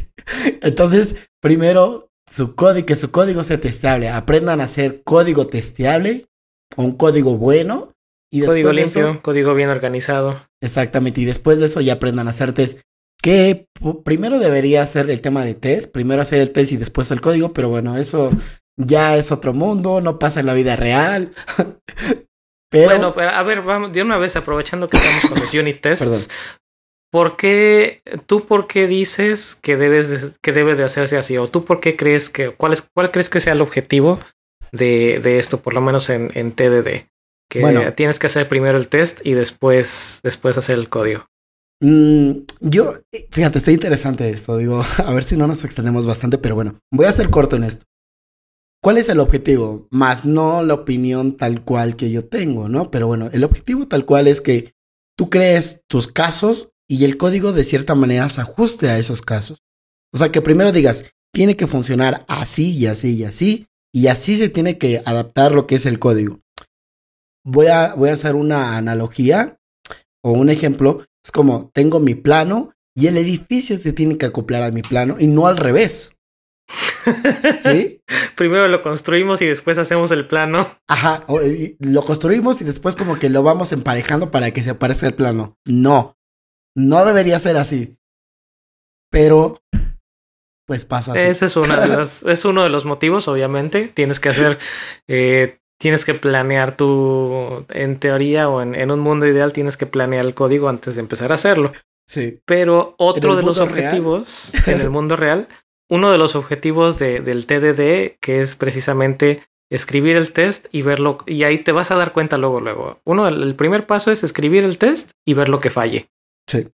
Entonces, 0.63 1.29
primero, 1.39 2.09
su 2.27 2.55
código, 2.55 2.87
que 2.87 2.95
su 2.95 3.11
código 3.11 3.43
sea 3.43 3.61
testeable. 3.61 4.09
Aprendan 4.09 4.61
a 4.61 4.63
hacer 4.63 5.03
código 5.03 5.45
testeable, 5.45 6.25
un 6.75 6.93
código 6.93 7.37
bueno. 7.37 7.93
Y 8.33 8.41
código 8.41 8.73
limpio, 8.73 9.21
código 9.21 9.53
bien 9.53 9.69
organizado. 9.69 10.41
Exactamente. 10.59 11.21
Y 11.21 11.25
después 11.25 11.59
de 11.59 11.67
eso 11.67 11.81
ya 11.81 11.93
aprendan 11.93 12.25
a 12.25 12.31
hacer 12.31 12.51
test. 12.53 12.79
Que 13.21 13.67
primero 14.03 14.39
debería 14.39 14.85
ser 14.87 15.09
el 15.09 15.21
tema 15.21 15.45
de 15.45 15.53
test, 15.53 15.91
primero 15.91 16.21
hacer 16.21 16.39
el 16.39 16.51
test 16.51 16.71
y 16.71 16.77
después 16.77 17.11
el 17.11 17.21
código, 17.21 17.53
pero 17.53 17.69
bueno, 17.69 17.97
eso 17.97 18.31
ya 18.77 19.15
es 19.15 19.31
otro 19.31 19.53
mundo, 19.53 20.01
no 20.01 20.19
pasa 20.19 20.39
en 20.39 20.47
la 20.47 20.53
vida 20.53 20.75
real. 20.75 21.33
Pero, 22.71 22.85
bueno, 22.85 23.13
pero 23.13 23.31
a 23.31 23.43
ver, 23.43 23.63
vamos, 23.63 23.91
de 23.91 24.01
una 24.01 24.17
vez 24.17 24.37
aprovechando 24.37 24.87
que 24.87 24.95
estamos 24.95 25.25
con 25.27 25.41
los 25.41 25.53
unit 25.61 25.81
tests. 25.81 26.05
Perdón. 26.05 26.21
¿Por 27.11 27.35
qué, 27.35 28.01
tú 28.25 28.45
por 28.45 28.67
qué 28.67 28.87
dices 28.87 29.55
que 29.61 29.75
debes 29.75 30.39
que 30.41 30.53
debe 30.53 30.75
de 30.75 30.85
hacerse 30.85 31.17
así? 31.17 31.37
¿O 31.37 31.47
tú 31.47 31.65
por 31.65 31.81
qué 31.81 31.97
crees 31.97 32.29
que, 32.29 32.51
cuál 32.51 32.71
es, 32.71 32.81
cuál 32.81 33.11
crees 33.11 33.29
que 33.29 33.41
sea 33.41 33.51
el 33.51 33.61
objetivo 33.61 34.21
de, 34.71 35.19
de 35.21 35.37
esto, 35.37 35.61
por 35.61 35.73
lo 35.73 35.81
menos 35.81 36.09
en, 36.09 36.29
en 36.33 36.53
TDD? 36.53 37.09
Que 37.49 37.93
tienes 37.97 38.17
que 38.17 38.27
hacer 38.27 38.47
primero 38.47 38.77
el 38.77 38.87
test 38.87 39.19
y 39.25 39.33
después, 39.33 40.21
después 40.23 40.57
hacer 40.57 40.77
el 40.77 40.87
código. 40.87 41.25
Mm, 41.81 42.43
yo, 42.61 42.93
fíjate, 43.31 43.57
está 43.57 43.71
interesante 43.71 44.29
esto. 44.29 44.57
Digo, 44.57 44.81
a 45.05 45.13
ver 45.13 45.23
si 45.23 45.35
no 45.35 45.47
nos 45.47 45.63
extendemos 45.65 46.05
bastante, 46.05 46.37
pero 46.37 46.55
bueno, 46.55 46.79
voy 46.91 47.05
a 47.05 47.11
ser 47.11 47.29
corto 47.29 47.55
en 47.55 47.65
esto. 47.65 47.85
¿Cuál 48.83 48.97
es 48.97 49.09
el 49.09 49.19
objetivo? 49.19 49.87
Más 49.91 50.25
no 50.25 50.63
la 50.63 50.73
opinión 50.73 51.37
tal 51.37 51.63
cual 51.63 51.95
que 51.95 52.09
yo 52.09 52.25
tengo, 52.27 52.67
¿no? 52.67 52.89
Pero 52.89 53.05
bueno, 53.05 53.29
el 53.31 53.43
objetivo 53.43 53.87
tal 53.87 54.05
cual 54.05 54.27
es 54.27 54.41
que 54.41 54.73
tú 55.15 55.29
crees 55.29 55.83
tus 55.87 56.07
casos 56.07 56.71
y 56.89 57.05
el 57.05 57.17
código 57.17 57.53
de 57.53 57.63
cierta 57.63 57.93
manera 57.93 58.27
se 58.29 58.41
ajuste 58.41 58.89
a 58.89 58.97
esos 58.97 59.21
casos. 59.21 59.59
O 60.11 60.17
sea, 60.17 60.31
que 60.31 60.41
primero 60.41 60.71
digas, 60.71 61.13
tiene 61.31 61.55
que 61.55 61.67
funcionar 61.67 62.25
así 62.27 62.71
y 62.71 62.87
así 62.87 63.15
y 63.15 63.23
así, 63.23 63.67
y 63.93 64.07
así 64.07 64.35
se 64.37 64.49
tiene 64.49 64.77
que 64.77 65.01
adaptar 65.05 65.51
lo 65.51 65.67
que 65.67 65.75
es 65.75 65.85
el 65.85 65.99
código. 65.99 66.39
Voy 67.45 67.67
a, 67.67 67.93
voy 67.93 68.09
a 68.09 68.13
hacer 68.13 68.35
una 68.35 68.77
analogía 68.77 69.59
o 70.23 70.31
un 70.31 70.49
ejemplo. 70.49 71.05
Es 71.23 71.31
como, 71.31 71.69
tengo 71.73 71.99
mi 71.99 72.15
plano 72.15 72.73
y 72.95 73.07
el 73.07 73.17
edificio 73.17 73.77
se 73.77 73.93
tiene 73.93 74.17
que 74.17 74.25
acoplar 74.25 74.63
a 74.63 74.71
mi 74.71 74.81
plano 74.81 75.15
y 75.19 75.27
no 75.27 75.47
al 75.47 75.57
revés. 75.57 76.17
¿Sí? 77.59 78.01
Primero 78.35 78.67
lo 78.67 78.81
construimos 78.81 79.41
y 79.41 79.45
después 79.45 79.77
hacemos 79.77 80.11
el 80.11 80.27
plano. 80.27 80.69
Ajá, 80.87 81.25
lo 81.79 82.01
construimos 82.03 82.61
y 82.61 82.63
después 82.63 82.95
como 82.95 83.19
que 83.19 83.29
lo 83.29 83.43
vamos 83.43 83.71
emparejando 83.71 84.31
para 84.31 84.51
que 84.51 84.63
se 84.63 84.71
aparezca 84.71 85.07
el 85.07 85.13
plano. 85.13 85.57
No, 85.65 86.17
no 86.75 87.05
debería 87.05 87.39
ser 87.39 87.57
así. 87.57 87.97
Pero, 89.09 89.61
pues 90.65 90.85
pasa 90.85 91.13
así. 91.13 91.21
Ese 91.21 91.47
es, 91.47 91.57
una 91.57 91.79
de 91.79 92.07
es 92.31 92.45
uno 92.45 92.63
de 92.63 92.69
los 92.69 92.85
motivos, 92.85 93.27
obviamente. 93.27 93.89
Tienes 93.89 94.19
que 94.19 94.29
hacer, 94.29 94.57
eh, 95.07 95.59
tienes 95.81 96.05
que 96.05 96.13
planear 96.13 96.77
tu, 96.77 97.65
en 97.69 97.99
teoría 97.99 98.47
o 98.47 98.61
en, 98.61 98.75
en, 98.75 98.91
un 98.91 99.01
mundo 99.01 99.27
ideal, 99.27 99.51
tienes 99.51 99.75
que 99.75 99.87
planear 99.87 100.25
el 100.25 100.33
código 100.33 100.69
antes 100.69 100.95
de 100.95 101.01
empezar 101.01 101.33
a 101.33 101.35
hacerlo. 101.35 101.73
Sí. 102.07 102.39
Pero 102.45 102.95
otro 102.97 103.35
de 103.35 103.43
los 103.43 103.57
objetivos 103.57 104.53
en 104.67 104.79
el 104.79 104.89
mundo 104.89 105.15
real 105.15 105.47
uno 105.91 106.09
de 106.09 106.17
los 106.17 106.37
objetivos 106.37 106.99
de, 106.99 107.19
del 107.19 107.45
TDD, 107.45 108.17
que 108.21 108.39
es 108.39 108.55
precisamente 108.55 109.43
escribir 109.69 110.15
el 110.15 110.31
test 110.31 110.67
y 110.71 110.83
verlo, 110.83 111.17
y 111.27 111.43
ahí 111.43 111.57
te 111.57 111.73
vas 111.73 111.91
a 111.91 111.97
dar 111.97 112.13
cuenta 112.13 112.37
luego, 112.37 112.61
luego. 112.61 113.01
Uno, 113.03 113.27
el 113.27 113.55
primer 113.55 113.85
paso 113.85 114.09
es 114.09 114.23
escribir 114.23 114.63
el 114.63 114.77
test 114.77 115.11
y 115.25 115.33
ver 115.33 115.49
lo 115.49 115.59
que 115.59 115.69
falle. 115.69 116.09
Sí. 116.47 116.69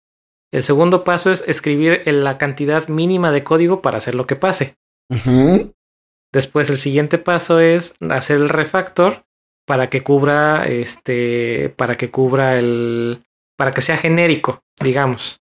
El 0.53 0.65
segundo 0.65 1.05
paso 1.05 1.31
es 1.31 1.45
escribir 1.47 2.03
la 2.07 2.39
cantidad 2.39 2.89
mínima 2.89 3.31
de 3.31 3.45
código 3.45 3.83
para 3.83 3.99
hacer 3.99 4.17
lo 4.17 4.27
que 4.27 4.35
pase. 4.35 4.75
Después 6.35 6.69
el 6.69 6.79
siguiente 6.79 7.19
paso 7.19 7.61
es 7.61 7.95
hacer 8.11 8.39
el 8.39 8.49
refactor 8.49 9.25
para 9.67 9.89
que 9.89 10.03
cubra 10.03 10.67
este, 10.67 11.73
para 11.77 11.95
que 11.95 12.11
cubra 12.11 12.59
el, 12.59 13.23
para 13.57 13.71
que 13.71 13.81
sea 13.81 13.97
genérico, 13.97 14.65
digamos. 14.81 15.41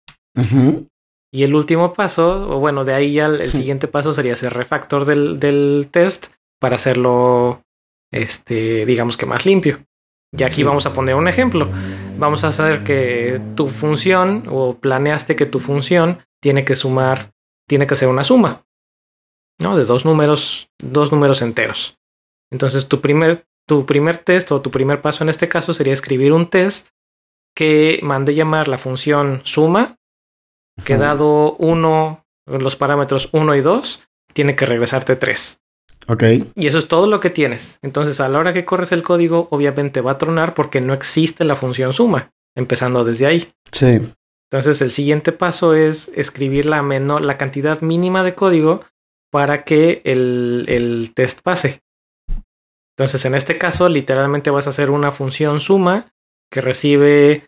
Y 1.32 1.44
el 1.44 1.56
último 1.56 1.92
paso, 1.94 2.52
o 2.52 2.60
bueno, 2.60 2.86
de 2.86 2.94
ahí 2.94 3.14
ya 3.14 3.26
el, 3.26 3.52
siguiente 3.52 3.88
paso 3.88 4.14
sería 4.14 4.34
hacer 4.34 4.54
refactor 4.54 5.06
del, 5.06 5.40
del, 5.40 5.88
test 5.90 6.28
para 6.60 6.76
hacerlo, 6.76 7.64
este, 8.12 8.86
digamos 8.86 9.18
que 9.18 9.26
más 9.26 9.48
limpio. 9.48 9.80
Y 10.38 10.44
aquí 10.44 10.62
vamos 10.62 10.86
a 10.86 10.94
poner 10.94 11.16
un 11.16 11.28
ejemplo. 11.28 11.68
Vamos 12.20 12.44
a 12.44 12.50
hacer 12.50 12.84
que 12.84 13.42
tu 13.56 13.70
función, 13.70 14.44
o 14.50 14.78
planeaste 14.78 15.36
que 15.36 15.48
tu 15.48 15.60
función 15.60 16.20
tiene 16.40 16.64
que 16.64 16.76
sumar, 16.76 17.32
tiene 17.68 17.88
que 17.88 17.96
hacer 17.96 18.08
una 18.08 18.24
suma, 18.24 18.65
¿no? 19.60 19.78
De 19.78 19.86
dos 19.86 20.06
números, 20.06 20.70
dos 20.80 21.12
números 21.12 21.42
enteros. 21.42 21.98
Entonces 22.52 22.88
tu 22.88 23.02
primer, 23.02 23.46
tu 23.68 23.86
primer 23.86 24.18
test 24.18 24.52
o 24.52 24.62
tu 24.62 24.72
primer 24.72 25.02
paso 25.02 25.24
en 25.24 25.30
este 25.30 25.50
caso 25.50 25.74
sería 25.74 25.94
escribir 25.94 26.34
un 26.34 26.50
test 26.50 26.90
que 27.56 28.00
mande 28.04 28.36
llamar 28.36 28.68
la 28.68 28.78
función 28.78 29.42
suma 29.44 29.98
que 30.84 30.98
dado 30.98 31.56
uno, 31.56 32.26
los 32.46 32.76
parámetros 32.76 33.30
1 33.32 33.56
y 33.56 33.62
2, 33.62 34.04
tiene 34.34 34.56
que 34.56 34.66
regresarte 34.66 35.16
3. 35.16 35.62
Ok. 36.08 36.24
Y 36.56 36.68
eso 36.68 36.78
es 36.78 36.88
todo 36.88 37.08
lo 37.08 37.20
que 37.20 37.30
tienes. 37.30 37.80
Entonces, 37.82 38.20
a 38.20 38.30
la 38.30 38.40
hora 38.40 38.54
que 38.54 38.66
corres 38.66 38.92
el 38.92 39.04
código, 39.04 39.48
obviamente 39.52 40.02
va 40.02 40.12
a 40.12 40.18
tronar 40.18 40.54
porque 40.54 40.82
no 40.82 40.94
existe 40.94 41.46
la 41.46 41.56
función 41.56 41.94
suma, 41.94 42.32
empezando 42.56 43.04
desde 43.04 43.26
ahí. 43.26 43.54
Sí. 43.72 44.02
Entonces, 44.52 44.82
el 44.82 44.92
siguiente 44.92 45.32
paso 45.32 45.74
es 45.74 46.10
escribir 46.10 46.66
la, 46.66 46.84
menor, 46.84 47.24
la 47.24 47.38
cantidad 47.38 47.82
mínima 47.82 48.24
de 48.24 48.36
código 48.36 48.84
para 49.36 49.66
que 49.66 50.02
el, 50.06 50.64
el 50.70 51.14
test 51.14 51.42
pase. 51.42 51.82
Entonces, 52.98 53.26
en 53.26 53.36
este 53.36 53.58
caso, 53.58 53.90
literalmente 53.90 54.50
vas 54.50 54.68
a 54.68 54.70
hacer 54.70 54.92
una 54.92 55.12
función 55.12 55.60
suma 55.60 56.14
que 56.50 56.62
recibe 56.62 57.46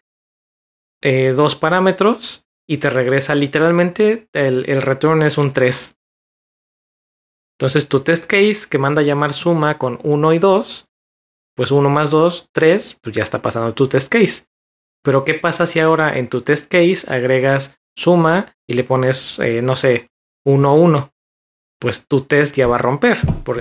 eh, 1.01 1.30
dos 1.30 1.55
parámetros 1.55 2.43
y 2.68 2.80
te 2.80 2.89
regresa 2.89 3.35
literalmente 3.35 4.27
el, 4.34 4.69
el 4.69 4.81
return 4.81 5.23
es 5.23 5.38
un 5.38 5.53
3. 5.53 5.95
Entonces 7.57 7.88
tu 7.88 8.01
test 8.01 8.26
case 8.26 8.68
que 8.69 8.80
manda 8.80 9.01
a 9.01 9.05
llamar 9.05 9.31
suma 9.31 9.77
con 9.77 9.97
1 10.03 10.34
y 10.34 10.39
2, 10.39 10.89
pues 11.55 11.72
1 11.72 11.89
más 11.89 12.11
2, 12.11 12.49
3, 12.51 12.99
pues 13.01 13.15
ya 13.15 13.23
está 13.23 13.41
pasando 13.41 13.73
tu 13.73 13.88
test 13.88 14.11
case. 14.11 14.43
Pero 15.05 15.23
¿qué 15.23 15.35
pasa 15.35 15.65
si 15.65 15.80
ahora 15.80 16.18
en 16.18 16.27
tu 16.27 16.41
test 16.41 16.69
case 16.69 17.05
agregas 17.07 17.80
suma 17.95 18.57
y 18.68 18.73
le 18.73 18.84
pones, 18.84 19.39
eh, 19.39 19.61
no 19.61 19.77
sé, 19.77 20.09
1, 20.45 20.76
1? 20.76 21.14
Pues 21.80 22.08
tu 22.08 22.22
test 22.22 22.56
ya 22.56 22.68
va 22.68 22.76
a 22.76 22.80
romper, 22.80 23.18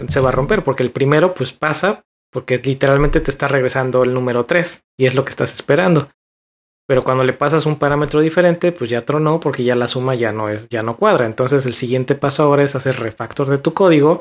se 0.09 0.21
va 0.21 0.31
a 0.31 0.33
romper 0.33 0.65
porque 0.65 0.83
el 0.83 0.91
primero 0.91 1.35
pues 1.35 1.53
pasa 1.53 2.05
porque 2.33 2.59
literalmente 2.59 3.21
te 3.21 3.31
está 3.31 3.49
regresando 3.49 4.03
el 4.05 4.15
número 4.15 4.45
3 4.45 4.85
y 4.99 5.07
es 5.07 5.15
lo 5.15 5.25
que 5.25 5.31
estás 5.31 5.55
esperando. 5.55 6.11
Pero 6.87 7.03
cuando 7.03 7.25
le 7.25 7.33
pasas 7.33 7.67
un 7.67 7.79
parámetro 7.79 8.21
diferente, 8.21 8.73
pues 8.73 8.91
ya 8.91 9.05
tronó 9.05 9.41
porque 9.41 9.65
ya 9.65 9.75
la 9.75 9.89
suma 9.89 10.15
ya 10.15 10.33
no 10.33 10.49
es, 10.49 10.69
ya 10.69 10.83
no 10.83 10.97
cuadra. 10.97 11.27
Entonces 11.27 11.67
el 11.67 11.75
siguiente 11.75 12.15
paso 12.15 12.43
ahora 12.43 12.63
es 12.63 12.77
hacer 12.77 13.01
refactor 13.01 13.49
de 13.49 13.59
tu 13.59 13.75
código 13.75 14.21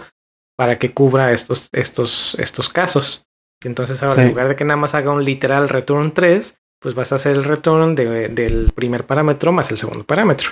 para 0.58 0.80
que 0.80 0.94
cubra 0.94 1.32
estos, 1.32 1.70
estos, 1.74 2.36
estos 2.40 2.70
casos. 2.70 3.26
Entonces 3.64 4.02
ahora 4.02 4.24
en 4.24 4.30
lugar 4.30 4.48
de 4.48 4.56
que 4.56 4.66
nada 4.66 4.78
más 4.78 4.96
haga 4.96 5.12
un 5.12 5.24
literal 5.24 5.70
return 5.70 6.14
3, 6.14 6.58
pues 6.80 6.96
vas 6.96 7.12
a 7.12 7.16
hacer 7.16 7.36
el 7.36 7.44
return 7.44 7.96
del 7.96 8.72
primer 8.74 9.06
parámetro 9.06 9.52
más 9.52 9.72
el 9.72 9.78
segundo 9.78 10.04
parámetro. 10.04 10.52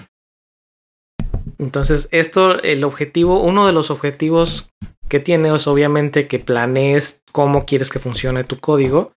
Entonces 1.64 2.07
esto, 2.11 2.61
el 2.61 2.84
objetivo, 2.84 3.41
uno 3.41 3.65
de 3.68 3.73
los 3.73 3.90
objetivos 3.91 4.69
que 5.10 5.19
tiene 5.19 5.53
es 5.53 5.68
obviamente 5.68 6.27
que 6.27 6.40
planees 6.40 7.23
cómo 7.31 7.65
quieres 7.65 7.90
que 7.90 7.99
funcione 7.99 8.44
tu 8.44 8.60
código 8.60 9.14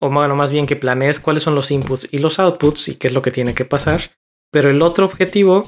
o 0.00 0.10
bueno, 0.10 0.36
más 0.36 0.50
bien 0.50 0.66
que 0.66 0.76
planees 0.76 1.20
cuáles 1.20 1.42
son 1.42 1.54
los 1.54 1.70
inputs 1.70 2.08
y 2.10 2.18
los 2.18 2.38
outputs 2.38 2.88
y 2.88 2.96
qué 2.96 3.08
es 3.08 3.14
lo 3.14 3.22
que 3.22 3.30
tiene 3.30 3.54
que 3.54 3.64
pasar. 3.64 4.02
Pero 4.50 4.70
el 4.70 4.82
otro 4.82 5.06
objetivo 5.06 5.62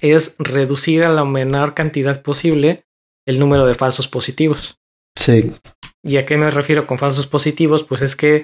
es 0.00 0.36
reducir 0.38 1.02
a 1.04 1.08
la 1.08 1.24
menor 1.24 1.74
cantidad 1.74 2.22
posible 2.22 2.84
el 3.26 3.38
número 3.38 3.66
de 3.66 3.74
falsos 3.74 4.06
positivos. 4.06 4.78
Sí. 5.16 5.52
¿Y 6.04 6.18
a 6.18 6.26
qué 6.26 6.36
me 6.36 6.50
refiero 6.50 6.86
con 6.86 6.98
falsos 6.98 7.26
positivos? 7.26 7.84
Pues 7.84 8.02
es 8.02 8.16
que 8.16 8.42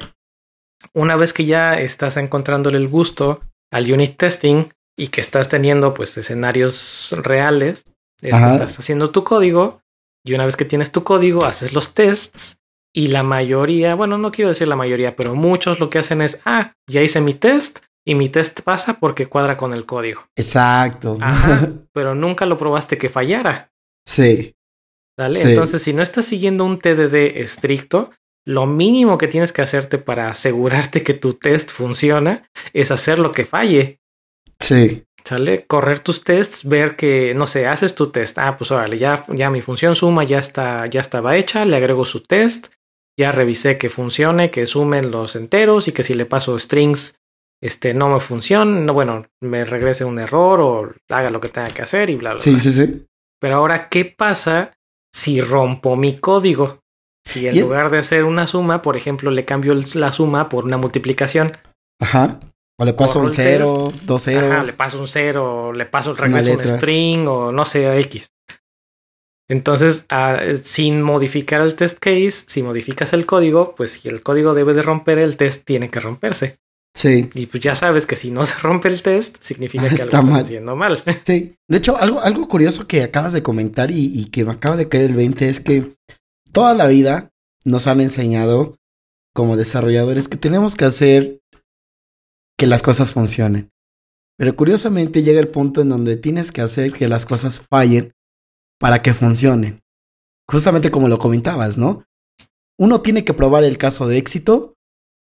una 0.92 1.16
vez 1.16 1.32
que 1.32 1.44
ya 1.44 1.78
estás 1.80 2.16
encontrándole 2.16 2.78
el 2.78 2.88
gusto 2.88 3.40
al 3.70 3.90
unit 3.90 4.16
testing 4.16 4.68
y 4.96 5.08
que 5.08 5.20
estás 5.20 5.48
teniendo 5.48 5.94
pues 5.94 6.16
escenarios 6.16 7.14
reales, 7.18 7.84
estás 8.22 8.78
haciendo 8.78 9.10
tu 9.10 9.24
código 9.24 9.80
y 10.24 10.34
una 10.34 10.46
vez 10.46 10.56
que 10.56 10.64
tienes 10.64 10.92
tu 10.92 11.04
código 11.04 11.44
haces 11.44 11.72
los 11.72 11.94
tests 11.94 12.58
y 12.94 13.08
la 13.08 13.22
mayoría, 13.22 13.94
bueno, 13.96 14.18
no 14.18 14.30
quiero 14.30 14.50
decir 14.50 14.68
la 14.68 14.76
mayoría, 14.76 15.16
pero 15.16 15.34
muchos 15.34 15.80
lo 15.80 15.90
que 15.90 15.98
hacen 15.98 16.22
es, 16.22 16.40
ah, 16.44 16.74
ya 16.88 17.02
hice 17.02 17.20
mi 17.20 17.34
test 17.34 17.80
y 18.06 18.14
mi 18.14 18.28
test 18.28 18.60
pasa 18.60 19.00
porque 19.00 19.26
cuadra 19.26 19.56
con 19.56 19.74
el 19.74 19.84
código. 19.84 20.26
Exacto. 20.36 21.18
pero 21.92 22.14
nunca 22.14 22.46
lo 22.46 22.56
probaste 22.56 22.96
que 22.96 23.08
fallara. 23.08 23.72
Sí. 24.06 24.54
¿Dale? 25.18 25.40
Entonces, 25.40 25.82
si 25.82 25.92
no 25.92 26.02
estás 26.02 26.26
siguiendo 26.26 26.64
un 26.64 26.78
TDD 26.78 27.38
estricto, 27.38 28.10
lo 28.46 28.66
mínimo 28.66 29.16
que 29.16 29.28
tienes 29.28 29.52
que 29.52 29.62
hacerte 29.62 29.98
para 29.98 30.28
asegurarte 30.28 31.02
que 31.02 31.14
tu 31.14 31.34
test 31.34 31.70
funciona 31.70 32.48
es 32.72 32.90
hacer 32.90 33.18
lo 33.18 33.32
que 33.32 33.44
falle. 33.44 34.00
Sí. 34.60 35.04
¿Sale? 35.24 35.64
Correr 35.66 36.00
tus 36.00 36.22
tests, 36.22 36.68
ver 36.68 36.96
que, 36.96 37.34
no 37.34 37.46
sé, 37.46 37.66
haces 37.66 37.94
tu 37.94 38.08
test. 38.08 38.38
Ah, 38.38 38.56
pues 38.56 38.70
órale, 38.70 38.98
ya, 38.98 39.24
ya 39.28 39.48
mi 39.48 39.62
función 39.62 39.94
suma 39.94 40.24
ya 40.24 40.38
está, 40.38 40.86
ya 40.86 41.00
estaba 41.00 41.36
hecha, 41.36 41.64
le 41.64 41.76
agrego 41.76 42.04
su 42.04 42.20
test, 42.20 42.68
ya 43.18 43.32
revisé 43.32 43.78
que 43.78 43.88
funcione, 43.88 44.50
que 44.50 44.66
sumen 44.66 45.10
los 45.10 45.34
enteros 45.34 45.88
y 45.88 45.92
que 45.92 46.02
si 46.02 46.12
le 46.12 46.26
paso 46.26 46.58
strings, 46.58 47.16
este 47.62 47.94
no 47.94 48.10
me 48.10 48.20
funciona, 48.20 48.80
no, 48.80 48.92
bueno, 48.92 49.26
me 49.40 49.64
regrese 49.64 50.04
un 50.04 50.18
error 50.18 50.60
o 50.60 50.92
haga 51.08 51.30
lo 51.30 51.40
que 51.40 51.48
tenga 51.48 51.68
que 51.68 51.80
hacer 51.80 52.10
y 52.10 52.16
bla, 52.16 52.32
bla. 52.32 52.38
Sí, 52.38 52.58
sí, 52.58 52.70
sí. 52.70 53.06
Pero 53.40 53.56
ahora, 53.56 53.88
¿qué 53.88 54.04
pasa 54.04 54.74
si 55.10 55.40
rompo 55.40 55.96
mi 55.96 56.18
código? 56.18 56.80
Si 57.26 57.46
en 57.46 57.58
lugar 57.58 57.90
de 57.90 57.98
hacer 57.98 58.24
una 58.24 58.46
suma, 58.46 58.82
por 58.82 58.96
ejemplo, 58.96 59.30
le 59.30 59.46
cambio 59.46 59.74
la 59.94 60.12
suma 60.12 60.50
por 60.50 60.64
una 60.64 60.76
multiplicación. 60.76 61.52
Ajá. 61.98 62.38
O 62.76 62.84
le 62.84 62.92
paso 62.92 63.20
un 63.20 63.30
cero, 63.30 63.92
dos 64.04 64.22
ceros. 64.22 64.50
Ajá, 64.50 64.64
le 64.64 64.72
paso 64.72 65.00
un 65.00 65.06
cero, 65.06 65.72
le 65.72 65.86
paso 65.86 66.10
el 66.10 66.16
regreso 66.16 66.58
un 66.58 66.76
string 66.76 67.26
o 67.28 67.52
no 67.52 67.64
sé, 67.64 68.00
X. 68.00 68.32
Entonces, 69.48 70.06
ah, 70.08 70.40
sin 70.62 71.02
modificar 71.02 71.60
el 71.60 71.74
test 71.74 71.98
case, 71.98 72.32
si 72.46 72.62
modificas 72.62 73.12
el 73.12 73.26
código, 73.26 73.74
pues 73.76 73.92
si 73.92 74.08
el 74.08 74.22
código 74.22 74.54
debe 74.54 74.74
de 74.74 74.82
romper, 74.82 75.18
el 75.18 75.36
test 75.36 75.64
tiene 75.64 75.90
que 75.90 76.00
romperse. 76.00 76.58
Sí. 76.96 77.28
Y 77.34 77.46
pues 77.46 77.62
ya 77.62 77.74
sabes 77.74 78.06
que 78.06 78.16
si 78.16 78.30
no 78.30 78.46
se 78.46 78.58
rompe 78.60 78.88
el 78.88 79.02
test, 79.02 79.36
significa 79.40 79.88
que 79.88 79.94
está 79.94 80.22
mal. 80.22 80.42
haciendo 80.42 80.74
mal. 80.76 81.02
Sí. 81.26 81.54
De 81.68 81.78
hecho, 81.78 81.96
algo, 81.96 82.20
algo 82.20 82.48
curioso 82.48 82.86
que 82.86 83.02
acabas 83.02 83.32
de 83.32 83.42
comentar 83.42 83.90
y, 83.90 84.18
y 84.18 84.26
que 84.26 84.44
me 84.44 84.52
acaba 84.52 84.76
de 84.76 84.88
caer 84.88 85.04
el 85.04 85.14
20 85.14 85.48
es 85.48 85.60
que 85.60 85.94
toda 86.52 86.74
la 86.74 86.86
vida 86.86 87.30
nos 87.64 87.86
han 87.86 88.00
enseñado 88.00 88.76
como 89.34 89.56
desarrolladores 89.56 90.28
que 90.28 90.36
tenemos 90.36 90.76
que 90.76 90.84
hacer 90.84 91.40
que 92.58 92.66
las 92.66 92.82
cosas 92.82 93.12
funcionen. 93.12 93.70
Pero 94.36 94.56
curiosamente 94.56 95.22
llega 95.22 95.40
el 95.40 95.48
punto 95.48 95.80
en 95.80 95.88
donde 95.88 96.16
tienes 96.16 96.52
que 96.52 96.60
hacer 96.60 96.92
que 96.92 97.08
las 97.08 97.26
cosas 97.26 97.62
fallen 97.70 98.12
para 98.80 99.02
que 99.02 99.14
funcionen. 99.14 99.78
Justamente 100.48 100.90
como 100.90 101.08
lo 101.08 101.18
comentabas, 101.18 101.78
¿no? 101.78 102.04
Uno 102.78 103.00
tiene 103.00 103.24
que 103.24 103.34
probar 103.34 103.64
el 103.64 103.78
caso 103.78 104.08
de 104.08 104.18
éxito, 104.18 104.74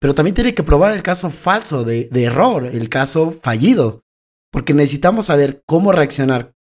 pero 0.01 0.15
también 0.15 0.35
tiene 0.35 0.55
que 0.55 0.63
probar 0.63 0.93
el 0.93 1.03
caso 1.03 1.31
falso, 1.31 1.85
de, 1.85 2.09
error, 2.15 2.67
el 2.67 2.89
caso 2.89 3.31
fallido. 3.31 4.03
Porque 4.51 4.73
necesitamos 4.73 5.27
saber 5.27 5.63
cómo 5.67 5.93
reaccionar 5.93 6.55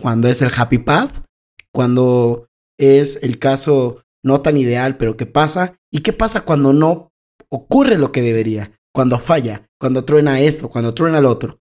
cuando 0.00 0.28
es 0.28 0.40
el 0.40 0.52
happy 0.56 0.78
path, 0.78 1.24
cuando 1.72 2.46
es 2.78 3.22
el 3.22 3.38
caso 3.38 4.04
no 4.24 4.40
tan 4.40 4.56
ideal, 4.56 4.96
pero 4.96 5.16
que 5.16 5.26
pasa, 5.26 5.76
y 5.90 6.00
qué 6.00 6.12
pasa 6.12 6.42
cuando 6.42 6.72
no 6.72 7.10
ocurre 7.48 7.98
lo 7.98 8.12
que 8.12 8.22
debería, 8.22 8.79
cuando 8.92 9.18
falla, 9.18 9.66
cuando 9.78 10.04
truena 10.04 10.40
esto, 10.40 10.68
cuando 10.68 10.94
truena 10.94 11.18
el 11.18 11.26
otro. 11.26 11.60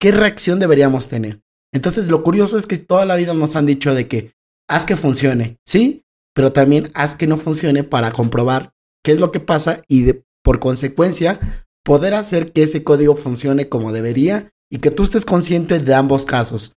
¿Qué 0.00 0.12
reacción 0.12 0.60
deberíamos 0.60 1.08
tener? 1.08 1.40
Entonces 1.72 2.08
lo 2.08 2.22
curioso 2.22 2.56
es 2.56 2.66
que 2.66 2.78
toda 2.78 3.04
la 3.04 3.16
vida 3.16 3.34
nos 3.34 3.56
han 3.56 3.66
dicho 3.66 3.94
de 3.94 4.08
que 4.08 4.32
haz 4.68 4.86
que 4.86 4.96
funcione, 4.96 5.58
¿sí? 5.66 6.02
Pero 6.34 6.52
también 6.52 6.88
haz 6.94 7.14
que 7.14 7.26
no 7.26 7.36
funcione 7.36 7.84
para 7.84 8.12
comprobar 8.12 8.72
qué 9.04 9.12
es 9.12 9.20
lo 9.20 9.32
que 9.32 9.40
pasa 9.40 9.82
y 9.88 10.02
de, 10.02 10.24
por 10.42 10.60
consecuencia 10.60 11.40
poder 11.84 12.14
hacer 12.14 12.52
que 12.52 12.62
ese 12.62 12.84
código 12.84 13.16
funcione 13.16 13.68
como 13.68 13.92
debería 13.92 14.50
y 14.70 14.78
que 14.78 14.90
tú 14.90 15.04
estés 15.04 15.24
consciente 15.24 15.78
de 15.78 15.94
ambos 15.94 16.26
casos, 16.26 16.74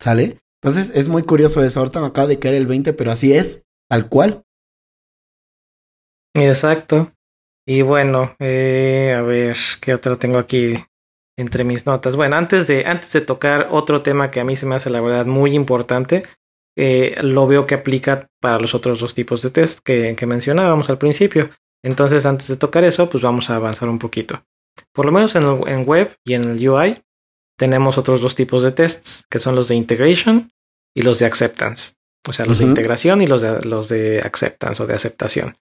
¿sale? 0.00 0.38
Entonces 0.62 0.92
es 0.94 1.08
muy 1.08 1.22
curioso 1.22 1.64
eso, 1.64 1.80
ahorita 1.80 2.00
me 2.00 2.06
acaba 2.06 2.28
de 2.28 2.38
caer 2.38 2.54
el 2.54 2.66
20, 2.66 2.92
pero 2.92 3.10
así 3.10 3.32
es, 3.32 3.64
tal 3.88 4.08
cual. 4.08 4.44
Exacto. 6.34 7.12
Y 7.66 7.82
bueno, 7.82 8.34
eh, 8.38 9.14
a 9.16 9.22
ver, 9.22 9.56
¿qué 9.80 9.94
otro 9.94 10.18
tengo 10.18 10.38
aquí? 10.38 10.76
entre 11.36 11.64
mis 11.64 11.86
notas. 11.86 12.16
Bueno, 12.16 12.36
antes 12.36 12.66
de, 12.66 12.84
antes 12.86 13.12
de 13.12 13.20
tocar 13.20 13.68
otro 13.70 14.02
tema 14.02 14.30
que 14.30 14.40
a 14.40 14.44
mí 14.44 14.56
se 14.56 14.66
me 14.66 14.74
hace 14.74 14.90
la 14.90 15.00
verdad 15.00 15.26
muy 15.26 15.54
importante, 15.54 16.22
eh, 16.76 17.16
lo 17.22 17.46
veo 17.46 17.66
que 17.66 17.74
aplica 17.74 18.28
para 18.40 18.58
los 18.58 18.74
otros 18.74 19.00
dos 19.00 19.14
tipos 19.14 19.42
de 19.42 19.50
test 19.50 19.80
que, 19.80 20.14
que 20.16 20.26
mencionábamos 20.26 20.90
al 20.90 20.98
principio. 20.98 21.50
Entonces, 21.84 22.26
antes 22.26 22.48
de 22.48 22.56
tocar 22.56 22.84
eso, 22.84 23.08
pues 23.08 23.22
vamos 23.22 23.50
a 23.50 23.56
avanzar 23.56 23.88
un 23.88 23.98
poquito. 23.98 24.44
Por 24.92 25.06
lo 25.06 25.12
menos 25.12 25.34
en, 25.34 25.44
en 25.66 25.84
web 25.86 26.14
y 26.24 26.34
en 26.34 26.44
el 26.44 26.68
UI 26.68 26.98
tenemos 27.58 27.98
otros 27.98 28.20
dos 28.20 28.34
tipos 28.34 28.62
de 28.62 28.72
tests, 28.72 29.26
que 29.28 29.38
son 29.38 29.54
los 29.54 29.68
de 29.68 29.74
integration 29.74 30.50
y 30.94 31.02
los 31.02 31.18
de 31.18 31.26
acceptance. 31.26 31.94
O 32.26 32.32
sea, 32.32 32.46
los 32.46 32.60
de 32.60 32.66
integración 32.66 33.20
y 33.20 33.26
los 33.26 33.42
de, 33.42 33.60
los 33.62 33.88
de 33.88 34.20
acceptance 34.20 34.82
o 34.82 34.86
de 34.86 34.94
aceptación. 34.94 35.56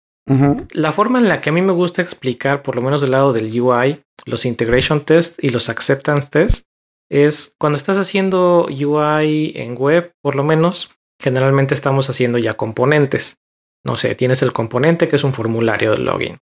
La 0.73 0.93
forma 0.93 1.19
en 1.19 1.29
la 1.29 1.41
que 1.41 1.51
a 1.51 1.53
mí 1.53 1.63
me 1.63 1.73
gusta 1.73 2.03
explicar, 2.03 2.63
por 2.63 2.77
lo 2.77 2.83
menos 2.83 3.01
del 3.01 3.13
lado 3.13 3.33
del 3.33 3.61
UI, 3.61 4.03
los 4.27 4.45
integration 4.45 5.05
tests 5.05 5.43
y 5.43 5.51
los 5.51 5.69
acceptance 5.69 6.29
tests, 6.31 6.65
es 7.11 7.55
cuando 7.59 7.79
estás 7.79 7.97
haciendo 7.97 8.67
UI 8.67 9.53
en 9.57 9.77
web, 9.77 10.13
por 10.23 10.35
lo 10.35 10.45
menos, 10.45 10.91
generalmente 11.21 11.75
estamos 11.75 12.11
haciendo 12.11 12.39
ya 12.39 12.55
componentes. 12.55 13.39
No 13.85 13.97
sé, 13.97 14.15
tienes 14.15 14.43
el 14.43 14.53
componente 14.53 15.09
que 15.09 15.17
es 15.17 15.25
un 15.25 15.33
formulario 15.33 15.93
de 15.93 15.99
login. 15.99 16.39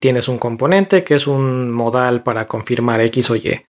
Tienes 0.00 0.28
un 0.28 0.38
componente 0.38 1.04
que 1.04 1.14
es 1.14 1.26
un 1.26 1.70
modal 1.70 2.22
para 2.22 2.46
confirmar 2.46 3.00
X 3.00 3.30
o 3.30 3.36
Y. 3.36 3.64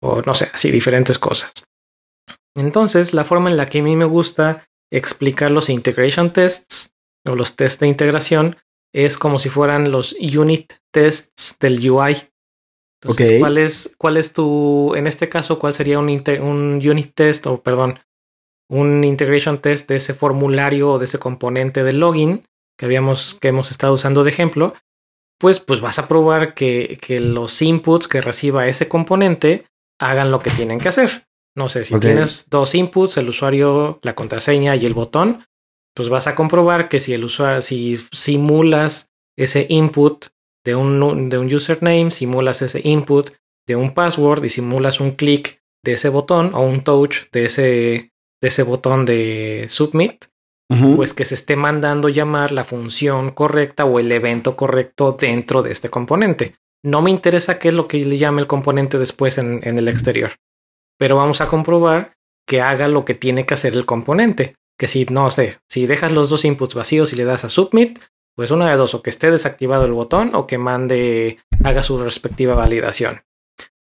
O 0.00 0.22
no 0.22 0.34
sé, 0.34 0.50
así 0.52 0.70
diferentes 0.70 1.18
cosas. 1.18 1.52
Entonces, 2.56 3.14
la 3.14 3.24
forma 3.24 3.50
en 3.50 3.56
la 3.56 3.66
que 3.66 3.80
a 3.80 3.82
mí 3.82 3.94
me 3.94 4.06
gusta 4.06 4.66
explicar 4.90 5.50
los 5.50 5.68
integration 5.68 6.32
tests 6.32 6.94
o 7.26 7.36
los 7.36 7.54
tests 7.56 7.80
de 7.80 7.88
integración 7.88 8.56
es 8.96 9.18
como 9.18 9.38
si 9.38 9.50
fueran 9.50 9.90
los 9.90 10.14
unit 10.14 10.72
tests 10.90 11.58
del 11.60 11.90
UI. 11.90 12.16
Entonces, 13.02 13.40
¿cuál, 13.40 13.58
es, 13.58 13.94
¿cuál 13.98 14.16
es 14.16 14.32
tu, 14.32 14.94
en 14.96 15.06
este 15.06 15.28
caso, 15.28 15.58
cuál 15.58 15.74
sería 15.74 15.98
un, 15.98 16.08
un 16.08 16.80
unit 16.82 17.12
test 17.14 17.46
o, 17.46 17.62
perdón, 17.62 18.00
un 18.70 19.04
integration 19.04 19.60
test 19.60 19.86
de 19.90 19.96
ese 19.96 20.14
formulario 20.14 20.92
o 20.92 20.98
de 20.98 21.04
ese 21.04 21.18
componente 21.18 21.84
de 21.84 21.92
login 21.92 22.42
que 22.78 22.86
habíamos, 22.86 23.36
que 23.38 23.48
hemos 23.48 23.70
estado 23.70 23.92
usando 23.92 24.24
de 24.24 24.30
ejemplo? 24.30 24.72
Pues, 25.38 25.60
pues 25.60 25.82
vas 25.82 25.98
a 25.98 26.08
probar 26.08 26.54
que, 26.54 26.98
que 27.02 27.20
los 27.20 27.60
inputs 27.60 28.08
que 28.08 28.22
reciba 28.22 28.66
ese 28.66 28.88
componente 28.88 29.66
hagan 30.00 30.30
lo 30.30 30.40
que 30.40 30.50
tienen 30.50 30.80
que 30.80 30.88
hacer. 30.88 31.26
No 31.54 31.68
sé, 31.68 31.84
si 31.84 32.00
tienes 32.00 32.48
dos 32.48 32.74
inputs, 32.74 33.18
el 33.18 33.28
usuario, 33.28 33.98
la 34.02 34.14
contraseña 34.14 34.74
y 34.74 34.86
el 34.86 34.94
botón, 34.94 35.44
pues 35.96 36.10
vas 36.10 36.26
a 36.26 36.34
comprobar 36.34 36.88
que 36.88 37.00
si 37.00 37.14
el 37.14 37.24
usuario, 37.24 37.62
si 37.62 37.96
simulas 38.12 39.10
ese 39.36 39.66
input 39.70 40.26
de 40.64 40.74
un, 40.74 41.30
de 41.30 41.38
un 41.38 41.52
username, 41.52 42.10
simulas 42.10 42.60
ese 42.60 42.82
input 42.84 43.30
de 43.66 43.76
un 43.76 43.94
password 43.94 44.44
y 44.44 44.50
simulas 44.50 45.00
un 45.00 45.12
clic 45.12 45.62
de 45.82 45.92
ese 45.92 46.10
botón 46.10 46.50
o 46.54 46.60
un 46.60 46.82
touch 46.82 47.30
de 47.32 47.46
ese, 47.46 47.62
de 48.42 48.48
ese 48.48 48.62
botón 48.62 49.06
de 49.06 49.66
submit, 49.70 50.26
pues 50.96 51.14
que 51.14 51.24
se 51.24 51.34
esté 51.34 51.56
mandando 51.56 52.08
llamar 52.08 52.52
la 52.52 52.64
función 52.64 53.30
correcta 53.30 53.84
o 53.84 53.98
el 53.98 54.12
evento 54.12 54.54
correcto 54.54 55.16
dentro 55.18 55.62
de 55.62 55.72
este 55.72 55.88
componente. 55.88 56.56
No 56.84 57.00
me 57.00 57.10
interesa 57.10 57.58
qué 57.58 57.68
es 57.68 57.74
lo 57.74 57.88
que 57.88 58.04
le 58.04 58.18
llame 58.18 58.42
el 58.42 58.46
componente 58.46 58.98
después 58.98 59.38
en 59.38 59.62
el 59.64 59.88
exterior, 59.88 60.32
pero 60.98 61.16
vamos 61.16 61.40
a 61.40 61.48
comprobar 61.48 62.16
que 62.46 62.60
haga 62.60 62.86
lo 62.88 63.04
que 63.04 63.14
tiene 63.14 63.46
que 63.46 63.54
hacer 63.54 63.72
el 63.72 63.86
componente 63.86 64.54
que 64.78 64.86
si 64.86 65.04
no 65.06 65.30
sé, 65.30 65.58
si 65.68 65.86
dejas 65.86 66.12
los 66.12 66.30
dos 66.30 66.44
inputs 66.44 66.74
vacíos 66.74 67.12
y 67.12 67.16
le 67.16 67.24
das 67.24 67.44
a 67.44 67.48
submit, 67.48 67.98
pues 68.36 68.50
una 68.50 68.70
de 68.70 68.76
dos, 68.76 68.94
o 68.94 69.02
que 69.02 69.10
esté 69.10 69.30
desactivado 69.30 69.86
el 69.86 69.92
botón 69.92 70.34
o 70.34 70.46
que 70.46 70.58
mande, 70.58 71.38
haga 71.64 71.82
su 71.82 72.02
respectiva 72.02 72.54
validación. 72.54 73.22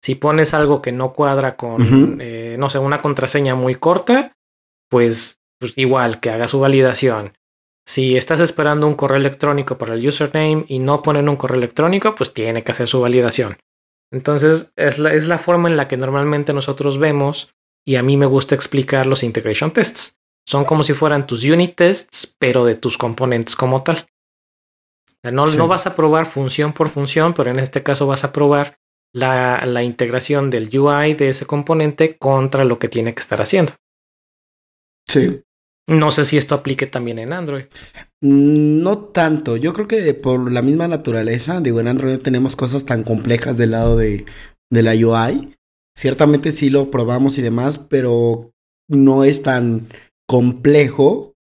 Si 0.01 0.15
pones 0.15 0.53
algo 0.53 0.81
que 0.81 0.93
no 0.93 1.13
cuadra 1.13 1.57
con, 1.57 2.19
eh, 2.21 2.55
no 2.57 2.69
sé, 2.69 2.79
una 2.79 3.01
contraseña 3.01 3.55
muy 3.55 3.75
corta, 3.75 4.37
pues, 4.89 5.41
pues, 5.59 5.73
igual 5.75 6.19
que 6.21 6.29
haga 6.29 6.47
su 6.47 6.59
validación. 6.59 7.33
Si 7.85 8.15
estás 8.15 8.39
esperando 8.39 8.87
un 8.87 8.95
correo 8.95 9.17
electrónico 9.17 9.77
para 9.77 9.93
el 9.93 10.07
username 10.07 10.65
y 10.67 10.79
no 10.79 11.01
ponen 11.01 11.27
un 11.27 11.35
correo 11.35 11.57
electrónico, 11.57 12.15
pues 12.15 12.33
tiene 12.33 12.63
que 12.63 12.71
hacer 12.71 12.87
su 12.87 13.01
validación. 13.01 13.57
Entonces, 14.11 14.71
es 14.75 14.97
la, 14.99 15.13
es 15.13 15.27
la 15.27 15.37
forma 15.37 15.69
en 15.69 15.75
la 15.75 15.87
que 15.87 15.97
normalmente 15.97 16.53
nosotros 16.53 16.97
vemos 16.97 17.53
y 17.85 17.95
a 17.95 18.03
mí 18.03 18.15
me 18.15 18.25
gusta 18.25 18.55
explicar 18.55 19.05
los 19.05 19.23
integration 19.23 19.71
tests. 19.71 20.17
Son 20.45 20.65
como 20.65 20.83
si 20.83 20.93
fueran 20.93 21.25
tus 21.25 21.43
unit 21.43 21.75
tests, 21.75 22.35
pero 22.39 22.65
de 22.65 22.75
tus 22.75 22.97
componentes 22.97 23.55
como 23.55 23.83
tal. 23.83 24.05
No, 25.23 25.47
no 25.47 25.67
vas 25.67 25.87
a 25.87 25.95
probar 25.95 26.27
función 26.27 26.73
por 26.73 26.89
función, 26.89 27.33
pero 27.33 27.49
en 27.49 27.59
este 27.59 27.81
caso 27.81 28.05
vas 28.05 28.23
a 28.23 28.31
probar 28.31 28.77
la, 29.11 29.65
la, 29.65 29.81
integración 29.81 30.51
del 30.51 30.69
UI 30.77 31.15
de 31.15 31.29
ese 31.29 31.45
componente 31.45 32.17
contra 32.17 32.63
lo 32.63 32.77
que 32.77 32.89
tiene 32.89 33.15
que 33.15 33.21
estar 33.21 33.41
haciendo. 33.41 33.73
Sí. 35.07 35.41
No 35.87 36.11
sé 36.11 36.25
si 36.25 36.37
esto 36.37 36.55
aplique 36.55 36.87
también 36.87 37.19
en 37.19 37.33
Android. 37.33 37.65
No 38.21 38.97
tanto. 38.99 39.55
Yo 39.55 39.73
creo 39.73 39.87
que 39.87 40.13
por 40.15 40.51
la 40.51 40.61
misma 40.61 40.87
naturaleza, 40.87 41.61
digo, 41.61 41.79
en 41.79 41.87
Android 41.87 42.17
tenemos 42.19 42.55
cosas 42.55 42.85
tan 42.85 43.03
complejas 43.03 43.57
del 43.57 43.71
lado 43.71 43.95
de, 43.95 44.25
de 44.71 44.83
la 44.83 44.93
UI. 44.93 45.55
Ciertamente 45.95 46.51
sí 46.51 46.69
lo 46.69 46.91
probamos 46.91 47.37
y 47.37 47.41
demás, 47.41 47.77
pero 47.77 48.51
no 48.89 49.23
es 49.23 49.43
tan 49.43 49.87
complejo 50.27 51.33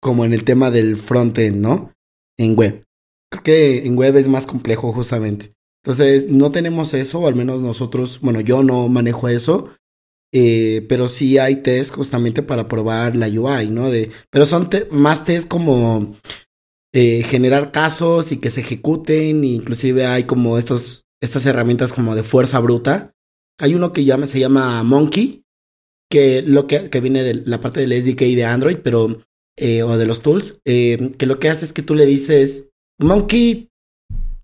como 0.00 0.24
en 0.24 0.32
el 0.32 0.44
tema 0.44 0.70
del 0.70 0.96
frontend, 0.96 1.58
¿no? 1.58 1.92
En 2.38 2.56
web. 2.56 2.84
Creo 3.30 3.42
que 3.42 3.86
en 3.86 3.96
web 3.96 4.16
es 4.16 4.28
más 4.28 4.46
complejo 4.46 4.92
justamente. 4.92 5.52
Entonces, 5.84 6.28
no 6.28 6.50
tenemos 6.50 6.94
eso, 6.94 7.20
o 7.20 7.26
al 7.26 7.34
menos 7.34 7.62
nosotros, 7.62 8.20
bueno, 8.20 8.40
yo 8.40 8.62
no 8.62 8.88
manejo 8.88 9.28
eso, 9.28 9.70
eh, 10.32 10.86
pero 10.88 11.08
sí 11.08 11.38
hay 11.38 11.56
test 11.56 11.94
justamente 11.94 12.42
para 12.42 12.68
probar 12.68 13.16
la 13.16 13.26
UI, 13.26 13.68
¿no? 13.68 13.90
De, 13.90 14.10
pero 14.30 14.46
son 14.46 14.68
más 14.90 15.24
test 15.24 15.48
como 15.48 16.14
eh, 16.94 17.22
generar 17.24 17.72
casos 17.72 18.32
y 18.32 18.38
que 18.38 18.50
se 18.50 18.60
ejecuten, 18.60 19.44
inclusive 19.44 20.06
hay 20.06 20.24
como 20.24 20.56
estos, 20.56 21.04
estas 21.20 21.46
herramientas 21.46 21.92
como 21.92 22.14
de 22.14 22.22
fuerza 22.22 22.60
bruta. 22.60 23.12
Hay 23.58 23.74
uno 23.74 23.92
que 23.92 24.04
se 24.26 24.40
llama 24.40 24.82
Monkey, 24.84 25.41
que 26.12 26.42
lo 26.42 26.66
que, 26.66 26.90
que 26.90 27.00
viene 27.00 27.22
de 27.22 27.34
la 27.46 27.62
parte 27.62 27.80
del 27.80 28.02
SDK 28.02 28.20
de 28.36 28.44
Android, 28.44 28.76
pero 28.84 29.22
eh, 29.56 29.82
o 29.82 29.96
de 29.96 30.04
los 30.04 30.20
tools, 30.20 30.60
eh, 30.66 31.12
que 31.18 31.24
lo 31.24 31.38
que 31.38 31.48
hace 31.48 31.64
es 31.64 31.72
que 31.72 31.80
tú 31.80 31.94
le 31.94 32.04
dices, 32.04 32.70
Monkey 33.00 33.70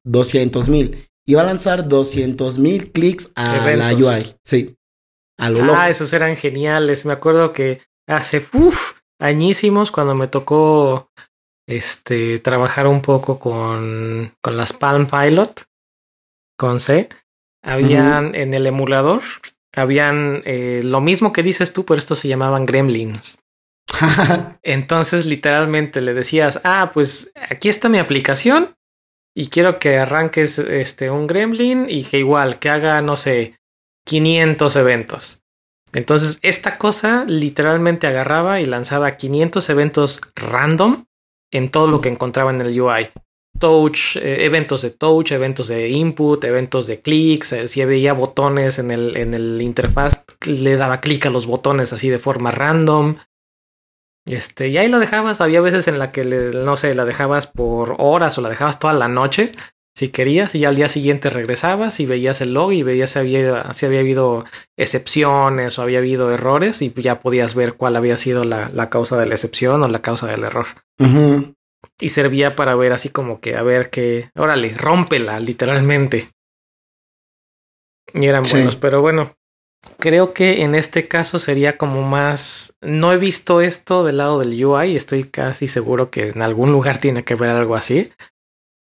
200 0.05 0.71
mil 0.71 1.07
y 1.27 1.35
va 1.35 1.43
a 1.43 1.45
lanzar 1.45 1.87
200 1.87 2.59
mil 2.59 2.91
clics 2.91 3.33
a 3.37 3.71
la 3.77 3.93
UI. 3.93 4.35
Sí. 4.43 4.79
A 5.39 5.51
lo 5.51 5.75
ah, 5.75 5.91
esos 5.91 6.11
eran 6.15 6.37
geniales. 6.37 7.05
Me 7.05 7.13
acuerdo 7.13 7.53
que 7.53 7.83
hace 8.09 8.43
uf, 8.55 8.95
añísimos 9.21 9.91
cuando 9.91 10.15
me 10.15 10.27
tocó 10.27 11.11
este 11.69 12.39
trabajar 12.39 12.87
un 12.87 13.03
poco 13.03 13.39
con, 13.39 14.33
con 14.41 14.57
las 14.57 14.73
Palm 14.73 15.07
Pilot 15.07 15.65
con 16.59 16.81
C. 16.81 17.11
Habían 17.63 18.35
en 18.35 18.55
el 18.55 18.67
emulador, 18.67 19.21
habían 19.77 20.43
eh, 20.45 20.83
lo 20.85 21.01
mismo 21.01 21.33
que 21.33 21.43
dices 21.43 21.73
tú, 21.73 21.85
pero 21.85 21.99
estos 21.99 22.19
se 22.21 22.29
llamaban 22.29 22.67
gremlins. 22.67 23.39
Entonces, 24.63 25.27
literalmente 25.27 26.01
le 26.01 26.15
decías, 26.15 26.61
ah, 26.65 26.91
pues 26.93 27.33
aquí 27.35 27.69
está 27.69 27.89
mi 27.89 27.99
aplicación 27.99 28.77
y 29.35 29.49
quiero 29.49 29.79
que 29.79 29.99
arranques 29.99 30.59
este 30.59 31.11
un 31.11 31.27
gremlin 31.27 31.87
y 31.89 32.05
que 32.05 32.19
igual 32.19 32.59
que 32.59 32.71
haga, 32.71 33.01
no 33.03 33.17
sé, 33.17 33.59
500 34.05 34.77
eventos. 34.77 35.43
Entonces, 35.93 36.39
esta 36.43 36.77
cosa 36.77 37.25
literalmente 37.27 38.07
agarraba 38.07 38.61
y 38.61 38.67
lanzaba 38.67 39.17
500 39.17 39.71
eventos 39.71 40.21
random 40.35 41.05
en 41.51 41.71
todo 41.71 41.89
lo 41.89 42.01
que 42.01 42.09
encontraba 42.09 42.51
en 42.51 42.61
el 42.61 42.79
UI. 42.81 43.11
Touch, 43.59 44.17
eh, 44.17 44.45
eventos 44.45 44.83
de 44.83 44.91
touch, 44.91 45.33
eventos 45.33 45.69
de 45.69 45.89
input, 45.89 46.43
eventos 46.45 46.87
de 46.87 47.01
clics, 47.01 47.53
eh, 47.53 47.69
si 47.69 47.85
veía 47.85 48.13
botones 48.13 48.79
en 48.79 48.91
el, 48.91 49.17
en 49.17 49.35
el 49.35 49.61
interfaz, 49.63 50.25
le 50.47 50.77
daba 50.77 51.01
clic 51.01 51.27
a 51.27 51.31
los 51.31 51.47
botones 51.47 51.93
así 51.93 52.09
de 52.09 52.19
forma 52.19 52.51
random. 52.51 53.17
Este, 54.27 54.69
y 54.69 54.77
ahí 54.77 54.89
lo 54.89 54.99
dejabas, 54.99 55.41
había 55.41 55.61
veces 55.61 55.89
en 55.89 55.99
la 55.99 56.11
que, 56.11 56.25
no 56.25 56.77
sé, 56.77 56.95
la 56.95 57.05
dejabas 57.05 57.47
por 57.47 57.97
horas 57.99 58.37
o 58.39 58.43
la 58.43 58.51
dejabas 58.51 58.79
toda 58.79 58.93
la 58.93 59.09
noche, 59.09 59.53
si 59.99 60.11
querías, 60.11 60.55
y 60.55 60.65
al 60.65 60.77
día 60.77 60.89
siguiente 60.89 61.29
regresabas 61.29 61.99
y 61.99 62.07
veías 62.07 62.41
el 62.41 62.55
log 62.55 62.73
y 62.73 62.85
veías 62.85 63.11
si 63.11 63.19
había, 63.19 63.73
si 63.73 63.85
había 63.85 63.99
habido 63.99 64.45
excepciones 64.77 65.77
o 65.77 65.83
había 65.83 65.99
habido 65.99 66.33
errores 66.33 66.83
y 66.83 66.93
ya 66.93 67.19
podías 67.19 67.57
ver 67.57 67.75
cuál 67.75 67.97
había 67.97 68.17
sido 68.17 68.45
la, 68.45 68.71
la 68.73 68.91
causa 68.91 69.19
de 69.19 69.27
la 69.27 69.35
excepción 69.35 69.83
o 69.83 69.89
la 69.89 69.99
causa 69.99 70.29
del 70.29 70.45
error. 70.45 70.67
Y 72.01 72.11
servía 72.11 72.55
para 72.55 72.77
ver 72.77 72.93
así 72.93 73.09
como 73.09 73.41
que, 73.41 73.57
a 73.57 73.63
ver 73.63 73.91
que, 73.91 74.31
órale, 74.37 74.75
rómpela, 74.77 75.41
literalmente. 75.41 76.31
Y 78.15 78.27
eran 78.27 78.45
buenos, 78.45 78.77
pero 78.77 79.01
bueno, 79.01 79.35
Creo 79.99 80.33
que 80.33 80.63
en 80.63 80.75
este 80.75 81.09
caso 81.09 81.39
sería 81.39 81.77
como 81.77 82.03
más... 82.03 82.77
No 82.81 83.13
he 83.13 83.17
visto 83.17 83.61
esto 83.61 84.05
del 84.05 84.19
lado 84.19 84.39
del 84.39 84.65
UI, 84.65 84.97
estoy 84.97 85.25
casi 85.25 85.69
seguro 85.69 86.11
que 86.11 86.29
en 86.29 86.43
algún 86.43 86.73
lugar 86.73 86.99
tiene 87.01 87.25
que 87.25 87.35
ver 87.35 87.51
algo 87.51 87.75
así, 87.75 88.13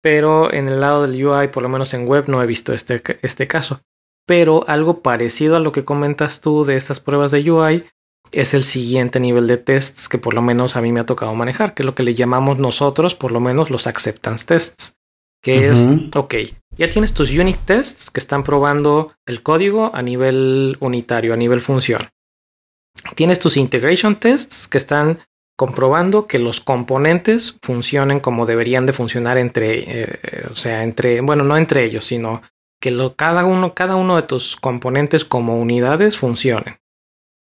pero 0.01 0.53
en 0.53 0.67
el 0.67 0.81
lado 0.81 1.05
del 1.05 1.25
UI, 1.25 1.49
por 1.49 1.63
lo 1.63 1.69
menos 1.69 1.93
en 1.93 2.07
web, 2.07 2.25
no 2.27 2.41
he 2.41 2.47
visto 2.47 2.73
este, 2.73 3.01
este 3.21 3.47
caso. 3.47 3.81
Pero 4.25 4.67
algo 4.67 5.01
parecido 5.01 5.55
a 5.55 5.59
lo 5.59 5.71
que 5.71 5.83
comentas 5.83 6.39
tú 6.39 6.63
de 6.63 6.77
estas 6.77 6.99
pruebas 6.99 7.31
de 7.31 7.51
UI 7.51 7.85
es 8.33 8.53
el 8.53 8.63
siguiente 8.63 9.19
nivel 9.19 9.47
de 9.47 9.57
tests 9.57 10.09
que 10.09 10.17
por 10.17 10.33
lo 10.33 10.41
menos 10.41 10.75
a 10.75 10.81
mí 10.81 10.91
me 10.91 10.99
ha 10.99 11.05
tocado 11.05 11.33
manejar, 11.35 11.73
que 11.73 11.83
es 11.83 11.85
lo 11.85 11.95
que 11.95 12.03
le 12.03 12.15
llamamos 12.15 12.59
nosotros, 12.59 13.15
por 13.15 13.31
lo 13.31 13.39
menos 13.39 13.69
los 13.69 13.87
acceptance 13.87 14.45
tests, 14.45 14.97
que 15.41 15.69
es, 15.69 15.77
ok, 16.15 16.35
ya 16.77 16.89
tienes 16.89 17.13
tus 17.13 17.31
unit 17.31 17.57
tests 17.65 18.09
que 18.09 18.19
están 18.19 18.43
probando 18.43 19.13
el 19.25 19.43
código 19.43 19.91
a 19.93 20.01
nivel 20.01 20.77
unitario, 20.79 21.33
a 21.33 21.37
nivel 21.37 21.61
función. 21.61 22.01
Tienes 23.15 23.39
tus 23.39 23.57
integration 23.57 24.15
tests 24.15 24.67
que 24.67 24.77
están 24.77 25.19
comprobando 25.57 26.27
que 26.27 26.39
los 26.39 26.61
componentes 26.61 27.57
funcionen 27.61 28.19
como 28.19 28.45
deberían 28.45 28.85
de 28.85 28.93
funcionar 28.93 29.37
entre, 29.37 29.83
eh, 29.85 30.47
o 30.49 30.55
sea, 30.55 30.83
entre, 30.83 31.21
bueno, 31.21 31.43
no 31.43 31.57
entre 31.57 31.83
ellos, 31.83 32.05
sino 32.05 32.41
que 32.81 32.91
lo, 32.91 33.15
cada, 33.15 33.45
uno, 33.45 33.73
cada 33.73 33.95
uno 33.95 34.15
de 34.15 34.23
tus 34.23 34.55
componentes 34.55 35.25
como 35.25 35.59
unidades 35.59 36.17
funcionen. 36.17 36.75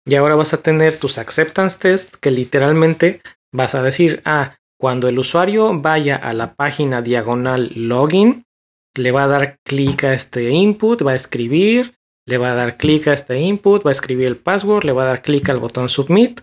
Y 0.10 0.16
ahora 0.16 0.34
vas 0.34 0.56
a 0.56 0.64
tener 0.64 0.98
tus 0.98 1.20
acceptance 1.20 1.78
tests 1.78 2.18
que 2.18 2.32
literalmente 2.32 3.22
vas 3.54 3.76
a 3.76 3.84
decir, 3.84 4.24
ah, 4.26 4.56
cuando 4.80 5.08
el 5.08 5.20
usuario 5.20 5.80
vaya 5.80 6.16
a 6.16 6.34
la 6.34 6.56
página 6.56 7.04
diagonal 7.04 7.72
login, 7.76 8.44
le 8.96 9.12
va 9.12 9.26
a 9.26 9.28
dar 9.28 9.60
clic 9.64 10.06
a 10.06 10.16
este 10.16 10.50
input, 10.50 11.06
va 11.06 11.12
a 11.12 11.16
escribir, 11.16 11.94
le 12.26 12.40
va 12.40 12.54
a 12.54 12.56
dar 12.56 12.78
clic 12.78 13.08
a 13.08 13.14
este 13.14 13.40
input, 13.40 13.86
va 13.86 13.92
a 13.92 13.92
escribir 13.92 14.26
el 14.26 14.38
password, 14.38 14.84
le 14.84 14.94
va 14.94 15.04
a 15.04 15.08
dar 15.10 15.22
clic 15.22 15.48
al 15.48 15.60
botón 15.60 15.90
submit. 15.90 16.42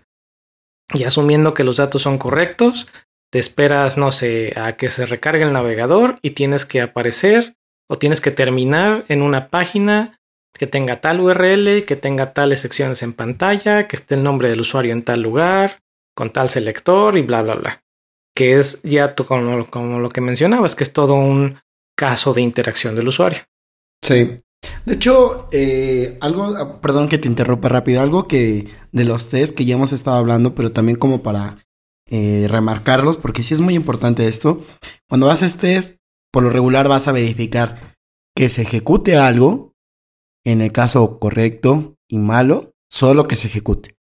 Y 0.95 1.03
asumiendo 1.03 1.53
que 1.53 1.65
los 1.65 1.79
datos 1.79 2.03
son 2.03 2.19
correctos, 2.19 2.87
te 3.33 3.41
esperas, 3.41 3.99
no 3.99 4.13
sé, 4.13 4.53
a 4.55 4.77
que 4.77 4.91
se 4.91 5.07
recargue 5.07 5.43
el 5.43 5.53
navegador 5.53 6.21
y 6.23 6.31
tienes 6.31 6.67
que 6.67 6.83
aparecer 6.83 7.57
o 7.89 7.99
tienes 7.99 8.21
que 8.21 8.31
terminar 8.31 9.05
en 9.09 9.23
una 9.23 9.49
página 9.49 10.16
que 10.59 10.67
tenga 10.67 11.01
tal 11.01 11.21
URL, 11.21 11.85
que 11.85 11.97
tenga 11.97 12.33
tales 12.33 12.61
secciones 12.61 13.03
en 13.03 13.13
pantalla, 13.13 13.89
que 13.89 13.97
esté 13.97 14.15
el 14.15 14.23
nombre 14.23 14.49
del 14.49 14.61
usuario 14.61 14.93
en 14.93 15.03
tal 15.03 15.23
lugar, 15.23 15.83
con 16.15 16.31
tal 16.31 16.49
selector 16.49 17.17
y 17.17 17.23
bla, 17.23 17.43
bla, 17.43 17.55
bla. 17.55 17.85
Que 18.35 18.59
es 18.59 18.83
ya 18.83 19.15
como, 19.15 19.69
como 19.71 19.99
lo 19.99 20.09
que 20.09 20.21
mencionabas, 20.21 20.75
que 20.75 20.85
es 20.85 20.93
todo 20.93 21.15
un 21.15 21.59
caso 21.97 22.35
de 22.35 22.43
interacción 22.43 22.95
del 22.95 23.09
usuario. 23.09 23.41
Sí. 24.03 24.41
De 24.85 24.95
hecho, 24.95 25.49
eh, 25.53 26.17
algo, 26.21 26.81
perdón 26.81 27.09
que 27.09 27.19
te 27.19 27.29
interrumpa 27.29 27.69
rápido, 27.69 28.01
algo 28.01 28.27
que 28.27 28.69
de 28.93 29.05
los 29.05 29.29
test 29.29 29.57
que 29.57 29.65
ya 29.65 29.75
hemos 29.75 29.93
estado 29.93 30.17
hablando, 30.17 30.55
pero 30.55 30.73
también 30.73 30.99
como 30.99 31.23
para 31.23 31.59
eh, 32.09 32.47
remarcarlos, 32.49 33.17
porque 33.17 33.43
sí 33.43 33.55
es 33.55 33.61
muy 33.61 33.75
importante 33.75 34.29
esto. 34.29 34.63
Cuando 35.09 35.31
haces 35.31 35.57
test, 35.57 35.97
por 36.33 36.43
lo 36.43 36.51
regular 36.51 36.89
vas 36.89 37.09
a 37.09 37.13
verificar 37.13 37.97
que 38.35 38.49
se 38.49 38.63
ejecute 38.63 39.17
algo, 39.17 39.73
en 40.47 40.61
el 40.61 40.71
caso 40.71 41.19
correcto 41.19 41.97
y 42.09 42.19
malo, 42.19 42.73
solo 42.89 43.27
que 43.27 43.37
se 43.37 43.49
ejecute. 43.49 43.97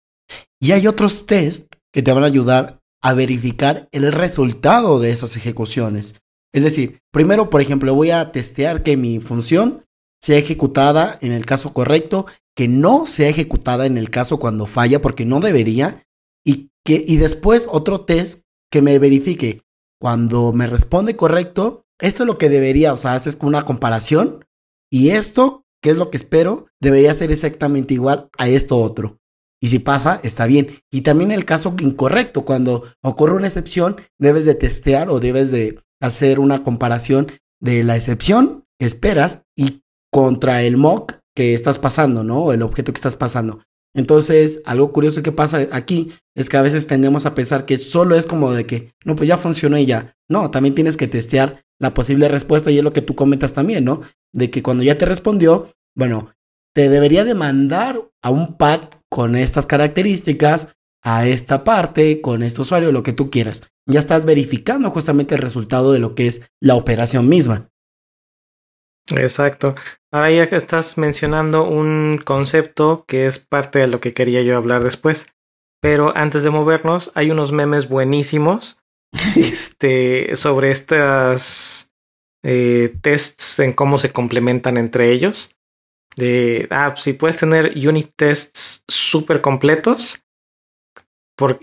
Y 0.59 0.73
hay 0.73 0.87
otros 0.87 1.27
test 1.27 1.75
que 1.93 2.03
te 2.03 2.13
van 2.13 2.25
a 2.25 2.29
ayudar 2.29 2.81
a 3.03 3.15
verificar 3.15 3.89
el 3.93 4.11
resultado 4.11 5.01
de 5.01 5.13
esas 5.13 5.37
ejecuciones. 5.37 6.21
Es 6.53 6.63
decir, 6.63 7.01
primero, 7.13 7.51
por 7.51 7.61
ejemplo, 7.61 7.95
voy 7.95 8.11
a 8.11 8.33
testear 8.33 8.83
que 8.83 8.97
mi 8.97 9.21
función 9.21 9.85
sea 10.23 10.39
ejecutada 10.39 11.19
en 11.21 11.33
el 11.33 11.45
caso 11.45 11.73
correcto, 11.75 12.27
que 12.57 12.69
no 12.69 13.07
sea 13.07 13.29
ejecutada 13.29 13.87
en 13.87 13.99
el 13.99 14.11
caso 14.11 14.39
cuando 14.39 14.67
falla, 14.67 15.03
porque 15.03 15.27
no 15.27 15.41
debería, 15.41 16.07
y, 16.45 16.71
que, 16.85 17.05
y 17.07 17.17
después 17.17 17.69
otro 17.71 18.03
test 18.05 18.45
que 18.71 18.83
me 18.83 18.99
verifique 18.99 19.63
cuando 20.01 20.53
me 20.53 20.67
responde 20.67 21.17
correcto, 21.17 21.85
esto 21.99 22.23
es 22.23 22.27
lo 22.27 22.39
que 22.39 22.49
debería, 22.49 22.95
o 22.95 22.97
sea, 22.97 23.15
haces 23.15 23.39
una 23.43 23.65
comparación, 23.65 24.45
y 24.91 25.11
esto, 25.11 25.65
que 25.83 25.91
es 25.91 25.97
lo 25.97 26.11
que 26.11 26.17
espero, 26.17 26.67
debería 26.81 27.15
ser 27.15 27.31
exactamente 27.31 27.95
igual 27.95 28.29
a 28.39 28.49
esto 28.49 28.79
otro. 28.79 29.19
Y 29.63 29.69
si 29.69 29.79
pasa, 29.79 30.21
está 30.23 30.47
bien. 30.47 30.69
Y 30.91 31.03
también 31.03 31.31
el 31.31 31.45
caso 31.45 31.75
incorrecto, 31.81 32.45
cuando 32.45 32.85
ocurre 33.03 33.35
una 33.35 33.47
excepción, 33.47 33.97
debes 34.19 34.47
de 34.47 34.55
testear 34.55 35.11
o 35.11 35.21
debes 35.21 35.51
de 35.51 35.79
hacer 36.01 36.41
una 36.41 36.65
comparación 36.65 37.31
de 37.61 37.85
la 37.85 37.97
excepción 37.97 38.65
que 38.79 38.87
esperas 38.87 39.45
y 39.55 39.83
contra 40.11 40.63
el 40.63 40.79
mock 40.79 41.15
que 41.37 41.53
estás 41.55 41.79
pasando, 41.79 42.25
¿no? 42.25 42.45
O 42.45 42.53
el 42.53 42.63
objeto 42.63 42.93
que 42.93 42.99
estás 42.99 43.17
pasando. 43.17 43.61
Entonces, 43.95 44.63
algo 44.67 44.93
curioso 44.93 45.23
que 45.23 45.33
pasa 45.33 45.67
aquí 45.73 46.13
es 46.35 46.49
que 46.49 46.57
a 46.57 46.63
veces 46.63 46.87
tendemos 46.87 47.27
a 47.27 47.35
pensar 47.35 47.67
que 47.67 47.77
solo 47.77 48.15
es 48.15 48.27
como 48.27 48.53
de 48.53 48.65
que, 48.65 48.95
no, 49.05 49.17
pues 49.17 49.29
ya 49.29 49.37
funcionó 49.37 49.77
y 49.79 49.87
ya. 49.87 50.17
No, 50.29 50.51
también 50.51 50.75
tienes 50.75 50.97
que 50.97 51.09
testear 51.09 51.63
la 51.79 51.93
posible 51.93 52.29
respuesta 52.29 52.71
y 52.71 52.79
es 52.79 52.85
lo 52.85 52.93
que 52.93 53.03
tú 53.03 53.15
comentas 53.15 53.53
también, 53.53 53.85
¿no? 53.85 54.01
De 54.33 54.51
que 54.51 54.63
cuando 54.63 54.85
ya 54.85 54.97
te 54.97 55.07
respondió, 55.07 55.73
bueno, 55.97 56.33
te 56.75 56.89
debería 56.89 57.25
demandar 57.25 58.11
a 58.23 58.31
un 58.31 58.57
pad 58.57 58.83
con 59.09 59.35
estas 59.35 59.67
características, 59.67 60.77
a 61.03 61.27
esta 61.27 61.65
parte, 61.65 62.21
con 62.21 62.43
este 62.43 62.61
usuario, 62.61 62.93
lo 62.93 63.03
que 63.03 63.13
tú 63.13 63.31
quieras 63.31 63.63
ya 63.91 63.99
estás 63.99 64.25
verificando 64.25 64.91
justamente 64.91 65.35
el 65.35 65.43
resultado 65.43 65.93
de 65.93 65.99
lo 65.99 66.15
que 66.15 66.29
es 66.29 66.51
la 66.61 66.77
operación 66.77 67.29
misma. 67.29 67.69
Exacto. 69.17 69.75
Ahora 70.13 70.31
ya 70.31 70.49
que 70.49 70.57
estás 70.57 70.97
mencionando 70.97 71.65
un 71.65 72.21
concepto 72.25 73.05
que 73.07 73.27
es 73.27 73.41
parte 73.41 73.81
de 73.81 73.89
lo 73.89 74.01
que 74.01 74.15
quería 74.15 74.43
yo 74.43 74.57
hablar 74.57 74.85
después. 74.85 75.27
Pero 75.83 76.17
antes 76.17 76.43
de 76.43 76.51
movernos, 76.51 77.11
hay 77.15 77.31
unos 77.31 77.53
memes 77.53 77.89
buenísimos 77.89 78.81
este, 79.37 80.37
sobre 80.37 80.71
estas 80.71 81.90
eh, 82.43 82.95
tests 83.01 83.59
en 83.59 83.73
cómo 83.73 83.99
se 83.99 84.13
complementan 84.13 84.77
entre 84.77 85.13
ellos. 85.13 85.57
Ah, 86.71 86.95
si 86.97 87.15
puedes 87.15 87.39
tener 87.39 87.73
unit 87.77 88.13
tests 88.17 88.85
súper 88.89 89.41
completos, 89.41 90.23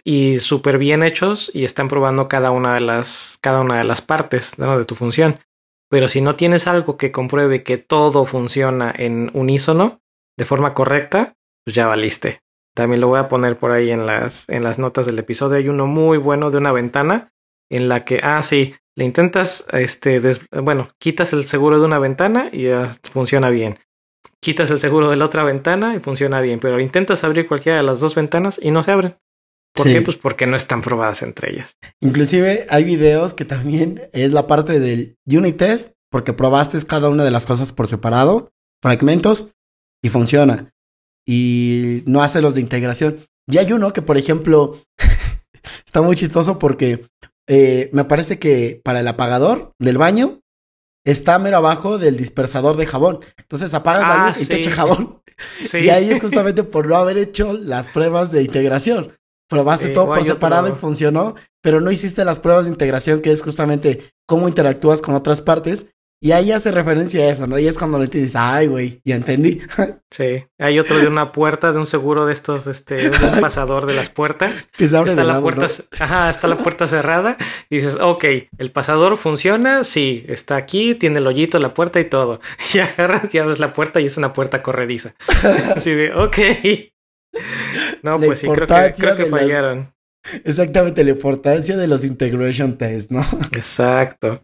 y 0.04 0.40
súper 0.40 0.78
bien 0.78 1.04
hechos 1.04 1.52
y 1.54 1.64
están 1.64 1.88
probando 1.88 2.28
cada 2.28 2.52
una 2.52 2.74
de 2.74 2.82
las, 2.82 3.38
cada 3.42 3.62
una 3.62 3.78
de 3.78 3.84
las 3.84 4.02
partes 4.02 4.56
de 4.58 4.86
tu 4.86 4.96
función. 4.96 5.40
Pero 5.90 6.08
si 6.08 6.22
no 6.22 6.36
tienes 6.36 6.68
algo 6.68 6.98
que 6.98 7.12
compruebe 7.12 7.64
que 7.64 7.78
todo 7.78 8.26
funciona 8.26 8.94
en 8.96 9.32
unísono 9.34 10.02
de 10.38 10.46
forma 10.46 10.74
correcta, 10.74 11.36
pues 11.64 11.76
ya 11.76 11.88
valiste. 11.88 12.42
También 12.76 13.02
lo 13.02 13.08
voy 13.08 13.20
a 13.20 13.28
poner 13.28 13.58
por 13.58 13.72
ahí 13.72 13.92
en 13.92 14.06
las, 14.06 14.50
en 14.50 14.64
las 14.64 14.80
notas 14.80 15.06
del 15.06 15.20
episodio. 15.20 15.58
Hay 15.58 15.70
uno 15.70 15.88
muy 15.88 16.18
bueno 16.18 16.52
de 16.52 16.58
una 16.58 16.72
ventana 16.72 17.32
en 17.70 17.90
la 17.90 18.06
que, 18.06 18.20
ah, 18.24 18.42
sí, 18.44 18.74
le 18.96 19.06
intentas, 19.06 19.66
este, 19.74 20.20
bueno, 20.62 20.90
quitas 21.00 21.32
el 21.34 21.46
seguro 21.46 21.80
de 21.80 21.86
una 21.86 22.00
ventana 22.00 22.50
y 22.52 22.64
ya 22.64 22.96
funciona 23.12 23.50
bien. 23.50 23.78
Quitas 24.42 24.70
el 24.72 24.80
seguro 24.80 25.10
de 25.10 25.16
la 25.16 25.26
otra 25.26 25.44
ventana 25.44 25.96
y 25.96 26.00
funciona 26.00 26.42
bien, 26.42 26.60
pero 26.60 26.80
intentas 26.80 27.24
abrir 27.24 27.48
cualquiera 27.48 27.78
de 27.78 27.84
las 27.84 28.00
dos 28.00 28.16
ventanas 28.16 28.60
y 28.62 28.72
no 28.72 28.84
se 28.84 28.92
abren. 28.92 29.18
¿Por 29.74 29.88
qué? 29.88 30.02
Pues 30.02 30.18
porque 30.18 30.48
no 30.48 30.56
están 30.56 30.82
probadas 30.82 31.22
entre 31.22 31.52
ellas. 31.52 31.78
Inclusive 32.02 32.66
hay 32.70 32.84
videos 32.84 33.36
que 33.36 33.46
también 33.46 34.10
es 34.14 34.34
la 34.34 34.48
parte 34.48 34.80
del 34.80 35.16
unit 35.28 35.58
test, 35.58 35.94
porque 36.10 36.34
probaste 36.34 36.84
cada 36.86 37.10
una 37.10 37.24
de 37.24 37.32
las 37.32 37.46
cosas 37.46 37.74
por 37.74 37.88
separado, 37.88 38.52
fragmentos, 38.82 39.50
y 40.04 40.10
funciona. 40.10 40.74
Y 41.26 42.04
no 42.06 42.24
hace 42.24 42.42
los 42.42 42.56
de 42.56 42.62
integración. 42.62 43.20
Y 43.48 43.58
hay 43.58 43.72
uno 43.72 43.94
que, 43.94 44.02
por 44.02 44.18
ejemplo, 44.18 44.80
está 45.86 46.02
muy 46.02 46.16
chistoso 46.16 46.58
porque 46.58 47.06
eh, 47.48 47.90
me 47.94 48.04
parece 48.04 48.40
que 48.40 48.82
para 48.84 49.00
el 49.00 49.08
apagador 49.08 49.74
del 49.80 49.98
baño 49.98 50.42
está 51.06 51.40
mero 51.40 51.58
abajo 51.58 51.98
del 51.98 52.18
dispersador 52.18 52.76
de 52.76 52.86
jabón. 52.86 53.22
Entonces 53.38 53.74
apagas 53.74 54.02
la 54.02 54.26
ah, 54.26 54.28
luz 54.28 54.42
y 54.42 54.46
te 54.46 54.58
echa 54.58 54.72
jabón. 54.72 55.22
Y 55.74 55.90
ahí 55.90 56.10
es 56.10 56.20
justamente 56.20 56.64
por 56.64 56.88
no 56.88 56.98
haber 56.98 57.20
hecho 57.20 57.54
las 57.54 57.88
pruebas 57.90 58.32
de 58.32 58.42
integración. 58.42 59.14
Probaste 59.48 59.90
todo 59.90 60.08
por 60.08 60.26
separado 60.26 60.68
y 60.68 60.72
funcionó, 60.72 61.36
pero 61.62 61.80
no 61.80 61.92
hiciste 61.92 62.26
las 62.26 62.40
pruebas 62.40 62.66
de 62.66 62.72
integración, 62.72 63.22
que 63.22 63.32
es 63.32 63.44
justamente 63.44 64.12
cómo 64.26 64.48
interactúas 64.48 65.02
con 65.02 65.14
otras 65.14 65.42
partes. 65.42 65.94
Y 66.20 66.32
ahí 66.32 66.52
hace 66.52 66.72
referencia 66.72 67.24
a 67.24 67.30
eso, 67.30 67.46
¿no? 67.46 67.60
Y 67.60 67.68
es 67.68 67.78
cuando 67.78 68.00
le 68.00 68.08
dices, 68.08 68.36
ay, 68.36 68.68
güey, 68.68 69.02
ya 69.04 69.16
entendí. 69.16 69.62
Sí. 70.10 70.46
Hay 70.58 70.80
otro 70.80 70.98
de 71.00 71.08
una 71.08 71.34
puerta, 71.34 71.74
de 71.74 71.80
un 71.80 71.86
seguro 71.86 72.26
de 72.26 72.32
estos, 72.32 72.66
este, 72.66 73.10
un 73.10 73.42
pasador 73.42 73.86
de 73.86 73.94
las 73.94 74.10
puertas. 74.10 74.70
Que 74.78 74.88
se 74.88 74.96
abre 74.96 75.12
está 75.12 75.26
la 75.26 75.42
puerta, 75.42 75.68
ajá, 76.00 76.30
está 76.30 76.48
la 76.48 76.58
puerta 76.58 76.88
cerrada. 76.88 77.36
Y 77.70 77.80
dices, 77.80 77.98
ok, 78.00 78.24
el 78.58 78.72
pasador 78.72 79.18
funciona, 79.18 79.84
sí, 79.84 80.24
está 80.30 80.56
aquí, 80.56 80.96
tiene 80.96 81.20
el 81.20 81.28
hoyito, 81.28 81.60
la 81.60 81.74
puerta 81.74 82.00
y 82.00 82.06
todo. 82.06 82.40
Y 82.74 82.80
agarras 82.80 83.36
y 83.36 83.38
abres 83.38 83.60
la 83.60 83.74
puerta 83.74 84.00
y 84.00 84.06
es 84.06 84.16
una 84.16 84.32
puerta 84.32 84.64
corrediza. 84.64 85.14
Así 85.76 85.94
de, 85.94 86.14
ok. 86.14 86.38
No, 88.02 88.18
pues 88.18 88.40
sí, 88.40 88.48
creo 88.48 88.66
que, 88.66 88.94
creo 88.98 89.16
que 89.18 89.26
fallaron. 89.26 89.94
Exactamente, 90.44 91.04
la 91.04 91.12
importancia 91.12 91.78
de 91.78 91.88
los 91.88 92.04
integration 92.04 92.78
tests, 92.78 93.12
¿no? 93.12 93.22
Exacto. 93.52 94.42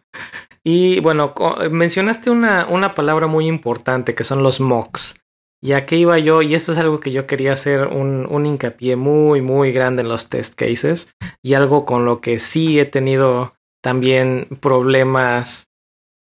Y 0.62 1.00
bueno, 1.00 1.34
mencionaste 1.70 2.30
una, 2.30 2.66
una 2.66 2.94
palabra 2.94 3.26
muy 3.26 3.46
importante 3.46 4.14
que 4.14 4.24
son 4.24 4.42
los 4.42 4.60
mocks. 4.60 5.20
Y 5.62 5.72
aquí 5.72 5.96
iba 5.96 6.18
yo, 6.18 6.42
y 6.42 6.54
esto 6.54 6.72
es 6.72 6.78
algo 6.78 7.00
que 7.00 7.10
yo 7.10 7.24
quería 7.24 7.54
hacer 7.54 7.86
un, 7.86 8.26
un 8.30 8.44
hincapié 8.44 8.96
muy, 8.96 9.40
muy 9.40 9.72
grande 9.72 10.02
en 10.02 10.08
los 10.08 10.28
test 10.28 10.54
cases. 10.54 11.14
Y 11.42 11.54
algo 11.54 11.86
con 11.86 12.04
lo 12.04 12.20
que 12.20 12.38
sí 12.38 12.78
he 12.78 12.84
tenido 12.84 13.54
también 13.82 14.46
problemas, 14.60 15.70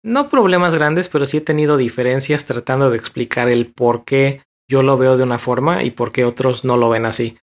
no 0.05 0.29
problemas 0.29 0.75
grandes, 0.75 1.09
pero 1.09 1.27
sí 1.27 1.39
he 1.39 1.41
tenido 1.41 1.77
diferencias 1.77 2.45
tratando 2.45 2.91
de 2.91 2.97
explicar 2.97 3.49
el 3.49 3.67
por 3.67 4.05
qué 4.05 4.43
yo 4.69 4.83
lo 4.83 4.97
veo 4.97 5.17
de 5.17 5.23
una 5.23 5.39
forma 5.39 5.83
y 5.83 5.91
por 5.91 6.13
qué 6.13 6.25
otros 6.25 6.65
no 6.65 6.77
lo 6.77 6.89
ven 6.89 7.07
así. 7.07 7.39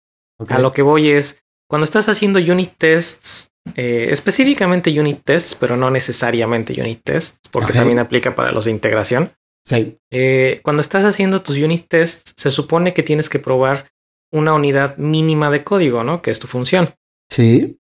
A 0.48 0.58
lo 0.58 0.72
que 0.72 0.82
voy 0.82 1.10
es, 1.10 1.42
cuando 1.70 1.84
estás 1.84 2.08
haciendo 2.08 2.40
unit 2.40 2.72
tests, 2.76 3.52
eh, 3.76 4.08
específicamente 4.10 4.90
unit 4.98 5.20
tests, 5.24 5.54
pero 5.54 5.76
no 5.76 5.88
necesariamente 5.88 6.72
unit 6.72 7.00
tests, 7.04 7.38
porque 7.52 7.72
también 7.72 8.00
aplica 8.00 8.34
para 8.34 8.50
los 8.50 8.64
de 8.64 8.72
integración. 8.72 9.30
Sí. 9.64 9.96
Eh, 10.10 10.58
cuando 10.64 10.82
estás 10.82 11.04
haciendo 11.04 11.42
tus 11.42 11.58
unit 11.58 11.86
tests, 11.86 12.34
se 12.36 12.50
supone 12.50 12.92
que 12.92 13.04
tienes 13.04 13.28
que 13.28 13.38
probar 13.38 13.88
una 14.32 14.52
unidad 14.52 14.96
mínima 14.96 15.48
de 15.48 15.62
código, 15.62 16.02
¿no? 16.02 16.22
Que 16.22 16.32
es 16.32 16.40
tu 16.40 16.48
función. 16.48 16.92
Sí. 17.30 17.78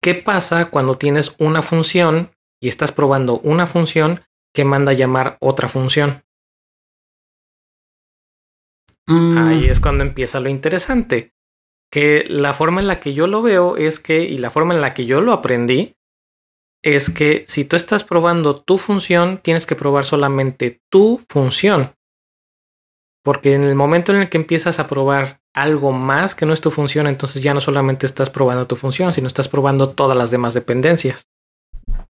¿Qué 0.00 0.14
pasa 0.14 0.66
cuando 0.66 0.96
tienes 0.96 1.34
una 1.40 1.60
función 1.60 2.30
y 2.62 2.68
estás 2.68 2.92
probando 2.92 3.40
una 3.40 3.66
función 3.66 4.20
que 4.54 4.64
manda 4.64 4.92
a 4.92 4.94
llamar 4.94 5.38
otra 5.40 5.68
función? 5.68 6.22
Ahí 9.08 9.66
mm. 9.66 9.70
es 9.70 9.80
cuando 9.80 10.04
empieza 10.04 10.38
lo 10.38 10.50
interesante. 10.50 11.32
Que 11.90 12.24
la 12.28 12.54
forma 12.54 12.80
en 12.80 12.86
la 12.86 13.00
que 13.00 13.14
yo 13.14 13.26
lo 13.26 13.42
veo 13.42 13.76
es 13.76 13.98
que, 13.98 14.22
y 14.24 14.38
la 14.38 14.50
forma 14.50 14.74
en 14.74 14.80
la 14.80 14.94
que 14.94 15.06
yo 15.06 15.20
lo 15.20 15.32
aprendí, 15.32 15.96
es 16.82 17.10
que 17.10 17.44
si 17.46 17.64
tú 17.64 17.76
estás 17.76 18.04
probando 18.04 18.60
tu 18.60 18.78
función, 18.78 19.38
tienes 19.38 19.66
que 19.66 19.74
probar 19.74 20.04
solamente 20.04 20.80
tu 20.90 21.20
función. 21.28 21.94
Porque 23.24 23.54
en 23.54 23.64
el 23.64 23.74
momento 23.74 24.14
en 24.14 24.22
el 24.22 24.28
que 24.28 24.38
empiezas 24.38 24.78
a 24.78 24.86
probar 24.86 25.40
algo 25.54 25.92
más 25.92 26.34
que 26.34 26.46
no 26.46 26.52
es 26.52 26.60
tu 26.60 26.70
función, 26.70 27.06
entonces 27.06 27.42
ya 27.42 27.52
no 27.52 27.60
solamente 27.60 28.06
estás 28.06 28.30
probando 28.30 28.66
tu 28.66 28.76
función, 28.76 29.12
sino 29.12 29.26
estás 29.26 29.48
probando 29.48 29.90
todas 29.90 30.16
las 30.16 30.30
demás 30.30 30.54
dependencias. 30.54 31.28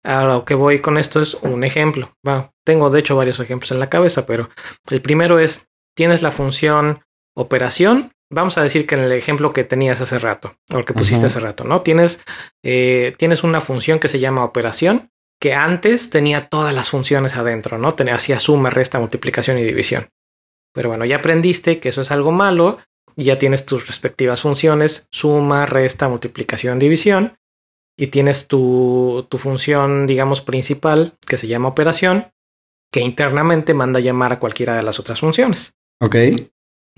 Ahora, 0.04 0.34
lo 0.36 0.46
que 0.46 0.56
voy 0.56 0.80
con 0.80 0.98
esto 0.98 1.22
es 1.22 1.36
un 1.36 1.64
ejemplo. 1.64 2.16
Bueno, 2.24 2.54
tengo 2.64 2.90
de 2.90 3.00
hecho 3.00 3.16
varios 3.16 3.40
ejemplos 3.40 3.72
en 3.72 3.80
la 3.80 3.90
cabeza, 3.90 4.26
pero 4.26 4.50
el 4.90 5.02
primero 5.02 5.40
es 5.40 5.70
tienes 5.96 6.22
la 6.22 6.32
función 6.32 7.04
operación. 7.36 8.12
Vamos 8.32 8.58
a 8.58 8.64
decir 8.64 8.88
que 8.88 8.96
en 8.96 9.02
el 9.02 9.12
ejemplo 9.12 9.52
que 9.52 9.66
tenías 9.66 10.00
hace 10.00 10.18
rato, 10.18 10.56
o 10.70 10.84
que 10.86 10.94
pusiste 10.94 11.26
hace 11.26 11.42
rato, 11.42 11.66
¿no? 11.66 11.82
Tienes, 11.82 12.22
eh, 12.64 13.14
tienes 13.18 13.44
una 13.44 13.60
función 13.60 14.00
que 14.00 14.08
se 14.08 14.20
llama 14.20 14.46
operación, 14.46 15.12
que 15.38 15.54
antes 15.54 16.10
tenía 16.10 16.48
todas 16.48 16.74
las 16.74 16.90
funciones 16.90 17.36
adentro, 17.36 17.78
¿no? 17.78 17.92
Tenía, 17.92 18.16
hacía 18.16 18.40
suma, 18.40 18.70
resta, 18.70 19.00
multiplicación 19.00 19.58
y 19.58 19.64
división. 19.64 20.08
Pero 20.74 20.88
bueno, 20.88 21.04
ya 21.04 21.18
aprendiste 21.18 21.82
que 21.82 21.90
eso 21.90 22.02
es 22.02 22.12
algo 22.12 22.32
malo, 22.32 22.80
y 23.18 23.26
ya 23.26 23.38
tienes 23.38 23.66
tus 23.66 23.88
respectivas 23.88 24.40
funciones, 24.40 25.08
suma, 25.12 25.66
resta, 25.66 26.08
multiplicación, 26.08 26.80
división, 26.80 27.38
y 27.98 28.08
tienes 28.08 28.48
tu, 28.48 29.28
tu 29.30 29.38
función, 29.38 30.08
digamos, 30.08 30.40
principal, 30.42 31.18
que 31.28 31.38
se 31.38 31.48
llama 31.48 31.68
operación, 31.68 32.32
que 32.92 33.02
internamente 33.02 33.74
manda 33.74 34.00
a 34.00 34.02
llamar 34.02 34.32
a 34.32 34.40
cualquiera 34.40 34.76
de 34.76 34.84
las 34.84 35.00
otras 35.00 35.20
funciones. 35.20 35.76
Ok. 36.00 36.16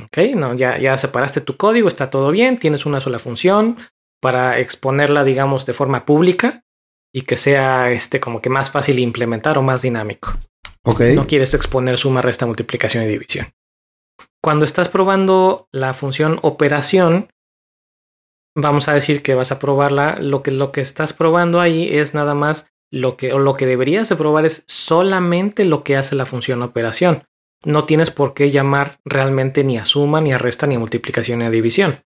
Ok, 0.01 0.17
no, 0.35 0.53
ya, 0.53 0.77
ya 0.79 0.97
separaste 0.97 1.41
tu 1.41 1.55
código, 1.57 1.87
está 1.87 2.09
todo 2.09 2.31
bien, 2.31 2.57
tienes 2.57 2.85
una 2.85 2.99
sola 2.99 3.19
función 3.19 3.77
para 4.21 4.59
exponerla, 4.59 5.23
digamos, 5.23 5.65
de 5.65 5.73
forma 5.73 6.05
pública 6.05 6.63
y 7.13 7.21
que 7.21 7.35
sea 7.35 7.91
este 7.91 8.19
como 8.19 8.41
que 8.41 8.49
más 8.49 8.71
fácil 8.71 8.99
implementar 8.99 9.57
o 9.57 9.61
más 9.61 9.81
dinámico. 9.81 10.33
Ok. 10.83 11.01
No 11.15 11.27
quieres 11.27 11.53
exponer 11.53 11.97
suma, 11.97 12.21
resta, 12.21 12.45
multiplicación 12.45 13.03
y 13.03 13.07
división. 13.07 13.53
Cuando 14.41 14.65
estás 14.65 14.89
probando 14.89 15.67
la 15.71 15.93
función 15.93 16.39
operación, 16.41 17.29
vamos 18.55 18.87
a 18.87 18.93
decir 18.93 19.21
que 19.23 19.35
vas 19.35 19.51
a 19.51 19.59
probarla, 19.59 20.17
lo 20.19 20.41
que, 20.41 20.51
lo 20.51 20.71
que 20.71 20.81
estás 20.81 21.13
probando 21.13 21.61
ahí 21.61 21.87
es 21.89 22.13
nada 22.13 22.33
más 22.33 22.67
lo 22.91 23.17
que, 23.17 23.33
o 23.33 23.39
lo 23.39 23.55
que 23.55 23.65
deberías 23.65 24.09
de 24.09 24.15
probar 24.15 24.45
es 24.45 24.63
solamente 24.67 25.65
lo 25.65 25.83
que 25.83 25.95
hace 25.95 26.15
la 26.15 26.25
función 26.25 26.61
operación 26.61 27.23
no 27.65 27.85
tienes 27.85 28.11
por 28.11 28.33
qué 28.33 28.51
llamar 28.51 28.99
realmente 29.05 29.63
ni 29.63 29.77
a 29.77 29.85
suma, 29.85 30.21
ni 30.21 30.33
a 30.33 30.37
resta, 30.37 30.67
ni 30.67 30.75
a 30.75 30.79
multiplicación, 30.79 31.39
ni 31.39 31.45
a 31.45 31.49
división. 31.49 32.03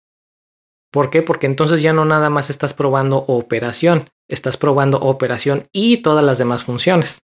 ¿Por 0.93 1.11
qué? 1.11 1.23
Porque 1.23 1.47
entonces 1.47 1.83
ya 1.83 1.93
no 1.93 2.05
nada 2.05 2.31
más 2.31 2.51
estás 2.51 2.75
probando 2.75 3.19
operación, 3.29 4.09
estás 4.29 4.57
probando 4.57 4.99
operación 4.99 5.69
y 5.73 5.99
todas 5.99 6.25
las 6.25 6.39
demás 6.39 6.65
funciones. 6.65 7.21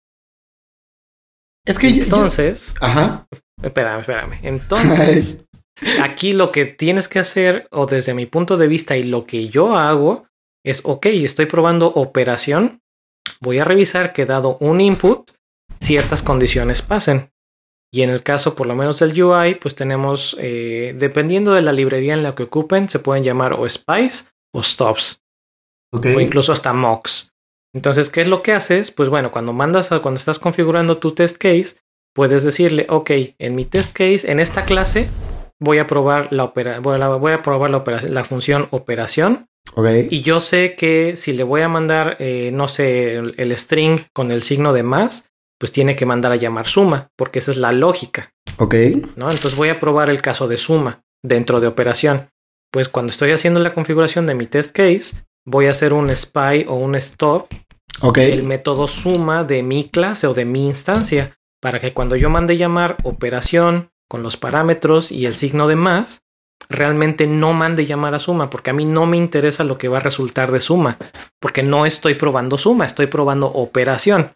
Es 1.66 1.80
que 1.80 1.88
entonces, 1.88 2.76
ajá. 2.80 3.28
Espérame, 3.62 4.02
espérame. 4.02 4.40
Entonces, 4.44 5.40
aquí 6.02 6.34
lo 6.34 6.52
que 6.52 6.66
tienes 6.66 7.08
que 7.08 7.20
hacer, 7.20 7.68
o 7.72 7.88
desde 7.88 8.14
mi 8.14 8.28
punto 8.28 8.58
de 8.58 8.68
vista 8.68 8.98
y 8.98 9.04
lo 9.04 9.26
que 9.26 9.50
yo 9.50 9.76
hago, 9.76 10.28
es, 10.64 10.82
ok, 10.84 11.08
estoy 11.08 11.48
probando 11.48 11.88
operación, 11.88 12.82
voy 13.42 13.58
a 13.60 13.64
revisar 13.64 14.14
que 14.14 14.26
dado 14.26 14.58
un 14.60 14.80
input, 14.80 15.32
ciertas 15.80 16.22
condiciones 16.22 16.84
pasen. 16.84 17.32
Y 17.96 18.02
en 18.02 18.10
el 18.10 18.24
caso, 18.24 18.56
por 18.56 18.68
lo 18.68 18.76
menos 18.76 19.00
del 19.00 19.24
UI, 19.24 19.56
pues 19.56 19.74
tenemos, 19.74 20.36
eh, 20.38 20.94
dependiendo 21.00 21.54
de 21.54 21.62
la 21.62 21.72
librería 21.72 22.14
en 22.14 22.24
la 22.24 22.36
que 22.36 22.44
ocupen, 22.44 22.90
se 22.90 23.00
pueden 23.00 23.24
llamar 23.24 23.54
o 23.54 23.70
spice 23.70 24.26
o 24.54 24.62
stops. 24.62 25.22
O 25.94 26.20
incluso 26.20 26.52
hasta 26.52 26.74
mocks. 26.74 27.32
Entonces, 27.74 28.10
¿qué 28.10 28.20
es 28.20 28.28
lo 28.28 28.44
que 28.44 28.52
haces? 28.52 28.92
Pues 28.92 29.08
bueno, 29.08 29.32
cuando 29.32 29.54
mandas, 29.54 29.94
a, 29.94 30.02
cuando 30.02 30.20
estás 30.20 30.40
configurando 30.40 30.98
tu 30.98 31.14
test 31.14 31.38
case, 31.38 31.78
puedes 32.14 32.44
decirle, 32.44 32.86
ok, 32.90 33.12
en 33.40 33.56
mi 33.56 33.64
test 33.64 33.94
case, 33.96 34.30
en 34.30 34.42
esta 34.42 34.66
clase, 34.66 35.08
voy 35.62 35.78
a 35.78 35.88
probar 35.88 36.34
la 36.34 36.44
opera, 36.44 36.82
voy 36.82 37.32
a, 37.32 37.42
probar 37.42 37.70
la, 37.70 37.78
operación, 37.78 38.14
la 38.14 38.26
función 38.26 38.68
operación. 38.72 39.48
Okay. 39.74 40.10
Y 40.12 40.22
yo 40.22 40.42
sé 40.42 40.74
que 40.74 41.16
si 41.16 41.32
le 41.32 41.44
voy 41.44 41.62
a 41.62 41.70
mandar, 41.70 42.18
eh, 42.20 42.50
no 42.52 42.68
sé, 42.68 43.16
el, 43.16 43.56
string 43.56 44.02
con 44.12 44.32
el 44.32 44.44
signo 44.44 44.74
de 44.74 44.84
más, 44.84 45.30
pues 45.60 45.72
tiene 45.72 45.96
que 45.96 46.06
mandar 46.06 46.32
a 46.32 46.38
llamar 46.38 46.66
suma, 46.66 47.10
porque 47.16 47.40
esa 47.40 47.52
es 47.52 47.58
la 47.58 47.72
lógica. 47.72 48.34
Ok. 48.58 48.76
¿no? 49.16 49.30
Entonces 49.30 49.56
voy 49.56 49.70
a 49.70 49.80
probar 49.80 50.10
el 50.10 50.22
caso 50.22 50.48
de 50.48 50.58
suma 50.58 51.04
dentro 51.24 51.60
de 51.60 51.68
operación. 51.68 52.30
Pues 52.72 52.90
cuando 52.90 53.12
estoy 53.12 53.32
haciendo 53.32 53.60
la 53.60 53.74
configuración 53.74 54.26
de 54.26 54.36
mi 54.36 54.48
test 54.48 54.76
case, 54.76 55.26
voy 55.46 55.68
a 55.68 55.72
hacer 55.72 55.94
un 55.94 56.14
spy 56.16 56.66
o 56.68 56.76
un 56.76 56.96
stop. 56.96 57.48
Ok. 58.02 58.18
El 58.18 58.44
método 58.44 58.88
suma 58.88 59.44
de 59.44 59.64
mi 59.64 59.90
clase 59.90 60.28
o 60.28 60.34
de 60.34 60.46
mi 60.46 60.66
instancia, 60.66 61.38
para 61.62 61.80
que 61.80 61.94
cuando 61.94 62.16
yo 62.16 62.30
mande 62.30 62.58
llamar 62.58 62.98
operación 63.04 63.90
con 64.10 64.24
los 64.24 64.38
parámetros 64.38 65.12
y 65.12 65.26
el 65.26 65.34
signo 65.34 65.68
de 65.68 65.76
más, 65.76 66.22
realmente 66.70 67.28
no 67.28 67.54
mande 67.54 67.86
llamar 67.86 68.16
a 68.16 68.20
suma, 68.20 68.50
porque 68.50 68.72
a 68.72 68.74
mí 68.74 68.86
no 68.86 69.06
me 69.06 69.18
interesa 69.18 69.64
lo 69.64 69.78
que 69.78 69.88
va 69.88 69.98
a 69.98 70.02
resultar 70.02 70.52
de 70.52 70.60
suma, 70.60 70.98
porque 71.40 71.64
no 71.64 71.86
estoy 71.86 72.16
probando 72.16 72.58
suma, 72.58 72.86
estoy 72.86 73.08
probando 73.08 73.48
operación. 73.48 74.32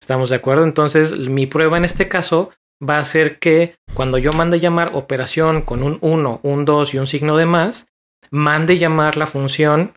¿Estamos 0.00 0.30
de 0.30 0.36
acuerdo? 0.36 0.64
Entonces, 0.64 1.18
mi 1.18 1.46
prueba 1.46 1.76
en 1.76 1.84
este 1.84 2.08
caso 2.08 2.50
va 2.86 2.98
a 2.98 3.04
ser 3.04 3.38
que 3.38 3.74
cuando 3.94 4.18
yo 4.18 4.32
mande 4.32 4.60
llamar 4.60 4.92
operación 4.94 5.62
con 5.62 5.82
un 5.82 5.98
1, 6.00 6.40
un 6.42 6.64
2 6.64 6.94
y 6.94 6.98
un 6.98 7.06
signo 7.06 7.36
de 7.36 7.46
más, 7.46 7.86
mande 8.30 8.78
llamar 8.78 9.16
la 9.16 9.26
función, 9.26 9.94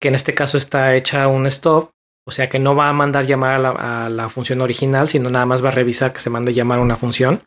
que 0.00 0.08
en 0.08 0.14
este 0.14 0.34
caso 0.34 0.56
está 0.56 0.94
hecha 0.94 1.26
un 1.28 1.46
stop, 1.46 1.90
o 2.26 2.30
sea 2.30 2.48
que 2.48 2.58
no 2.58 2.74
va 2.74 2.88
a 2.88 2.92
mandar 2.92 3.26
llamar 3.26 3.54
a 3.54 3.58
la, 3.58 4.04
a 4.06 4.08
la 4.08 4.28
función 4.28 4.60
original, 4.60 5.08
sino 5.08 5.30
nada 5.30 5.46
más 5.46 5.64
va 5.64 5.68
a 5.68 5.72
revisar 5.72 6.12
que 6.12 6.20
se 6.20 6.30
mande 6.30 6.54
llamar 6.54 6.78
una 6.78 6.96
función. 6.96 7.42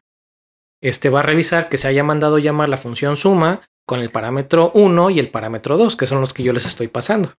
Este 0.81 1.09
va 1.09 1.19
a 1.19 1.23
revisar 1.23 1.69
que 1.69 1.77
se 1.77 1.87
haya 1.87 2.03
mandado 2.03 2.37
llamar 2.37 2.69
la 2.69 2.77
función 2.77 3.17
suma 3.17 3.61
con 3.85 3.99
el 3.99 4.11
parámetro 4.11 4.71
1 4.73 5.09
y 5.09 5.19
el 5.19 5.29
parámetro 5.29 5.77
2, 5.77 5.95
que 5.95 6.07
son 6.07 6.21
los 6.21 6.33
que 6.33 6.43
yo 6.43 6.53
les 6.53 6.65
estoy 6.65 6.87
pasando. 6.87 7.33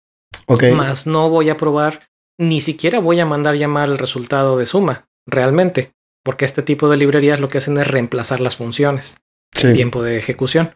Ok. 0.47 0.65
Más 0.75 1.07
no 1.07 1.31
voy 1.31 1.49
a 1.49 1.57
probar, 1.57 2.01
ni 2.41 2.61
siquiera 2.63 2.99
voy 3.01 3.21
a 3.21 3.27
mandar 3.27 3.55
llamar 3.57 3.89
el 3.91 3.99
resultado 3.99 4.57
de 4.57 4.65
suma, 4.67 5.07
realmente, 5.27 5.93
porque 6.25 6.47
este 6.47 6.63
tipo 6.63 6.89
de 6.89 6.97
librerías 6.97 7.39
lo 7.39 7.49
que 7.51 7.59
hacen 7.59 7.77
es 7.79 7.87
reemplazar 7.87 8.41
las 8.41 8.57
funciones, 8.57 9.19
Sí. 9.55 9.73
tiempo 9.73 10.03
de 10.03 10.17
ejecución. 10.17 10.75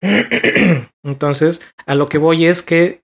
Entonces, 1.04 1.60
a 1.86 1.94
lo 1.94 2.08
que 2.08 2.18
voy 2.18 2.46
es 2.46 2.62
que 2.62 3.02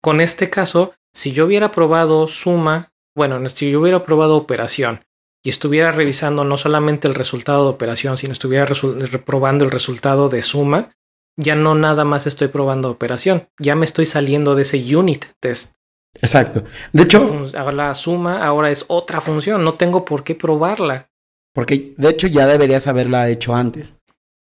con 0.00 0.20
este 0.20 0.50
caso, 0.50 0.94
si 1.12 1.32
yo 1.32 1.46
hubiera 1.46 1.72
probado 1.72 2.26
suma, 2.28 2.92
bueno, 3.16 3.46
si 3.48 3.70
yo 3.70 3.80
hubiera 3.80 4.04
probado 4.04 4.36
operación 4.36 5.04
y 5.42 5.50
estuviera 5.50 5.90
revisando 5.90 6.44
no 6.44 6.56
solamente 6.56 7.08
el 7.08 7.14
resultado 7.14 7.64
de 7.64 7.70
operación, 7.70 8.16
sino 8.16 8.32
estuviera 8.32 8.66
probando 9.24 9.64
el 9.64 9.70
resultado 9.70 10.28
de 10.28 10.42
suma, 10.42 10.90
ya 11.36 11.54
no 11.56 11.74
nada 11.74 12.04
más 12.04 12.26
estoy 12.26 12.48
probando 12.48 12.90
operación, 12.90 13.48
ya 13.58 13.74
me 13.74 13.86
estoy 13.86 14.06
saliendo 14.06 14.54
de 14.54 14.62
ese 14.62 14.96
unit 14.96 15.24
test. 15.40 15.74
Exacto. 16.20 16.64
De 16.92 17.02
hecho, 17.04 17.46
Ahora 17.56 17.72
la 17.72 17.94
suma 17.94 18.44
ahora 18.44 18.70
es 18.70 18.84
otra 18.88 19.20
función, 19.20 19.64
no 19.64 19.74
tengo 19.74 20.04
por 20.04 20.24
qué 20.24 20.34
probarla. 20.34 21.08
porque 21.54 21.94
de 21.96 22.08
hecho 22.08 22.26
ya 22.26 22.46
deberías 22.46 22.86
haberla 22.86 23.28
hecho 23.28 23.54
antes. 23.54 23.96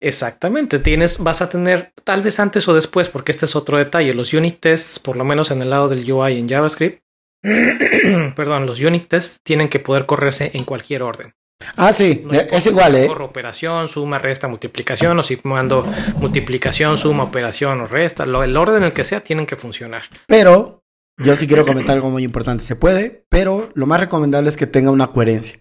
Exactamente, 0.04 0.80
tienes, 0.80 1.20
vas 1.20 1.42
a 1.44 1.50
tener 1.50 1.94
tal 2.04 2.24
vez 2.24 2.40
antes 2.40 2.68
o 2.68 2.74
después, 2.74 3.08
porque 3.10 3.32
este 3.32 3.46
es 3.46 3.56
otro 3.56 3.78
detalle. 3.78 4.14
Los 4.16 4.34
unit 4.34 4.60
tests, 4.60 4.98
por 4.98 5.16
lo 5.16 5.24
menos 5.24 5.52
en 5.52 5.62
el 5.62 5.70
lado 5.70 5.90
del 5.90 6.10
UI 6.12 6.40
en 6.40 6.50
JavaScript, 6.50 7.04
perdón, 8.36 8.66
los 8.66 8.80
unit 8.82 9.08
tests 9.08 9.42
tienen 9.44 9.70
que 9.70 9.80
poder 9.80 10.06
correrse 10.06 10.52
en 10.54 10.64
cualquier 10.64 11.04
orden. 11.04 11.34
Ah, 11.76 11.94
sí, 11.94 12.24
No 12.26 12.34
eh, 12.34 12.48
es 12.52 12.66
igual, 12.66 12.96
¿eh? 12.96 13.06
corro 13.06 13.26
operación, 13.26 13.88
suma, 13.88 14.18
resta, 14.18 14.48
multiplicación, 14.48 15.20
o 15.20 15.22
si 15.24 15.40
mando 15.44 15.86
multiplicación, 16.18 16.98
suma, 16.98 17.24
operación 17.24 17.82
o 17.82 17.86
resta, 17.88 18.26
lo, 18.26 18.44
el 18.44 18.58
orden 18.58 18.78
en 18.78 18.84
el 18.86 18.94
que 18.94 19.04
sea 19.04 19.22
tienen 19.22 19.46
que 19.46 19.56
funcionar. 19.56 20.04
Pero 20.26 20.81
yo 21.24 21.36
sí 21.36 21.48
quiero 21.48 21.66
comentar 21.66 21.96
algo 21.96 22.10
muy 22.10 22.24
importante. 22.24 22.64
Se 22.64 22.76
puede, 22.76 23.26
pero 23.30 23.72
lo 23.74 23.86
más 23.86 24.00
recomendable 24.00 24.50
es 24.50 24.58
que 24.58 24.68
tenga 24.68 24.92
una 24.92 25.08
coherencia. 25.08 25.60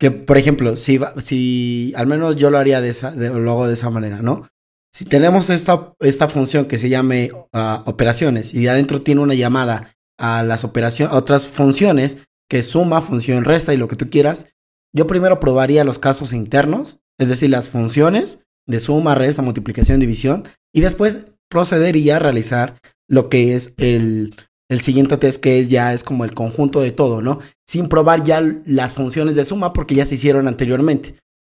Que, 0.00 0.10
por 0.10 0.38
ejemplo, 0.38 0.76
si, 0.76 1.00
si 1.18 1.92
al 1.96 2.06
menos 2.06 2.36
yo 2.36 2.50
lo 2.50 2.58
haría 2.58 2.80
de 2.80 2.90
esa, 2.90 3.10
de- 3.10 3.30
lo 3.30 3.66
de 3.66 3.74
esa 3.74 3.90
manera, 3.90 4.22
¿no? 4.22 4.46
Si 4.92 5.04
tenemos 5.04 5.50
esta, 5.50 5.92
esta 6.00 6.28
función 6.28 6.66
que 6.66 6.78
se 6.78 6.88
llame 6.88 7.30
ah, 7.52 7.82
operaciones 7.86 8.54
y 8.54 8.66
adentro 8.68 9.02
tiene 9.02 9.20
una 9.20 9.34
llamada 9.34 9.94
a 10.18 10.42
las 10.42 10.64
operaciones, 10.64 11.14
otras 11.14 11.46
funciones 11.46 12.18
que 12.48 12.62
suma, 12.62 13.02
función, 13.02 13.44
resta 13.44 13.74
y 13.74 13.76
lo 13.76 13.88
que 13.88 13.96
tú 13.96 14.08
quieras, 14.08 14.54
yo 14.94 15.06
primero 15.06 15.40
probaría 15.40 15.84
los 15.84 15.98
casos 15.98 16.32
internos, 16.32 17.00
es 17.18 17.28
decir, 17.28 17.50
las 17.50 17.68
funciones 17.68 18.44
de 18.66 18.80
suma, 18.80 19.14
resta, 19.14 19.42
multiplicación, 19.42 20.00
división, 20.00 20.44
y 20.74 20.80
después 20.80 21.26
procedería 21.50 22.16
a 22.16 22.20
realizar 22.20 22.78
lo 23.08 23.28
que 23.28 23.54
es 23.54 23.74
el, 23.78 24.34
el 24.68 24.80
siguiente 24.80 25.16
test, 25.16 25.42
que 25.42 25.60
es 25.60 25.68
ya 25.68 25.92
es 25.92 26.04
como 26.04 26.24
el 26.24 26.34
conjunto 26.34 26.80
de 26.80 26.92
todo, 26.92 27.22
¿no? 27.22 27.40
Sin 27.66 27.88
probar 27.88 28.22
ya 28.22 28.42
las 28.66 28.94
funciones 28.94 29.34
de 29.34 29.44
suma 29.44 29.72
porque 29.72 29.94
ya 29.94 30.06
se 30.06 30.14
hicieron 30.14 30.46
anteriormente. 30.46 31.14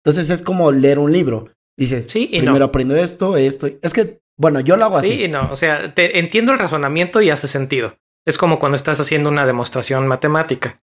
Entonces 0.05 0.31
es 0.31 0.43
como 0.43 0.73
leer 0.73 0.99
un 0.99 1.13
libro. 1.13 1.51
Dices, 1.77 2.07
Sí 2.07 2.29
y 2.31 2.41
primero 2.41 2.59
no. 2.59 2.65
aprendo 2.67 2.97
esto, 2.97 3.37
esto. 3.37 3.69
Es 3.83 3.93
que, 3.93 4.21
bueno, 4.37 4.61
yo 4.61 4.77
lo 4.77 4.85
hago 4.85 4.99
así. 4.99 5.09
Sí 5.09 5.25
y 5.25 5.29
no, 5.29 5.51
o 5.51 5.57
sea, 5.57 5.95
te, 5.95 6.19
entiendo 6.19 6.53
el 6.53 6.59
razonamiento 6.59 7.23
y 7.23 7.31
hace 7.31 7.49
sentido. 7.49 7.97
Es 8.27 8.37
como 8.37 8.59
cuando 8.59 8.77
estás 8.77 9.01
haciendo 9.01 9.31
una 9.31 9.47
demostración 9.47 10.07
matemática. 10.07 10.81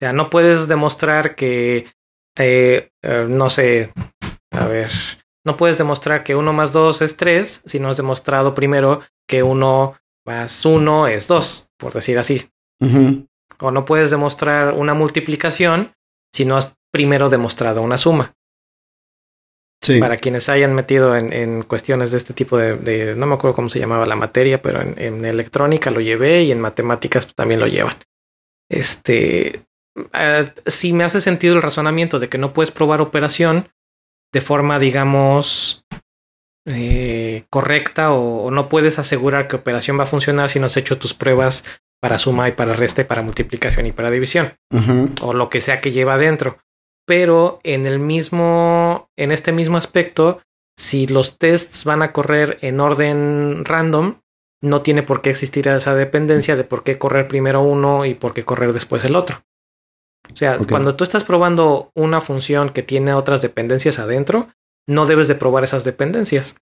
O 0.00 0.04
sea, 0.04 0.12
no 0.12 0.30
puedes 0.30 0.68
demostrar 0.68 1.34
que, 1.34 1.86
eh, 2.36 2.90
eh, 3.02 3.26
no 3.28 3.50
sé, 3.50 3.92
a 4.52 4.66
ver, 4.66 4.90
no 5.44 5.56
puedes 5.56 5.78
demostrar 5.78 6.24
que 6.24 6.34
1 6.34 6.52
más 6.52 6.72
2 6.72 7.02
es 7.02 7.16
3 7.16 7.62
si 7.66 7.80
no 7.80 7.90
has 7.90 7.96
demostrado 7.96 8.54
primero 8.54 9.00
que 9.28 9.42
1 9.42 9.96
más 10.28 10.64
1 10.66 11.08
es 11.08 11.26
2, 11.26 11.70
por 11.78 11.92
decir 11.94 12.18
así. 12.18 12.50
O 13.60 13.70
no 13.70 13.84
puedes 13.84 14.10
demostrar 14.10 14.74
una 14.74 14.94
multiplicación 14.94 15.92
si 16.34 16.44
no 16.44 16.56
has 16.56 16.76
primero 16.92 17.28
demostrado 17.30 17.82
una 17.82 17.96
suma. 17.98 18.34
Sí. 19.82 20.00
Para 20.00 20.16
quienes 20.18 20.48
hayan 20.48 20.74
metido 20.74 21.16
en, 21.16 21.32
en 21.32 21.62
cuestiones 21.62 22.10
de 22.10 22.18
este 22.18 22.34
tipo 22.34 22.58
de, 22.58 22.76
de- 22.76 23.14
no 23.16 23.26
me 23.26 23.34
acuerdo 23.34 23.54
cómo 23.56 23.68
se 23.70 23.78
llamaba 23.78 24.06
la 24.06 24.16
materia, 24.16 24.60
pero 24.60 24.82
en, 24.82 25.00
en 25.00 25.24
electrónica 25.24 25.90
lo 25.90 26.00
llevé 26.00 26.42
y 26.44 26.52
en 26.52 26.60
matemáticas 26.60 27.32
también 27.34 27.60
lo 27.60 27.66
llevan. 27.68 27.96
Este, 28.70 29.62
eh, 30.12 30.52
si 30.66 30.92
me 30.92 31.04
hace 31.04 31.20
sentido 31.20 31.56
el 31.56 31.62
razonamiento 31.62 32.18
de 32.18 32.28
que 32.28 32.38
no 32.38 32.52
puedes 32.52 32.70
probar 32.70 33.00
operación 33.00 33.70
de 34.32 34.40
forma, 34.40 34.78
digamos, 34.78 35.84
eh, 36.68 37.44
correcta 37.50 38.12
o, 38.12 38.44
o 38.44 38.50
no 38.50 38.68
puedes 38.68 38.98
asegurar 38.98 39.48
que 39.48 39.56
operación 39.56 39.98
va 39.98 40.04
a 40.04 40.06
funcionar 40.06 40.50
si 40.50 40.60
no 40.60 40.66
has 40.66 40.76
hecho 40.76 40.98
tus 40.98 41.14
pruebas 41.14 41.64
para 42.00 42.18
suma 42.18 42.48
y 42.48 42.52
para 42.52 42.74
resta 42.74 43.02
y 43.02 43.04
para 43.04 43.22
multiplicación 43.22 43.86
y 43.86 43.92
para 43.92 44.10
división 44.10 44.54
o 45.20 45.32
lo 45.32 45.50
que 45.50 45.60
sea 45.60 45.80
que 45.80 45.92
lleva 45.92 46.14
adentro. 46.14 46.58
Pero 47.06 47.60
en 47.64 47.86
el 47.86 47.98
mismo, 47.98 49.08
en 49.16 49.32
este 49.32 49.52
mismo 49.52 49.78
aspecto, 49.78 50.40
si 50.76 51.06
los 51.06 51.38
tests 51.38 51.84
van 51.84 52.02
a 52.02 52.12
correr 52.12 52.58
en 52.60 52.80
orden 52.80 53.64
random, 53.64 54.20
no 54.62 54.82
tiene 54.82 55.02
por 55.02 55.22
qué 55.22 55.30
existir 55.30 55.68
esa 55.68 55.94
dependencia 55.94 56.56
de 56.56 56.64
por 56.64 56.84
qué 56.84 56.98
correr 56.98 57.28
primero 57.28 57.62
uno 57.62 58.04
y 58.04 58.14
por 58.14 58.34
qué 58.34 58.44
correr 58.44 58.72
después 58.72 59.04
el 59.04 59.16
otro. 59.16 59.42
O 60.32 60.36
sea, 60.36 60.58
cuando 60.68 60.94
tú 60.94 61.04
estás 61.04 61.24
probando 61.24 61.90
una 61.94 62.20
función 62.20 62.70
que 62.70 62.82
tiene 62.82 63.14
otras 63.14 63.40
dependencias 63.40 63.98
adentro, 63.98 64.48
no 64.88 65.06
debes 65.06 65.28
de 65.28 65.34
probar 65.36 65.62
esas 65.64 65.84
dependencias. 65.84 66.56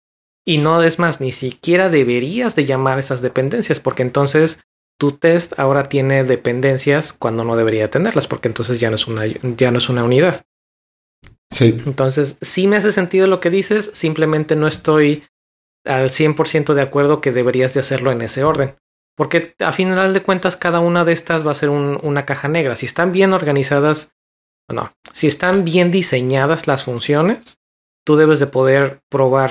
Y 0.45 0.59
no 0.59 0.83
es 0.83 0.99
más, 0.99 1.21
ni 1.21 1.33
siquiera 1.33 1.89
deberías 1.89 2.55
de 2.55 2.67
llamar 2.67 2.99
esas 2.99 3.23
dependencias, 3.23 3.81
porque 3.81 4.03
entonces 4.03 4.61
tu 4.99 5.13
test 5.13 5.59
ahora 5.59 5.85
tiene 5.85 6.25
dependencias 6.25 7.13
cuando 7.13 7.45
no 7.45 7.57
debería 7.57 7.91
tenerlas, 7.91 8.27
porque 8.27 8.49
entonces 8.49 8.81
ya 8.81 8.89
no 8.91 8.97
es 8.97 9.07
una, 9.07 9.27
ya 9.27 9.71
no 9.71 9.79
es 9.79 9.89
una 9.89 10.05
unidad. 10.05 10.45
Sí. 11.51 11.81
Entonces, 11.87 12.39
sí 12.41 12.67
me 12.67 12.77
hace 12.77 12.93
sentido 12.93 13.27
lo 13.27 13.41
que 13.41 13.51
dices, 13.51 13.91
simplemente 13.95 14.57
no 14.57 14.67
estoy 14.67 15.25
al 15.85 16.11
100% 16.11 16.75
de 16.75 16.83
acuerdo 16.83 17.21
que 17.21 17.33
deberías 17.33 17.75
de 17.75 17.81
hacerlo 17.81 18.11
en 18.11 18.23
ese 18.23 18.43
orden. 18.43 18.75
Porque 19.17 19.55
a 19.61 19.73
final 19.73 20.13
de 20.13 20.23
cuentas 20.23 20.57
cada 20.57 20.81
una 20.81 21.05
de 21.05 21.13
estas 21.13 21.47
va 21.47 21.53
a 21.53 21.55
ser 21.55 21.71
un- 21.71 21.99
una 22.03 22.27
caja 22.27 22.49
negra. 22.49 22.77
Si 22.77 22.87
están 22.87 23.13
bien 23.13 23.33
organizadas, 23.33 24.13
no, 24.69 24.93
si 25.13 25.27
están 25.29 25.65
bien 25.65 25.91
diseñadas 25.91 26.67
las 26.67 26.85
funciones, 26.85 27.61
tú 28.07 28.17
debes 28.17 28.39
de 28.39 28.47
poder 28.47 29.01
probar 29.11 29.51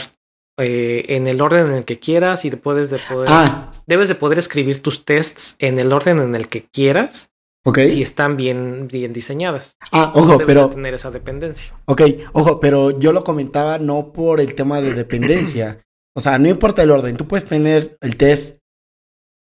eh, 0.57 1.05
en 1.09 1.27
el 1.27 1.41
orden 1.41 1.67
en 1.67 1.73
el 1.73 1.85
que 1.85 1.99
quieras 1.99 2.45
y 2.45 2.51
puedes 2.51 2.89
de 2.89 2.97
poder, 2.97 3.27
Ah, 3.29 3.71
debes 3.85 4.07
de 4.07 4.15
poder 4.15 4.39
escribir 4.39 4.81
tus 4.81 5.03
tests 5.03 5.57
en 5.59 5.77
el 5.77 5.91
orden 5.91 6.19
en 6.19 6.33
el 6.35 6.47
que 6.47 6.63
quieras 6.71 7.31
ok. 7.65 7.79
si 7.79 8.01
están 8.01 8.37
bien, 8.37 8.87
bien 8.87 9.11
diseñadas. 9.11 9.77
Ah, 9.91 10.13
ojo, 10.15 10.37
debes 10.37 10.47
pero 10.47 10.67
de 10.69 10.75
tener 10.75 10.93
esa 10.93 11.11
dependencia. 11.11 11.73
Ok, 11.85 12.01
ojo, 12.31 12.61
pero 12.61 12.97
yo 12.97 13.11
lo 13.11 13.25
comentaba 13.25 13.77
no 13.77 14.13
por 14.13 14.39
el 14.39 14.55
tema 14.55 14.81
de 14.81 14.93
dependencia. 14.93 15.81
O 16.15 16.21
sea, 16.21 16.39
no 16.39 16.47
importa 16.47 16.81
el 16.81 16.91
orden, 16.91 17.17
tú 17.17 17.27
puedes 17.27 17.45
tener 17.45 17.97
el 17.99 18.15
test 18.15 18.59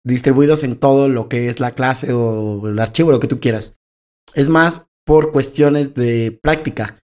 distribuidos 0.05 0.63
en 0.63 0.77
todo 0.77 1.09
lo 1.09 1.29
que 1.31 1.49
es 1.49 1.59
la 1.61 1.75
clase 1.75 2.13
o 2.13 2.69
el 2.69 2.79
archivo, 2.79 3.11
lo 3.11 3.21
que 3.21 3.29
tú 3.29 3.41
quieras. 3.41 3.77
Es 4.35 4.51
más 4.51 4.87
por 5.07 5.33
cuestiones 5.33 5.95
de 5.95 6.39
práctica. 6.43 6.99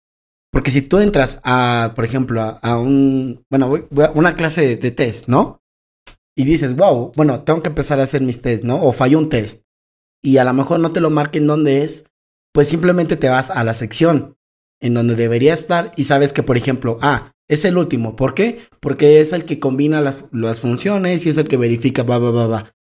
Porque 0.55 0.71
si 0.71 0.81
tú 0.81 0.99
entras 0.99 1.41
a, 1.43 1.91
por 1.97 2.05
ejemplo, 2.05 2.41
a, 2.61 2.77
un, 2.79 3.43
bueno, 3.49 3.67
voy- 3.67 3.85
a 4.05 4.11
una 4.11 4.35
clase 4.35 4.77
de, 4.77 4.91
test, 4.91 5.27
¿no? 5.27 5.61
Y 6.33 6.45
dices, 6.45 6.77
wow, 6.77 7.11
bueno, 7.17 7.43
tengo 7.43 7.61
que 7.61 7.67
empezar 7.67 7.99
a 7.99 8.03
hacer 8.03 8.21
mis 8.21 8.41
tests, 8.41 8.65
¿no? 8.65 8.81
O 8.81 8.93
falló 8.93 9.19
un 9.19 9.27
test. 9.27 9.63
Y 10.23 10.37
a 10.37 10.45
lo 10.45 10.53
mejor 10.53 10.79
no 10.79 10.93
te 10.93 11.01
lo 11.01 11.09
marquen 11.09 11.45
dónde 11.45 11.83
es, 11.83 12.05
pues 12.53 12.69
simplemente 12.69 13.17
te 13.17 13.27
vas 13.27 13.51
a 13.51 13.65
la 13.65 13.73
sección 13.73 14.37
en 14.81 14.93
donde 14.93 15.15
debería 15.15 15.53
estar 15.53 15.91
y 15.97 16.05
sabes 16.05 16.31
que, 16.31 16.41
por 16.41 16.55
ejemplo, 16.55 16.99
ah, 17.01 17.33
es 17.49 17.65
el 17.65 17.77
último. 17.77 18.15
¿Por 18.15 18.33
qué? 18.33 18.61
Porque 18.79 19.19
es 19.19 19.33
el 19.33 19.43
que 19.43 19.59
combina 19.59 19.99
las, 19.99 20.23
funciones 20.61 21.25
y 21.25 21.29
es 21.31 21.37
el 21.37 21.49
que 21.49 21.57
verifica, 21.57 22.03
va, 22.03 22.17
va, 22.17 22.31
va, 22.31 22.47
va. 22.47 22.73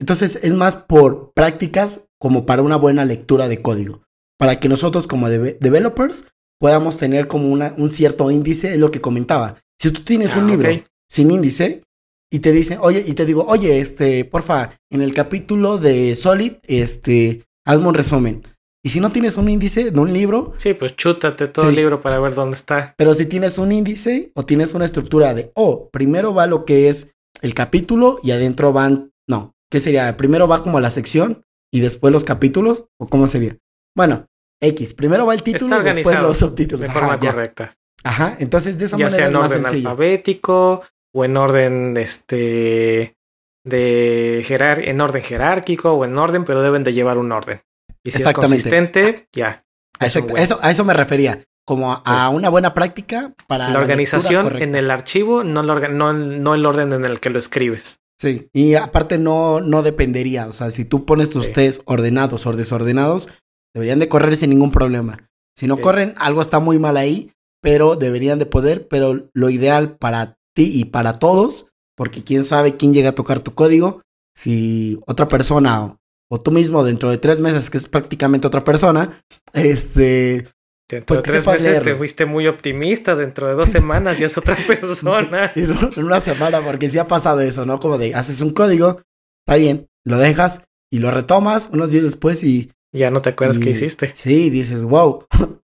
Entonces 0.00 0.40
es 0.42 0.52
más 0.54 0.74
por 0.74 1.32
prácticas 1.32 2.08
como 2.18 2.44
para 2.44 2.62
una 2.62 2.74
buena 2.74 3.04
lectura 3.04 3.46
de 3.46 3.62
código. 3.62 4.02
Para 4.36 4.58
que 4.58 4.68
nosotros 4.68 5.06
como 5.06 5.28
deve- 5.28 5.58
developers 5.60 6.24
podamos 6.60 6.98
tener 6.98 7.26
como 7.26 7.48
una, 7.50 7.74
un 7.78 7.90
cierto 7.90 8.30
índice, 8.30 8.72
es 8.72 8.78
lo 8.78 8.90
que 8.90 9.00
comentaba. 9.00 9.56
Si 9.80 9.90
tú 9.90 10.02
tienes 10.04 10.34
un 10.36 10.44
Ah, 10.44 10.48
libro 10.48 10.70
ok. 10.72 10.84
sin 11.08 11.30
índice 11.30 11.82
y 12.30 12.40
te 12.40 12.52
dicen, 12.52 12.78
oye, 12.82 13.02
y 13.06 13.14
te 13.14 13.24
digo, 13.24 13.44
oye, 13.48 13.80
este, 13.80 14.24
porfa, 14.24 14.70
en 14.90 15.00
el 15.00 15.14
capítulo 15.14 15.78
de 15.78 16.14
Solid, 16.14 16.52
este, 16.68 17.42
hazme 17.66 17.88
un 17.88 17.94
resumen. 17.94 18.42
Y 18.84 18.90
si 18.90 19.00
no 19.00 19.10
tienes 19.10 19.36
un 19.36 19.48
índice 19.48 19.90
de 19.90 19.98
un 20.00 20.12
libro, 20.12 20.54
Sí, 20.58 20.74
pues 20.74 20.96
chútate 20.96 21.48
todo 21.48 21.64
Sí. 21.66 21.70
el 21.70 21.76
libro 21.76 22.00
para 22.00 22.18
ver 22.20 22.34
dónde 22.34 22.56
está. 22.56 22.94
pero 22.96 23.14
si 23.14 23.26
tienes 23.26 23.58
un 23.58 23.72
índice 23.72 24.30
o 24.34 24.44
tienes 24.44 24.74
una 24.74 24.84
estructura 24.84 25.34
de, 25.34 25.50
oh, 25.54 25.88
primero 25.90 26.32
va 26.34 26.46
lo 26.46 26.64
que 26.64 26.88
es 26.88 27.12
el 27.42 27.54
capítulo 27.54 28.18
y 28.22 28.30
adentro 28.32 28.72
van, 28.72 29.10
no, 29.28 29.52
¿qué 29.70 29.80
sería? 29.80 30.16
Primero 30.16 30.46
va 30.48 30.62
como 30.62 30.80
la 30.80 30.90
sección 30.90 31.42
y 31.72 31.80
después 31.80 32.12
los 32.12 32.24
capítulos, 32.24 32.86
o 32.98 33.06
cómo 33.08 33.28
sería? 33.28 33.56
Bueno, 33.96 34.26
X, 34.60 34.94
primero 34.94 35.26
va 35.26 35.34
el 35.34 35.42
título 35.42 35.80
y 35.80 35.84
después 35.84 36.18
los 36.20 36.38
subtítulos. 36.38 36.80
De 36.82 36.88
Ajá, 36.88 36.98
forma 37.00 37.18
ya. 37.18 37.30
correcta. 37.32 37.72
Ajá, 38.04 38.36
entonces 38.38 38.78
de 38.78 38.84
esa 38.86 38.96
Ya 38.96 39.06
manera 39.06 39.28
sea 39.30 39.30
en 39.30 39.36
orden 39.44 39.66
alfabético 39.66 40.82
o 41.14 41.24
en 41.24 41.36
orden 41.36 41.96
este 41.96 43.16
de 43.64 44.42
jerar 44.46 44.80
en 44.88 45.00
orden 45.00 45.22
jerárquico 45.22 45.92
o 45.92 46.04
en 46.04 46.16
orden, 46.16 46.44
pero 46.44 46.62
deben 46.62 46.82
de 46.84 46.92
llevar 46.92 47.18
un 47.18 47.30
orden. 47.32 47.62
Y 48.02 48.10
si 48.10 48.18
Exactamente. 48.18 48.56
es 48.56 48.62
consistente, 48.64 49.28
ya. 49.32 49.64
Un 50.00 50.06
eso, 50.38 50.58
a 50.62 50.70
eso, 50.70 50.84
me 50.84 50.94
refería, 50.94 51.44
como 51.66 51.92
a, 51.92 51.96
a 52.06 52.30
una 52.30 52.48
buena 52.48 52.72
práctica 52.72 53.34
para 53.46 53.68
La 53.68 53.78
organización 53.80 54.60
en 54.62 54.74
el 54.74 54.90
archivo, 54.90 55.44
no, 55.44 55.62
la 55.62 55.88
no, 55.88 56.14
no 56.14 56.54
el 56.54 56.64
orden 56.64 56.92
en 56.94 57.04
el 57.04 57.20
que 57.20 57.28
lo 57.28 57.38
escribes. 57.38 58.00
Sí, 58.18 58.48
y 58.54 58.74
aparte 58.76 59.18
no, 59.18 59.60
no 59.60 59.82
dependería, 59.82 60.46
o 60.46 60.52
sea, 60.52 60.70
si 60.70 60.84
tú 60.86 61.04
pones 61.04 61.30
tus 61.30 61.46
Sí. 61.48 61.52
test 61.52 61.82
ordenados 61.84 62.46
o 62.46 62.52
desordenados, 62.54 63.28
deberían 63.74 63.98
de 63.98 64.08
correr 64.08 64.36
sin 64.36 64.50
ningún 64.50 64.70
problema. 64.70 65.28
Si 65.56 65.66
no 65.66 65.78
corren, 65.78 66.14
algo 66.16 66.40
está 66.40 66.58
muy 66.58 66.78
mal 66.78 66.96
ahí, 66.96 67.32
pero 67.62 67.96
deberían 67.96 68.38
de 68.38 68.46
poder, 68.46 68.88
pero 68.88 69.28
lo 69.34 69.50
ideal 69.50 69.96
para 69.96 70.36
ti 70.54 70.70
y 70.74 70.86
para 70.86 71.18
todos, 71.18 71.68
porque 71.96 72.24
quién 72.24 72.44
sabe 72.44 72.76
quién 72.76 72.94
llega 72.94 73.10
a 73.10 73.14
tocar 73.14 73.40
tu 73.40 73.54
código, 73.54 74.02
si 74.34 74.98
otra 75.06 75.28
persona 75.28 75.82
o, 75.84 75.98
o 76.30 76.40
tú 76.40 76.50
mismo 76.50 76.84
dentro 76.84 77.10
de 77.10 77.18
tres 77.18 77.40
meses, 77.40 77.68
que 77.68 77.78
es 77.78 77.88
prácticamente 77.88 78.46
otra 78.46 78.64
persona, 78.64 79.10
este, 79.52 80.46
Dentro 80.90 81.06
Pues 81.06 81.22
de 81.22 81.40
tres 81.40 81.46
meses 81.46 81.82
te 81.82 81.94
fuiste 81.94 82.26
muy 82.26 82.48
optimista. 82.48 83.14
Dentro 83.14 83.46
de 83.46 83.54
dos 83.54 83.68
semanas 83.68 84.18
ya 84.18 84.26
es 84.26 84.36
otra 84.36 84.56
persona. 84.66 85.52
en 85.54 86.04
una 86.04 86.20
semana, 86.20 86.60
porque 86.60 86.90
sí 86.90 86.98
ha 86.98 87.06
pasado 87.06 87.40
eso, 87.40 87.64
¿no? 87.64 87.78
Como 87.78 87.96
de 87.96 88.14
haces 88.14 88.40
un 88.40 88.50
código, 88.50 89.00
está 89.46 89.56
bien, 89.56 89.86
lo 90.04 90.18
dejas 90.18 90.64
y 90.92 90.98
lo 90.98 91.12
retomas 91.12 91.70
unos 91.72 91.92
días 91.92 92.02
después 92.02 92.42
y 92.42 92.72
Ya 92.92 93.10
no 93.10 93.22
te 93.22 93.30
acuerdas 93.30 93.58
y- 93.58 93.60
qué 93.60 93.70
hiciste. 93.70 94.12
Sí, 94.14 94.50
dices, 94.50 94.84
wow. 94.84 95.26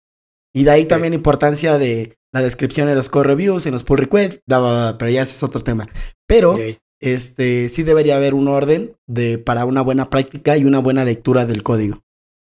y 0.55 0.63
de 0.63 0.71
ahí 0.71 0.85
también 0.85 1.13
importancia 1.13 1.77
de 1.77 2.17
la 2.33 2.41
descripción 2.41 2.87
en 2.89 2.95
los 2.95 3.09
core 3.09 3.27
reviews, 3.29 3.65
en 3.65 3.73
los 3.73 3.83
pull 3.83 3.99
requests, 3.99 4.39
pero 4.47 5.09
ya 5.09 5.21
ese 5.21 5.35
es 5.35 5.43
otro 5.43 5.61
tema. 5.61 5.87
Pero 6.27 6.55
este 7.01 7.67
sí 7.69 7.83
debería 7.83 8.15
haber 8.15 8.33
un 8.33 8.47
orden 8.47 8.95
de 9.07 9.37
para 9.37 9.65
una 9.65 9.81
buena 9.81 10.09
práctica 10.09 10.55
y 10.57 10.63
una 10.65 10.79
buena 10.79 11.03
lectura 11.03 11.45
del 11.45 11.63
código. 11.63 12.01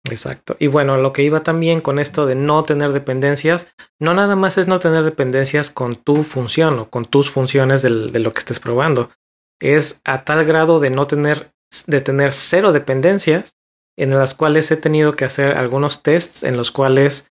Exacto. 0.08 0.56
Y 0.60 0.68
bueno, 0.68 0.96
lo 0.98 1.12
que 1.12 1.24
iba 1.24 1.42
también 1.42 1.80
con 1.80 1.98
esto 1.98 2.26
de 2.26 2.36
no 2.36 2.62
tener 2.62 2.92
dependencias, 2.92 3.66
no 4.00 4.14
nada 4.14 4.36
más 4.36 4.56
es 4.56 4.68
no 4.68 4.78
tener 4.78 5.02
dependencias 5.02 5.70
con 5.70 5.96
tu 5.96 6.22
función 6.22 6.78
o 6.78 6.88
con 6.90 7.06
tus 7.06 7.28
funciones 7.30 7.82
del- 7.82 8.12
de 8.12 8.20
lo 8.20 8.32
que 8.32 8.38
estés 8.38 8.60
probando. 8.60 9.10
Es 9.60 10.00
a 10.04 10.24
tal 10.24 10.44
grado 10.44 10.78
de 10.78 10.90
no 10.90 11.06
tener, 11.08 11.50
de 11.88 12.00
tener 12.00 12.32
cero 12.32 12.72
dependencias 12.72 13.56
en 13.98 14.10
las 14.10 14.34
cuales 14.34 14.70
he 14.70 14.76
tenido 14.76 15.16
que 15.16 15.24
hacer 15.24 15.56
algunos 15.56 16.02
tests 16.02 16.42
en 16.42 16.56
los 16.56 16.70
cuales 16.70 17.26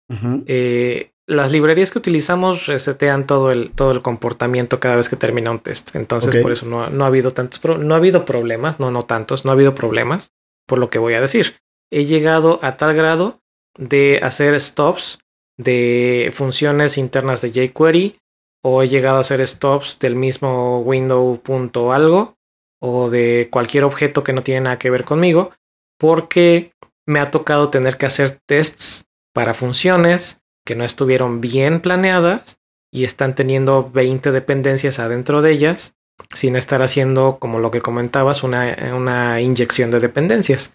eh, 0.47 1.11
las 1.27 1.53
librerías 1.53 1.91
que 1.91 1.99
utilizamos 1.99 2.66
resetean 2.66 3.27
todo 3.27 3.51
el, 3.51 3.70
todo 3.73 3.93
el 3.93 4.03
comportamiento 4.03 4.81
cada 4.81 4.97
vez 4.97 5.09
que 5.09 5.16
termina 5.16 5.51
un 5.51 5.59
test. 5.61 5.95
Entonces, 5.97 6.35
por 6.43 6.53
eso 6.53 6.66
no, 6.66 6.85
ha- 6.85 6.91
no 6.91 7.05
ha 7.05 7.09
habido 7.09 7.32
tantos, 7.32 7.62
no 7.78 7.95
ha 7.95 7.99
habido 7.99 8.24
problemas, 8.24 8.78
no, 8.81 8.91
no 8.91 9.05
tantos, 9.05 9.45
no 9.45 9.51
ha 9.51 9.55
habido 9.55 9.74
problemas, 9.74 10.28
por 10.66 10.78
lo 10.78 10.89
que 10.91 10.99
voy 10.99 11.15
a 11.15 11.20
decir. 11.20 11.57
He 11.91 12.05
llegado 12.05 12.59
a 12.62 12.77
tal 12.77 12.95
grado 12.95 13.41
de 13.78 14.20
hacer 14.23 14.59
stops 14.61 15.19
de 15.59 16.31
funciones 16.35 16.99
internas 16.99 17.41
de 17.43 17.51
jQuery 17.53 18.19
o 18.62 18.82
he 18.82 18.89
llegado 18.89 19.19
a 19.19 19.20
hacer 19.20 19.47
stops 19.47 19.99
del 20.01 20.16
mismo 20.16 20.81
window 20.81 21.41
punto 21.43 21.93
algo 21.93 22.35
o 22.82 23.09
de 23.11 23.49
cualquier 23.51 23.85
objeto 23.85 24.24
que 24.24 24.32
no 24.32 24.43
tiene 24.43 24.62
nada 24.62 24.78
que 24.78 24.91
ver 24.91 25.05
conmigo 25.05 25.53
porque 25.98 26.72
me 27.06 27.20
ha 27.20 27.30
tocado 27.30 27.70
tener 27.70 27.96
que 27.96 28.06
hacer 28.06 28.38
tests 28.46 29.04
para 29.34 29.54
funciones 29.54 30.40
que 30.64 30.76
no 30.76 30.84
estuvieron 30.84 31.40
bien 31.40 31.80
planeadas 31.80 32.58
y 32.92 33.04
están 33.04 33.34
teniendo 33.34 33.90
20 33.90 34.30
dependencias 34.32 34.98
adentro 34.98 35.42
de 35.42 35.50
ellas 35.52 35.96
sin 36.32 36.56
estar 36.56 36.82
haciendo, 36.82 37.38
como 37.40 37.58
lo 37.58 37.70
que 37.70 37.80
comentabas, 37.80 38.44
una, 38.44 38.76
una 38.96 39.40
inyección 39.40 39.90
de 39.90 40.00
dependencias. 40.00 40.74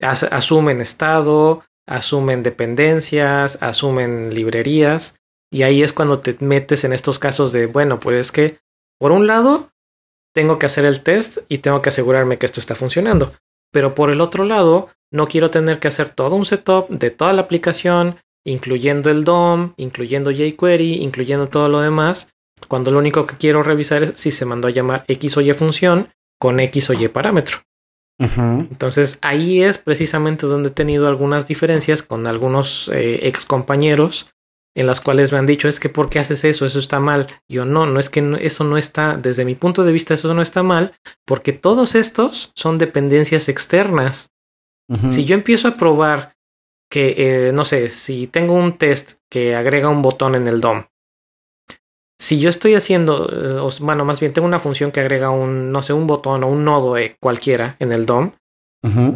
As- 0.00 0.24
asumen 0.24 0.80
estado, 0.80 1.64
asumen 1.86 2.42
dependencias, 2.42 3.60
asumen 3.62 4.34
librerías 4.34 5.16
y 5.50 5.62
ahí 5.62 5.82
es 5.82 5.92
cuando 5.94 6.20
te 6.20 6.36
metes 6.40 6.84
en 6.84 6.92
estos 6.92 7.18
casos 7.18 7.52
de, 7.52 7.66
bueno, 7.66 7.98
pues 7.98 8.16
es 8.26 8.32
que, 8.32 8.58
por 9.00 9.10
un 9.12 9.26
lado, 9.26 9.70
tengo 10.34 10.58
que 10.58 10.66
hacer 10.66 10.84
el 10.84 11.02
test 11.02 11.38
y 11.48 11.58
tengo 11.58 11.80
que 11.80 11.88
asegurarme 11.88 12.36
que 12.38 12.44
esto 12.46 12.60
está 12.60 12.74
funcionando. 12.74 13.32
Pero 13.72 13.94
por 13.94 14.10
el 14.10 14.20
otro 14.20 14.44
lado, 14.44 14.88
no 15.10 15.26
quiero 15.26 15.50
tener 15.50 15.78
que 15.78 15.88
hacer 15.88 16.10
todo 16.10 16.36
un 16.36 16.44
setup 16.44 16.88
de 16.88 17.10
toda 17.10 17.32
la 17.32 17.42
aplicación, 17.42 18.16
incluyendo 18.44 19.10
el 19.10 19.24
DOM, 19.24 19.74
incluyendo 19.76 20.30
jQuery, 20.30 21.02
incluyendo 21.02 21.48
todo 21.48 21.68
lo 21.68 21.80
demás, 21.80 22.30
cuando 22.66 22.90
lo 22.90 22.98
único 22.98 23.26
que 23.26 23.36
quiero 23.36 23.62
revisar 23.62 24.02
es 24.02 24.12
si 24.16 24.30
se 24.30 24.44
mandó 24.44 24.68
a 24.68 24.72
llamar 24.72 25.04
X 25.06 25.36
o 25.36 25.40
Y 25.40 25.52
función 25.52 26.08
con 26.40 26.60
X 26.60 26.90
o 26.90 26.94
Y 26.94 27.08
parámetro. 27.08 27.58
Entonces 28.20 29.18
ahí 29.22 29.62
es 29.62 29.78
precisamente 29.78 30.46
donde 30.46 30.70
he 30.70 30.72
tenido 30.72 31.06
algunas 31.06 31.46
diferencias 31.46 32.02
con 32.02 32.26
algunos 32.26 32.90
eh, 32.92 33.28
ex 33.28 33.44
compañeros 33.44 34.30
en 34.78 34.86
las 34.86 35.00
cuales 35.00 35.32
me 35.32 35.38
han 35.38 35.46
dicho 35.46 35.68
es 35.68 35.80
que 35.80 35.88
¿por 35.88 36.08
qué 36.08 36.18
haces 36.20 36.44
eso? 36.44 36.64
Eso 36.66 36.78
está 36.78 37.00
mal. 37.00 37.26
Yo 37.48 37.64
no, 37.64 37.86
no 37.86 37.98
es 38.00 38.10
que 38.10 38.22
no- 38.22 38.36
eso 38.36 38.64
no 38.64 38.76
está, 38.78 39.16
desde 39.16 39.44
mi 39.44 39.54
punto 39.54 39.84
de 39.84 39.92
vista 39.92 40.14
eso 40.14 40.32
no 40.34 40.42
está 40.42 40.62
mal 40.62 40.92
porque 41.26 41.52
todos 41.52 41.94
estos 41.94 42.52
son 42.54 42.78
dependencias 42.78 43.48
externas. 43.48 44.30
Si 45.12 45.24
yo 45.26 45.34
empiezo 45.34 45.68
a 45.68 45.76
probar 45.76 46.34
que, 46.90 47.14
eh, 47.48 47.52
no 47.52 47.64
sé, 47.66 47.90
si 47.90 48.26
tengo 48.26 48.54
un 48.54 48.78
test 48.78 49.18
que 49.30 49.54
agrega 49.54 49.88
un 49.90 50.00
botón 50.00 50.34
en 50.34 50.46
el 50.48 50.60
DOM, 50.62 50.84
si 52.20 52.40
yo 52.40 52.48
estoy 52.50 52.74
haciendo, 52.74 53.28
eh, 53.30 53.74
bueno, 53.80 54.04
más 54.04 54.18
bien 54.20 54.32
tengo 54.32 54.48
una 54.48 54.58
función 54.58 54.90
que 54.90 55.00
agrega 55.00 55.30
un, 55.30 55.70
no 55.70 55.82
sé, 55.82 55.92
un 55.92 56.06
botón 56.06 56.42
o 56.44 56.48
un 56.48 56.64
nodo 56.64 56.96
eh, 56.96 57.16
cualquiera 57.20 57.76
en 57.78 57.92
el 57.92 58.06
DOM, 58.06 58.32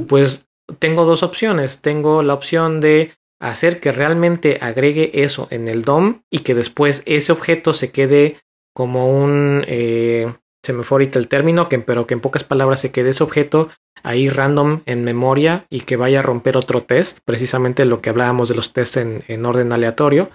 pues 0.09 0.47
tengo 0.79 1.05
dos 1.05 1.23
opciones. 1.23 1.81
Tengo 1.81 2.23
la 2.23 2.35
opción 2.35 2.81
de 2.81 3.13
hacer 3.51 3.81
que 3.81 3.93
realmente 3.93 4.59
agregue 4.61 5.25
eso 5.25 5.49
en 5.51 5.69
el 5.69 5.83
DOM 5.83 6.23
y 6.31 6.41
que 6.41 6.55
después 6.55 7.03
ese 7.07 7.33
objeto 7.33 7.73
se 7.73 7.91
quede 7.91 8.37
como 8.75 9.11
un... 9.11 9.65
eh, 9.67 10.33
se 10.65 10.73
me 10.73 10.85
fue 10.85 10.97
ahorita 10.97 11.19
el 11.19 11.29
término, 11.29 11.69
que, 11.69 11.79
pero 11.81 12.07
que 12.07 12.15
en 12.15 12.21
pocas 12.21 12.45
palabras 12.45 12.81
se 12.81 12.93
quede 12.93 13.11
ese 13.11 13.25
objeto 13.25 13.69
ahí 14.05 14.29
random 14.29 14.83
en 14.87 15.05
memoria 15.05 15.67
y 15.71 15.81
que 15.81 15.97
vaya 15.97 16.21
a 16.21 16.23
romper 16.23 16.57
otro 16.57 16.83
test, 16.83 17.19
precisamente 17.25 17.85
lo 17.85 18.01
que 18.01 18.11
hablábamos 18.11 18.49
de 18.49 18.55
los 18.55 18.73
tests 18.73 18.97
en, 18.99 19.25
en 19.27 19.45
orden 19.45 19.73
aleatorio. 19.73 20.31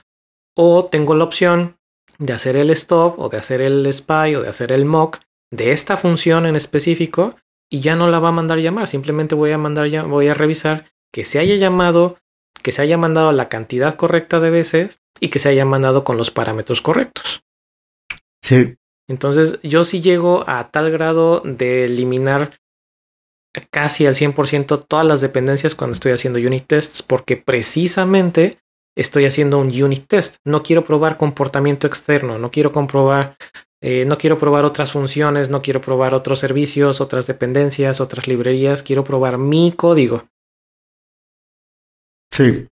O 0.55 0.85
tengo 0.85 1.15
la 1.15 1.23
opción 1.23 1.77
de 2.19 2.34
hacer 2.34 2.57
el 2.57 2.71
stop 2.71 3.19
o 3.19 3.29
de 3.29 3.38
hacer 3.38 3.61
el 3.61 3.85
spy 3.93 4.35
o 4.35 4.41
de 4.41 4.49
hacer 4.49 4.71
el 4.71 4.85
mock 4.85 5.19
de 5.51 5.71
esta 5.71 5.95
función 5.95 6.45
en 6.45 6.55
específico 6.55 7.35
y 7.69 7.79
ya 7.79 7.95
no 7.95 8.09
la 8.09 8.19
va 8.19 8.29
a 8.29 8.34
mandar 8.34 8.57
llamar. 8.59 8.88
Simplemente 8.88 9.35
voy 9.35 9.51
a 9.51 9.57
mandar 9.57 9.89
voy 10.07 10.27
a 10.27 10.34
revisar 10.34 10.85
que 11.13 11.23
se 11.23 11.39
haya 11.39 11.55
llamado, 11.55 12.17
que 12.61 12.71
se 12.71 12.81
haya 12.81 12.97
mandado 12.97 13.31
la 13.31 13.49
cantidad 13.49 13.95
correcta 13.95 14.39
de 14.39 14.49
veces 14.49 15.01
y 15.19 15.29
que 15.29 15.39
se 15.39 15.49
haya 15.49 15.65
mandado 15.65 16.03
con 16.03 16.17
los 16.17 16.31
parámetros 16.31 16.81
correctos. 16.81 17.43
Sí. 18.41 18.75
Entonces 19.09 19.59
yo 19.63 19.84
sí 19.84 20.01
llego 20.01 20.43
a 20.47 20.69
tal 20.69 20.91
grado 20.91 21.41
de 21.45 21.85
eliminar 21.85 22.51
casi 23.71 24.05
al 24.05 24.15
100% 24.15 24.85
todas 24.88 25.05
las 25.05 25.21
dependencias 25.21 25.75
cuando 25.75 25.93
estoy 25.93 26.11
haciendo 26.11 26.39
unit 26.39 26.65
tests 26.67 27.01
porque 27.01 27.38
precisamente 27.38 28.59
estoy 28.95 29.25
haciendo 29.25 29.59
un 29.59 29.67
unit 29.67 30.07
test. 30.07 30.38
No 30.43 30.63
quiero 30.63 30.84
probar 30.84 31.17
comportamiento 31.17 31.88
externo, 31.88 32.38
no 32.38 32.51
quiero 32.51 32.71
comprobar, 32.71 33.38
eh, 33.81 34.05
no 34.05 34.17
quiero 34.17 34.38
probar 34.38 34.65
otras 34.65 34.91
funciones, 34.91 35.49
no 35.49 35.61
quiero 35.61 35.81
probar 35.81 36.13
otros 36.13 36.39
servicios, 36.39 36.99
otras 36.99 37.27
dependencias, 37.27 38.01
otras 38.01 38.27
librerías, 38.27 38.84
quiero 38.84 39.03
probar 39.03 39.38
mi 39.38 39.71
código. 39.71 40.25
Sí. 42.38 42.68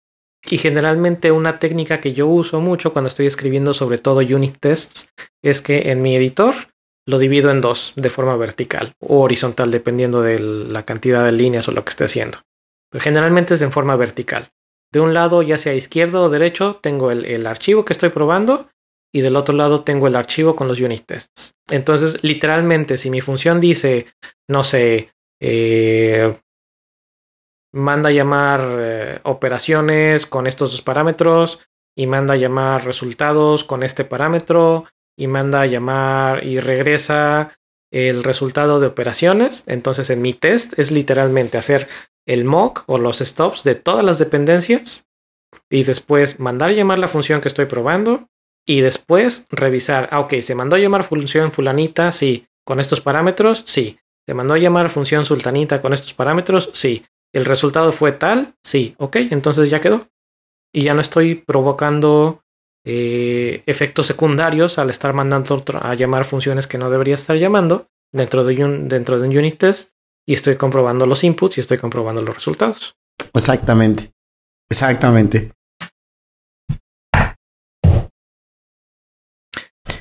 Y 0.49 0.57
generalmente 0.57 1.31
una 1.31 1.59
técnica 1.59 2.01
que 2.01 2.13
yo 2.13 2.25
uso 2.25 2.61
mucho 2.61 2.93
cuando 2.93 3.09
estoy 3.09 3.27
escribiendo 3.27 3.75
sobre 3.75 3.99
todo 3.99 4.21
unit 4.21 4.57
tests 4.59 5.09
es 5.43 5.61
que 5.61 5.91
en 5.91 6.01
mi 6.01 6.15
editor 6.15 6.55
lo 7.07 7.19
divido 7.19 7.51
en 7.51 7.61
dos 7.61 7.93
de 7.95 8.09
forma 8.09 8.35
vertical 8.37 8.93
o 8.99 9.21
horizontal 9.21 9.69
dependiendo 9.69 10.23
de 10.23 10.39
la 10.39 10.83
cantidad 10.83 11.23
de 11.23 11.31
líneas 11.31 11.67
o 11.67 11.73
lo 11.73 11.85
que 11.85 11.91
esté 11.91 12.05
haciendo. 12.05 12.39
Pero 12.89 13.03
generalmente 13.03 13.53
es 13.53 13.61
en 13.61 13.71
forma 13.71 13.95
vertical. 13.95 14.49
De 14.91 14.99
un 14.99 15.13
lado, 15.13 15.43
ya 15.43 15.59
sea 15.59 15.75
izquierdo 15.75 16.23
o 16.23 16.29
derecho, 16.29 16.79
tengo 16.81 17.11
el, 17.11 17.25
el 17.25 17.45
archivo 17.45 17.85
que 17.85 17.93
estoy 17.93 18.09
probando 18.09 18.67
y 19.13 19.21
del 19.21 19.35
otro 19.35 19.55
lado 19.55 19.83
tengo 19.83 20.07
el 20.07 20.15
archivo 20.15 20.55
con 20.55 20.67
los 20.67 20.81
unit 20.81 21.05
tests. 21.05 21.53
Entonces, 21.69 22.23
literalmente, 22.23 22.97
si 22.97 23.11
mi 23.11 23.21
función 23.21 23.59
dice, 23.59 24.07
no 24.49 24.63
sé, 24.63 25.13
eh, 25.39 26.35
manda 27.73 28.09
a 28.09 28.13
llamar 28.13 28.61
eh, 28.79 29.19
operaciones 29.23 30.25
con 30.25 30.47
estos 30.47 30.71
dos 30.71 30.81
parámetros 30.81 31.59
y 31.95 32.07
manda 32.07 32.33
a 32.33 32.37
llamar 32.37 32.85
resultados 32.85 33.63
con 33.63 33.83
este 33.83 34.05
parámetro 34.05 34.85
y 35.17 35.27
manda 35.27 35.61
a 35.61 35.65
llamar 35.65 36.45
y 36.45 36.59
regresa 36.59 37.57
el 37.91 38.23
resultado 38.23 38.79
de 38.79 38.87
operaciones. 38.87 39.63
Entonces 39.67 40.09
en 40.09 40.21
mi 40.21 40.33
test 40.33 40.77
es 40.79 40.91
literalmente 40.91 41.57
hacer 41.57 41.87
el 42.25 42.45
mock 42.45 42.83
o 42.87 42.97
los 42.97 43.19
stops 43.19 43.63
de 43.63 43.75
todas 43.75 44.05
las 44.05 44.19
dependencias 44.19 45.07
y 45.69 45.83
después 45.83 46.39
mandar 46.39 46.69
a 46.69 46.73
llamar 46.73 46.99
la 46.99 47.07
función 47.07 47.41
que 47.41 47.47
estoy 47.47 47.65
probando 47.65 48.29
y 48.65 48.81
después 48.81 49.47
revisar, 49.49 50.07
ah, 50.11 50.19
ok, 50.19 50.35
se 50.41 50.55
mandó 50.55 50.75
a 50.75 50.79
llamar 50.79 51.03
función 51.03 51.51
fulanita, 51.51 52.11
sí, 52.11 52.47
con 52.63 52.79
estos 52.79 53.01
parámetros, 53.01 53.63
sí. 53.65 53.97
Se 54.27 54.35
mandó 54.35 54.53
a 54.53 54.59
llamar 54.59 54.89
función 54.89 55.25
sultanita 55.25 55.81
con 55.81 55.93
estos 55.93 56.13
parámetros, 56.13 56.69
sí. 56.73 57.03
El 57.33 57.45
resultado 57.45 57.91
fue 57.91 58.11
tal, 58.11 58.55
sí, 58.63 58.95
ok, 58.97 59.17
entonces 59.31 59.69
ya 59.69 59.81
quedó. 59.81 60.07
Y 60.73 60.83
ya 60.83 60.93
no 60.93 61.01
estoy 61.01 61.35
provocando 61.35 62.43
eh, 62.85 63.63
efectos 63.65 64.07
secundarios 64.07 64.77
al 64.77 64.89
estar 64.89 65.13
mandando 65.13 65.63
a 65.81 65.93
llamar 65.93 66.25
funciones 66.25 66.67
que 66.67 66.77
no 66.77 66.89
debería 66.89 67.15
estar 67.15 67.37
llamando 67.37 67.87
dentro 68.11 68.43
de 68.43 68.63
un, 68.63 68.87
dentro 68.87 69.19
de 69.19 69.27
un 69.27 69.37
unit 69.37 69.57
test 69.57 69.91
y 70.25 70.33
estoy 70.33 70.55
comprobando 70.55 71.05
los 71.05 71.23
inputs 71.23 71.57
y 71.57 71.61
estoy 71.61 71.77
comprobando 71.77 72.21
los 72.21 72.35
resultados. 72.35 72.95
Exactamente. 73.33 74.11
Exactamente. 74.69 75.51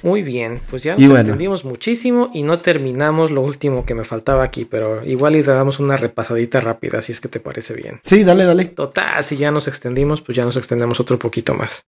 Muy 0.02 0.22
bien, 0.22 0.60
pues 0.70 0.82
ya 0.82 0.96
nos 0.96 1.18
extendimos 1.18 1.64
muchísimo 1.64 2.30
y 2.32 2.42
no 2.42 2.58
terminamos 2.58 3.30
lo 3.30 3.42
último 3.42 3.84
que 3.84 3.94
me 3.94 4.04
faltaba 4.04 4.42
aquí, 4.42 4.64
pero 4.64 5.04
igual 5.04 5.36
y 5.36 5.42
damos 5.42 5.78
una 5.78 5.96
repasadita 5.96 6.60
rápida, 6.60 7.02
si 7.02 7.12
es 7.12 7.20
que 7.20 7.28
te 7.28 7.40
parece 7.40 7.74
bien. 7.74 8.00
Sí, 8.02 8.24
dale, 8.24 8.44
dale. 8.44 8.64
Total, 8.66 9.24
si 9.24 9.36
ya 9.36 9.50
nos 9.50 9.68
extendimos, 9.68 10.22
pues 10.22 10.36
ya 10.36 10.44
nos 10.44 10.56
extendemos 10.56 11.00
otro 11.00 11.18
poquito 11.18 11.54
más. 11.54 11.86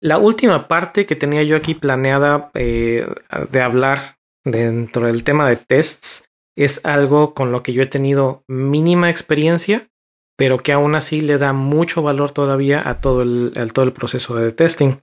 La 0.00 0.18
última 0.18 0.68
parte 0.68 1.06
que 1.06 1.16
tenía 1.16 1.42
yo 1.44 1.56
aquí 1.56 1.74
planeada 1.74 2.50
eh, 2.54 3.06
de 3.50 3.60
hablar 3.62 4.16
dentro 4.44 5.06
del 5.06 5.24
tema 5.24 5.48
de 5.48 5.56
tests 5.56 6.24
es 6.56 6.80
algo 6.84 7.34
con 7.34 7.52
lo 7.52 7.62
que 7.62 7.72
yo 7.72 7.82
he 7.82 7.86
tenido 7.86 8.42
mínima 8.48 9.10
experiencia, 9.10 9.86
pero 10.36 10.62
que 10.62 10.72
aún 10.72 10.94
así 10.94 11.20
le 11.20 11.38
da 11.38 11.52
mucho 11.52 12.02
valor 12.02 12.32
todavía 12.32 12.82
a 12.84 13.00
todo 13.00 13.22
el, 13.22 13.52
a 13.56 13.66
todo 13.66 13.84
el 13.84 13.92
proceso 13.92 14.34
de 14.34 14.52
testing, 14.52 14.96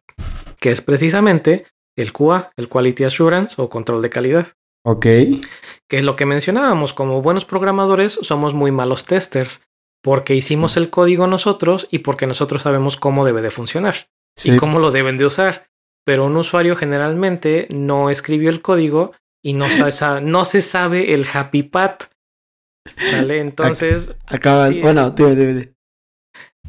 que 0.60 0.72
es 0.72 0.82
precisamente 0.82 1.66
el 2.02 2.14
QA, 2.14 2.52
el 2.56 2.70
Quality 2.70 3.04
Assurance 3.04 3.62
o 3.62 3.70
control 3.70 4.02
de 4.02 4.10
calidad. 4.10 4.48
Ok. 4.86 5.04
Que 5.04 5.98
es 5.98 6.04
lo 6.04 6.16
que 6.16 6.26
mencionábamos, 6.26 6.94
como 6.94 7.22
buenos 7.22 7.46
programadores 7.46 8.14
somos 8.22 8.54
muy 8.54 8.72
malos 8.72 9.06
testers, 9.06 9.62
porque 10.02 10.36
hicimos 10.36 10.78
el 10.78 10.90
código 10.90 11.28
nosotros 11.28 11.88
y 11.92 12.00
porque 12.00 12.28
nosotros 12.28 12.62
sabemos 12.62 12.96
cómo 12.96 13.26
debe 13.26 13.42
de 13.42 13.52
funcionar 13.52 13.96
y 14.44 14.56
cómo 14.58 14.80
lo 14.80 14.92
deben 14.92 15.18
de 15.18 15.26
usar. 15.26 15.68
Pero 16.06 16.26
un 16.26 16.38
usuario 16.38 16.76
generalmente 16.76 17.68
no 17.70 18.10
escribió 18.10 18.50
el 18.50 18.62
código 18.62 19.12
y 19.44 19.54
no, 19.54 19.70
sabe, 19.92 20.22
no 20.22 20.46
se 20.46 20.62
sabe 20.62 21.14
el 21.14 21.26
happy 21.32 21.64
path. 21.64 22.06
¿Vale? 23.12 23.40
Entonces. 23.40 24.16
Acabas. 24.28 24.80
bueno, 24.80 25.12
dime, 25.12 25.36
dime. 25.36 25.74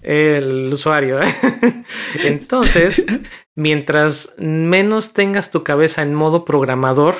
El 0.02 0.72
usuario. 0.72 1.20
¿eh? 1.22 1.34
Entonces, 2.24 3.04
mientras 3.60 4.34
menos 4.38 5.12
tengas 5.12 5.50
tu 5.50 5.62
cabeza 5.62 6.00
en 6.00 6.14
modo 6.14 6.46
programador, 6.46 7.16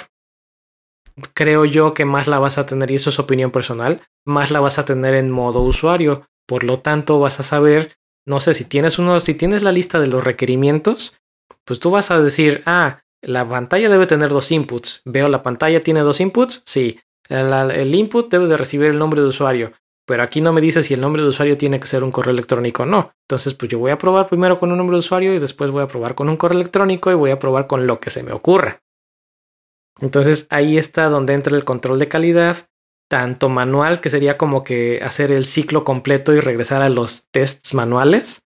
creo 1.35 1.67
yo 1.67 1.93
que 1.93 2.07
más 2.07 2.29
la 2.29 2.39
vas 2.39 2.57
a 2.57 2.65
tener, 2.65 2.91
y 2.91 2.95
eso 2.95 3.11
es 3.11 3.19
opinión 3.19 3.51
personal, 3.51 4.01
más 4.25 4.51
la 4.51 4.61
vas 4.61 4.79
a 4.79 4.87
tener 4.87 5.15
en 5.15 5.31
modo 5.31 5.61
usuario. 5.61 6.27
Por 6.47 6.65
lo 6.65 6.81
tanto, 6.81 7.21
vas 7.21 7.41
a 7.41 7.43
saber, 7.43 7.93
no 8.27 8.41
sé, 8.41 8.55
si 8.55 8.65
tienes 8.65 8.99
uno, 8.99 9.21
si 9.21 9.35
tienes 9.35 9.63
la 9.63 9.71
lista 9.71 10.01
de 10.01 10.07
los 10.07 10.25
requerimientos, 10.25 11.19
pues 11.67 11.79
tú 11.79 11.91
vas 11.91 12.11
a 12.11 12.23
decir, 12.23 12.63
ah, 12.65 13.03
la 13.21 13.47
pantalla 13.47 13.91
debe 13.91 14.07
tener 14.07 14.31
dos 14.31 14.51
inputs. 14.51 15.03
Veo 15.05 15.29
la 15.29 15.43
pantalla 15.43 15.83
tiene 15.83 16.01
dos 16.01 16.23
inputs, 16.23 16.63
sí. 16.65 16.99
El, 17.29 17.95
input 17.95 18.31
debe 18.31 18.47
de 18.49 18.57
recibir 18.57 18.89
el 18.89 18.99
nombre 18.99 19.21
de 19.21 19.29
usuario 19.29 19.73
pero 20.11 20.25
aquí 20.25 20.41
no 20.41 20.53
me 20.53 20.61
dice 20.61 20.83
si 20.83 20.93
el 20.93 21.01
nombre 21.01 21.23
de 21.23 21.29
usuario 21.29 21.57
tiene 21.57 21.79
que 21.79 21.87
ser 21.87 22.03
un 22.03 22.11
correo 22.11 22.33
electrónico 22.33 22.83
o 22.83 22.87
no. 22.87 23.13
Entonces, 23.29 23.55
pues 23.55 23.71
yo 23.71 23.79
voy 23.79 23.93
a 23.93 23.99
probar 23.99 24.27
primero 24.27 24.59
con 24.59 24.73
un 24.73 24.77
nombre 24.77 24.97
de 24.97 24.99
usuario 24.99 25.33
y 25.33 25.39
después 25.39 25.71
voy 25.71 25.85
a 25.85 25.87
probar 25.87 26.17
con 26.17 26.29
un 26.29 26.37
correo 26.37 26.59
electrónico 26.59 27.13
y 27.13 27.15
voy 27.15 27.31
a 27.31 27.39
probar 27.39 27.69
con 27.69 27.87
lo 27.87 28.01
que 28.01 28.11
se 28.11 28.25
me 28.25 28.33
ocurra. 28.33 28.83
Entonces, 30.01 30.49
ahí 30.51 30.79
está 30.79 31.09
donde 31.09 31.35
entra 31.35 31.57
el 31.57 31.65
control 31.65 32.01
de 32.01 32.09
calidad, 32.09 32.57
tanto 33.09 33.49
manual, 33.51 34.01
que 34.01 34.11
sería 34.11 34.37
como 34.37 34.65
que 34.65 34.99
hacer 35.01 35.31
el 35.31 35.47
ciclo 35.47 35.85
completo 35.85 36.35
y 36.35 36.41
regresar 36.41 36.83
a 36.83 36.89
los 36.89 37.29
tests 37.31 37.73
manuales, 37.75 38.43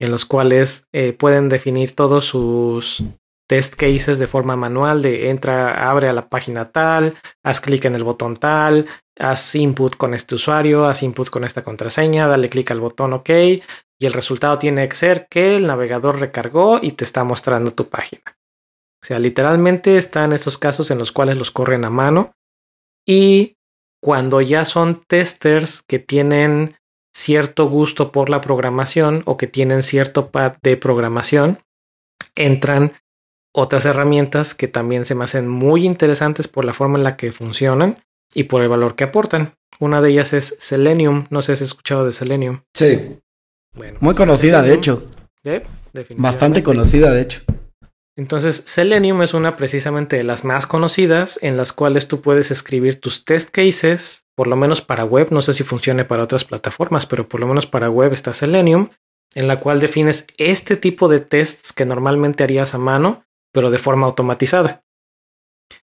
en 0.00 0.10
los 0.10 0.24
cuales 0.24 0.88
eh, 0.92 1.12
pueden 1.12 1.48
definir 1.48 1.94
todos 1.94 2.24
sus 2.24 3.04
test 3.46 3.74
cases 3.74 4.18
de 4.18 4.26
forma 4.26 4.56
manual 4.56 5.02
de 5.02 5.30
entra, 5.30 5.90
abre 5.90 6.08
a 6.08 6.12
la 6.12 6.28
página 6.28 6.70
tal, 6.70 7.14
haz 7.42 7.60
clic 7.60 7.84
en 7.84 7.94
el 7.94 8.04
botón 8.04 8.36
tal, 8.36 8.86
haz 9.18 9.54
input 9.54 9.96
con 9.96 10.14
este 10.14 10.34
usuario, 10.34 10.86
haz 10.86 11.02
input 11.02 11.30
con 11.30 11.44
esta 11.44 11.62
contraseña, 11.62 12.26
dale 12.26 12.48
clic 12.48 12.70
al 12.70 12.80
botón 12.80 13.12
OK 13.12 13.30
y 13.30 14.06
el 14.06 14.12
resultado 14.12 14.58
tiene 14.58 14.88
que 14.88 14.96
ser 14.96 15.26
que 15.28 15.56
el 15.56 15.66
navegador 15.66 16.18
recargó 16.18 16.78
y 16.82 16.92
te 16.92 17.04
está 17.04 17.24
mostrando 17.24 17.70
tu 17.70 17.88
página. 17.88 18.22
O 19.02 19.06
sea, 19.06 19.18
literalmente 19.18 19.98
están 19.98 20.32
esos 20.32 20.58
casos 20.58 20.90
en 20.90 20.98
los 20.98 21.12
cuales 21.12 21.36
los 21.36 21.50
corren 21.50 21.84
a 21.84 21.90
mano 21.90 22.32
y 23.06 23.56
cuando 24.02 24.40
ya 24.40 24.64
son 24.64 24.96
testers 25.06 25.82
que 25.82 25.98
tienen 25.98 26.76
cierto 27.14 27.68
gusto 27.68 28.12
por 28.12 28.28
la 28.28 28.40
programación 28.40 29.22
o 29.26 29.36
que 29.36 29.46
tienen 29.46 29.82
cierto 29.82 30.30
pad 30.30 30.56
de 30.62 30.76
programación, 30.76 31.60
entran 32.34 32.92
otras 33.54 33.84
herramientas 33.84 34.54
que 34.54 34.68
también 34.68 35.04
se 35.04 35.14
me 35.14 35.24
hacen 35.24 35.48
muy 35.48 35.86
interesantes 35.86 36.48
por 36.48 36.64
la 36.64 36.74
forma 36.74 36.98
en 36.98 37.04
la 37.04 37.16
que 37.16 37.30
funcionan 37.32 38.02
y 38.34 38.44
por 38.44 38.62
el 38.62 38.68
valor 38.68 38.96
que 38.96 39.04
aportan. 39.04 39.54
Una 39.78 40.00
de 40.00 40.10
ellas 40.10 40.32
es 40.32 40.56
Selenium. 40.58 41.26
No 41.30 41.40
sé 41.40 41.56
si 41.56 41.64
has 41.64 41.70
escuchado 41.70 42.04
de 42.04 42.12
Selenium. 42.12 42.62
Sí. 42.74 43.18
Bueno, 43.74 43.98
muy 44.00 44.14
conocida, 44.14 44.60
de 44.62 44.74
hecho. 44.74 45.04
Bastante 46.16 46.62
conocida, 46.62 47.12
de 47.12 47.22
hecho. 47.22 47.42
Entonces, 48.16 48.62
Selenium 48.66 49.22
es 49.22 49.34
una 49.34 49.56
precisamente 49.56 50.16
de 50.16 50.24
las 50.24 50.44
más 50.44 50.66
conocidas 50.66 51.38
en 51.42 51.56
las 51.56 51.72
cuales 51.72 52.06
tú 52.06 52.20
puedes 52.20 52.50
escribir 52.50 53.00
tus 53.00 53.24
test 53.24 53.50
cases, 53.50 54.24
por 54.36 54.46
lo 54.46 54.54
menos 54.54 54.82
para 54.82 55.04
web, 55.04 55.28
no 55.30 55.42
sé 55.42 55.52
si 55.52 55.64
funcione 55.64 56.04
para 56.04 56.22
otras 56.22 56.44
plataformas, 56.44 57.06
pero 57.06 57.28
por 57.28 57.40
lo 57.40 57.48
menos 57.48 57.66
para 57.66 57.90
web 57.90 58.12
está 58.12 58.32
Selenium, 58.32 58.90
en 59.34 59.48
la 59.48 59.58
cual 59.58 59.80
defines 59.80 60.26
este 60.38 60.76
tipo 60.76 61.08
de 61.08 61.18
tests 61.18 61.72
que 61.72 61.84
normalmente 61.84 62.44
harías 62.44 62.74
a 62.74 62.78
mano, 62.78 63.23
pero 63.54 63.70
de 63.70 63.78
forma 63.78 64.06
automatizada. 64.06 64.82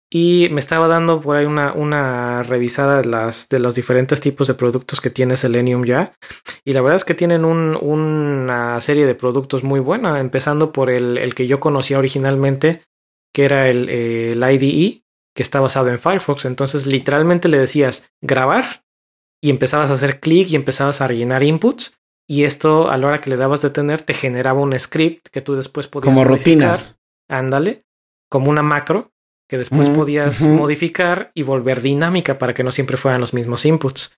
Y 0.10 0.48
me 0.52 0.62
estaba 0.62 0.88
dando 0.88 1.20
por 1.20 1.36
ahí 1.36 1.46
una, 1.46 1.74
una 1.74 2.42
revisada 2.44 3.02
de, 3.02 3.06
las, 3.08 3.50
de 3.50 3.60
los 3.60 3.76
diferentes 3.76 4.22
tipos 4.22 4.48
de 4.48 4.54
productos 4.54 5.02
que 5.02 5.10
tiene 5.10 5.36
Selenium 5.36 5.84
ya. 5.84 6.14
Y 6.64 6.72
la 6.72 6.82
verdad 6.82 6.96
es 6.96 7.04
que 7.04 7.14
tienen 7.14 7.44
un, 7.44 7.76
una 7.76 8.80
serie 8.80 9.06
de 9.06 9.16
productos 9.16 9.64
muy 9.64 9.82
buena, 9.82 10.22
empezando 10.22 10.72
por 10.72 10.90
el, 10.90 11.18
el 11.18 11.36
que 11.36 11.48
yo 11.48 11.60
conocía 11.60 12.00
originalmente, 12.00 12.84
que 13.34 13.44
era 13.44 13.70
el, 13.70 13.90
el 13.90 14.42
IDE, 14.42 15.04
que 15.36 15.44
está 15.44 15.60
basado 15.60 15.90
en 15.90 16.00
Firefox. 16.00 16.46
Entonces 16.46 16.86
literalmente 16.86 17.50
le 17.50 17.60
decías 17.60 18.10
grabar 18.22 18.86
y 19.44 19.50
empezabas 19.50 19.90
a 19.90 19.96
hacer 19.96 20.22
clic 20.22 20.50
y 20.50 20.56
empezabas 20.56 21.02
a 21.02 21.08
rellenar 21.08 21.44
inputs. 21.44 21.98
Y 22.30 22.44
esto 22.44 22.90
a 22.90 22.98
la 22.98 23.08
hora 23.08 23.22
que 23.22 23.30
le 23.30 23.38
dabas 23.38 23.62
de 23.62 23.72
tener 23.72 24.02
te 24.02 24.14
generaba 24.14 24.62
un 24.62 24.78
script 24.78 25.28
que 25.30 25.42
tú 25.42 25.56
después 25.56 25.88
podías... 25.88 26.06
Como 26.06 26.24
rutinas. 26.24 26.97
Ándale, 27.30 27.82
como 28.30 28.50
una 28.50 28.64
macro 28.64 29.12
que 29.50 29.58
después 29.58 29.90
podías 29.90 30.42
modificar 30.42 31.32
y 31.34 31.44
volver 31.44 31.82
dinámica 31.82 32.38
para 32.38 32.54
que 32.54 32.64
no 32.64 32.72
siempre 32.72 32.98
fueran 32.98 33.22
los 33.22 33.34
mismos 33.34 33.66
inputs. 33.66 34.18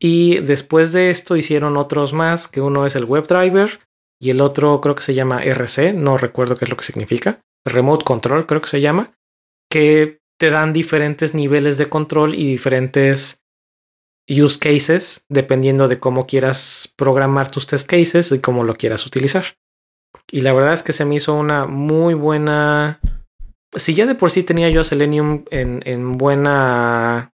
Y 0.00 0.40
después 0.40 0.92
de 0.92 1.10
esto 1.10 1.36
hicieron 1.36 1.76
otros 1.76 2.12
más, 2.12 2.48
que 2.48 2.60
uno 2.60 2.86
es 2.86 2.96
el 2.96 3.04
WebDriver 3.04 3.80
y 4.20 4.30
el 4.30 4.40
otro 4.40 4.80
creo 4.80 4.94
que 4.94 5.02
se 5.02 5.14
llama 5.14 5.42
RC, 5.42 5.92
no 5.92 6.18
recuerdo 6.18 6.56
qué 6.56 6.64
es 6.64 6.70
lo 6.70 6.76
que 6.76 6.84
significa, 6.84 7.40
Remote 7.64 8.04
Control 8.04 8.46
creo 8.46 8.60
que 8.60 8.68
se 8.68 8.80
llama, 8.80 9.14
que 9.70 10.18
te 10.38 10.50
dan 10.50 10.72
diferentes 10.72 11.34
niveles 11.34 11.78
de 11.78 11.88
control 11.88 12.34
y 12.34 12.46
diferentes 12.46 13.42
use 14.28 14.58
cases 14.58 15.24
dependiendo 15.28 15.88
de 15.88 16.00
cómo 16.00 16.26
quieras 16.26 16.92
programar 16.96 17.50
tus 17.50 17.66
test 17.66 17.88
cases 17.88 18.32
y 18.32 18.40
cómo 18.40 18.64
lo 18.64 18.76
quieras 18.76 19.06
utilizar. 19.06 19.44
Y 20.30 20.40
la 20.40 20.52
verdad 20.52 20.74
es 20.74 20.82
que 20.82 20.92
se 20.92 21.04
me 21.04 21.16
hizo 21.16 21.34
una 21.34 21.66
muy 21.66 22.14
buena 22.14 23.00
si 23.76 23.94
ya 23.94 24.06
de 24.06 24.14
por 24.14 24.30
sí 24.30 24.42
tenía 24.42 24.70
yo 24.70 24.84
Selenium 24.84 25.44
en, 25.50 25.82
en 25.84 26.16
buena, 26.16 27.32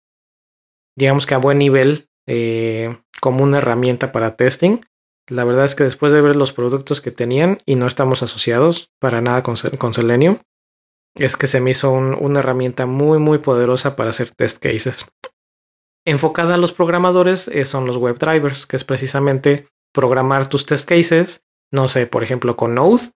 digamos 0.96 1.26
que 1.26 1.34
a 1.34 1.38
buen 1.38 1.58
nivel, 1.58 2.08
eh, 2.26 2.96
como 3.20 3.44
una 3.44 3.58
herramienta 3.58 4.12
para 4.12 4.36
testing, 4.36 4.80
La 5.28 5.44
verdad 5.44 5.64
es 5.64 5.74
que 5.74 5.84
después 5.84 6.12
de 6.12 6.20
ver 6.20 6.36
los 6.36 6.52
productos 6.52 7.00
que 7.00 7.10
tenían 7.10 7.58
y 7.66 7.74
no 7.74 7.88
estamos 7.88 8.22
asociados 8.22 8.92
para 9.00 9.20
nada 9.20 9.42
con, 9.42 9.56
con 9.78 9.92
Selenium, 9.92 10.38
es 11.16 11.36
que 11.36 11.48
se 11.48 11.60
me 11.60 11.70
hizo 11.70 11.90
una 11.90 12.38
herramienta 12.40 12.86
muy 12.86 13.18
muy 13.18 13.38
poderosa 13.38 13.96
para 13.96 14.10
hacer 14.10 14.30
test 14.30 14.62
cases. 14.62 15.06
Enfocada 16.04 16.54
a 16.54 16.58
los 16.58 16.72
programadores 16.72 17.48
eh, 17.48 17.64
son 17.64 17.86
los 17.86 17.96
web 17.96 18.18
drivers, 18.18 18.66
que 18.66 18.76
es 18.76 18.84
precisamente 18.84 19.66
programar 19.92 20.48
tus 20.48 20.66
test 20.66 20.88
cases, 20.88 21.44
no 21.72 21.88
sé, 21.88 22.06
por 22.06 22.22
ejemplo 22.22 22.56
con 22.56 22.74
Node 22.74 23.10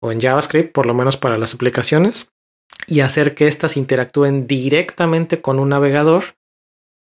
o 0.00 0.12
en 0.12 0.20
JavaScript, 0.20 0.72
por 0.72 0.86
lo 0.86 0.94
menos 0.94 1.16
para 1.16 1.38
las 1.38 1.54
aplicaciones, 1.54 2.32
y 2.86 3.00
hacer 3.00 3.34
que 3.34 3.46
éstas 3.46 3.76
interactúen 3.76 4.46
directamente 4.46 5.40
con 5.40 5.58
un 5.58 5.70
navegador 5.70 6.36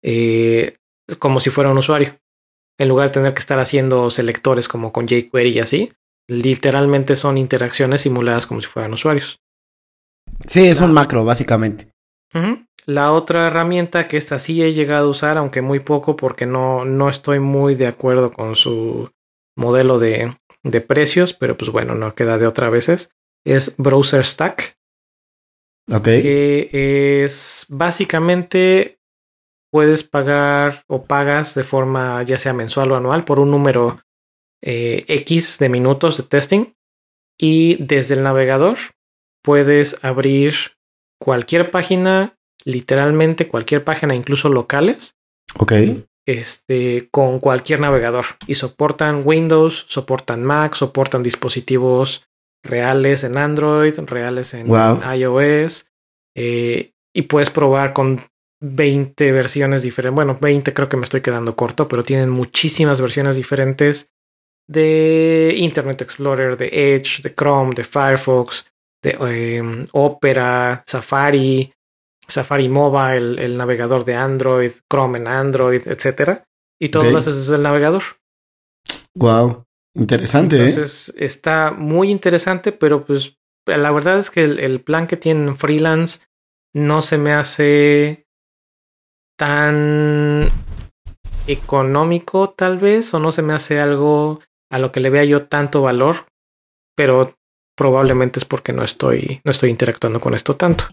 eh, 0.04 0.76
como 1.20 1.40
si 1.40 1.50
fuera 1.50 1.70
un 1.70 1.78
usuario. 1.78 2.18
En 2.78 2.90
lugar 2.90 3.08
de 3.08 3.14
tener 3.14 3.34
que 3.34 3.40
estar 3.40 3.60
haciendo 3.60 4.10
selectores 4.10 4.68
como 4.68 4.92
con 4.92 5.08
jQuery 5.08 5.50
y 5.50 5.60
así, 5.60 5.94
literalmente 6.28 7.16
son 7.16 7.38
interacciones 7.38 8.02
simuladas 8.02 8.48
como 8.48 8.62
si 8.62 8.68
fueran 8.68 8.94
usuarios. 8.94 9.40
Sí, 10.46 10.68
es 10.68 10.80
un 10.80 10.94
macro, 10.94 11.24
básicamente. 11.24 11.92
La 12.86 13.12
otra 13.12 13.48
herramienta 13.48 14.08
que 14.08 14.18
esta 14.18 14.40
sí 14.40 14.64
he 14.64 14.74
llegado 14.74 15.08
a 15.08 15.10
usar, 15.10 15.38
aunque 15.38 15.62
muy 15.62 15.80
poco, 15.80 16.16
porque 16.16 16.46
no, 16.46 16.86
no 16.86 17.10
estoy 17.10 17.40
muy 17.40 17.76
de 17.76 17.88
acuerdo 17.88 18.32
con 18.32 18.56
su 18.56 19.12
modelo 19.56 20.00
de, 20.00 20.36
de 20.64 20.82
precios, 20.82 21.34
pero 21.34 21.58
pues 21.58 21.72
bueno, 21.72 21.96
no 21.96 22.16
queda 22.16 22.38
de 22.38 22.48
otra 22.48 22.70
veces, 22.70 23.12
es 23.46 23.76
Browser 23.78 24.26
Stack. 24.26 24.78
Ok. 25.92 26.04
Que 26.04 27.24
es 27.24 27.66
básicamente 27.70 29.00
puedes 29.72 30.04
pagar 30.04 30.84
o 30.88 31.06
pagas 31.06 31.56
de 31.56 31.64
forma 31.64 32.22
ya 32.24 32.38
sea 32.38 32.54
mensual 32.54 32.92
o 32.92 32.96
anual 32.96 33.24
por 33.24 33.40
un 33.40 33.52
número 33.52 34.02
eh, 34.62 35.06
X 35.08 35.58
de 35.60 35.70
minutos 35.70 36.18
de 36.18 36.24
testing 36.24 36.74
y 37.40 37.84
desde 37.84 38.16
el 38.16 38.24
navegador 38.24 38.78
puedes 39.42 39.98
abrir 40.04 40.54
cualquier 41.20 41.72
página, 41.72 42.38
literalmente 42.64 43.48
cualquier 43.48 43.84
página, 43.84 44.14
incluso 44.14 44.50
locales. 44.50 45.16
Ok. 45.58 45.74
Este, 46.28 47.10
con 47.10 47.40
cualquier 47.40 47.80
navegador. 47.80 48.26
Y 48.48 48.56
soportan 48.56 49.22
Windows, 49.26 49.86
soportan 49.90 50.44
Mac, 50.44 50.76
soportan 50.76 51.24
dispositivos 51.24 52.28
reales 52.64 53.24
en 53.24 53.38
Android, 53.38 53.98
reales 54.06 54.54
en 54.54 54.68
iOS. 54.68 55.88
Eh, 56.36 56.92
y 57.14 57.24
puedes 57.24 57.50
probar 57.50 57.94
con 57.94 58.24
20 58.62 59.32
versiones 59.32 59.82
diferentes. 59.82 60.16
Bueno, 60.16 60.38
20 60.40 60.74
creo 60.74 60.88
que 60.88 60.98
me 60.98 61.04
estoy 61.04 61.22
quedando 61.22 61.56
corto, 61.56 61.88
pero 61.88 62.04
tienen 62.04 62.30
muchísimas 62.30 63.02
versiones 63.02 63.36
diferentes 63.36 64.12
de 64.68 65.56
Internet 65.58 66.02
Explorer, 66.02 66.56
de 66.56 66.96
Edge, 66.96 67.22
de 67.24 67.34
Chrome, 67.34 67.74
de 67.74 67.84
Firefox, 67.84 68.66
de 69.04 69.58
em, 69.58 69.86
Opera, 69.92 70.84
Safari, 70.86 71.74
Safari 72.32 72.70
Mobile, 72.70 73.44
el 73.44 73.58
navegador 73.58 74.06
de 74.06 74.16
Android, 74.16 74.72
Chrome 74.90 75.20
en 75.20 75.28
Android, 75.28 75.82
etcétera. 75.86 76.44
Y 76.80 76.90
todo 76.90 77.18
eso 77.18 77.32
es 77.32 77.50
el 77.50 77.62
navegador. 77.62 78.04
Wow, 79.16 79.66
interesante. 79.96 80.58
¿eh? 80.58 80.70
Entonces 80.70 81.14
está 81.18 81.72
muy 81.72 82.10
interesante, 82.10 82.72
pero 82.72 83.06
pues 83.06 83.38
la 83.68 83.92
verdad 83.92 84.20
es 84.20 84.32
que 84.32 84.44
el, 84.44 84.82
plan 84.82 85.08
que 85.08 85.18
tienen 85.18 85.56
freelance 85.58 86.22
no 86.74 87.02
se 87.02 87.18
me 87.18 87.34
hace 87.34 88.26
tan 89.38 90.50
económico 91.48 92.50
tal 92.52 92.78
vez 92.78 93.14
o 93.14 93.20
no 93.20 93.32
se 93.32 93.42
me 93.42 93.54
hace 93.54 93.80
algo 93.80 94.40
a 94.72 94.80
lo 94.80 94.92
que 94.92 95.00
le 95.02 95.10
vea 95.10 95.26
yo 95.26 95.48
tanto 95.48 95.82
valor, 95.82 96.28
pero 96.96 97.36
probablemente 97.76 98.40
es 98.40 98.46
porque 98.46 98.74
no 98.74 98.84
estoy, 98.84 99.42
no 99.44 99.52
estoy 99.52 99.70
interactuando 99.70 100.20
con 100.22 100.34
esto 100.34 100.56
tanto. 100.56 100.86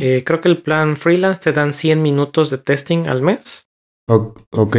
Eh, 0.00 0.22
creo 0.24 0.40
que 0.40 0.48
el 0.48 0.62
plan 0.62 0.96
freelance 0.96 1.40
te 1.40 1.52
dan 1.52 1.72
100 1.72 2.02
minutos 2.02 2.50
de 2.50 2.58
testing 2.58 3.06
al 3.06 3.22
mes. 3.22 3.70
ok. 4.06 4.76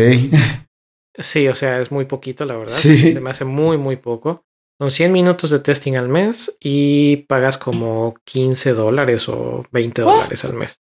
Sí, 1.17 1.47
o 1.47 1.55
sea, 1.55 1.79
es 1.79 1.91
muy 1.91 2.05
poquito, 2.05 2.43
la 2.45 2.57
verdad. 2.57 2.73
Se 2.73 3.19
me 3.21 3.29
hace 3.29 3.45
muy, 3.45 3.77
muy 3.77 3.95
poco. 3.95 4.43
Son 4.77 4.91
100 4.91 5.11
minutos 5.13 5.49
de 5.51 5.59
testing 5.59 5.93
al 5.93 6.09
mes 6.09 6.57
y 6.59 7.17
pagas 7.27 7.57
como 7.57 8.15
15 8.25 8.73
dólares 8.73 9.29
o 9.29 9.63
20 9.71 10.01
dólares 10.01 10.43
al 10.43 10.53
mes. 10.53 10.81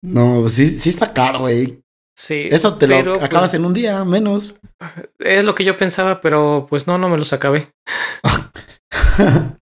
No, 0.00 0.48
sí, 0.48 0.78
sí 0.78 0.90
está 0.90 1.12
caro, 1.12 1.40
güey. 1.40 1.82
Sí. 2.16 2.48
Eso 2.50 2.76
te 2.76 2.86
lo 2.86 3.14
acabas 3.14 3.50
pues 3.50 3.54
en 3.54 3.64
un 3.64 3.74
día, 3.74 4.04
menos. 4.04 4.56
Es 5.18 5.44
lo 5.44 5.54
que 5.54 5.64
yo 5.64 5.76
pensaba, 5.76 6.20
pero 6.20 6.66
pues 6.68 6.86
no, 6.86 6.98
no 6.98 7.08
me 7.08 7.18
los 7.18 7.32
acabé. 7.32 7.72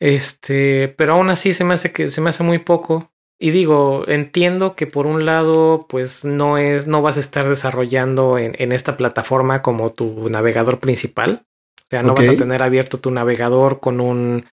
este, 0.00 0.88
pero 0.88 1.14
aún 1.14 1.30
así 1.30 1.54
se 1.54 1.64
me 1.64 1.74
hace 1.74 1.92
que 1.92 2.08
se 2.08 2.20
me 2.20 2.30
hace 2.30 2.42
muy 2.42 2.58
poco. 2.58 3.12
Y 3.38 3.50
digo, 3.50 4.04
entiendo 4.08 4.74
que 4.74 4.86
por 4.86 5.06
un 5.06 5.26
lado, 5.26 5.86
pues 5.88 6.24
no 6.24 6.56
es, 6.56 6.86
no 6.86 7.02
vas 7.02 7.18
a 7.18 7.20
estar 7.20 7.46
desarrollando 7.48 8.38
en, 8.38 8.54
en 8.58 8.72
esta 8.72 8.96
plataforma 8.96 9.60
como 9.60 9.92
tu 9.92 10.30
navegador 10.30 10.78
principal. 10.80 11.42
O 11.78 11.88
sea, 11.90 12.02
no 12.02 12.14
vas 12.14 12.28
a 12.28 12.36
tener 12.36 12.62
abierto 12.62 12.98
tu 12.98 13.10
navegador 13.10 13.78
con 13.78 14.00
un 14.00 14.46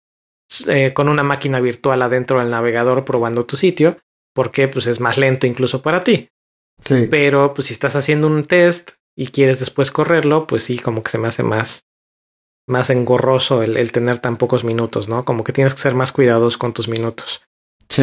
eh, 0.67 0.93
con 0.93 1.07
una 1.07 1.23
máquina 1.23 1.61
virtual 1.61 2.01
adentro 2.01 2.39
del 2.39 2.49
navegador 2.49 3.05
probando 3.05 3.45
tu 3.45 3.55
sitio, 3.55 3.97
porque 4.33 4.67
pues 4.67 4.85
es 4.87 4.99
más 4.99 5.17
lento 5.17 5.47
incluso 5.47 5.81
para 5.81 6.03
ti. 6.03 6.27
Sí. 6.81 7.07
Pero 7.09 7.53
pues 7.53 7.67
si 7.67 7.73
estás 7.73 7.95
haciendo 7.95 8.27
un 8.27 8.43
test 8.43 8.91
y 9.15 9.27
quieres 9.27 9.59
después 9.59 9.91
correrlo, 9.91 10.47
pues 10.47 10.63
sí, 10.63 10.77
como 10.77 11.03
que 11.03 11.11
se 11.11 11.19
me 11.19 11.29
hace 11.29 11.43
más, 11.43 11.85
más 12.67 12.89
engorroso 12.89 13.61
el, 13.61 13.77
el 13.77 13.91
tener 13.93 14.19
tan 14.19 14.35
pocos 14.35 14.65
minutos, 14.65 15.07
¿no? 15.07 15.23
Como 15.23 15.45
que 15.45 15.53
tienes 15.53 15.73
que 15.73 15.81
ser 15.81 15.95
más 15.95 16.11
cuidadosos 16.11 16.57
con 16.57 16.73
tus 16.73 16.89
minutos. 16.89 17.43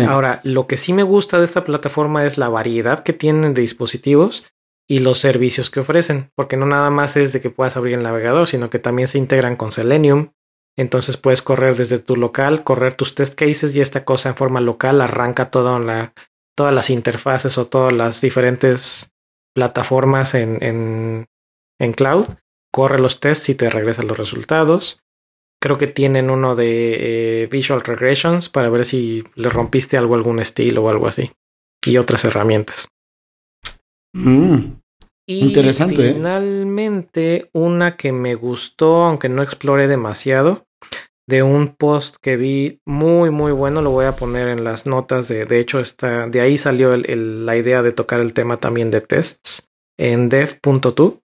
Ahora, 0.09 0.41
lo 0.45 0.67
que 0.67 0.77
sí 0.77 0.93
me 0.93 1.03
gusta 1.03 1.39
de 1.39 1.45
esta 1.45 1.65
plataforma 1.65 2.25
es 2.27 2.39
la 2.39 2.49
variedad 2.49 3.03
que 3.03 3.13
tienen 3.13 3.55
de 3.55 3.63
dispositivos 3.63 4.45
y 4.89 5.01
los 5.01 5.19
servicios 5.19 5.71
que 5.71 5.81
ofrecen, 5.81 6.31
porque 6.35 6.57
no 6.57 6.67
nada 6.67 6.91
más 6.91 7.17
es 7.17 7.33
de 7.33 7.41
que 7.41 7.51
puedas 7.51 7.77
abrir 7.77 7.95
el 7.95 8.03
navegador, 8.03 8.47
sino 8.47 8.71
que 8.71 8.79
también 8.79 9.09
se 9.09 9.19
integran 9.19 9.57
con 9.57 9.71
Selenium. 9.71 10.33
Entonces 10.77 11.17
puedes 11.17 11.43
correr 11.43 11.77
desde 11.77 11.99
tu 11.99 12.17
local, 12.17 12.65
correr 12.65 12.95
tus 12.95 13.15
test 13.15 13.35
cases 13.35 13.75
y 13.75 13.81
esta 13.81 14.05
cosa 14.05 14.31
en 14.31 14.37
forma 14.37 14.61
local 14.61 15.01
arranca 15.01 15.51
toda 15.51 16.13
todas 16.57 16.75
las 16.75 16.91
interfaces 16.91 17.59
o 17.59 17.67
todas 17.67 17.93
las 17.93 18.21
diferentes 18.21 19.13
plataformas 19.55 20.35
en, 20.35 20.63
en, 20.63 21.27
en 21.81 21.93
cloud, 21.93 22.27
corre 22.73 22.99
los 22.99 23.21
tests 23.21 23.49
y 23.49 23.55
te 23.55 23.71
regresa 23.71 24.03
los 24.03 24.17
resultados. 24.17 25.03
Creo 25.61 25.79
que 25.79 25.89
tienen 25.89 26.31
uno 26.31 26.55
de 26.55 27.43
eh, 27.43 27.47
Visual 27.47 27.81
Regressions 27.81 28.49
para 28.49 28.69
ver 28.69 28.85
si 28.85 29.25
le 29.35 29.49
rompiste 29.49 29.99
algo, 29.99 30.15
algún 30.15 30.39
estilo 30.39 30.85
o 30.85 30.89
algo 30.89 31.09
así. 31.09 31.33
Y 31.85 31.97
otras 31.97 32.25
herramientas. 32.25 32.89
Mm, 34.15 34.79
y 35.27 35.47
interesante. 35.47 36.11
¿eh? 36.11 36.15
Finalmente, 36.15 37.51
una 37.53 37.97
que 37.97 38.13
me 38.13 38.35
gustó, 38.35 39.05
aunque 39.05 39.29
no 39.29 39.43
exploré 39.43 39.89
demasiado, 39.89 40.67
de 41.29 41.43
un 41.43 41.75
post 41.77 42.17
que 42.23 42.37
vi 42.37 42.81
muy, 42.87 43.31
muy 43.31 43.53
bueno. 43.53 43.83
Lo 43.83 43.91
voy 43.91 44.07
a 44.07 44.17
poner 44.17 44.49
en 44.49 44.65
las 44.65 44.87
notas. 44.87 45.29
De, 45.29 45.45
de 45.45 45.61
hecho, 45.61 45.81
está, 45.81 46.27
de 46.29 46.41
ahí 46.41 46.57
salió 46.57 46.97
la 46.97 47.57
idea 47.57 47.83
de 47.83 47.93
tocar 47.93 48.21
el 48.21 48.33
tema 48.33 48.59
también 48.59 48.91
de 48.91 49.01
tests 49.01 49.69
en 49.99 50.29
dev.to. 50.29 51.21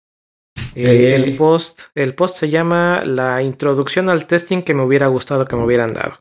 Eh, 0.74 1.14
el, 1.14 1.36
post, 1.36 1.82
el 1.94 2.14
post 2.14 2.36
se 2.36 2.50
llama 2.50 3.02
La 3.04 3.42
introducción 3.42 4.08
al 4.08 4.26
testing 4.26 4.62
que 4.62 4.74
me 4.74 4.82
hubiera 4.82 5.06
gustado 5.08 5.44
que 5.44 5.56
me 5.56 5.64
hubieran 5.64 5.94
dado. 5.94 6.20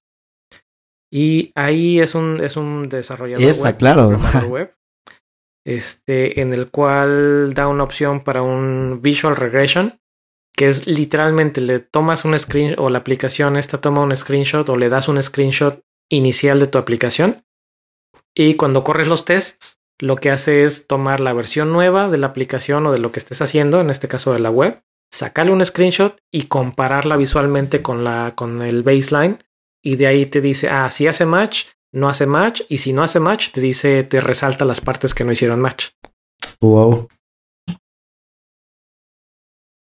Y 1.11 1.51
ahí 1.55 1.99
es 1.99 2.15
un, 2.15 2.43
es 2.43 2.57
un 2.57 2.89
desarrollador 2.89 3.43
Está 3.43 3.73
claro. 3.73 4.19
web 4.47 4.73
este, 5.68 6.39
en 6.39 6.53
el 6.53 6.69
cual 6.69 7.53
da 7.53 7.68
una 7.68 7.84
opción 7.84 8.23
para 8.23 8.41
un 8.41 9.01
visual 9.01 9.35
regression, 9.35 9.99
que 10.55 10.69
es 10.69 10.88
literalmente 10.88 11.59
le 11.59 11.80
tomas 11.80 12.23
un 12.23 12.38
screen 12.39 12.76
o 12.77 12.89
la 12.89 12.99
aplicación 12.99 13.57
esta 13.57 13.77
toma 13.77 14.01
un 14.01 14.15
screenshot 14.15 14.68
o 14.69 14.77
le 14.77 14.88
das 14.89 15.09
un 15.09 15.22
screenshot 15.22 15.84
inicial 16.09 16.59
de 16.59 16.68
tu 16.68 16.77
aplicación 16.77 17.43
y 18.34 18.55
cuando 18.55 18.84
corres 18.84 19.07
los 19.07 19.26
tests 19.26 19.77
lo 19.99 20.15
que 20.15 20.30
hace 20.30 20.64
es 20.64 20.88
tomar 20.88 21.19
la 21.19 21.34
versión 21.34 21.72
nueva 21.72 22.10
de 22.10 22.18
la 22.18 22.28
aplicación 22.28 22.86
o 22.86 22.91
de 22.91 22.99
lo 22.99 23.11
que 23.11 23.19
estés 23.19 23.41
haciendo, 23.41 23.82
en 23.82 23.90
este 23.90 24.07
caso 24.07 24.34
de 24.34 24.40
la 24.40 24.52
web, 24.52 24.82
sacarle 25.11 25.52
un 25.52 25.65
screenshot 25.65 26.18
y 26.32 26.44
compararla 26.44 27.18
visualmente 27.18 27.82
con, 27.82 28.03
la, 28.03 28.34
con 28.36 28.61
el 28.61 28.84
baseline. 28.84 29.40
Y 29.84 29.95
de 29.95 30.07
ahí 30.07 30.26
te 30.26 30.41
dice, 30.41 30.69
ah, 30.69 30.90
si 30.91 31.07
hace 31.07 31.26
match, 31.26 31.68
no 31.94 32.10
hace 32.10 32.26
match. 32.26 32.61
Y 32.69 32.80
si 32.80 32.94
no 32.94 33.03
hace 33.03 33.19
match, 33.19 33.52
te 33.52 33.61
dice, 33.61 34.03
te 34.03 34.22
resalta 34.22 34.65
las 34.65 34.82
partes 34.82 35.14
que 35.14 35.24
no 35.24 35.32
hicieron 35.32 35.61
match. 35.61 35.90
Wow. 36.60 37.07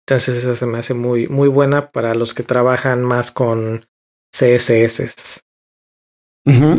Entonces 0.06 0.36
esa 0.36 0.54
se 0.54 0.66
me 0.66 0.78
hace 0.78 0.94
muy, 0.94 1.26
muy 1.26 1.48
buena 1.48 1.90
para 1.90 2.14
los 2.14 2.32
que 2.32 2.44
trabajan 2.44 3.02
más 3.02 3.32
con 3.32 3.86
CSS. 4.30 5.42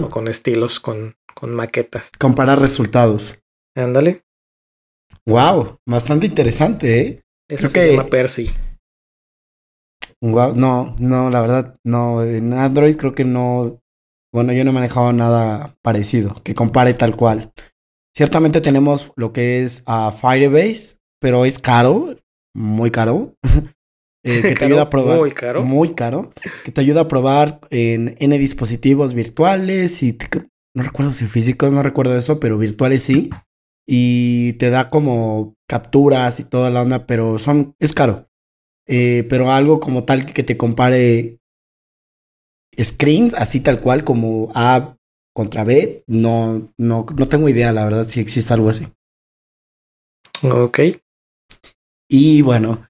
O 0.02 0.08
con 0.08 0.30
estilos, 0.30 0.80
con 0.80 1.17
con 1.38 1.54
maquetas. 1.54 2.10
Comparar 2.18 2.60
resultados. 2.60 3.44
Ándale. 3.76 4.24
Wow, 5.28 5.78
bastante 5.86 6.26
interesante, 6.26 7.00
¿eh? 7.00 7.24
Eso 7.48 7.70
Creo 7.70 7.70
se 7.70 7.74
que... 7.74 7.92
llama 7.96 8.10
Percy. 8.10 8.50
no, 10.22 10.96
no, 10.98 11.30
la 11.30 11.42
verdad, 11.42 11.76
no. 11.84 12.24
En 12.24 12.54
Android 12.54 12.96
creo 12.96 13.14
que 13.14 13.24
no. 13.24 13.80
Bueno, 14.34 14.52
yo 14.52 14.64
no 14.64 14.72
he 14.72 14.74
manejado 14.74 15.14
nada 15.14 15.76
parecido 15.84 16.34
que 16.44 16.56
compare 16.56 16.96
tal 16.96 17.16
cual. 17.16 17.54
Ciertamente 18.16 18.60
tenemos 18.60 19.14
lo 19.16 19.32
que 19.32 19.64
es 19.64 19.84
a 19.86 20.12
Firebase, 20.12 20.98
pero 21.22 21.46
es 21.46 21.60
caro, 21.60 22.16
muy 22.56 22.90
caro. 22.92 23.36
Eh, 24.24 24.42
que 24.42 24.56
te 24.56 24.66
ayuda 24.66 24.82
a 24.82 24.90
probar. 24.90 25.20
Muy 25.20 25.32
caro. 25.32 25.64
Muy 25.64 25.94
caro. 25.94 26.34
Que 26.66 26.72
te 26.74 26.82
ayuda 26.82 27.02
a 27.02 27.08
probar 27.08 27.62
en 27.70 28.18
N 28.20 28.38
dispositivos 28.38 29.14
virtuales 29.14 30.04
y 30.04 30.18
no 30.78 30.84
recuerdo 30.84 31.12
si 31.12 31.26
físicos, 31.26 31.74
no 31.74 31.82
recuerdo 31.82 32.16
eso, 32.16 32.40
pero 32.40 32.60
virtuales 32.60 33.02
sí. 33.02 33.32
Y 33.88 34.54
te 34.54 34.70
da 34.70 34.92
como 34.92 35.56
capturas 35.68 36.40
y 36.40 36.44
toda 36.44 36.70
la 36.70 36.84
onda, 36.84 37.08
pero 37.08 37.40
son, 37.40 37.76
es 37.80 37.94
caro. 37.94 38.30
Eh, 38.86 39.26
pero 39.28 39.52
algo 39.52 39.80
como 39.80 40.04
tal 40.04 40.32
que 40.32 40.44
te 40.44 40.56
compare 40.56 41.40
screens, 42.80 43.34
así 43.34 43.60
tal 43.60 43.82
cual 43.82 44.04
como 44.04 44.52
A 44.54 44.96
contra 45.34 45.64
B, 45.64 46.04
no, 46.06 46.72
no, 46.78 47.08
no 47.18 47.28
tengo 47.28 47.50
idea, 47.50 47.74
la 47.74 47.86
verdad, 47.86 48.08
si 48.08 48.20
existe 48.20 48.54
algo 48.54 48.70
así. 48.70 48.88
Ok. 50.44 50.80
Y 52.08 52.44
bueno, 52.44 52.88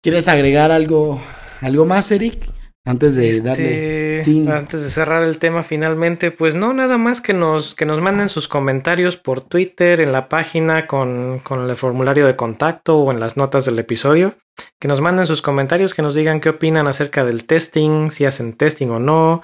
¿quieres 0.00 0.28
agregar 0.28 0.70
algo, 0.70 1.20
algo 1.60 1.84
más, 1.86 2.12
Eric? 2.12 2.59
Antes 2.84 3.14
de 3.14 3.30
Este, 3.30 3.42
darle 3.42 4.22
fin. 4.24 4.50
Antes 4.50 4.82
de 4.82 4.90
cerrar 4.90 5.22
el 5.22 5.38
tema 5.38 5.62
finalmente, 5.62 6.30
pues 6.30 6.54
no, 6.54 6.72
nada 6.72 6.98
más 6.98 7.20
que 7.20 7.34
nos, 7.34 7.74
que 7.74 7.84
nos 7.84 8.00
manden 8.00 8.28
sus 8.28 8.48
comentarios 8.48 9.16
por 9.16 9.42
Twitter, 9.42 10.00
en 10.00 10.12
la 10.12 10.28
página 10.28 10.86
con, 10.86 11.40
con 11.40 11.68
el 11.68 11.76
formulario 11.76 12.26
de 12.26 12.36
contacto 12.36 12.98
o 12.98 13.12
en 13.12 13.20
las 13.20 13.36
notas 13.36 13.64
del 13.64 13.78
episodio. 13.78 14.36
Que 14.78 14.88
nos 14.88 15.00
manden 15.00 15.26
sus 15.26 15.42
comentarios, 15.42 15.94
que 15.94 16.02
nos 16.02 16.14
digan 16.14 16.40
qué 16.40 16.50
opinan 16.50 16.86
acerca 16.86 17.24
del 17.24 17.44
testing, 17.44 18.10
si 18.10 18.24
hacen 18.24 18.54
testing 18.54 18.88
o 18.88 18.98
no, 18.98 19.42